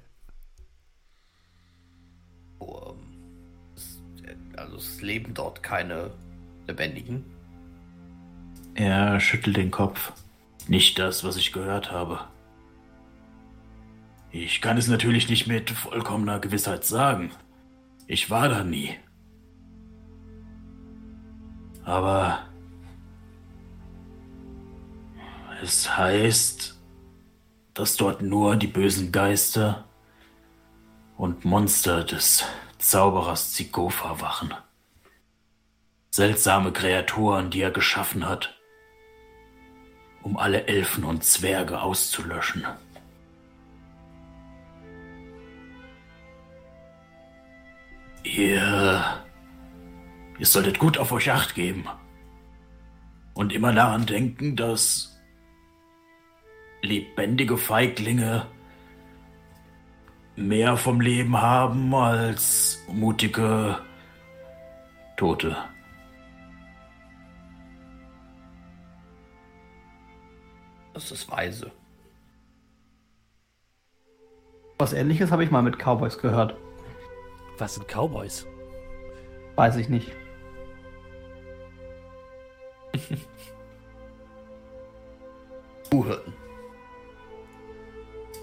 Also 4.55 4.77
es 4.77 5.01
leben 5.01 5.33
dort 5.33 5.61
keine 5.61 6.11
Lebendigen. 6.67 7.25
Er 8.75 9.19
schüttelt 9.19 9.57
den 9.57 9.71
Kopf. 9.71 10.13
Nicht 10.67 10.99
das, 10.99 11.23
was 11.23 11.35
ich 11.35 11.51
gehört 11.51 11.91
habe. 11.91 12.21
Ich 14.31 14.61
kann 14.61 14.77
es 14.77 14.87
natürlich 14.87 15.29
nicht 15.29 15.47
mit 15.47 15.69
vollkommener 15.69 16.39
Gewissheit 16.39 16.85
sagen. 16.85 17.31
Ich 18.07 18.29
war 18.29 18.47
da 18.47 18.63
nie. 18.63 18.95
Aber 21.83 22.39
es 25.61 25.97
heißt, 25.97 26.73
dass 27.73 27.97
dort 27.97 28.21
nur 28.21 28.55
die 28.55 28.67
bösen 28.67 29.11
Geister 29.11 29.85
und 31.17 31.45
Monster 31.45 32.03
des 32.03 32.45
Zauberers 32.77 33.53
Zigofa 33.53 34.19
wachen. 34.19 34.53
Seltsame 36.11 36.71
Kreaturen, 36.71 37.49
die 37.49 37.61
er 37.61 37.71
geschaffen 37.71 38.27
hat, 38.27 38.55
um 40.21 40.37
alle 40.37 40.67
Elfen 40.67 41.03
und 41.03 41.23
Zwerge 41.23 41.81
auszulöschen. 41.81 42.65
Ihr. 48.23 49.03
Ihr 50.39 50.45
solltet 50.45 50.79
gut 50.79 50.97
auf 50.97 51.11
euch 51.11 51.31
acht 51.31 51.55
geben. 51.55 51.85
Und 53.33 53.51
immer 53.53 53.73
daran 53.73 54.05
denken, 54.05 54.55
dass 54.55 55.12
lebendige 56.83 57.57
Feiglinge 57.57 58.45
mehr 60.35 60.77
vom 60.77 61.01
Leben 61.01 61.41
haben 61.41 61.95
als 61.95 62.83
mutige 62.87 63.79
Tote. 65.15 65.55
Das 70.93 71.11
ist 71.11 71.31
weise. 71.31 71.71
Was 74.77 74.93
ähnliches 74.93 75.31
habe 75.31 75.43
ich 75.43 75.51
mal 75.51 75.63
mit 75.63 75.77
Cowboys 75.79 76.17
gehört. 76.17 76.57
Was 77.57 77.75
sind 77.75 77.87
Cowboys? 77.87 78.45
Weiß 79.55 79.77
ich 79.77 79.87
nicht. 79.87 80.11
Kuhhirten. 85.89 86.42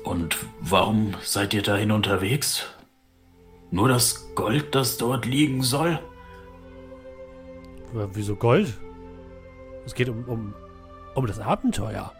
Und 0.04 0.36
warum 0.60 1.14
seid 1.22 1.54
ihr 1.54 1.62
dahin 1.62 1.92
unterwegs? 1.92 2.66
Nur 3.70 3.88
das 3.88 4.34
Gold, 4.34 4.74
das 4.74 4.98
dort 4.98 5.26
liegen 5.26 5.62
soll? 5.62 5.98
Aber 7.92 8.14
wieso 8.14 8.34
Gold? 8.34 8.78
Es 9.84 9.94
geht 9.94 10.08
um, 10.08 10.24
um, 10.24 10.54
um 11.14 11.26
das 11.26 11.38
Abenteuer. 11.38 12.12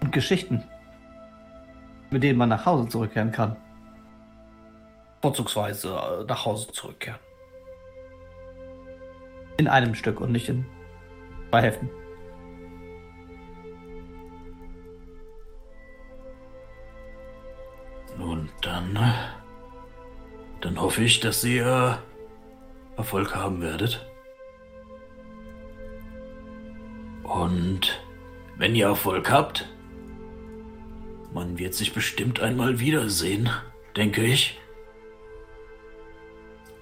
Und 0.00 0.12
Geschichten. 0.12 0.64
Mit 2.10 2.22
denen 2.22 2.38
man 2.38 2.48
nach 2.48 2.66
Hause 2.66 2.88
zurückkehren 2.88 3.30
kann. 3.30 3.56
Vorzugsweise 5.22 5.88
äh, 5.90 6.24
nach 6.24 6.44
Hause 6.44 6.72
zurückkehren. 6.72 7.20
In 9.58 9.68
einem 9.68 9.94
Stück 9.94 10.20
und 10.20 10.32
nicht 10.32 10.48
in 10.48 10.66
zwei 11.50 11.62
Heften. 11.62 11.90
Nun, 18.20 18.50
dann. 18.60 18.98
Dann 20.60 20.78
hoffe 20.78 21.02
ich, 21.02 21.20
dass 21.20 21.42
ihr 21.42 22.02
Erfolg 22.98 23.34
haben 23.34 23.62
werdet. 23.62 24.06
Und 27.22 28.04
wenn 28.58 28.74
ihr 28.74 28.86
Erfolg 28.86 29.30
habt, 29.30 29.66
man 31.32 31.58
wird 31.58 31.72
sich 31.72 31.94
bestimmt 31.94 32.40
einmal 32.40 32.78
wiedersehen, 32.78 33.48
denke 33.96 34.22
ich. 34.22 34.60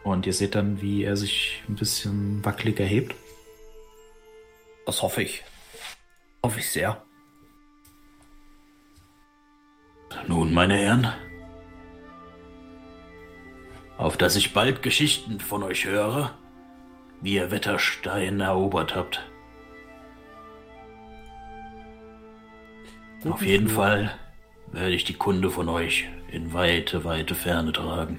Und 0.02 0.26
ihr 0.26 0.32
seht 0.32 0.56
dann, 0.56 0.82
wie 0.82 1.04
er 1.04 1.16
sich 1.16 1.62
ein 1.68 1.76
bisschen 1.76 2.44
wackelig 2.44 2.80
erhebt. 2.80 3.14
Das 4.86 5.02
hoffe 5.02 5.22
ich. 5.22 5.44
Hoffe 6.42 6.58
ich 6.58 6.68
sehr. 6.68 7.00
Nun, 10.26 10.52
meine 10.52 10.76
Herren, 10.76 11.12
auf 13.98 14.16
dass 14.16 14.36
ich 14.36 14.54
bald 14.54 14.82
Geschichten 14.82 15.40
von 15.40 15.62
euch 15.64 15.84
höre, 15.84 16.30
wie 17.20 17.34
ihr 17.34 17.50
Wetterstein 17.50 18.40
erobert 18.40 18.94
habt. 18.94 19.28
Auf 23.28 23.42
jeden 23.42 23.68
Fall 23.68 24.12
werde 24.70 24.94
ich 24.94 25.02
die 25.02 25.14
Kunde 25.14 25.50
von 25.50 25.68
euch 25.68 26.08
in 26.30 26.52
weite, 26.52 27.04
weite 27.04 27.34
Ferne 27.34 27.72
tragen. 27.72 28.18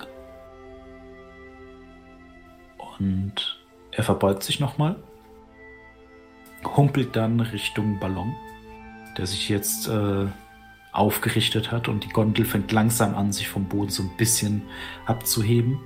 Und 2.97 3.57
er 3.91 4.03
verbeugt 4.03 4.43
sich 4.43 4.59
nochmal, 4.59 4.97
humpelt 6.75 7.15
dann 7.15 7.39
Richtung 7.39 7.97
Ballon, 7.99 8.35
der 9.17 9.25
sich 9.25 9.47
jetzt 9.47 9.87
äh, 9.87 10.27
aufgerichtet 10.91 11.71
hat 11.71 11.87
und 11.87 12.03
die 12.03 12.09
Gondel 12.09 12.45
fängt 12.45 12.71
langsam 12.71 13.15
an, 13.15 13.31
sich 13.31 13.47
vom 13.47 13.65
Boden 13.65 13.91
so 13.91 14.03
ein 14.03 14.17
bisschen 14.17 14.63
abzuheben. 15.05 15.79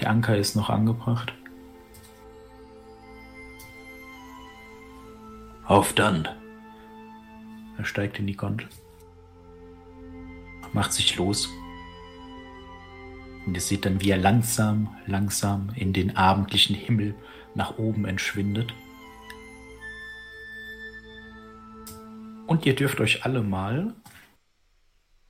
Der 0.00 0.10
Anker 0.10 0.36
ist 0.36 0.54
noch 0.54 0.70
angebracht. 0.70 1.32
Auf 5.66 5.92
dann. 5.92 6.28
Er 7.76 7.84
steigt 7.84 8.18
in 8.18 8.26
die 8.26 8.36
Gondel. 8.36 8.68
Macht 10.72 10.92
sich 10.92 11.16
los. 11.16 11.48
Und 13.46 13.54
ihr 13.54 13.60
seht 13.60 13.84
dann, 13.84 14.00
wie 14.00 14.10
er 14.10 14.18
langsam, 14.18 14.96
langsam 15.06 15.70
in 15.74 15.92
den 15.92 16.16
abendlichen 16.16 16.76
Himmel 16.76 17.14
nach 17.54 17.78
oben 17.78 18.04
entschwindet. 18.04 18.72
Und 22.48 22.64
ihr 22.64 22.74
dürft 22.74 22.98
euch 23.00 23.26
alle 23.26 23.42
mal, 23.42 23.92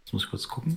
jetzt 0.04 0.12
muss 0.12 0.24
ich 0.24 0.30
kurz 0.30 0.46
gucken, 0.46 0.76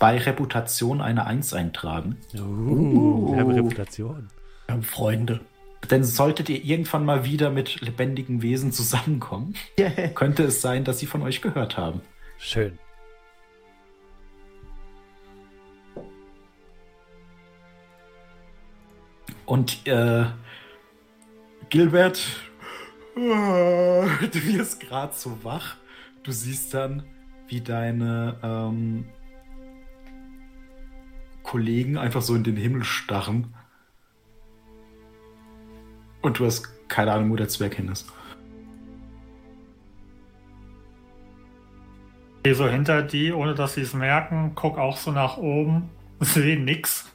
bei 0.00 0.18
Reputation 0.18 1.00
eine 1.00 1.26
1 1.26 1.54
eintragen. 1.54 2.18
Uh, 2.34 3.32
wir 3.32 3.40
haben 3.40 3.52
Reputation. 3.52 4.28
Wir 4.66 4.74
haben 4.74 4.82
Freunde. 4.82 5.40
Denn 5.88 6.02
solltet 6.02 6.48
ihr 6.48 6.64
irgendwann 6.64 7.04
mal 7.04 7.24
wieder 7.24 7.50
mit 7.50 7.82
lebendigen 7.82 8.42
Wesen 8.42 8.72
zusammenkommen, 8.72 9.54
könnte 10.16 10.42
es 10.42 10.60
sein, 10.60 10.82
dass 10.82 10.98
sie 10.98 11.06
von 11.06 11.22
euch 11.22 11.40
gehört 11.40 11.76
haben. 11.76 12.00
Schön. 12.38 12.76
Und 19.46 19.86
äh, 19.86 20.24
Gilbert, 21.68 22.20
du 23.16 24.08
wirst 24.34 24.80
gerade 24.80 25.14
so 25.14 25.44
wach. 25.44 25.76
Du 26.22 26.32
siehst 26.32 26.74
dann, 26.74 27.04
wie 27.48 27.60
deine 27.60 28.38
ähm, 28.42 29.04
Kollegen 31.42 31.96
einfach 31.96 32.22
so 32.22 32.34
in 32.34 32.42
den 32.42 32.56
Himmel 32.56 32.82
starren. 32.82 33.54
Und 36.22 36.38
du 36.38 36.46
hast 36.46 36.88
keine 36.88 37.12
Ahnung, 37.12 37.30
wo 37.30 37.36
der 37.36 37.48
Zwerg 37.48 37.74
hin 37.74 37.88
ist. 37.88 38.10
Gehe 42.42 42.54
so 42.54 42.68
hinter 42.68 43.02
die, 43.02 43.32
ohne 43.32 43.54
dass 43.54 43.74
sie 43.74 43.82
es 43.82 43.94
merken, 43.94 44.52
guck 44.54 44.78
auch 44.78 44.96
so 44.96 45.12
nach 45.12 45.36
oben, 45.36 45.90
sehe 46.20 46.58
nix, 46.58 47.10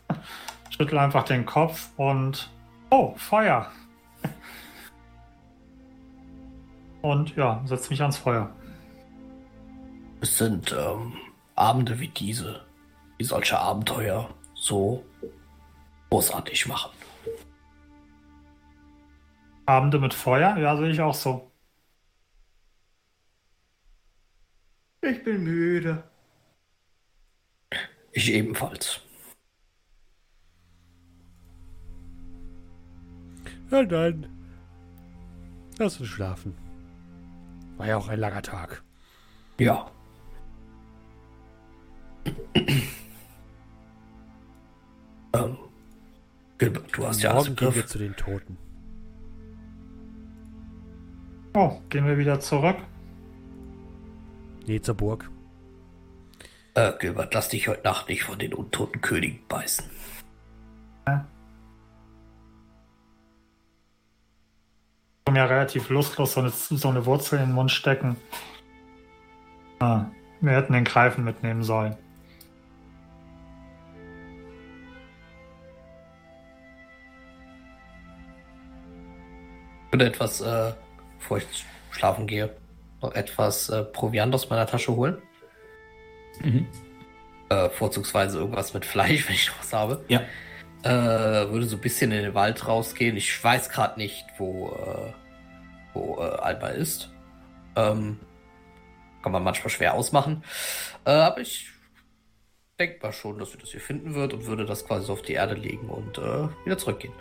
schüttel 0.69 0.97
einfach 0.97 1.23
den 1.23 1.45
Kopf 1.45 1.89
und 1.97 2.49
oh, 2.89 3.13
Feuer. 3.15 3.71
Und 7.01 7.35
ja, 7.35 7.61
setz 7.65 7.89
mich 7.89 8.01
ans 8.01 8.17
Feuer. 8.17 8.53
Es 10.21 10.38
sind 10.38 10.76
ähm, 10.77 11.13
Abende 11.55 11.99
wie 11.99 12.09
diese, 12.09 12.65
die 13.19 13.23
solche 13.23 13.57
Abenteuer 13.57 14.30
so 14.53 15.03
großartig 16.09 16.67
machen. 16.67 16.91
Abende 19.65 19.99
mit 19.99 20.13
Feuer? 20.13 20.57
Ja, 20.57 20.76
sehe 20.76 20.89
ich 20.89 20.99
auch 20.99 21.13
so. 21.13 21.51
Ich 25.01 25.23
bin 25.23 25.43
müde. 25.43 26.03
Ich 28.11 28.34
ebenfalls. 28.34 28.99
Ja, 33.71 33.84
dann. 33.84 34.27
Lass 35.77 35.99
uns 35.99 36.09
schlafen. 36.09 36.69
War 37.80 37.88
ja 37.88 37.97
auch 37.97 38.10
ein 38.10 38.19
langer 38.19 38.41
Tag. 38.41 38.84
Ja. 39.57 39.89
ähm, 45.34 45.57
Gilbert, 46.57 46.97
du 46.97 47.07
hast 47.07 47.22
ja 47.22 47.34
Morgen 47.34 47.56
gehen 47.56 47.73
wir 47.73 47.88
zu 47.88 47.97
den 47.97 48.18
Toten. 48.18 48.57
Oh, 51.53 51.80
gehen 51.88 52.06
wir 52.06 52.18
wieder 52.18 52.41
zurück. 52.41 52.76
Nee, 54.68 54.81
zur 54.81 54.95
Burg. 54.95 55.31
Äh, 56.73 56.91
Gilbert, 56.99 57.34
lass 57.34 57.47
dich 57.47 57.69
heute 57.69 57.84
Nacht 57.84 58.10
nicht 58.10 58.23
von 58.23 58.38
den 58.38 58.53
untoten 58.53 58.99
Königen 58.99 59.39
beißen. 59.47 59.85
Ich 61.07 61.14
mir 65.31 65.49
relativ 65.49 65.89
lustlos 65.89 66.34
so 66.34 66.41
eine, 66.41 66.49
so 66.49 66.89
eine 66.89 67.06
Wurzel 67.06 67.39
in 67.39 67.47
den 67.47 67.53
Mund 67.53 67.72
stecken. 67.72 68.15
Ah, 69.80 70.06
wir 70.41 70.51
hätten 70.53 70.73
den 70.73 70.84
Greifen 70.84 71.23
mitnehmen 71.23 71.64
sollen. 71.64 71.95
Ich 79.88 79.93
würde 79.93 80.06
etwas, 80.06 80.41
äh, 80.41 80.73
bevor 81.18 81.38
ich 81.38 81.65
schlafen 81.91 82.27
gehe, 82.27 82.56
noch 83.01 83.14
etwas 83.14 83.69
äh, 83.69 83.84
Proviant 83.84 84.34
aus 84.35 84.49
meiner 84.49 84.68
Tasche 84.68 84.95
holen. 84.95 85.22
Äh, 87.49 87.69
vorzugsweise 87.69 88.38
irgendwas 88.38 88.73
mit 88.73 88.85
Fleisch, 88.85 89.26
wenn 89.27 89.35
ich 89.35 89.47
noch 89.47 89.60
was 89.60 89.73
habe. 89.73 90.06
Ja. 90.07 90.22
Äh, 90.84 90.89
würde 90.89 91.65
so 91.65 91.76
ein 91.76 91.81
bisschen 91.81 92.11
in 92.11 92.23
den 92.23 92.34
Wald 92.34 92.65
rausgehen. 92.65 93.18
Ich 93.18 93.43
weiß 93.43 93.69
gerade 93.69 93.99
nicht, 93.99 94.26
wo, 94.38 94.69
äh, 94.69 95.14
wo 95.93 96.18
äh, 96.19 96.39
Alba 96.39 96.69
ist. 96.69 97.11
Ähm, 97.76 98.18
kann 99.22 99.34
man 99.34 99.43
manchmal 99.43 99.69
schwer 99.69 99.93
ausmachen. 99.93 100.43
Äh, 101.06 101.11
aber 101.11 101.41
ich 101.41 101.68
denke 102.80 102.99
mal 103.03 103.11
schon, 103.11 103.38
dass 103.39 103.51
wir 103.53 103.60
das 103.60 103.72
hier 103.72 103.81
finden 103.81 104.15
wird 104.15 104.34
und 104.34 104.45
würde 104.45 104.65
das 104.65 104.85
quasi 104.85 105.06
so 105.06 105.14
auf 105.14 105.22
die 105.22 105.34
Erde 105.34 105.56
legen 105.56 105.89
und 105.89 106.18
äh, 106.18 106.47
wieder 106.64 106.77
zurückgehen. 106.77 107.14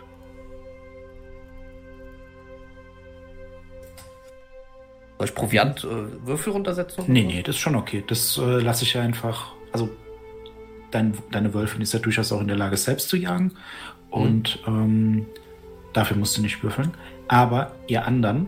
Soll 5.17 5.27
ich 5.27 5.35
Proviant 5.35 5.83
äh, 5.83 6.25
Würfel 6.25 6.53
runtersetzen? 6.53 7.03
Nee, 7.07 7.23
nee, 7.23 7.43
das 7.43 7.55
ist 7.55 7.61
schon 7.61 7.75
okay. 7.75 8.05
Das 8.07 8.37
lasse 8.37 8.85
ich 8.85 8.97
einfach. 8.97 9.51
Also, 9.73 9.89
dein, 10.91 11.13
deine 11.31 11.53
Wölfin 11.53 11.81
ist 11.81 11.93
ja 11.93 11.99
durchaus 11.99 12.31
auch 12.31 12.41
in 12.41 12.47
der 12.47 12.57
Lage, 12.57 12.77
selbst 12.77 13.09
zu 13.09 13.17
jagen. 13.17 13.53
Und 14.09 14.59
ähm, 14.67 15.27
dafür 15.93 16.17
musst 16.17 16.37
du 16.37 16.41
nicht 16.41 16.63
würfeln. 16.63 16.91
Aber 17.27 17.73
ihr 17.87 18.05
anderen, 18.05 18.47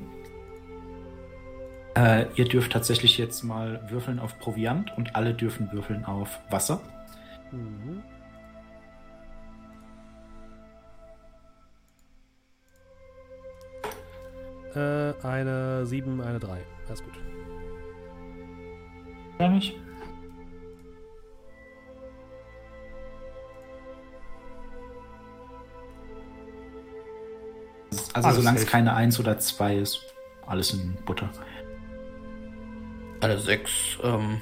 äh, 1.95 2.25
ihr 2.35 2.45
dürft 2.45 2.71
tatsächlich 2.71 3.17
jetzt 3.17 3.43
mal 3.43 3.81
würfeln 3.89 4.19
auf 4.19 4.39
Proviant 4.39 4.95
und 4.97 5.15
alle 5.15 5.33
dürfen 5.33 5.71
würfeln 5.71 6.05
auf 6.05 6.39
Wasser. 6.49 6.81
Mhm. 7.51 8.01
Äh, 14.73 15.13
eine 15.23 15.85
7, 15.85 16.21
eine 16.21 16.39
3. 16.39 16.57
Alles 16.87 17.03
gut. 17.03 17.13
Kenn 19.37 19.57
ich? 19.57 19.75
Also, 27.91 28.27
Alles 28.27 28.35
solange 28.37 28.59
es 28.59 28.65
keine 28.65 28.93
1 28.93 29.19
oder 29.19 29.37
2 29.37 29.77
ist, 29.77 30.01
alles 30.47 30.73
in 30.73 30.95
Butter. 31.05 31.29
Eine 33.19 33.37
6. 33.37 33.71
Ähm, 34.03 34.41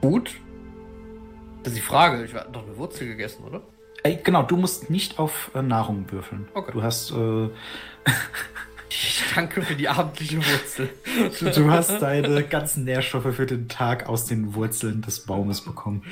gut. 0.00 0.36
Das 1.62 1.72
ist 1.72 1.78
die 1.78 1.82
Frage. 1.82 2.24
Ich 2.24 2.34
habe 2.34 2.50
doch 2.50 2.64
eine 2.64 2.76
Wurzel 2.78 3.08
gegessen, 3.08 3.44
oder? 3.44 3.62
Ey, 4.02 4.18
genau, 4.22 4.42
du 4.42 4.56
musst 4.56 4.88
nicht 4.88 5.18
auf 5.18 5.50
äh, 5.54 5.62
Nahrung 5.62 6.10
würfeln. 6.10 6.48
Okay. 6.54 6.72
Du 6.72 6.82
hast, 6.82 7.10
äh, 7.10 7.14
Ich 8.92 9.22
danke 9.34 9.62
für 9.62 9.76
die 9.76 9.88
abendliche 9.88 10.38
Wurzel. 10.38 10.88
du, 11.38 11.50
du 11.50 11.70
hast 11.70 12.00
deine 12.02 12.42
ganzen 12.48 12.84
Nährstoffe 12.84 13.34
für 13.34 13.46
den 13.46 13.68
Tag 13.68 14.08
aus 14.08 14.26
den 14.26 14.54
Wurzeln 14.54 15.00
des 15.02 15.20
Baumes 15.20 15.60
bekommen. 15.60 16.02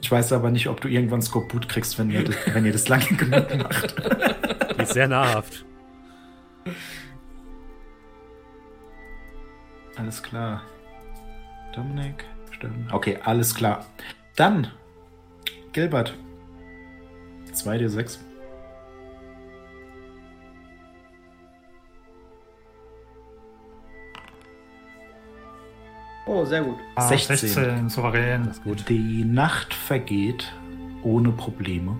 Ich 0.00 0.10
weiß 0.10 0.32
aber 0.32 0.50
nicht, 0.50 0.68
ob 0.68 0.80
du 0.80 0.88
irgendwann 0.88 1.20
Skorbut 1.20 1.68
kriegst, 1.68 1.98
wenn 1.98 2.10
ihr 2.10 2.24
das, 2.24 2.36
wenn 2.52 2.64
ihr 2.64 2.72
das 2.72 2.88
lange 2.88 3.04
genug 3.04 3.54
macht. 3.58 3.94
Sehr 4.92 5.08
nahrhaft. 5.08 5.64
Alles 9.96 10.22
klar. 10.22 10.62
Dominik, 11.74 12.24
stimmt. 12.52 12.92
Okay, 12.92 13.18
alles 13.24 13.54
klar. 13.54 13.84
Dann, 14.36 14.68
Gilbert. 15.72 16.14
2d6. 17.52 18.18
Oh, 26.26 26.44
sehr 26.44 26.62
gut. 26.62 26.76
Ah, 26.94 27.08
16. 27.08 27.36
16, 27.36 27.88
souverän. 27.88 28.44
Das 28.46 28.58
ist 28.58 28.64
gut. 28.64 28.88
Die 28.88 29.24
Nacht 29.24 29.74
vergeht 29.74 30.52
ohne 31.02 31.32
Probleme. 31.32 31.96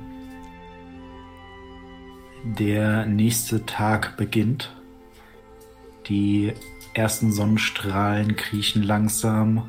Der 2.44 3.06
nächste 3.06 3.66
Tag 3.66 4.16
beginnt. 4.16 4.74
Die 6.08 6.52
ersten 6.94 7.32
Sonnenstrahlen 7.32 8.36
kriechen 8.36 8.82
langsam 8.82 9.68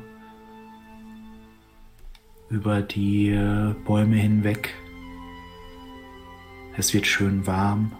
über 2.48 2.82
die 2.82 3.30
äh, 3.30 3.74
Bäume 3.84 4.16
hinweg. 4.16 4.74
Es 6.76 6.92
wird 6.92 7.06
schön 7.06 7.46
warm. 7.46 7.92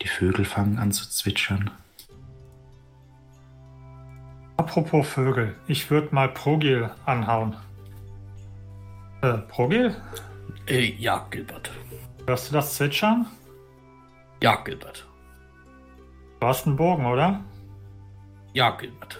Die 0.00 0.08
Vögel 0.08 0.44
fangen 0.44 0.78
an 0.78 0.92
zu 0.92 1.08
zwitschern. 1.08 1.70
Apropos 4.56 5.08
Vögel, 5.08 5.56
ich 5.66 5.90
würde 5.90 6.14
mal 6.14 6.28
Progil 6.28 6.90
anhauen. 7.04 7.56
Äh, 9.22 9.38
Progil? 9.38 9.96
Äh, 10.66 10.92
ja, 10.98 11.26
Gilbert. 11.30 11.71
Hörst 12.26 12.48
du 12.50 12.54
das 12.54 12.74
Zwitschern? 12.74 13.26
Ja, 14.42 14.56
Gilbert. 14.56 15.06
Du 16.40 16.46
hast 16.46 16.66
einen 16.66 16.76
Bogen, 16.76 17.06
oder? 17.06 17.40
Ja, 18.52 18.70
Gilbert. 18.70 19.18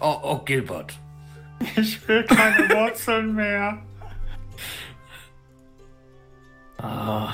Oh, 0.00 0.18
oh, 0.22 0.38
Gilbert. 0.44 0.98
Ich 1.76 2.06
will 2.08 2.24
keine 2.24 2.68
Wurzeln 2.74 3.34
mehr. 3.34 3.78
Ah, 6.78 7.32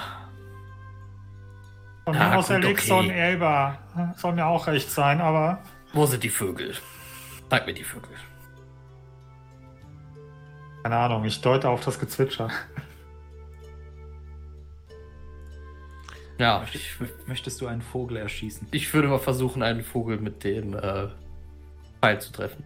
Von 2.05 2.15
Ja, 2.15 2.29
mir 2.31 2.39
aus 2.39 2.47
gut, 2.47 2.57
erlegst 2.57 2.87
so 2.87 2.99
ein. 2.99 3.11
Elber. 3.11 3.79
Soll 4.17 4.33
mir 4.35 4.47
auch 4.47 4.67
recht 4.67 4.91
sein, 4.91 5.21
aber 5.21 5.59
wo 5.93 6.07
sind 6.07 6.23
die 6.23 6.29
Vögel? 6.29 6.75
Zeig 7.49 7.67
mir 7.67 7.75
die 7.75 7.83
Vögel. 7.85 8.11
keine 10.85 10.97
Ahnung, 10.97 11.25
ich 11.25 11.41
deute 11.41 11.69
auf 11.69 11.85
das 11.85 11.99
Gezwitscher. 11.99 12.49
Ja, 16.41 16.65
Möchtest 17.27 17.61
du 17.61 17.67
einen 17.67 17.83
Vogel 17.83 18.17
erschießen? 18.17 18.67
ich 18.71 18.93
würde 18.95 19.09
mal 19.09 19.19
versuchen, 19.19 19.63
einen 19.63 19.83
Vogel 19.83 20.17
mit 20.17 20.43
dem 20.43 20.73
äh, 20.75 21.09
Pfeil 22.01 22.19
zu 22.19 22.33
treffen. 22.33 22.65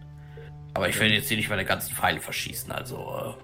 Aber 0.73 0.87
ich 0.87 0.97
will 0.97 1.11
jetzt 1.11 1.27
hier 1.27 1.35
nicht 1.35 1.49
meine 1.49 1.65
ganzen 1.65 1.93
Pfeile 1.93 2.21
verschießen, 2.21 2.71
also. 2.71 3.35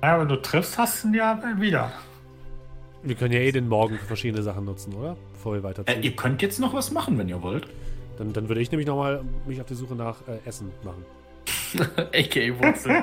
Naja, 0.00 0.18
wenn 0.18 0.28
du 0.28 0.36
triffst, 0.36 0.78
hast 0.78 1.04
du 1.04 1.08
ihn 1.08 1.14
ja 1.14 1.38
wieder. 1.58 1.92
Wir 3.02 3.14
können 3.14 3.34
ja 3.34 3.40
eh 3.40 3.52
den 3.52 3.68
Morgen 3.68 3.98
für 3.98 4.06
verschiedene 4.06 4.42
Sachen 4.42 4.64
nutzen, 4.64 4.94
oder? 4.94 5.16
Bevor 5.34 5.52
wir 5.52 5.62
weiterziehen. 5.62 6.02
Äh, 6.02 6.06
ihr 6.06 6.16
könnt 6.16 6.40
jetzt 6.40 6.58
noch 6.58 6.72
was 6.72 6.90
machen, 6.90 7.18
wenn 7.18 7.28
ihr 7.28 7.42
wollt. 7.42 7.66
dann, 8.16 8.32
dann 8.32 8.48
würde 8.48 8.62
ich 8.62 8.70
nämlich 8.70 8.86
nochmal 8.86 9.22
mich 9.46 9.60
auf 9.60 9.66
die 9.66 9.74
Suche 9.74 9.94
nach 9.94 10.16
äh, 10.26 10.38
Essen 10.48 10.70
machen. 10.84 11.04
Äh, 12.12 12.24
AKA 12.24 12.58
Wurzel. 12.62 13.02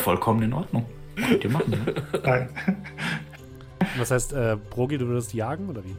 Vollkommen 0.00 0.42
in 0.42 0.52
Ordnung. 0.52 0.84
Könnt 1.16 1.44
ihr 1.44 1.50
machen, 1.50 1.70
ne? 1.70 1.94
Nein. 2.24 2.48
Was 3.98 4.10
heißt, 4.10 4.32
äh, 4.32 4.56
Brogi, 4.70 4.98
du 4.98 5.06
würdest 5.06 5.34
jagen 5.34 5.68
oder 5.68 5.82
wie? 5.84 5.96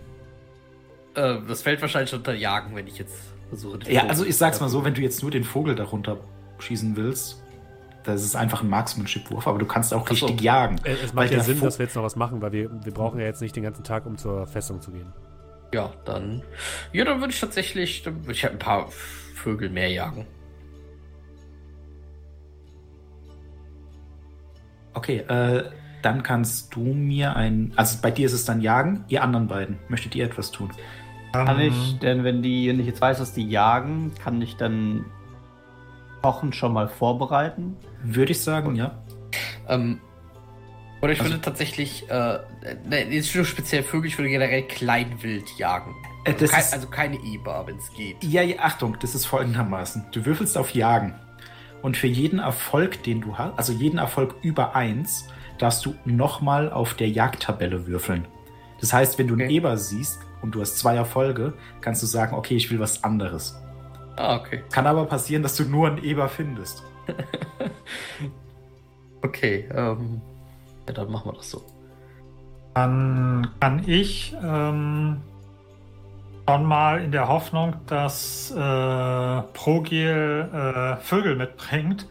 äh, 1.16 1.40
das 1.48 1.62
fällt 1.64 1.82
wahrscheinlich 1.82 2.14
unter 2.14 2.34
Jagen, 2.34 2.76
wenn 2.76 2.88
ich 2.88 2.98
jetzt 3.00 3.16
versuche. 3.50 3.80
den 3.80 3.92
Ja, 3.92 4.02
Vogel 4.02 4.10
also 4.12 4.26
ich 4.26 4.38
sag's 4.38 4.60
mal 4.62 4.70
so, 4.70 4.84
wenn 4.86 4.94
du 4.94 5.02
jetzt 5.02 5.22
nur 5.22 5.32
den 5.32 5.44
Vogel 5.44 5.76
darunter 5.76 6.18
schießen 6.60 6.96
willst, 6.96 7.44
das 8.04 8.24
ist 8.24 8.36
einfach 8.36 8.64
ein 8.64 8.70
Marksmanship-Wurf, 8.70 9.48
aber 9.48 9.60
du 9.60 9.66
kannst 9.66 9.94
auch 9.94 10.04
Ach 10.10 10.16
so. 10.16 10.26
richtig 10.28 10.42
jagen. 10.42 10.78
Äh, 10.84 10.94
es 11.04 11.14
macht 11.14 11.32
ja 11.32 11.42
Sinn, 11.44 11.60
Vo- 11.60 11.66
dass 11.66 11.80
wir 11.80 11.86
jetzt 11.86 11.96
noch 11.96 12.04
was 12.04 12.16
machen, 12.16 12.42
weil 12.42 12.52
wir, 12.52 12.70
wir 12.86 12.94
brauchen 12.94 13.20
ja 13.20 13.26
jetzt 13.26 13.42
nicht 13.42 13.56
den 13.56 13.64
ganzen 13.64 13.84
Tag, 13.84 14.06
um 14.06 14.18
zur 14.18 14.48
Festung 14.48 14.82
zu 14.82 14.92
gehen. 14.92 15.12
Ja, 15.74 15.92
dann. 16.06 16.42
Ja, 16.94 17.06
dann 17.06 17.20
würde 17.20 17.32
ich 17.34 17.40
tatsächlich. 17.40 18.02
Dann 18.04 18.22
würde 18.24 18.32
ich 18.34 18.44
halt 18.44 18.54
ein 18.54 18.60
paar 18.60 18.90
Vögel 19.36 19.70
mehr 19.70 19.90
jagen. 19.92 20.26
Okay, 24.94 25.20
äh, 25.28 25.70
dann 26.02 26.24
kannst 26.24 26.76
du 26.76 26.82
mir 26.82 27.36
ein. 27.36 27.74
Also 27.76 27.98
bei 28.02 28.12
dir 28.12 28.26
ist 28.26 28.34
es 28.34 28.46
dann 28.46 28.62
Jagen, 28.62 29.04
ihr 29.08 29.24
anderen 29.24 29.48
beiden. 29.48 29.78
Möchtet 29.90 30.16
ihr 30.16 30.26
etwas 30.26 30.52
tun? 30.52 30.70
Kann 31.34 31.60
Ähm, 31.60 31.68
ich, 31.70 32.00
denn 32.00 32.24
wenn 32.24 32.42
die, 32.42 32.68
wenn 32.70 32.80
ich 32.80 32.88
jetzt 32.88 33.02
weiß, 33.02 33.20
dass 33.20 33.34
die 33.34 33.48
jagen, 33.48 34.12
kann 34.24 34.42
ich 34.42 34.56
dann 34.56 35.06
Kochen 36.22 36.54
schon 36.54 36.74
mal 36.74 36.88
vorbereiten? 36.88 37.78
Würde 38.04 38.32
ich 38.32 38.42
sagen, 38.42 38.76
ja. 38.76 38.98
Ähm, 39.68 40.00
oder 41.02 41.14
ich 41.14 41.20
Also- 41.20 41.32
würde 41.32 41.42
tatsächlich. 41.42 42.10
Äh, 42.10 42.40
ne, 42.86 43.06
jetzt 43.10 43.34
nur 43.36 43.46
speziell 43.46 43.84
Vögel, 43.84 44.08
ich 44.08 44.18
würde 44.18 44.30
generell 44.30 44.64
Kleinwild 44.64 45.58
jagen. 45.58 45.96
Äh, 46.26 46.34
das 46.34 46.52
Kein, 46.52 46.60
ist, 46.60 46.74
also 46.74 46.88
keine 46.88 47.18
Eber, 47.24 47.64
wenn 47.68 47.78
es 47.78 47.94
geht. 47.94 48.22
ja, 48.24 48.42
ja, 48.42 48.58
Achtung, 48.60 48.98
das 49.00 49.16
ist 49.16 49.26
folgendermaßen. 49.26 50.06
Du 50.12 50.26
würfelst 50.26 50.58
auf 50.58 50.74
Jagen. 50.74 51.16
Und 51.82 51.96
für 51.96 52.08
jeden 52.08 52.40
Erfolg, 52.40 53.04
den 53.04 53.22
du 53.22 53.38
hast, 53.38 53.58
also 53.58 53.72
jeden 53.72 54.00
Erfolg 54.00 54.36
über 54.42 54.76
1, 54.76 55.30
darfst 55.60 55.86
du 55.86 55.94
nochmal 56.06 56.72
auf 56.72 56.96
der 56.96 57.10
Jagdtabelle 57.10 57.86
würfeln. 57.86 58.26
Das 58.80 58.94
heißt, 58.94 59.20
wenn 59.20 59.28
du 59.28 59.36
einen 59.36 59.44
Okay. 59.44 59.56
Eber 59.56 59.78
siehst 59.78 60.20
und 60.42 60.56
du 60.56 60.62
hast 60.62 60.80
zwei 60.80 60.96
Erfolge, 60.96 61.54
kannst 61.82 62.02
du 62.02 62.08
sagen, 62.08 62.36
okay, 62.36 62.56
ich 62.56 62.72
will 62.72 62.80
was 62.80 63.04
anderes. 63.04 63.60
Ah, 64.16 64.38
okay. 64.38 64.64
Kann 64.72 64.88
aber 64.88 65.06
passieren, 65.06 65.44
dass 65.44 65.56
du 65.56 65.64
nur 65.66 65.88
einen 65.88 66.04
Eber 66.04 66.28
findest. 66.30 66.84
Okay, 69.22 69.68
ähm. 69.76 70.22
Ja, 70.88 70.94
dann 70.94 71.12
machen 71.12 71.32
wir 71.32 71.36
das 71.36 71.52
so. 71.52 71.62
Dann 72.74 73.50
kann 73.60 73.84
ich 73.86 74.36
ähm, 74.42 75.22
schon 76.48 76.66
mal 76.66 77.04
in 77.04 77.12
der 77.12 77.28
Hoffnung, 77.28 77.76
dass 77.88 78.52
äh, 78.52 79.42
Progil 79.54 80.50
äh, 80.54 80.96
Vögel 81.02 81.36
mitbringt, 81.36 82.08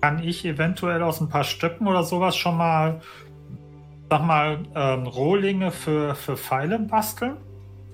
kann 0.00 0.22
ich 0.22 0.44
eventuell 0.44 1.02
aus 1.02 1.20
ein 1.20 1.28
paar 1.28 1.44
Stücken 1.44 1.86
oder 1.86 2.02
sowas 2.04 2.36
schon 2.36 2.56
mal, 2.56 3.00
sag 4.10 4.22
mal, 4.24 4.58
ähm, 4.74 5.06
Rohlinge 5.06 5.70
für, 5.70 6.14
für 6.14 6.36
Pfeile 6.36 6.78
basteln? 6.78 7.36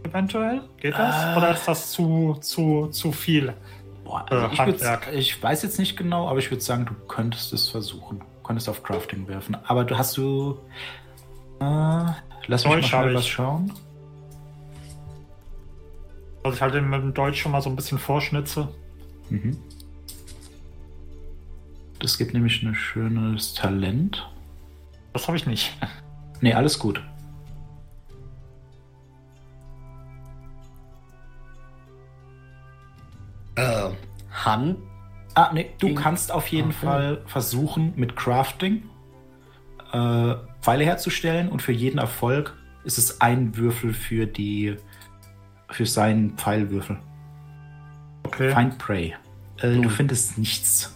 Eventuell? 0.04 0.62
Geht 0.78 0.94
das? 0.94 1.14
Ah. 1.14 1.36
Oder 1.36 1.52
ist 1.52 1.66
das 1.68 1.92
zu, 1.92 2.36
zu, 2.40 2.88
zu 2.88 3.12
viel? 3.12 3.54
Boah, 4.04 4.26
Äh, 4.30 4.34
also 4.34 4.48
ich, 4.52 4.58
Handwerk. 4.58 5.08
ich 5.12 5.42
weiß 5.42 5.62
jetzt 5.62 5.78
nicht 5.78 5.96
genau, 5.96 6.28
aber 6.28 6.38
ich 6.40 6.50
würde 6.50 6.62
sagen, 6.62 6.86
du 6.86 6.94
könntest 7.06 7.52
es 7.52 7.68
versuchen. 7.68 8.18
Du 8.18 8.46
könntest 8.46 8.68
auf 8.68 8.82
Crafting 8.82 9.28
werfen. 9.28 9.56
Aber 9.64 9.84
du 9.84 9.96
hast 9.96 10.16
du. 10.16 10.58
Äh, 11.60 11.64
lass 12.48 12.64
mich 12.64 12.72
mal 12.72 12.74
Deutsch 12.80 12.88
schnell 12.88 13.00
habe 13.00 13.14
was 13.14 13.22
ich. 13.24 13.30
schauen. 13.32 13.72
Dass 16.42 16.56
ich 16.56 16.60
halt 16.62 16.74
mit 16.74 16.82
dem 17.00 17.14
Deutsch 17.14 17.40
schon 17.40 17.52
mal 17.52 17.62
so 17.62 17.70
ein 17.70 17.76
bisschen 17.76 17.98
vorschnitze. 17.98 18.66
Mhm. 19.30 19.56
Das 22.02 22.18
gibt 22.18 22.34
nämlich 22.34 22.62
ein 22.64 22.74
schönes 22.74 23.54
Talent. 23.54 24.28
Das 25.12 25.28
habe 25.28 25.36
ich 25.36 25.46
nicht. 25.46 25.72
Nee, 26.40 26.52
alles 26.52 26.78
gut. 26.80 27.00
Äh, 33.56 33.90
Han. 34.44 34.76
Ah, 35.34 35.50
nee, 35.52 35.70
du 35.78 35.88
Ging- 35.88 35.96
kannst 35.96 36.32
auf 36.32 36.46
jeden 36.48 36.68
Okay. 36.70 36.86
Fall 36.86 37.22
versuchen, 37.26 37.92
mit 37.96 38.16
Crafting 38.16 38.82
äh, 39.92 40.34
Pfeile 40.60 40.84
herzustellen 40.84 41.48
und 41.48 41.60
für 41.62 41.72
jeden 41.72 41.98
Erfolg 41.98 42.54
ist 42.84 42.98
es 42.98 43.20
ein 43.20 43.56
Würfel 43.56 43.92
für 43.92 44.26
die 44.26 44.76
für 45.70 45.86
seinen 45.86 46.36
Pfeilwürfel. 46.36 46.98
Okay. 48.24 48.54
Find 48.54 48.78
Prey. 48.78 49.14
Äh, 49.62 49.80
du 49.80 49.88
findest 49.88 50.36
nichts. 50.38 50.94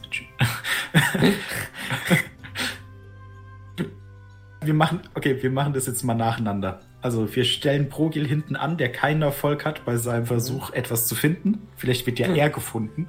wir 4.61 4.75
machen, 4.75 5.01
okay, 5.15 5.43
wir 5.43 5.51
machen 5.51 5.73
das 5.73 5.87
jetzt 5.87 6.03
mal 6.03 6.15
nacheinander. 6.15 6.81
Also 7.01 7.35
wir 7.35 7.45
stellen 7.45 7.89
Progil 7.89 8.27
hinten 8.27 8.57
an, 8.57 8.77
der 8.77 8.91
keinen 8.91 9.23
Erfolg 9.23 9.65
hat 9.65 9.85
bei 9.85 9.97
seinem 9.97 10.27
Versuch, 10.27 10.71
etwas 10.73 11.07
zu 11.07 11.15
finden. 11.15 11.69
Vielleicht 11.77 12.05
wird 12.07 12.19
ja 12.19 12.27
er 12.35 12.51
gefunden. 12.51 13.09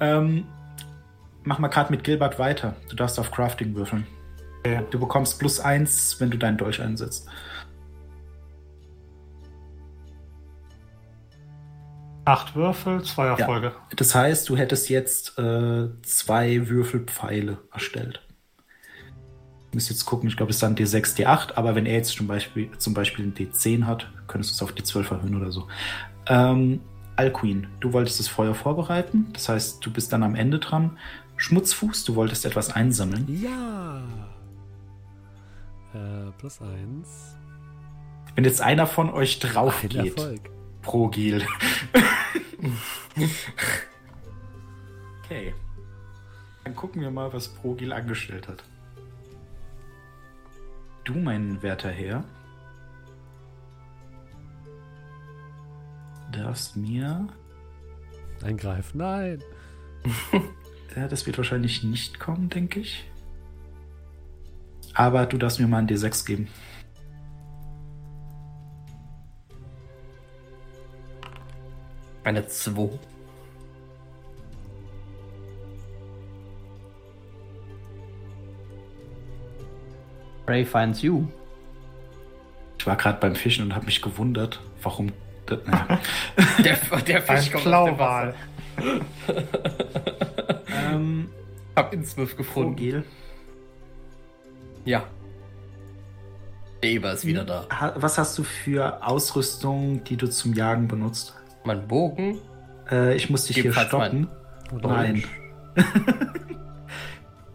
Ähm, 0.00 0.44
mach 1.42 1.58
mal 1.58 1.68
gerade 1.68 1.90
mit 1.90 2.04
Gilbert 2.04 2.38
weiter. 2.38 2.76
Du 2.88 2.94
darfst 2.96 3.18
auf 3.18 3.32
Crafting 3.32 3.74
würfeln. 3.74 4.06
Du 4.90 4.98
bekommst 4.98 5.38
plus 5.38 5.60
eins, 5.60 6.16
wenn 6.20 6.30
du 6.30 6.38
deinen 6.38 6.56
Dolch 6.56 6.82
einsetzt. 6.82 7.28
Acht 12.26 12.56
Würfel, 12.56 13.04
zwei 13.04 13.28
Erfolge. 13.28 13.72
Das 13.94 14.12
heißt, 14.12 14.48
du 14.48 14.56
hättest 14.56 14.90
jetzt 14.90 15.38
äh, 15.38 15.88
zwei 16.02 16.68
Würfelpfeile 16.68 17.58
erstellt. 17.72 18.20
Ich 19.68 19.74
muss 19.74 19.88
jetzt 19.88 20.06
gucken, 20.06 20.28
ich 20.28 20.36
glaube, 20.36 20.50
es 20.50 20.56
ist 20.56 20.62
dann 20.64 20.74
D6, 20.74 21.16
D8, 21.16 21.54
aber 21.54 21.76
wenn 21.76 21.86
er 21.86 21.94
jetzt 21.94 22.16
zum 22.16 22.26
Beispiel, 22.26 22.76
zum 22.78 22.94
Beispiel 22.94 23.26
ein 23.26 23.34
D10 23.34 23.86
hat, 23.86 24.10
könntest 24.26 24.50
du 24.50 24.64
es 24.64 24.68
auf 24.68 24.76
D12 24.76 25.12
erhöhen 25.12 25.36
oder 25.36 25.52
so. 25.52 25.68
Ähm, 26.26 26.80
Alcuin, 27.14 27.68
du 27.78 27.92
wolltest 27.92 28.18
das 28.18 28.26
Feuer 28.26 28.56
vorbereiten, 28.56 29.28
das 29.32 29.48
heißt, 29.48 29.86
du 29.86 29.92
bist 29.92 30.12
dann 30.12 30.24
am 30.24 30.34
Ende 30.34 30.58
dran. 30.58 30.98
Schmutzfuß, 31.36 32.04
du 32.06 32.16
wolltest 32.16 32.44
etwas 32.44 32.72
einsammeln. 32.72 33.40
Ja! 33.40 34.02
Äh, 35.94 36.32
plus 36.38 36.60
eins. 36.60 37.36
Wenn 38.34 38.42
jetzt 38.42 38.60
einer 38.60 38.88
von 38.88 39.10
euch 39.10 39.38
drauf 39.38 39.84
Ein 39.84 39.90
geht, 39.90 40.18
Erfolg. 40.18 40.55
Pro 40.86 41.08
Gil. 41.08 41.44
okay. 45.24 45.52
Dann 46.64 46.76
gucken 46.76 47.02
wir 47.02 47.10
mal, 47.10 47.32
was 47.32 47.48
Progil 47.48 47.92
angestellt 47.92 48.46
hat. 48.46 48.62
Du, 51.04 51.14
mein 51.14 51.60
werter 51.62 51.90
Herr, 51.90 52.24
darfst 56.32 56.76
mir. 56.76 57.28
Eingreifen. 58.42 58.98
Nein. 58.98 59.42
Ja, 60.94 61.08
das 61.08 61.26
wird 61.26 61.36
wahrscheinlich 61.36 61.82
nicht 61.82 62.18
kommen, 62.20 62.48
denke 62.48 62.80
ich. 62.80 63.04
Aber 64.94 65.26
du 65.26 65.36
darfst 65.36 65.60
mir 65.60 65.66
mal 65.66 65.78
ein 65.78 65.88
D6 65.88 66.24
geben. 66.26 66.48
Eine 72.26 72.44
2. 72.48 72.98
Ray 80.46 80.64
finds 80.64 81.02
you. 81.02 81.26
Ich 82.78 82.86
war 82.86 82.96
gerade 82.96 83.18
beim 83.20 83.34
Fischen 83.34 83.64
und 83.64 83.74
habe 83.74 83.86
mich 83.86 84.00
gewundert, 84.02 84.60
warum. 84.82 85.12
Der, 85.48 86.76
der 87.06 87.30
Ein 87.30 87.38
Fisch 87.38 87.52
kommt 87.52 87.64
Blauwal. 87.64 88.34
Ähm, 90.92 91.28
Hab 91.74 91.92
Innsmouth 91.94 92.36
gefunden. 92.36 92.76
Vogel. 92.76 93.04
Ja. 94.84 95.04
Der 96.82 96.90
Eber 96.90 97.12
ist 97.12 97.24
wieder 97.24 97.44
da. 97.44 97.66
Ha- 97.70 97.94
Was 97.96 98.18
hast 98.18 98.36
du 98.38 98.42
für 98.44 99.04
Ausrüstung, 99.06 100.04
die 100.04 100.16
du 100.16 100.28
zum 100.28 100.52
Jagen 100.52 100.86
benutzt? 100.88 101.34
Mein 101.66 101.88
Bogen. 101.88 102.38
Äh, 102.88 103.16
ich 103.16 103.28
muss 103.28 103.46
dich 103.46 103.56
hier 103.56 103.72
stoppen. 103.72 104.28
Nein. 104.82 105.24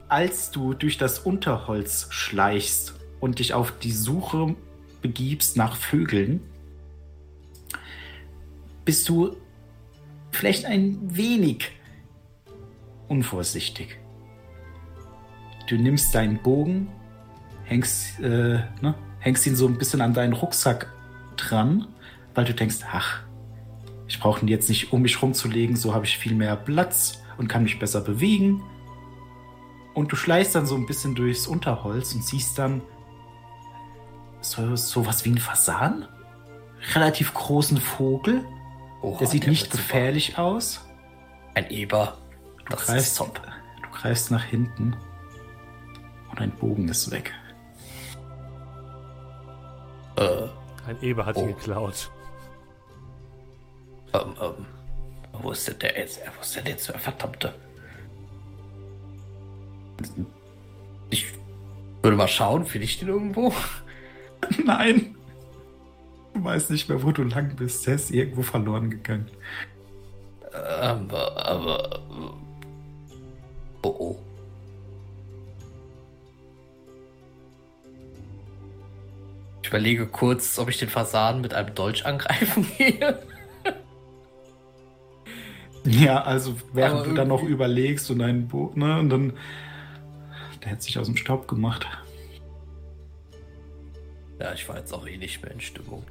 Als 0.10 0.52
du 0.52 0.74
durch 0.74 0.98
das 0.98 1.20
Unterholz 1.20 2.08
schleichst 2.10 2.94
und 3.22 3.40
dich 3.40 3.54
auf 3.54 3.72
die 3.80 3.94
Suche 3.94 4.56
begibst 5.02 5.56
nach 5.56 5.78
Vögeln, 5.78 6.42
bist 8.84 9.08
du 9.08 9.38
vielleicht 10.32 10.66
ein 10.66 10.98
wenig 11.16 11.72
unvorsichtig. 13.08 13.98
Du 15.70 15.78
nimmst 15.78 16.14
deinen 16.14 16.44
Bogen, 16.44 16.90
hängst, 17.64 18.20
äh, 18.20 18.60
ne, 18.82 18.96
hängst 19.20 19.48
ihn 19.48 19.56
so 19.56 19.68
ein 19.68 19.78
bisschen 19.78 20.02
an 20.02 20.14
deinen 20.14 20.34
Rucksack 20.34 20.92
dran, 21.38 21.88
weil 22.36 22.44
du 22.44 22.54
denkst, 22.54 22.80
ach, 22.92 23.22
ich 24.12 24.20
brauche 24.20 24.42
ihn 24.42 24.50
jetzt 24.50 24.68
nicht 24.68 24.92
um 24.92 25.02
mich 25.04 25.22
rumzulegen, 25.22 25.78
so 25.78 25.94
habe 25.94 26.04
ich 26.06 26.18
viel 26.18 26.36
mehr 26.36 26.58
Platz 26.58 27.22
und 27.38 27.48
kann 27.48 27.64
mich 27.64 27.80
besser 27.80 28.02
bewegen. 28.02 28.62
Und 29.94 30.12
du 30.12 30.18
schleichst 30.18 30.54
dann 30.54 30.66
so 30.66 30.76
ein 30.76 30.86
bisschen 30.86 31.16
durchs 31.16 31.48
Unterholz 31.48 32.14
und 32.14 32.22
siehst 32.26 32.60
dann 32.60 32.82
so, 34.42 34.76
so 34.76 35.06
was 35.06 35.24
wie 35.24 35.30
ein 35.32 35.38
Fasan. 35.38 36.10
Relativ 36.94 37.34
großen 37.34 37.78
Vogel. 37.78 38.44
Oha, 39.02 39.20
Der 39.20 39.28
sieht 39.28 39.48
nicht 39.48 39.62
wird 39.64 39.72
super. 39.72 39.84
gefährlich 39.84 40.38
aus. 40.38 40.86
Ein 41.56 41.70
Eber. 41.70 42.18
Du 42.66 42.76
Das 42.76 42.86
greifst, 42.88 43.08
ist 43.08 43.18
top. 43.18 43.42
du 43.82 43.98
greifst 43.98 44.30
nach 44.30 44.44
hinten 44.44 44.94
und 46.32 46.40
dein 46.40 46.52
Bogen 46.52 46.90
ist 46.90 47.12
weg. 47.12 47.32
Äh, 50.18 50.48
Ein 50.88 51.02
Eber 51.02 51.26
hat 51.26 51.38
ihn 51.38 51.44
Oh. 51.44 51.48
geklaut. 51.48 52.12
Ähm, 54.14 54.36
ähm. 54.42 54.66
Wo 55.34 55.52
ist 55.52 55.68
denn 55.68 55.80
der 55.80 55.98
jetzt? 55.98 56.20
Wo 56.36 56.42
ist 56.42 56.56
denn 56.56 56.66
jetzt 56.66 56.88
der 56.90 57.00
verdammte? 57.00 57.54
Ich 61.10 61.26
würde 62.02 62.18
mal 62.18 62.28
schauen, 62.28 62.66
finde 62.66 62.86
ich 62.86 63.00
den 63.00 63.10
irgendwo? 63.10 63.54
Nein! 64.66 65.16
Du 66.34 66.44
weißt 66.44 66.72
nicht 66.72 66.90
mehr, 66.90 67.04
wo 67.04 67.12
du 67.12 67.24
lang 67.24 67.56
bist. 67.56 67.86
Der 67.88 67.96
ist 67.96 68.12
irgendwo 68.12 68.42
verloren 68.42 68.90
gegangen. 68.90 69.30
Ähm, 70.54 71.10
aber. 71.12 72.02
Oh 73.84 73.88
oh. 73.88 74.20
Ich 79.64 79.70
überlege 79.70 80.08
kurz, 80.08 80.60
ob 80.60 80.70
ich 80.70 80.78
den 80.78 80.90
Fasan 80.90 81.42
mit 81.42 81.54
einem 81.54 81.74
Dolch 81.74 82.06
angreifen 82.06 82.68
gehe. 82.78 83.20
Ja, 85.86 86.22
also 86.22 86.56
während 86.74 87.00
Aber 87.00 87.10
du 87.10 87.16
dann 87.16 87.28
noch 87.28 87.44
überlegst 87.44 88.12
und 88.12 88.20
deinen 88.20 88.48
Bogen, 88.48 88.82
ne, 88.82 89.00
und 89.00 89.10
dann. 89.10 89.34
Der 90.64 90.74
hat 90.74 90.84
sich 90.84 91.00
aus 91.00 91.08
dem 91.08 91.18
Staub 91.18 91.48
gemacht. 91.48 91.88
Ja, 94.40 94.54
ich 94.54 94.68
war 94.70 94.78
jetzt 94.78 94.94
auch 94.94 95.08
eh 95.08 95.18
nicht 95.18 95.42
mehr 95.42 95.52
in 95.52 95.60
Stimmung. 95.60 96.04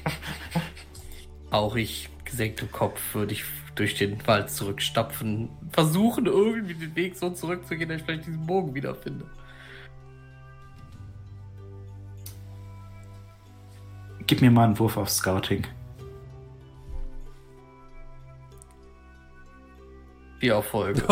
auch 1.50 1.76
ich, 1.76 2.10
gesenktem 2.24 2.70
Kopf, 2.70 3.14
würde 3.14 3.32
ich 3.32 3.44
durch 3.74 3.94
den 3.94 4.26
Wald 4.26 4.50
zurückstapfen, 4.50 5.48
versuchen 5.70 6.26
irgendwie 6.26 6.74
den 6.74 6.94
Weg 6.96 7.16
so 7.16 7.30
zurückzugehen, 7.30 7.88
dass 7.88 8.00
ich 8.00 8.04
vielleicht 8.04 8.26
diesen 8.26 8.44
Bogen 8.46 8.74
wiederfinde. 8.74 9.24
Gib 14.26 14.42
mir 14.42 14.50
mal 14.50 14.64
einen 14.64 14.78
Wurf 14.78 14.98
auf 14.98 15.08
Scouting. 15.08 15.66
Die 20.40 20.48
Erfolge. 20.48 21.02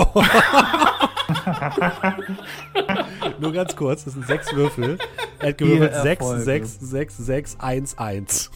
Nur 3.40 3.52
ganz 3.52 3.74
kurz, 3.74 4.04
das 4.04 4.14
sind 4.14 4.26
sechs 4.26 4.54
Würfel. 4.54 4.98
Er 5.38 5.48
hat 5.48 5.58
gewürfelt 5.58 5.92
Vier 5.92 6.02
6, 6.02 6.20
Erfolge. 6.20 6.44
6, 6.44 6.78
6, 6.80 7.16
6, 7.16 7.56
1, 7.60 7.98
1. 7.98 8.50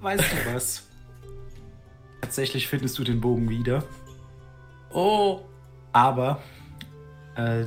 Weißt 0.00 0.24
du 0.24 0.54
was? 0.54 0.82
Tatsächlich 2.20 2.68
findest 2.68 2.98
du 2.98 3.04
den 3.04 3.20
Bogen 3.20 3.48
wieder, 3.48 3.84
Oh, 4.92 5.40
aber 5.92 6.42
äh, 7.34 7.64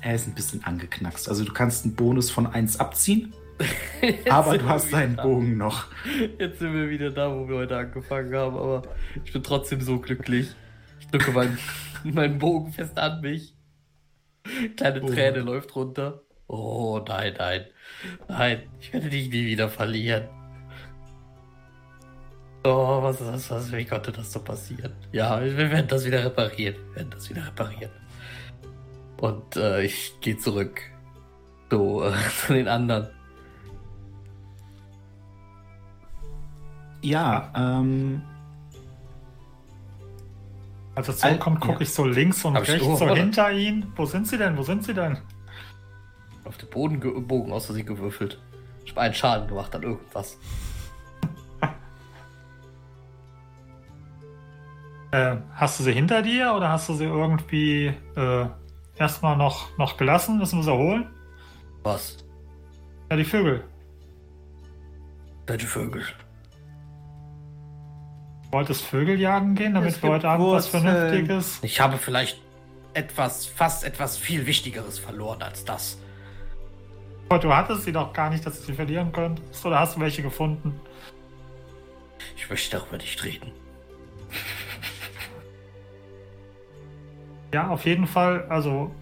er 0.00 0.14
ist 0.14 0.26
ein 0.26 0.34
bisschen 0.34 0.64
angeknackst. 0.64 1.28
Also 1.28 1.44
du 1.44 1.52
kannst 1.52 1.84
einen 1.84 1.94
Bonus 1.94 2.30
von 2.30 2.46
1 2.46 2.80
abziehen, 2.80 3.32
aber 4.30 4.58
du 4.58 4.68
hast 4.68 4.92
deinen 4.92 5.16
da. 5.16 5.22
Bogen 5.22 5.56
noch. 5.56 5.86
Jetzt 6.38 6.60
sind 6.60 6.72
wir 6.74 6.88
wieder 6.88 7.10
da, 7.10 7.34
wo 7.34 7.48
wir 7.48 7.56
heute 7.56 7.76
angefangen 7.76 8.34
haben, 8.34 8.56
aber 8.56 8.82
ich 9.24 9.32
bin 9.32 9.42
trotzdem 9.42 9.80
so 9.80 9.98
glücklich. 9.98 10.54
Ich 11.00 11.08
drücke 11.08 11.32
meinen, 11.32 11.58
meinen 12.04 12.38
Bogen 12.38 12.72
fest 12.72 12.98
an 12.98 13.20
mich. 13.20 13.54
Kleine 14.76 15.02
Oh. 15.02 15.08
Träne 15.08 15.40
läuft 15.40 15.74
runter. 15.74 16.22
Oh 16.46 17.00
nein, 17.06 17.34
nein. 17.36 17.64
Nein, 18.28 18.62
ich 18.80 18.92
werde 18.92 19.10
dich 19.10 19.28
nie 19.30 19.46
wieder 19.46 19.68
verlieren. 19.68 20.28
Oh, 22.64 23.02
was 23.02 23.20
ist 23.20 23.28
das? 23.28 23.50
Was, 23.50 23.72
wie 23.72 23.84
konnte 23.84 24.12
das 24.12 24.32
so 24.32 24.40
passieren? 24.40 24.92
Ja, 25.12 25.42
wir 25.42 25.56
werden 25.56 25.86
das 25.88 26.04
wieder 26.04 26.24
reparieren. 26.24 26.76
Wir 26.88 26.96
werden 26.96 27.10
das 27.10 27.28
wieder 27.30 27.46
reparieren. 27.46 27.90
Und 29.20 29.56
äh, 29.56 29.82
ich 29.82 30.12
gehe 30.20 30.36
zurück. 30.38 30.80
So, 31.70 32.04
äh, 32.08 32.12
zu 32.46 32.54
den 32.54 32.68
anderen. 32.68 33.08
Ja, 37.00 37.52
ähm, 37.54 38.22
Als 40.94 41.08
er 41.08 41.16
zurückkommt, 41.16 41.64
ja. 41.64 41.70
gucke 41.70 41.82
ich 41.84 41.92
so 41.92 42.04
links 42.04 42.44
und 42.44 42.54
Hab 42.54 42.64
ich 42.64 42.70
rechts 42.70 42.98
so 42.98 43.14
hinter 43.14 43.52
ihn. 43.52 43.92
Wo 43.96 44.04
sind 44.04 44.26
sie 44.26 44.36
denn? 44.38 44.56
Wo 44.56 44.62
sind 44.62 44.84
sie 44.84 44.94
denn? 44.94 45.18
auf 46.48 46.56
den 46.56 46.68
Boden 46.70 47.00
ge 47.00 47.12
Bogen 47.20 47.52
aus 47.52 47.66
Versehen 47.66 47.86
gewürfelt. 47.86 48.40
Ich 48.84 48.92
habe 48.92 49.02
einen 49.02 49.14
Schaden 49.14 49.46
gemacht 49.46 49.74
an 49.74 49.82
irgendwas. 49.82 50.38
Äh, 55.10 55.36
hast 55.54 55.80
du 55.80 55.84
sie 55.84 55.92
hinter 55.94 56.20
dir 56.20 56.52
oder 56.54 56.68
hast 56.68 56.90
du 56.90 56.92
sie 56.92 57.06
irgendwie 57.06 57.94
äh, 58.14 58.46
erstmal 58.94 59.38
noch, 59.38 59.74
noch 59.78 59.96
gelassen? 59.96 60.36
Müssen 60.36 60.58
wir 60.58 60.64
sie 60.64 60.76
holen? 60.76 61.08
Was? 61.82 62.18
Ja, 63.10 63.16
die 63.16 63.24
Vögel. 63.24 63.64
Welche 65.46 65.66
Vögel? 65.66 66.02
Wolltest 68.50 68.84
Vögel 68.84 69.20
jagen 69.20 69.54
gehen, 69.54 69.74
damit 69.74 70.02
wir 70.02 70.10
heute 70.10 70.28
Abend 70.28 70.48
was. 70.48 70.68
Vernünftiges? 70.68 71.58
Ich 71.62 71.80
habe 71.80 71.98
vielleicht 71.98 72.40
etwas, 72.94 73.46
fast 73.46 73.84
etwas 73.84 74.16
viel 74.16 74.46
Wichtigeres 74.46 74.98
verloren 74.98 75.42
als 75.42 75.64
das. 75.64 75.98
Aber 77.28 77.38
Du 77.38 77.54
hattest 77.54 77.84
sie 77.84 77.92
doch 77.92 78.12
gar 78.14 78.30
nicht, 78.30 78.46
dass 78.46 78.60
du 78.60 78.66
sie 78.66 78.72
verlieren 78.72 79.12
könntest. 79.12 79.64
Oder 79.66 79.80
hast 79.80 79.96
du 79.96 80.00
welche 80.00 80.22
gefunden? 80.22 80.80
Ich 82.36 82.48
möchte 82.48 82.78
darüber 82.78 82.96
nicht 82.96 83.22
reden. 83.22 83.52
Ja, 87.52 87.68
auf 87.68 87.84
jeden 87.84 88.06
Fall. 88.06 88.46
Also, 88.48 88.94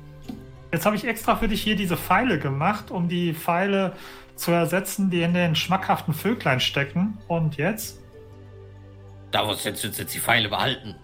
jetzt 0.72 0.86
habe 0.86 0.96
ich 0.96 1.04
extra 1.04 1.36
für 1.36 1.48
dich 1.48 1.62
hier 1.62 1.76
diese 1.76 1.96
Pfeile 1.96 2.38
gemacht, 2.38 2.90
um 2.90 3.08
die 3.08 3.34
Pfeile 3.34 3.92
zu 4.36 4.52
ersetzen, 4.52 5.10
die 5.10 5.22
in 5.22 5.34
den 5.34 5.56
schmackhaften 5.56 6.14
Vöglein 6.14 6.60
stecken. 6.60 7.18
Und 7.28 7.56
jetzt? 7.56 8.00
Da 9.30 9.44
muss 9.44 9.64
jetzt, 9.64 9.82
jetzt, 9.82 9.98
jetzt 9.98 10.14
die 10.14 10.20
Pfeile 10.20 10.48
behalten. 10.48 10.94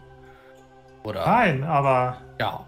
Oder? 1.02 1.26
Nein, 1.26 1.64
aber 1.64 2.20
Ja. 2.38 2.64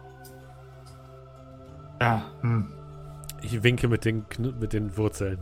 ja, 2.01 2.23
hm. 2.41 2.73
Ich 3.43 3.63
winke 3.63 3.89
mit 3.89 4.05
den, 4.05 4.29
Kn 4.29 4.59
mit 4.59 4.73
den 4.73 4.97
Wurzeln. 4.97 5.39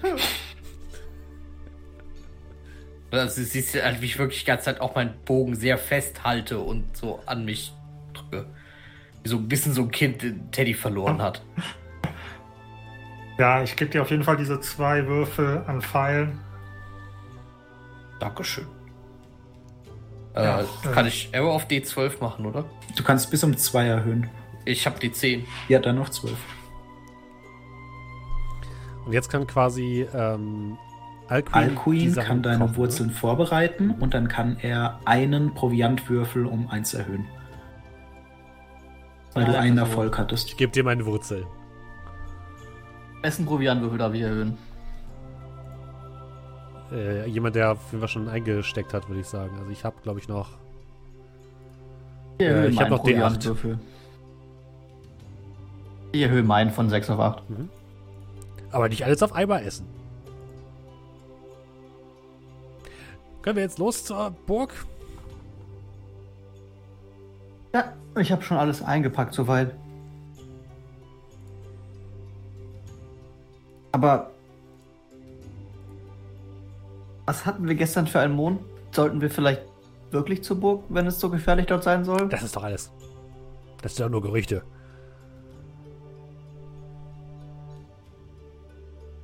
Also 3.10 3.42
siehst 3.42 3.74
du, 3.74 3.84
halt, 3.84 4.00
wie 4.00 4.06
ich 4.06 4.18
wirklich 4.18 4.40
die 4.40 4.46
ganze 4.46 4.64
Zeit 4.64 4.80
auch 4.80 4.96
meinen 4.96 5.14
Bogen 5.24 5.54
sehr 5.54 5.78
fest 5.78 6.24
halte 6.24 6.58
und 6.58 6.96
so 6.96 7.20
an 7.26 7.44
mich 7.44 7.72
drücke. 8.12 8.46
Wie 9.22 9.28
so 9.28 9.36
ein 9.36 9.46
bisschen 9.48 9.72
so 9.72 9.82
ein 9.82 9.90
Kind 9.90 10.22
den 10.22 10.50
Teddy 10.50 10.74
verloren 10.74 11.22
hat. 11.22 11.40
Ja, 13.38 13.62
ich 13.62 13.76
gebe 13.76 13.90
dir 13.90 14.02
auf 14.02 14.10
jeden 14.10 14.24
Fall 14.24 14.36
diese 14.36 14.60
zwei 14.60 15.06
Würfel 15.06 15.62
an 15.66 15.80
Pfeilen. 15.80 16.40
Dankeschön. 18.20 18.66
Ja, 20.34 20.60
äh, 20.60 20.62
äh. 20.62 20.92
kann 20.92 21.06
ich 21.06 21.30
Arrow 21.34 21.54
auf 21.54 21.66
D12 21.66 22.20
machen, 22.20 22.46
oder? 22.46 22.64
Du 22.96 23.02
kannst 23.02 23.30
bis 23.30 23.44
um 23.44 23.56
zwei 23.56 23.86
erhöhen. 23.86 24.28
Ich 24.64 24.86
habe 24.86 24.98
D10. 24.98 25.44
Ja, 25.68 25.78
dann 25.78 25.96
noch 25.96 26.08
zwölf. 26.08 26.38
Und 29.04 29.12
jetzt 29.12 29.28
kann 29.30 29.46
quasi 29.46 30.06
ähm, 30.14 30.78
Alcuin, 31.28 31.52
die 31.52 31.58
Alcuin 31.58 32.14
kann 32.14 32.42
deine 32.42 32.58
kochen, 32.60 32.70
ne? 32.72 32.76
Wurzeln 32.76 33.10
vorbereiten 33.10 33.90
und 33.90 34.14
dann 34.14 34.28
kann 34.28 34.56
er 34.60 34.98
einen 35.04 35.54
Proviantwürfel 35.54 36.46
um 36.46 36.68
eins 36.68 36.94
erhöhen. 36.94 37.26
Weil 39.34 39.44
Ja, 39.44 39.52
du 39.52 39.58
einen 39.58 39.78
also- 39.78 39.90
Erfolg 39.90 40.18
hattest. 40.18 40.48
Ich 40.48 40.56
gebe 40.56 40.72
dir 40.72 40.84
meine 40.84 41.04
Wurzel. 41.04 41.46
Essen 43.22 43.46
Proviantwürfel 43.46 43.98
darf 43.98 44.14
ich 44.14 44.22
erhöhen. 44.22 44.56
Äh, 46.92 47.26
jemand, 47.28 47.56
der 47.56 47.72
auf 47.72 47.78
jeden 47.90 48.00
Fall 48.00 48.08
schon 48.08 48.28
eingesteckt 48.28 48.92
hat, 48.94 49.08
würde 49.08 49.20
ich 49.20 49.26
sagen. 49.26 49.56
Also 49.58 49.70
ich 49.70 49.84
habe, 49.84 49.96
glaube 50.02 50.20
ich, 50.20 50.28
noch. 50.28 50.50
Ich 52.38 52.44
Äh, 52.46 52.48
erhöhe 52.50 52.68
ich 52.68 52.78
hab 52.78 52.90
meinen 52.90 52.98
noch 52.98 53.04
D8. 53.04 53.12
Proviantwürfel. 53.12 53.78
Ich 56.12 56.22
erhöhe 56.22 56.42
meinen 56.42 56.70
von 56.70 56.88
6 56.88 57.10
auf 57.10 57.20
8. 57.20 57.42
Aber 58.70 58.88
nicht 58.88 59.04
alles 59.04 59.22
auf 59.22 59.32
einmal 59.32 59.62
essen. 59.64 59.86
Können 63.42 63.56
wir 63.56 63.62
jetzt 63.64 63.78
los 63.78 64.04
zur 64.04 64.30
Burg? 64.46 64.72
Ja, 67.74 67.92
ich 68.18 68.30
habe 68.30 68.42
schon 68.42 68.56
alles 68.56 68.82
eingepackt 68.82 69.34
soweit. 69.34 69.74
Aber 73.92 74.30
was 77.26 77.46
hatten 77.46 77.66
wir 77.66 77.74
gestern 77.74 78.06
für 78.06 78.20
einen 78.20 78.34
Mond? 78.34 78.60
Sollten 78.90 79.20
wir 79.20 79.30
vielleicht 79.30 79.62
wirklich 80.10 80.42
zur 80.42 80.60
Burg, 80.60 80.84
wenn 80.88 81.06
es 81.06 81.18
so 81.18 81.30
gefährlich 81.30 81.66
dort 81.66 81.82
sein 81.82 82.04
soll? 82.04 82.28
Das 82.28 82.42
ist 82.42 82.54
doch 82.54 82.62
alles. 82.62 82.92
Das 83.82 83.94
sind 83.94 84.04
doch 84.04 84.10
nur 84.10 84.22
Gerüchte. 84.22 84.62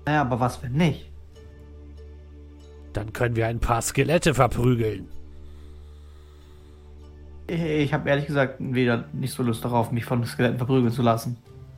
Naja, 0.06 0.22
aber 0.22 0.40
was, 0.40 0.62
wenn 0.62 0.72
nicht? 0.72 1.10
Dann 2.92 3.12
können 3.12 3.36
wir 3.36 3.46
ein 3.46 3.60
paar 3.60 3.82
Skelette 3.82 4.34
verprügeln. 4.34 5.08
Ich 7.46 7.92
habe 7.92 8.08
ehrlich 8.08 8.26
gesagt 8.26 8.56
wieder 8.58 9.04
nicht 9.12 9.34
so 9.34 9.42
Lust 9.42 9.64
darauf, 9.64 9.92
mich 9.92 10.04
von 10.04 10.24
Skeletten 10.24 10.58
verprügeln 10.58 10.92
zu 10.92 11.02
lassen. 11.02 11.36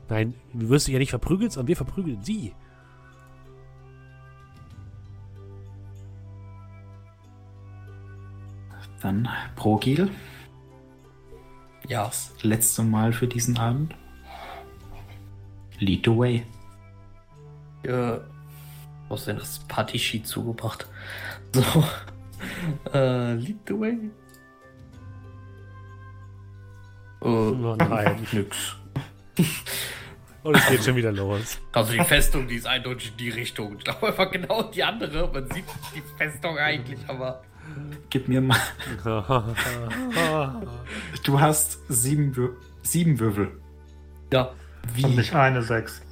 Nein, 0.08 0.34
du 0.52 0.68
wirst 0.68 0.86
dich 0.86 0.92
ja 0.92 0.98
nicht 0.98 1.10
verprügeln, 1.10 1.50
sondern 1.50 1.68
wir 1.68 1.76
verprügeln 1.76 2.22
sie. 2.22 2.54
Dann 9.02 9.28
Progil, 9.56 10.10
Ja. 11.88 12.04
das 12.04 12.32
letzte 12.42 12.82
Mal 12.84 13.12
für 13.12 13.26
diesen 13.26 13.58
Abend. 13.58 13.94
Lead 15.78 16.04
the 16.04 16.16
way. 16.16 16.46
Wo 19.08 19.14
ist 19.16 19.26
denn 19.26 19.38
das 19.38 19.58
Party-Sheet 19.68 20.26
zugebracht? 20.26 20.86
So. 21.54 21.84
äh, 22.94 23.34
lead 23.34 23.58
the 23.68 23.74
way. 23.78 23.98
Äh, 27.20 27.24
Oh 27.24 27.76
nein. 27.76 28.26
nix. 28.32 28.76
Und 30.42 30.56
es 30.56 30.66
geht 30.68 30.82
schon 30.82 30.96
wieder 30.96 31.12
los. 31.12 31.58
Also 31.72 31.92
die 31.92 32.02
Festung, 32.04 32.48
die 32.48 32.56
ist 32.56 32.66
eindeutig 32.66 33.10
in 33.12 33.16
die 33.18 33.28
Richtung. 33.30 33.76
Ich 33.78 33.84
glaube 33.84 34.08
einfach 34.08 34.30
genau 34.30 34.62
die 34.64 34.82
andere. 34.82 35.30
Man 35.32 35.48
sieht 35.50 35.64
die 35.94 36.02
Festung 36.16 36.56
eigentlich, 36.58 36.98
aber. 37.08 37.42
Gib 38.10 38.28
mir 38.28 38.40
mal. 38.40 38.58
Du 41.24 41.40
hast 41.40 41.78
sieben, 41.88 42.34
Wür 42.36 42.56
sieben 42.82 43.18
Würfel. 43.20 43.52
Ja. 44.32 44.50
Und 44.82 44.96
Wie? 44.96 45.06
nicht 45.06 45.34
eine 45.34 45.62
6. 45.62 46.02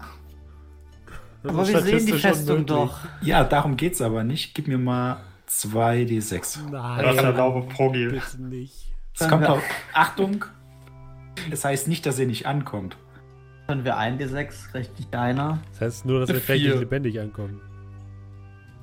Aber 1.42 1.66
wir 1.66 1.80
sehen 1.80 2.06
die 2.06 2.12
Festung 2.12 2.66
doch. 2.66 2.98
Ja, 3.22 3.44
darum 3.44 3.76
geht's 3.76 4.00
aber 4.00 4.24
nicht. 4.24 4.55
Gib 4.55 4.68
mir 4.68 4.78
mal 4.78 5.18
zwei 5.47 6.02
D6. 6.02 6.70
Nein, 6.70 7.05
Das 7.05 7.16
erlaube 7.16 7.66
Progil. 7.68 8.10
bitte 8.12 8.42
nicht. 8.42 8.92
Es 9.18 9.28
kommt 9.28 9.47
auf. 9.47 9.62
Achtung! 9.92 10.44
Es 11.50 11.64
heißt 11.64 11.89
nicht, 11.89 12.06
dass 12.06 12.18
ihr 12.18 12.26
nicht 12.26 12.47
ankommt. 12.47 12.97
Können 13.66 13.84
wir 13.84 13.97
ein 13.97 14.18
D6, 14.18 14.74
richtig 14.74 15.06
einer? 15.12 15.58
Das 15.72 15.80
heißt 15.80 16.06
nur, 16.06 16.20
dass 16.20 16.28
wir 16.28 16.34
Eine 16.36 16.44
vielleicht 16.44 16.64
nicht 16.64 16.78
lebendig 16.78 17.20
ankommen. 17.20 17.60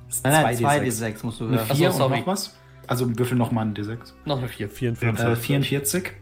Ist 0.08 0.24
Nein, 0.24 0.32
nein, 0.42 0.56
zwei 0.56 0.78
2 0.78 0.86
D6. 0.88 1.02
D6 1.16 1.26
musst 1.26 1.40
du 1.40 1.44
Eine 1.46 1.56
werfen. 1.58 1.76
4 1.76 1.88
Achso, 1.88 2.06
und 2.06 2.10
noch 2.18 2.26
was? 2.26 2.56
Also 2.88 3.16
würfel 3.18 3.38
nochmal 3.38 3.66
ein 3.66 3.74
D6. 3.74 4.12
Noch 4.24 4.38
eine 4.38 4.48
4. 4.48 4.68
44. 4.70 5.26
Äh, 5.26 5.36
44. 5.36 6.12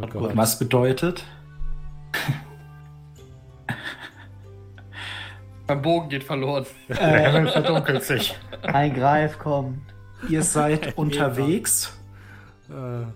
oh 0.00 0.06
Gott. 0.06 0.36
Was 0.36 0.58
bedeutet, 0.58 1.24
Mein 5.66 5.82
Bogen 5.82 6.08
geht 6.08 6.24
verloren. 6.24 6.64
Der 6.88 7.30
Himmel 7.30 7.48
verdunkelt 7.52 8.02
sich. 8.02 8.34
Ein 8.62 8.94
Greif 8.94 9.38
kommt. 9.38 9.80
ihr 10.28 10.42
seid 10.42 10.96
unterwegs 10.98 11.94
Äh, 12.70 13.06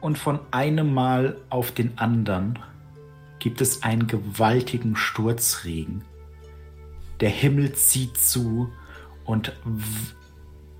und 0.00 0.16
von 0.18 0.38
einem 0.52 0.94
Mal 0.94 1.36
auf 1.50 1.72
den 1.72 1.98
anderen 1.98 2.58
gibt 3.40 3.60
es 3.60 3.82
einen 3.82 4.06
gewaltigen 4.06 4.94
Sturzregen. 4.94 6.04
Der 7.20 7.30
Himmel 7.30 7.72
zieht 7.72 8.16
zu 8.16 8.70
und 9.28 9.52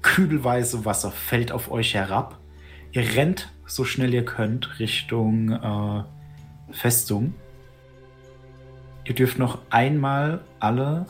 kübelweise 0.01 0.85
Wasser 0.85 1.10
fällt 1.10 1.52
auf 1.52 1.70
euch 1.70 1.94
herab. 1.94 2.39
Ihr 2.93 3.02
rennt 3.15 3.52
so 3.67 3.85
schnell 3.85 4.15
ihr 4.15 4.25
könnt 4.25 4.78
Richtung 4.78 5.52
äh, 5.52 6.05
Festung. 6.73 7.35
Ihr 9.05 9.15
dürft 9.15 9.39
noch 9.39 9.59
einmal 9.68 10.41
alle 10.60 11.05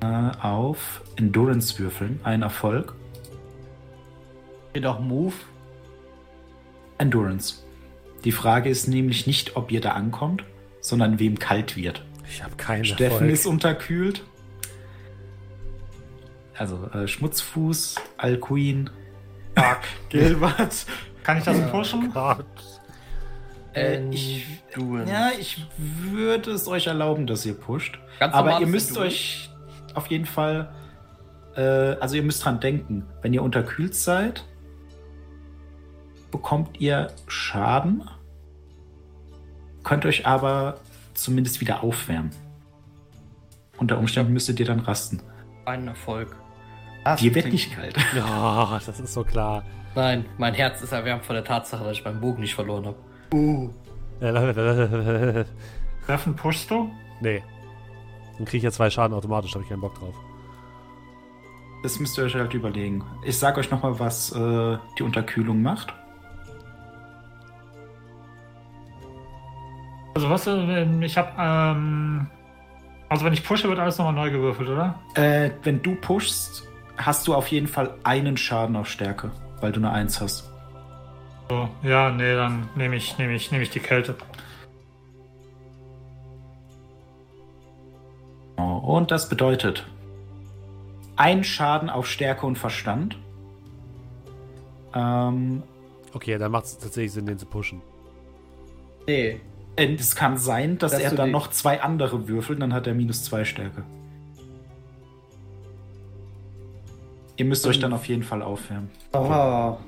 äh, 0.00 0.06
auf 0.40 1.02
Endurance 1.16 1.78
würfeln. 1.80 2.20
Ein 2.22 2.42
Erfolg. 2.42 2.94
Geht 4.72 4.86
auch 4.86 5.00
Move. 5.00 5.34
Endurance. 6.98 7.64
Die 8.24 8.32
Frage 8.32 8.68
ist 8.68 8.86
nämlich 8.86 9.26
nicht, 9.26 9.56
ob 9.56 9.72
ihr 9.72 9.80
da 9.80 9.92
ankommt, 9.92 10.44
sondern 10.80 11.18
wem 11.18 11.38
kalt 11.40 11.76
wird. 11.76 12.04
ich 12.28 12.44
habe 12.44 12.54
keinen 12.54 12.84
Steffen 12.84 13.12
Erfolg. 13.14 13.30
ist 13.32 13.46
unterkühlt. 13.46 14.22
Also 16.60 16.90
äh, 16.92 17.08
Schmutzfuß, 17.08 17.94
Alcuin, 18.18 18.90
Fuck. 19.56 19.78
Gilbert. 20.10 20.84
Kann 21.22 21.38
ich 21.38 21.44
das 21.44 21.70
pushen? 21.70 22.12
Gott. 22.12 22.44
Äh, 23.72 24.06
ich, 24.10 24.46
ja, 25.06 25.30
ich 25.38 25.66
würde 25.78 26.50
es 26.50 26.68
euch 26.68 26.86
erlauben, 26.86 27.26
dass 27.26 27.46
ihr 27.46 27.54
pusht. 27.54 27.98
Ganz 28.18 28.34
Aber 28.34 28.60
ihr 28.60 28.66
müsst 28.66 28.90
Endurance? 28.90 29.14
euch 29.16 29.50
auf 29.94 30.08
jeden 30.08 30.26
Fall, 30.26 30.70
äh, 31.56 31.62
also 31.62 32.16
ihr 32.16 32.22
müsst 32.22 32.44
dran 32.44 32.60
denken, 32.60 33.06
wenn 33.22 33.32
ihr 33.32 33.42
unterkühlt 33.42 33.94
seid, 33.94 34.44
bekommt 36.30 36.78
ihr 36.78 37.06
Schaden, 37.26 38.02
könnt 39.82 40.04
euch 40.04 40.26
aber 40.26 40.78
zumindest 41.14 41.62
wieder 41.62 41.82
aufwärmen. 41.82 42.32
Unter 43.78 43.96
Umständen 43.96 44.34
müsstet 44.34 44.60
ihr 44.60 44.66
dann 44.66 44.80
rasten. 44.80 45.22
Ein 45.64 45.88
Erfolg. 45.88 46.36
Das 47.04 47.20
Dir 47.20 47.34
wird 47.34 47.52
nicht 47.52 47.74
kalt. 47.74 47.96
Ja, 48.14 48.80
das 48.84 49.00
ist 49.00 49.12
so 49.14 49.24
klar. 49.24 49.64
Nein, 49.94 50.24
mein 50.38 50.54
Herz 50.54 50.82
ist 50.82 50.92
erwärmt 50.92 51.24
von 51.24 51.34
der 51.34 51.44
Tatsache, 51.44 51.82
dass 51.84 51.98
ich 51.98 52.04
meinen 52.04 52.20
Bogen 52.20 52.40
nicht 52.40 52.54
verloren 52.54 52.86
habe. 52.86 53.70
Äh, 54.20 55.44
Steffen, 56.04 56.36
pushst 56.36 56.70
du? 56.70 56.90
nee. 57.20 57.42
Dann 58.36 58.46
kriege 58.46 58.58
ich 58.58 58.62
ja 58.64 58.70
zwei 58.70 58.88
Schaden 58.88 59.14
automatisch, 59.14 59.50
da 59.50 59.56
habe 59.56 59.64
ich 59.64 59.68
keinen 59.68 59.82
Bock 59.82 59.98
drauf. 59.98 60.14
Das 61.82 61.98
müsst 62.00 62.16
ihr 62.16 62.24
euch 62.24 62.34
halt 62.34 62.54
überlegen. 62.54 63.04
Ich 63.22 63.38
sag 63.38 63.58
euch 63.58 63.70
nochmal, 63.70 63.98
was 63.98 64.32
äh, 64.32 64.78
die 64.98 65.02
Unterkühlung 65.02 65.60
macht. 65.60 65.92
Also 70.14 70.30
was, 70.30 70.46
äh, 70.46 71.04
ich 71.04 71.18
hab, 71.18 71.38
ähm, 71.38 72.28
also 73.10 73.24
wenn 73.26 73.32
ich 73.34 73.44
pushe, 73.44 73.68
wird 73.68 73.78
alles 73.78 73.98
nochmal 73.98 74.14
neu 74.14 74.30
gewürfelt, 74.30 74.68
oder? 74.70 74.98
Äh, 75.14 75.50
wenn 75.62 75.82
du 75.82 75.94
pushst, 75.96 76.66
hast 77.04 77.26
du 77.26 77.34
auf 77.34 77.48
jeden 77.48 77.66
Fall 77.66 77.94
einen 78.04 78.36
Schaden 78.36 78.76
auf 78.76 78.88
Stärke, 78.88 79.30
weil 79.60 79.72
du 79.72 79.80
eine 79.80 79.90
1 79.90 80.20
hast. 80.20 80.50
So, 81.48 81.68
ja, 81.82 82.10
nee, 82.10 82.34
dann 82.34 82.68
nehme 82.76 82.96
ich, 82.96 83.18
nehme 83.18 83.34
ich, 83.34 83.50
nehme 83.50 83.62
ich 83.64 83.70
die 83.70 83.80
Kälte. 83.80 84.14
Und 88.56 89.10
das 89.10 89.28
bedeutet 89.28 89.86
ein 91.16 91.44
Schaden 91.44 91.90
auf 91.90 92.06
Stärke 92.06 92.46
und 92.46 92.56
Verstand. 92.56 93.16
Ähm, 94.94 95.62
Okay, 96.12 96.38
dann 96.38 96.50
macht 96.50 96.64
es 96.64 96.78
tatsächlich 96.78 97.12
Sinn, 97.12 97.26
den 97.26 97.38
zu 97.38 97.46
pushen. 97.46 97.82
Nee. 99.06 99.40
und 99.78 100.00
es 100.00 100.14
kann 100.14 100.36
sein, 100.36 100.78
dass, 100.78 100.92
Dass 100.92 101.00
er 101.00 101.14
dann 101.14 101.30
noch 101.30 101.48
zwei 101.50 101.82
andere 101.82 102.28
würfelt, 102.28 102.60
dann 102.60 102.72
hat 102.72 102.86
er 102.86 102.94
minus 102.94 103.24
zwei 103.24 103.44
Stärke. 103.44 103.84
Ihr 107.40 107.46
müsst 107.46 107.66
euch 107.66 107.80
dann 107.80 107.94
auf 107.94 108.06
jeden 108.06 108.22
Fall 108.22 108.42
aufwärmen. 108.42 108.90
Aha. 109.12 109.78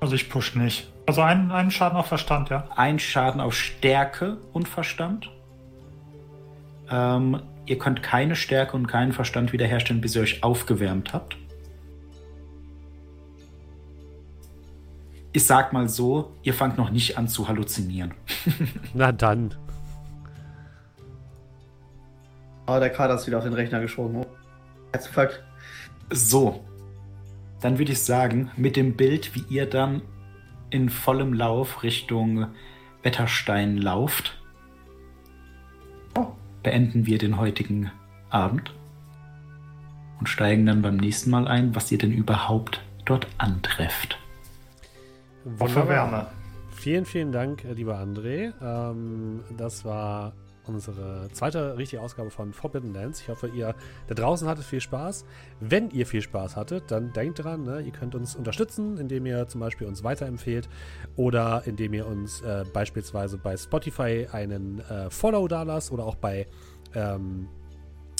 Also 0.00 0.14
ich 0.14 0.30
push 0.30 0.54
nicht. 0.54 0.90
Also 1.04 1.20
einen, 1.20 1.52
einen 1.52 1.70
Schaden 1.70 1.98
auf 1.98 2.06
Verstand, 2.06 2.48
ja. 2.48 2.66
Ein 2.76 2.98
Schaden 2.98 3.42
auf 3.42 3.54
Stärke 3.54 4.38
und 4.54 4.66
Verstand. 4.66 5.30
Ähm, 6.90 7.42
ihr 7.66 7.76
könnt 7.76 8.02
keine 8.02 8.36
Stärke 8.36 8.74
und 8.74 8.86
keinen 8.86 9.12
Verstand 9.12 9.52
wiederherstellen, 9.52 10.00
bis 10.00 10.16
ihr 10.16 10.22
euch 10.22 10.42
aufgewärmt 10.42 11.12
habt. 11.12 11.36
Ich 15.34 15.44
sag 15.44 15.74
mal 15.74 15.90
so, 15.90 16.32
ihr 16.42 16.54
fangt 16.54 16.78
noch 16.78 16.88
nicht 16.88 17.18
an 17.18 17.28
zu 17.28 17.48
halluzinieren. 17.48 18.14
Na 18.94 19.12
dann. 19.12 19.54
Oh, 22.68 22.78
der 22.78 22.90
Kader 22.90 23.14
ist 23.14 23.26
wieder 23.26 23.38
auf 23.38 23.44
den 23.44 23.54
Rechner 23.54 23.80
geschoben. 23.80 24.16
Oh. 24.16 24.26
Herzinfarkt. 24.92 25.42
So, 26.10 26.64
dann 27.60 27.78
würde 27.78 27.92
ich 27.92 28.02
sagen, 28.02 28.50
mit 28.56 28.76
dem 28.76 28.94
Bild, 28.94 29.34
wie 29.34 29.44
ihr 29.48 29.66
dann 29.66 30.02
in 30.70 30.90
vollem 30.90 31.32
Lauf 31.32 31.82
Richtung 31.82 32.48
Wetterstein 33.02 33.78
lauft, 33.78 34.34
Oh. 36.16 36.26
beenden 36.62 37.06
wir 37.06 37.18
den 37.18 37.38
heutigen 37.38 37.90
Abend 38.30 38.74
und 40.18 40.28
steigen 40.28 40.66
dann 40.66 40.82
beim 40.82 40.96
nächsten 40.96 41.30
Mal 41.30 41.48
ein, 41.48 41.74
was 41.74 41.90
ihr 41.90 41.98
denn 41.98 42.12
überhaupt 42.12 42.82
dort 43.04 43.26
antrefft. 43.38 44.18
Für 45.56 45.88
Wärme. 45.88 46.26
Vielen, 46.70 47.06
vielen 47.06 47.32
Dank, 47.32 47.64
äh, 47.64 47.72
lieber 47.72 47.98
André. 47.98 48.52
Ähm, 48.62 49.42
das 49.56 49.84
war 49.84 50.32
unsere 50.68 51.28
zweite 51.32 51.76
richtige 51.76 52.02
Ausgabe 52.02 52.30
von 52.30 52.52
Forbidden 52.52 52.94
Lands. 52.94 53.20
Ich 53.20 53.28
hoffe, 53.28 53.48
ihr 53.48 53.74
da 54.06 54.14
draußen 54.14 54.48
hattet 54.48 54.64
viel 54.64 54.80
Spaß. 54.80 55.24
Wenn 55.60 55.90
ihr 55.90 56.06
viel 56.06 56.22
Spaß 56.22 56.56
hattet, 56.56 56.90
dann 56.90 57.12
denkt 57.12 57.42
dran, 57.42 57.62
ne, 57.62 57.80
ihr 57.80 57.92
könnt 57.92 58.14
uns 58.14 58.36
unterstützen, 58.36 58.98
indem 58.98 59.26
ihr 59.26 59.48
zum 59.48 59.60
Beispiel 59.60 59.86
uns 59.86 60.04
weiterempfehlt 60.04 60.68
oder 61.16 61.62
indem 61.66 61.94
ihr 61.94 62.06
uns 62.06 62.40
äh, 62.42 62.64
beispielsweise 62.72 63.38
bei 63.38 63.56
Spotify 63.56 64.28
einen 64.30 64.80
äh, 64.80 65.10
Follow 65.10 65.48
da 65.48 65.62
lasst 65.62 65.92
oder 65.92 66.04
auch 66.04 66.16
bei 66.16 66.46
ähm, 66.94 67.48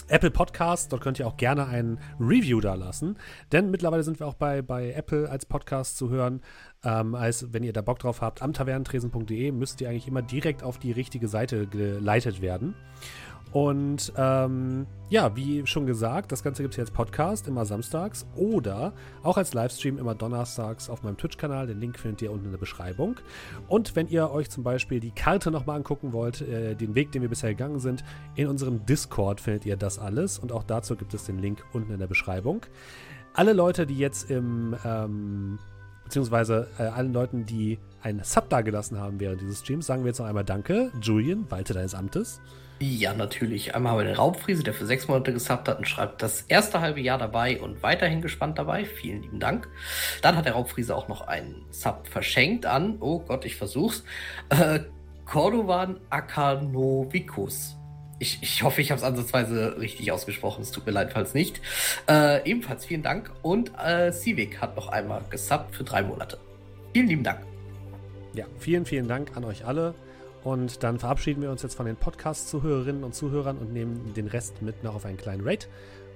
Apple 0.08 0.30
Podcast. 0.30 0.92
Dort 0.92 1.02
könnt 1.02 1.18
ihr 1.18 1.26
auch 1.26 1.36
gerne 1.36 1.66
ein 1.66 1.98
Review 2.18 2.60
da 2.60 2.74
lassen. 2.74 3.18
Denn 3.52 3.70
mittlerweile 3.70 4.02
sind 4.02 4.18
wir 4.18 4.26
auch 4.26 4.34
bei, 4.34 4.62
bei 4.62 4.92
Apple 4.92 5.28
als 5.28 5.46
Podcast 5.46 5.96
zu 5.98 6.08
hören. 6.08 6.40
Ähm, 6.84 7.14
als 7.14 7.52
wenn 7.52 7.64
ihr 7.64 7.72
da 7.72 7.82
Bock 7.82 7.98
drauf 7.98 8.20
habt, 8.20 8.40
am 8.40 8.52
tavernentresen.de 8.52 9.50
müsst 9.50 9.80
ihr 9.80 9.88
eigentlich 9.88 10.06
immer 10.06 10.22
direkt 10.22 10.62
auf 10.62 10.78
die 10.78 10.92
richtige 10.92 11.26
Seite 11.26 11.66
geleitet 11.66 12.40
werden. 12.40 12.74
Und 13.52 14.12
ähm, 14.16 14.86
ja, 15.08 15.34
wie 15.34 15.66
schon 15.66 15.86
gesagt, 15.86 16.32
das 16.32 16.42
Ganze 16.42 16.62
gibt 16.62 16.74
es 16.74 16.78
jetzt 16.78 16.92
Podcast 16.92 17.48
immer 17.48 17.64
samstags 17.64 18.26
oder 18.36 18.92
auch 19.22 19.38
als 19.38 19.54
Livestream 19.54 19.96
immer 19.96 20.14
donnerstags 20.14 20.90
auf 20.90 21.02
meinem 21.02 21.16
Twitch-Kanal. 21.16 21.66
Den 21.66 21.80
Link 21.80 21.98
findet 21.98 22.20
ihr 22.22 22.30
unten 22.30 22.46
in 22.46 22.50
der 22.50 22.58
Beschreibung. 22.58 23.16
Und 23.66 23.96
wenn 23.96 24.08
ihr 24.08 24.30
euch 24.30 24.50
zum 24.50 24.64
Beispiel 24.64 25.00
die 25.00 25.12
Karte 25.12 25.50
nochmal 25.50 25.76
angucken 25.76 26.12
wollt, 26.12 26.42
äh, 26.42 26.74
den 26.74 26.94
Weg, 26.94 27.10
den 27.12 27.22
wir 27.22 27.30
bisher 27.30 27.50
gegangen 27.50 27.78
sind, 27.78 28.04
in 28.34 28.48
unserem 28.48 28.84
Discord 28.84 29.40
findet 29.40 29.64
ihr 29.64 29.76
das 29.76 29.98
alles. 29.98 30.38
Und 30.38 30.52
auch 30.52 30.62
dazu 30.62 30.94
gibt 30.94 31.14
es 31.14 31.24
den 31.24 31.38
Link 31.38 31.64
unten 31.72 31.92
in 31.92 31.98
der 31.98 32.06
Beschreibung. 32.06 32.66
Alle 33.32 33.54
Leute, 33.54 33.86
die 33.86 33.96
jetzt 33.96 34.30
im, 34.30 34.76
ähm, 34.84 35.58
beziehungsweise 36.08 36.68
äh, 36.78 36.84
allen 36.84 37.12
Leuten, 37.12 37.44
die 37.44 37.78
einen 38.02 38.24
Sub 38.24 38.48
dagelassen 38.48 38.98
haben 38.98 39.20
während 39.20 39.42
dieses 39.42 39.60
Streams, 39.60 39.86
sagen 39.86 40.04
wir 40.04 40.08
jetzt 40.08 40.18
noch 40.18 40.26
einmal 40.26 40.44
Danke. 40.44 40.90
Julian, 41.02 41.44
walte 41.50 41.74
deines 41.74 41.94
Amtes. 41.94 42.40
Ja, 42.80 43.12
natürlich. 43.12 43.74
Einmal 43.74 43.92
haben 43.92 43.98
wir 43.98 44.04
den 44.04 44.16
Raubfriese, 44.16 44.62
der 44.62 44.72
für 44.72 44.86
sechs 44.86 45.06
Monate 45.06 45.32
gesubbt 45.32 45.68
hat 45.68 45.78
und 45.78 45.86
schreibt 45.86 46.22
das 46.22 46.42
erste 46.42 46.80
halbe 46.80 47.00
Jahr 47.00 47.18
dabei 47.18 47.60
und 47.60 47.82
weiterhin 47.82 48.22
gespannt 48.22 48.56
dabei. 48.58 48.84
Vielen 48.86 49.22
lieben 49.22 49.40
Dank. 49.40 49.68
Dann 50.22 50.36
hat 50.36 50.46
der 50.46 50.52
Raubfriese 50.54 50.96
auch 50.96 51.08
noch 51.08 51.26
einen 51.26 51.66
Sub 51.70 52.06
verschenkt 52.06 52.64
an, 52.64 52.96
oh 53.00 53.18
Gott, 53.18 53.44
ich 53.44 53.56
versuch's, 53.56 54.04
äh, 54.48 54.80
Cordovan 55.26 56.00
Akanovicus. 56.08 57.77
Ich, 58.18 58.38
ich 58.42 58.62
hoffe, 58.62 58.80
ich 58.80 58.90
habe 58.90 58.98
es 58.98 59.04
ansatzweise 59.04 59.76
richtig 59.78 60.10
ausgesprochen. 60.10 60.62
Es 60.62 60.72
tut 60.72 60.86
mir 60.86 60.92
leid, 60.92 61.12
falls 61.12 61.34
nicht. 61.34 61.60
Äh, 62.08 62.48
ebenfalls 62.48 62.84
vielen 62.84 63.02
Dank. 63.02 63.30
Und 63.42 63.72
äh, 63.78 64.12
Civic 64.12 64.60
hat 64.60 64.76
noch 64.76 64.88
einmal 64.88 65.22
gesubbt 65.30 65.76
für 65.76 65.84
drei 65.84 66.02
Monate. 66.02 66.38
Vielen 66.92 67.08
lieben 67.08 67.22
Dank. 67.22 67.40
Ja, 68.34 68.46
vielen, 68.58 68.86
vielen 68.86 69.08
Dank 69.08 69.36
an 69.36 69.44
euch 69.44 69.64
alle. 69.64 69.94
Und 70.44 70.82
dann 70.82 70.98
verabschieden 70.98 71.42
wir 71.42 71.50
uns 71.50 71.62
jetzt 71.62 71.74
von 71.74 71.86
den 71.86 71.96
Podcast-Zuhörerinnen 71.96 73.04
und 73.04 73.14
Zuhörern 73.14 73.58
und 73.58 73.72
nehmen 73.72 74.14
den 74.14 74.26
Rest 74.26 74.62
mit 74.62 74.82
noch 74.82 74.94
auf 74.94 75.04
einen 75.04 75.16
kleinen 75.16 75.46
Raid 75.46 75.68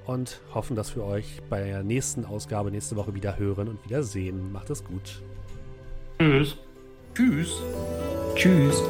und 0.07 0.41
hoffen, 0.55 0.77
dass 0.77 0.95
wir 0.97 1.05
euch 1.05 1.41
bei 1.49 1.63
der 1.63 1.83
nächsten 1.83 2.25
Ausgabe 2.25 2.71
nächste 2.71 2.97
Woche 2.97 3.15
wieder 3.15 3.39
hören 3.39 3.69
und 3.69 3.85
wieder 3.85 4.03
sehen. 4.03 4.53
Macht 4.53 4.71
es 4.71 4.85
gut. 4.85 5.23
Tschüss. 6.19 6.57
Tschüss. 7.15 7.63
Tschüss. 8.35 8.83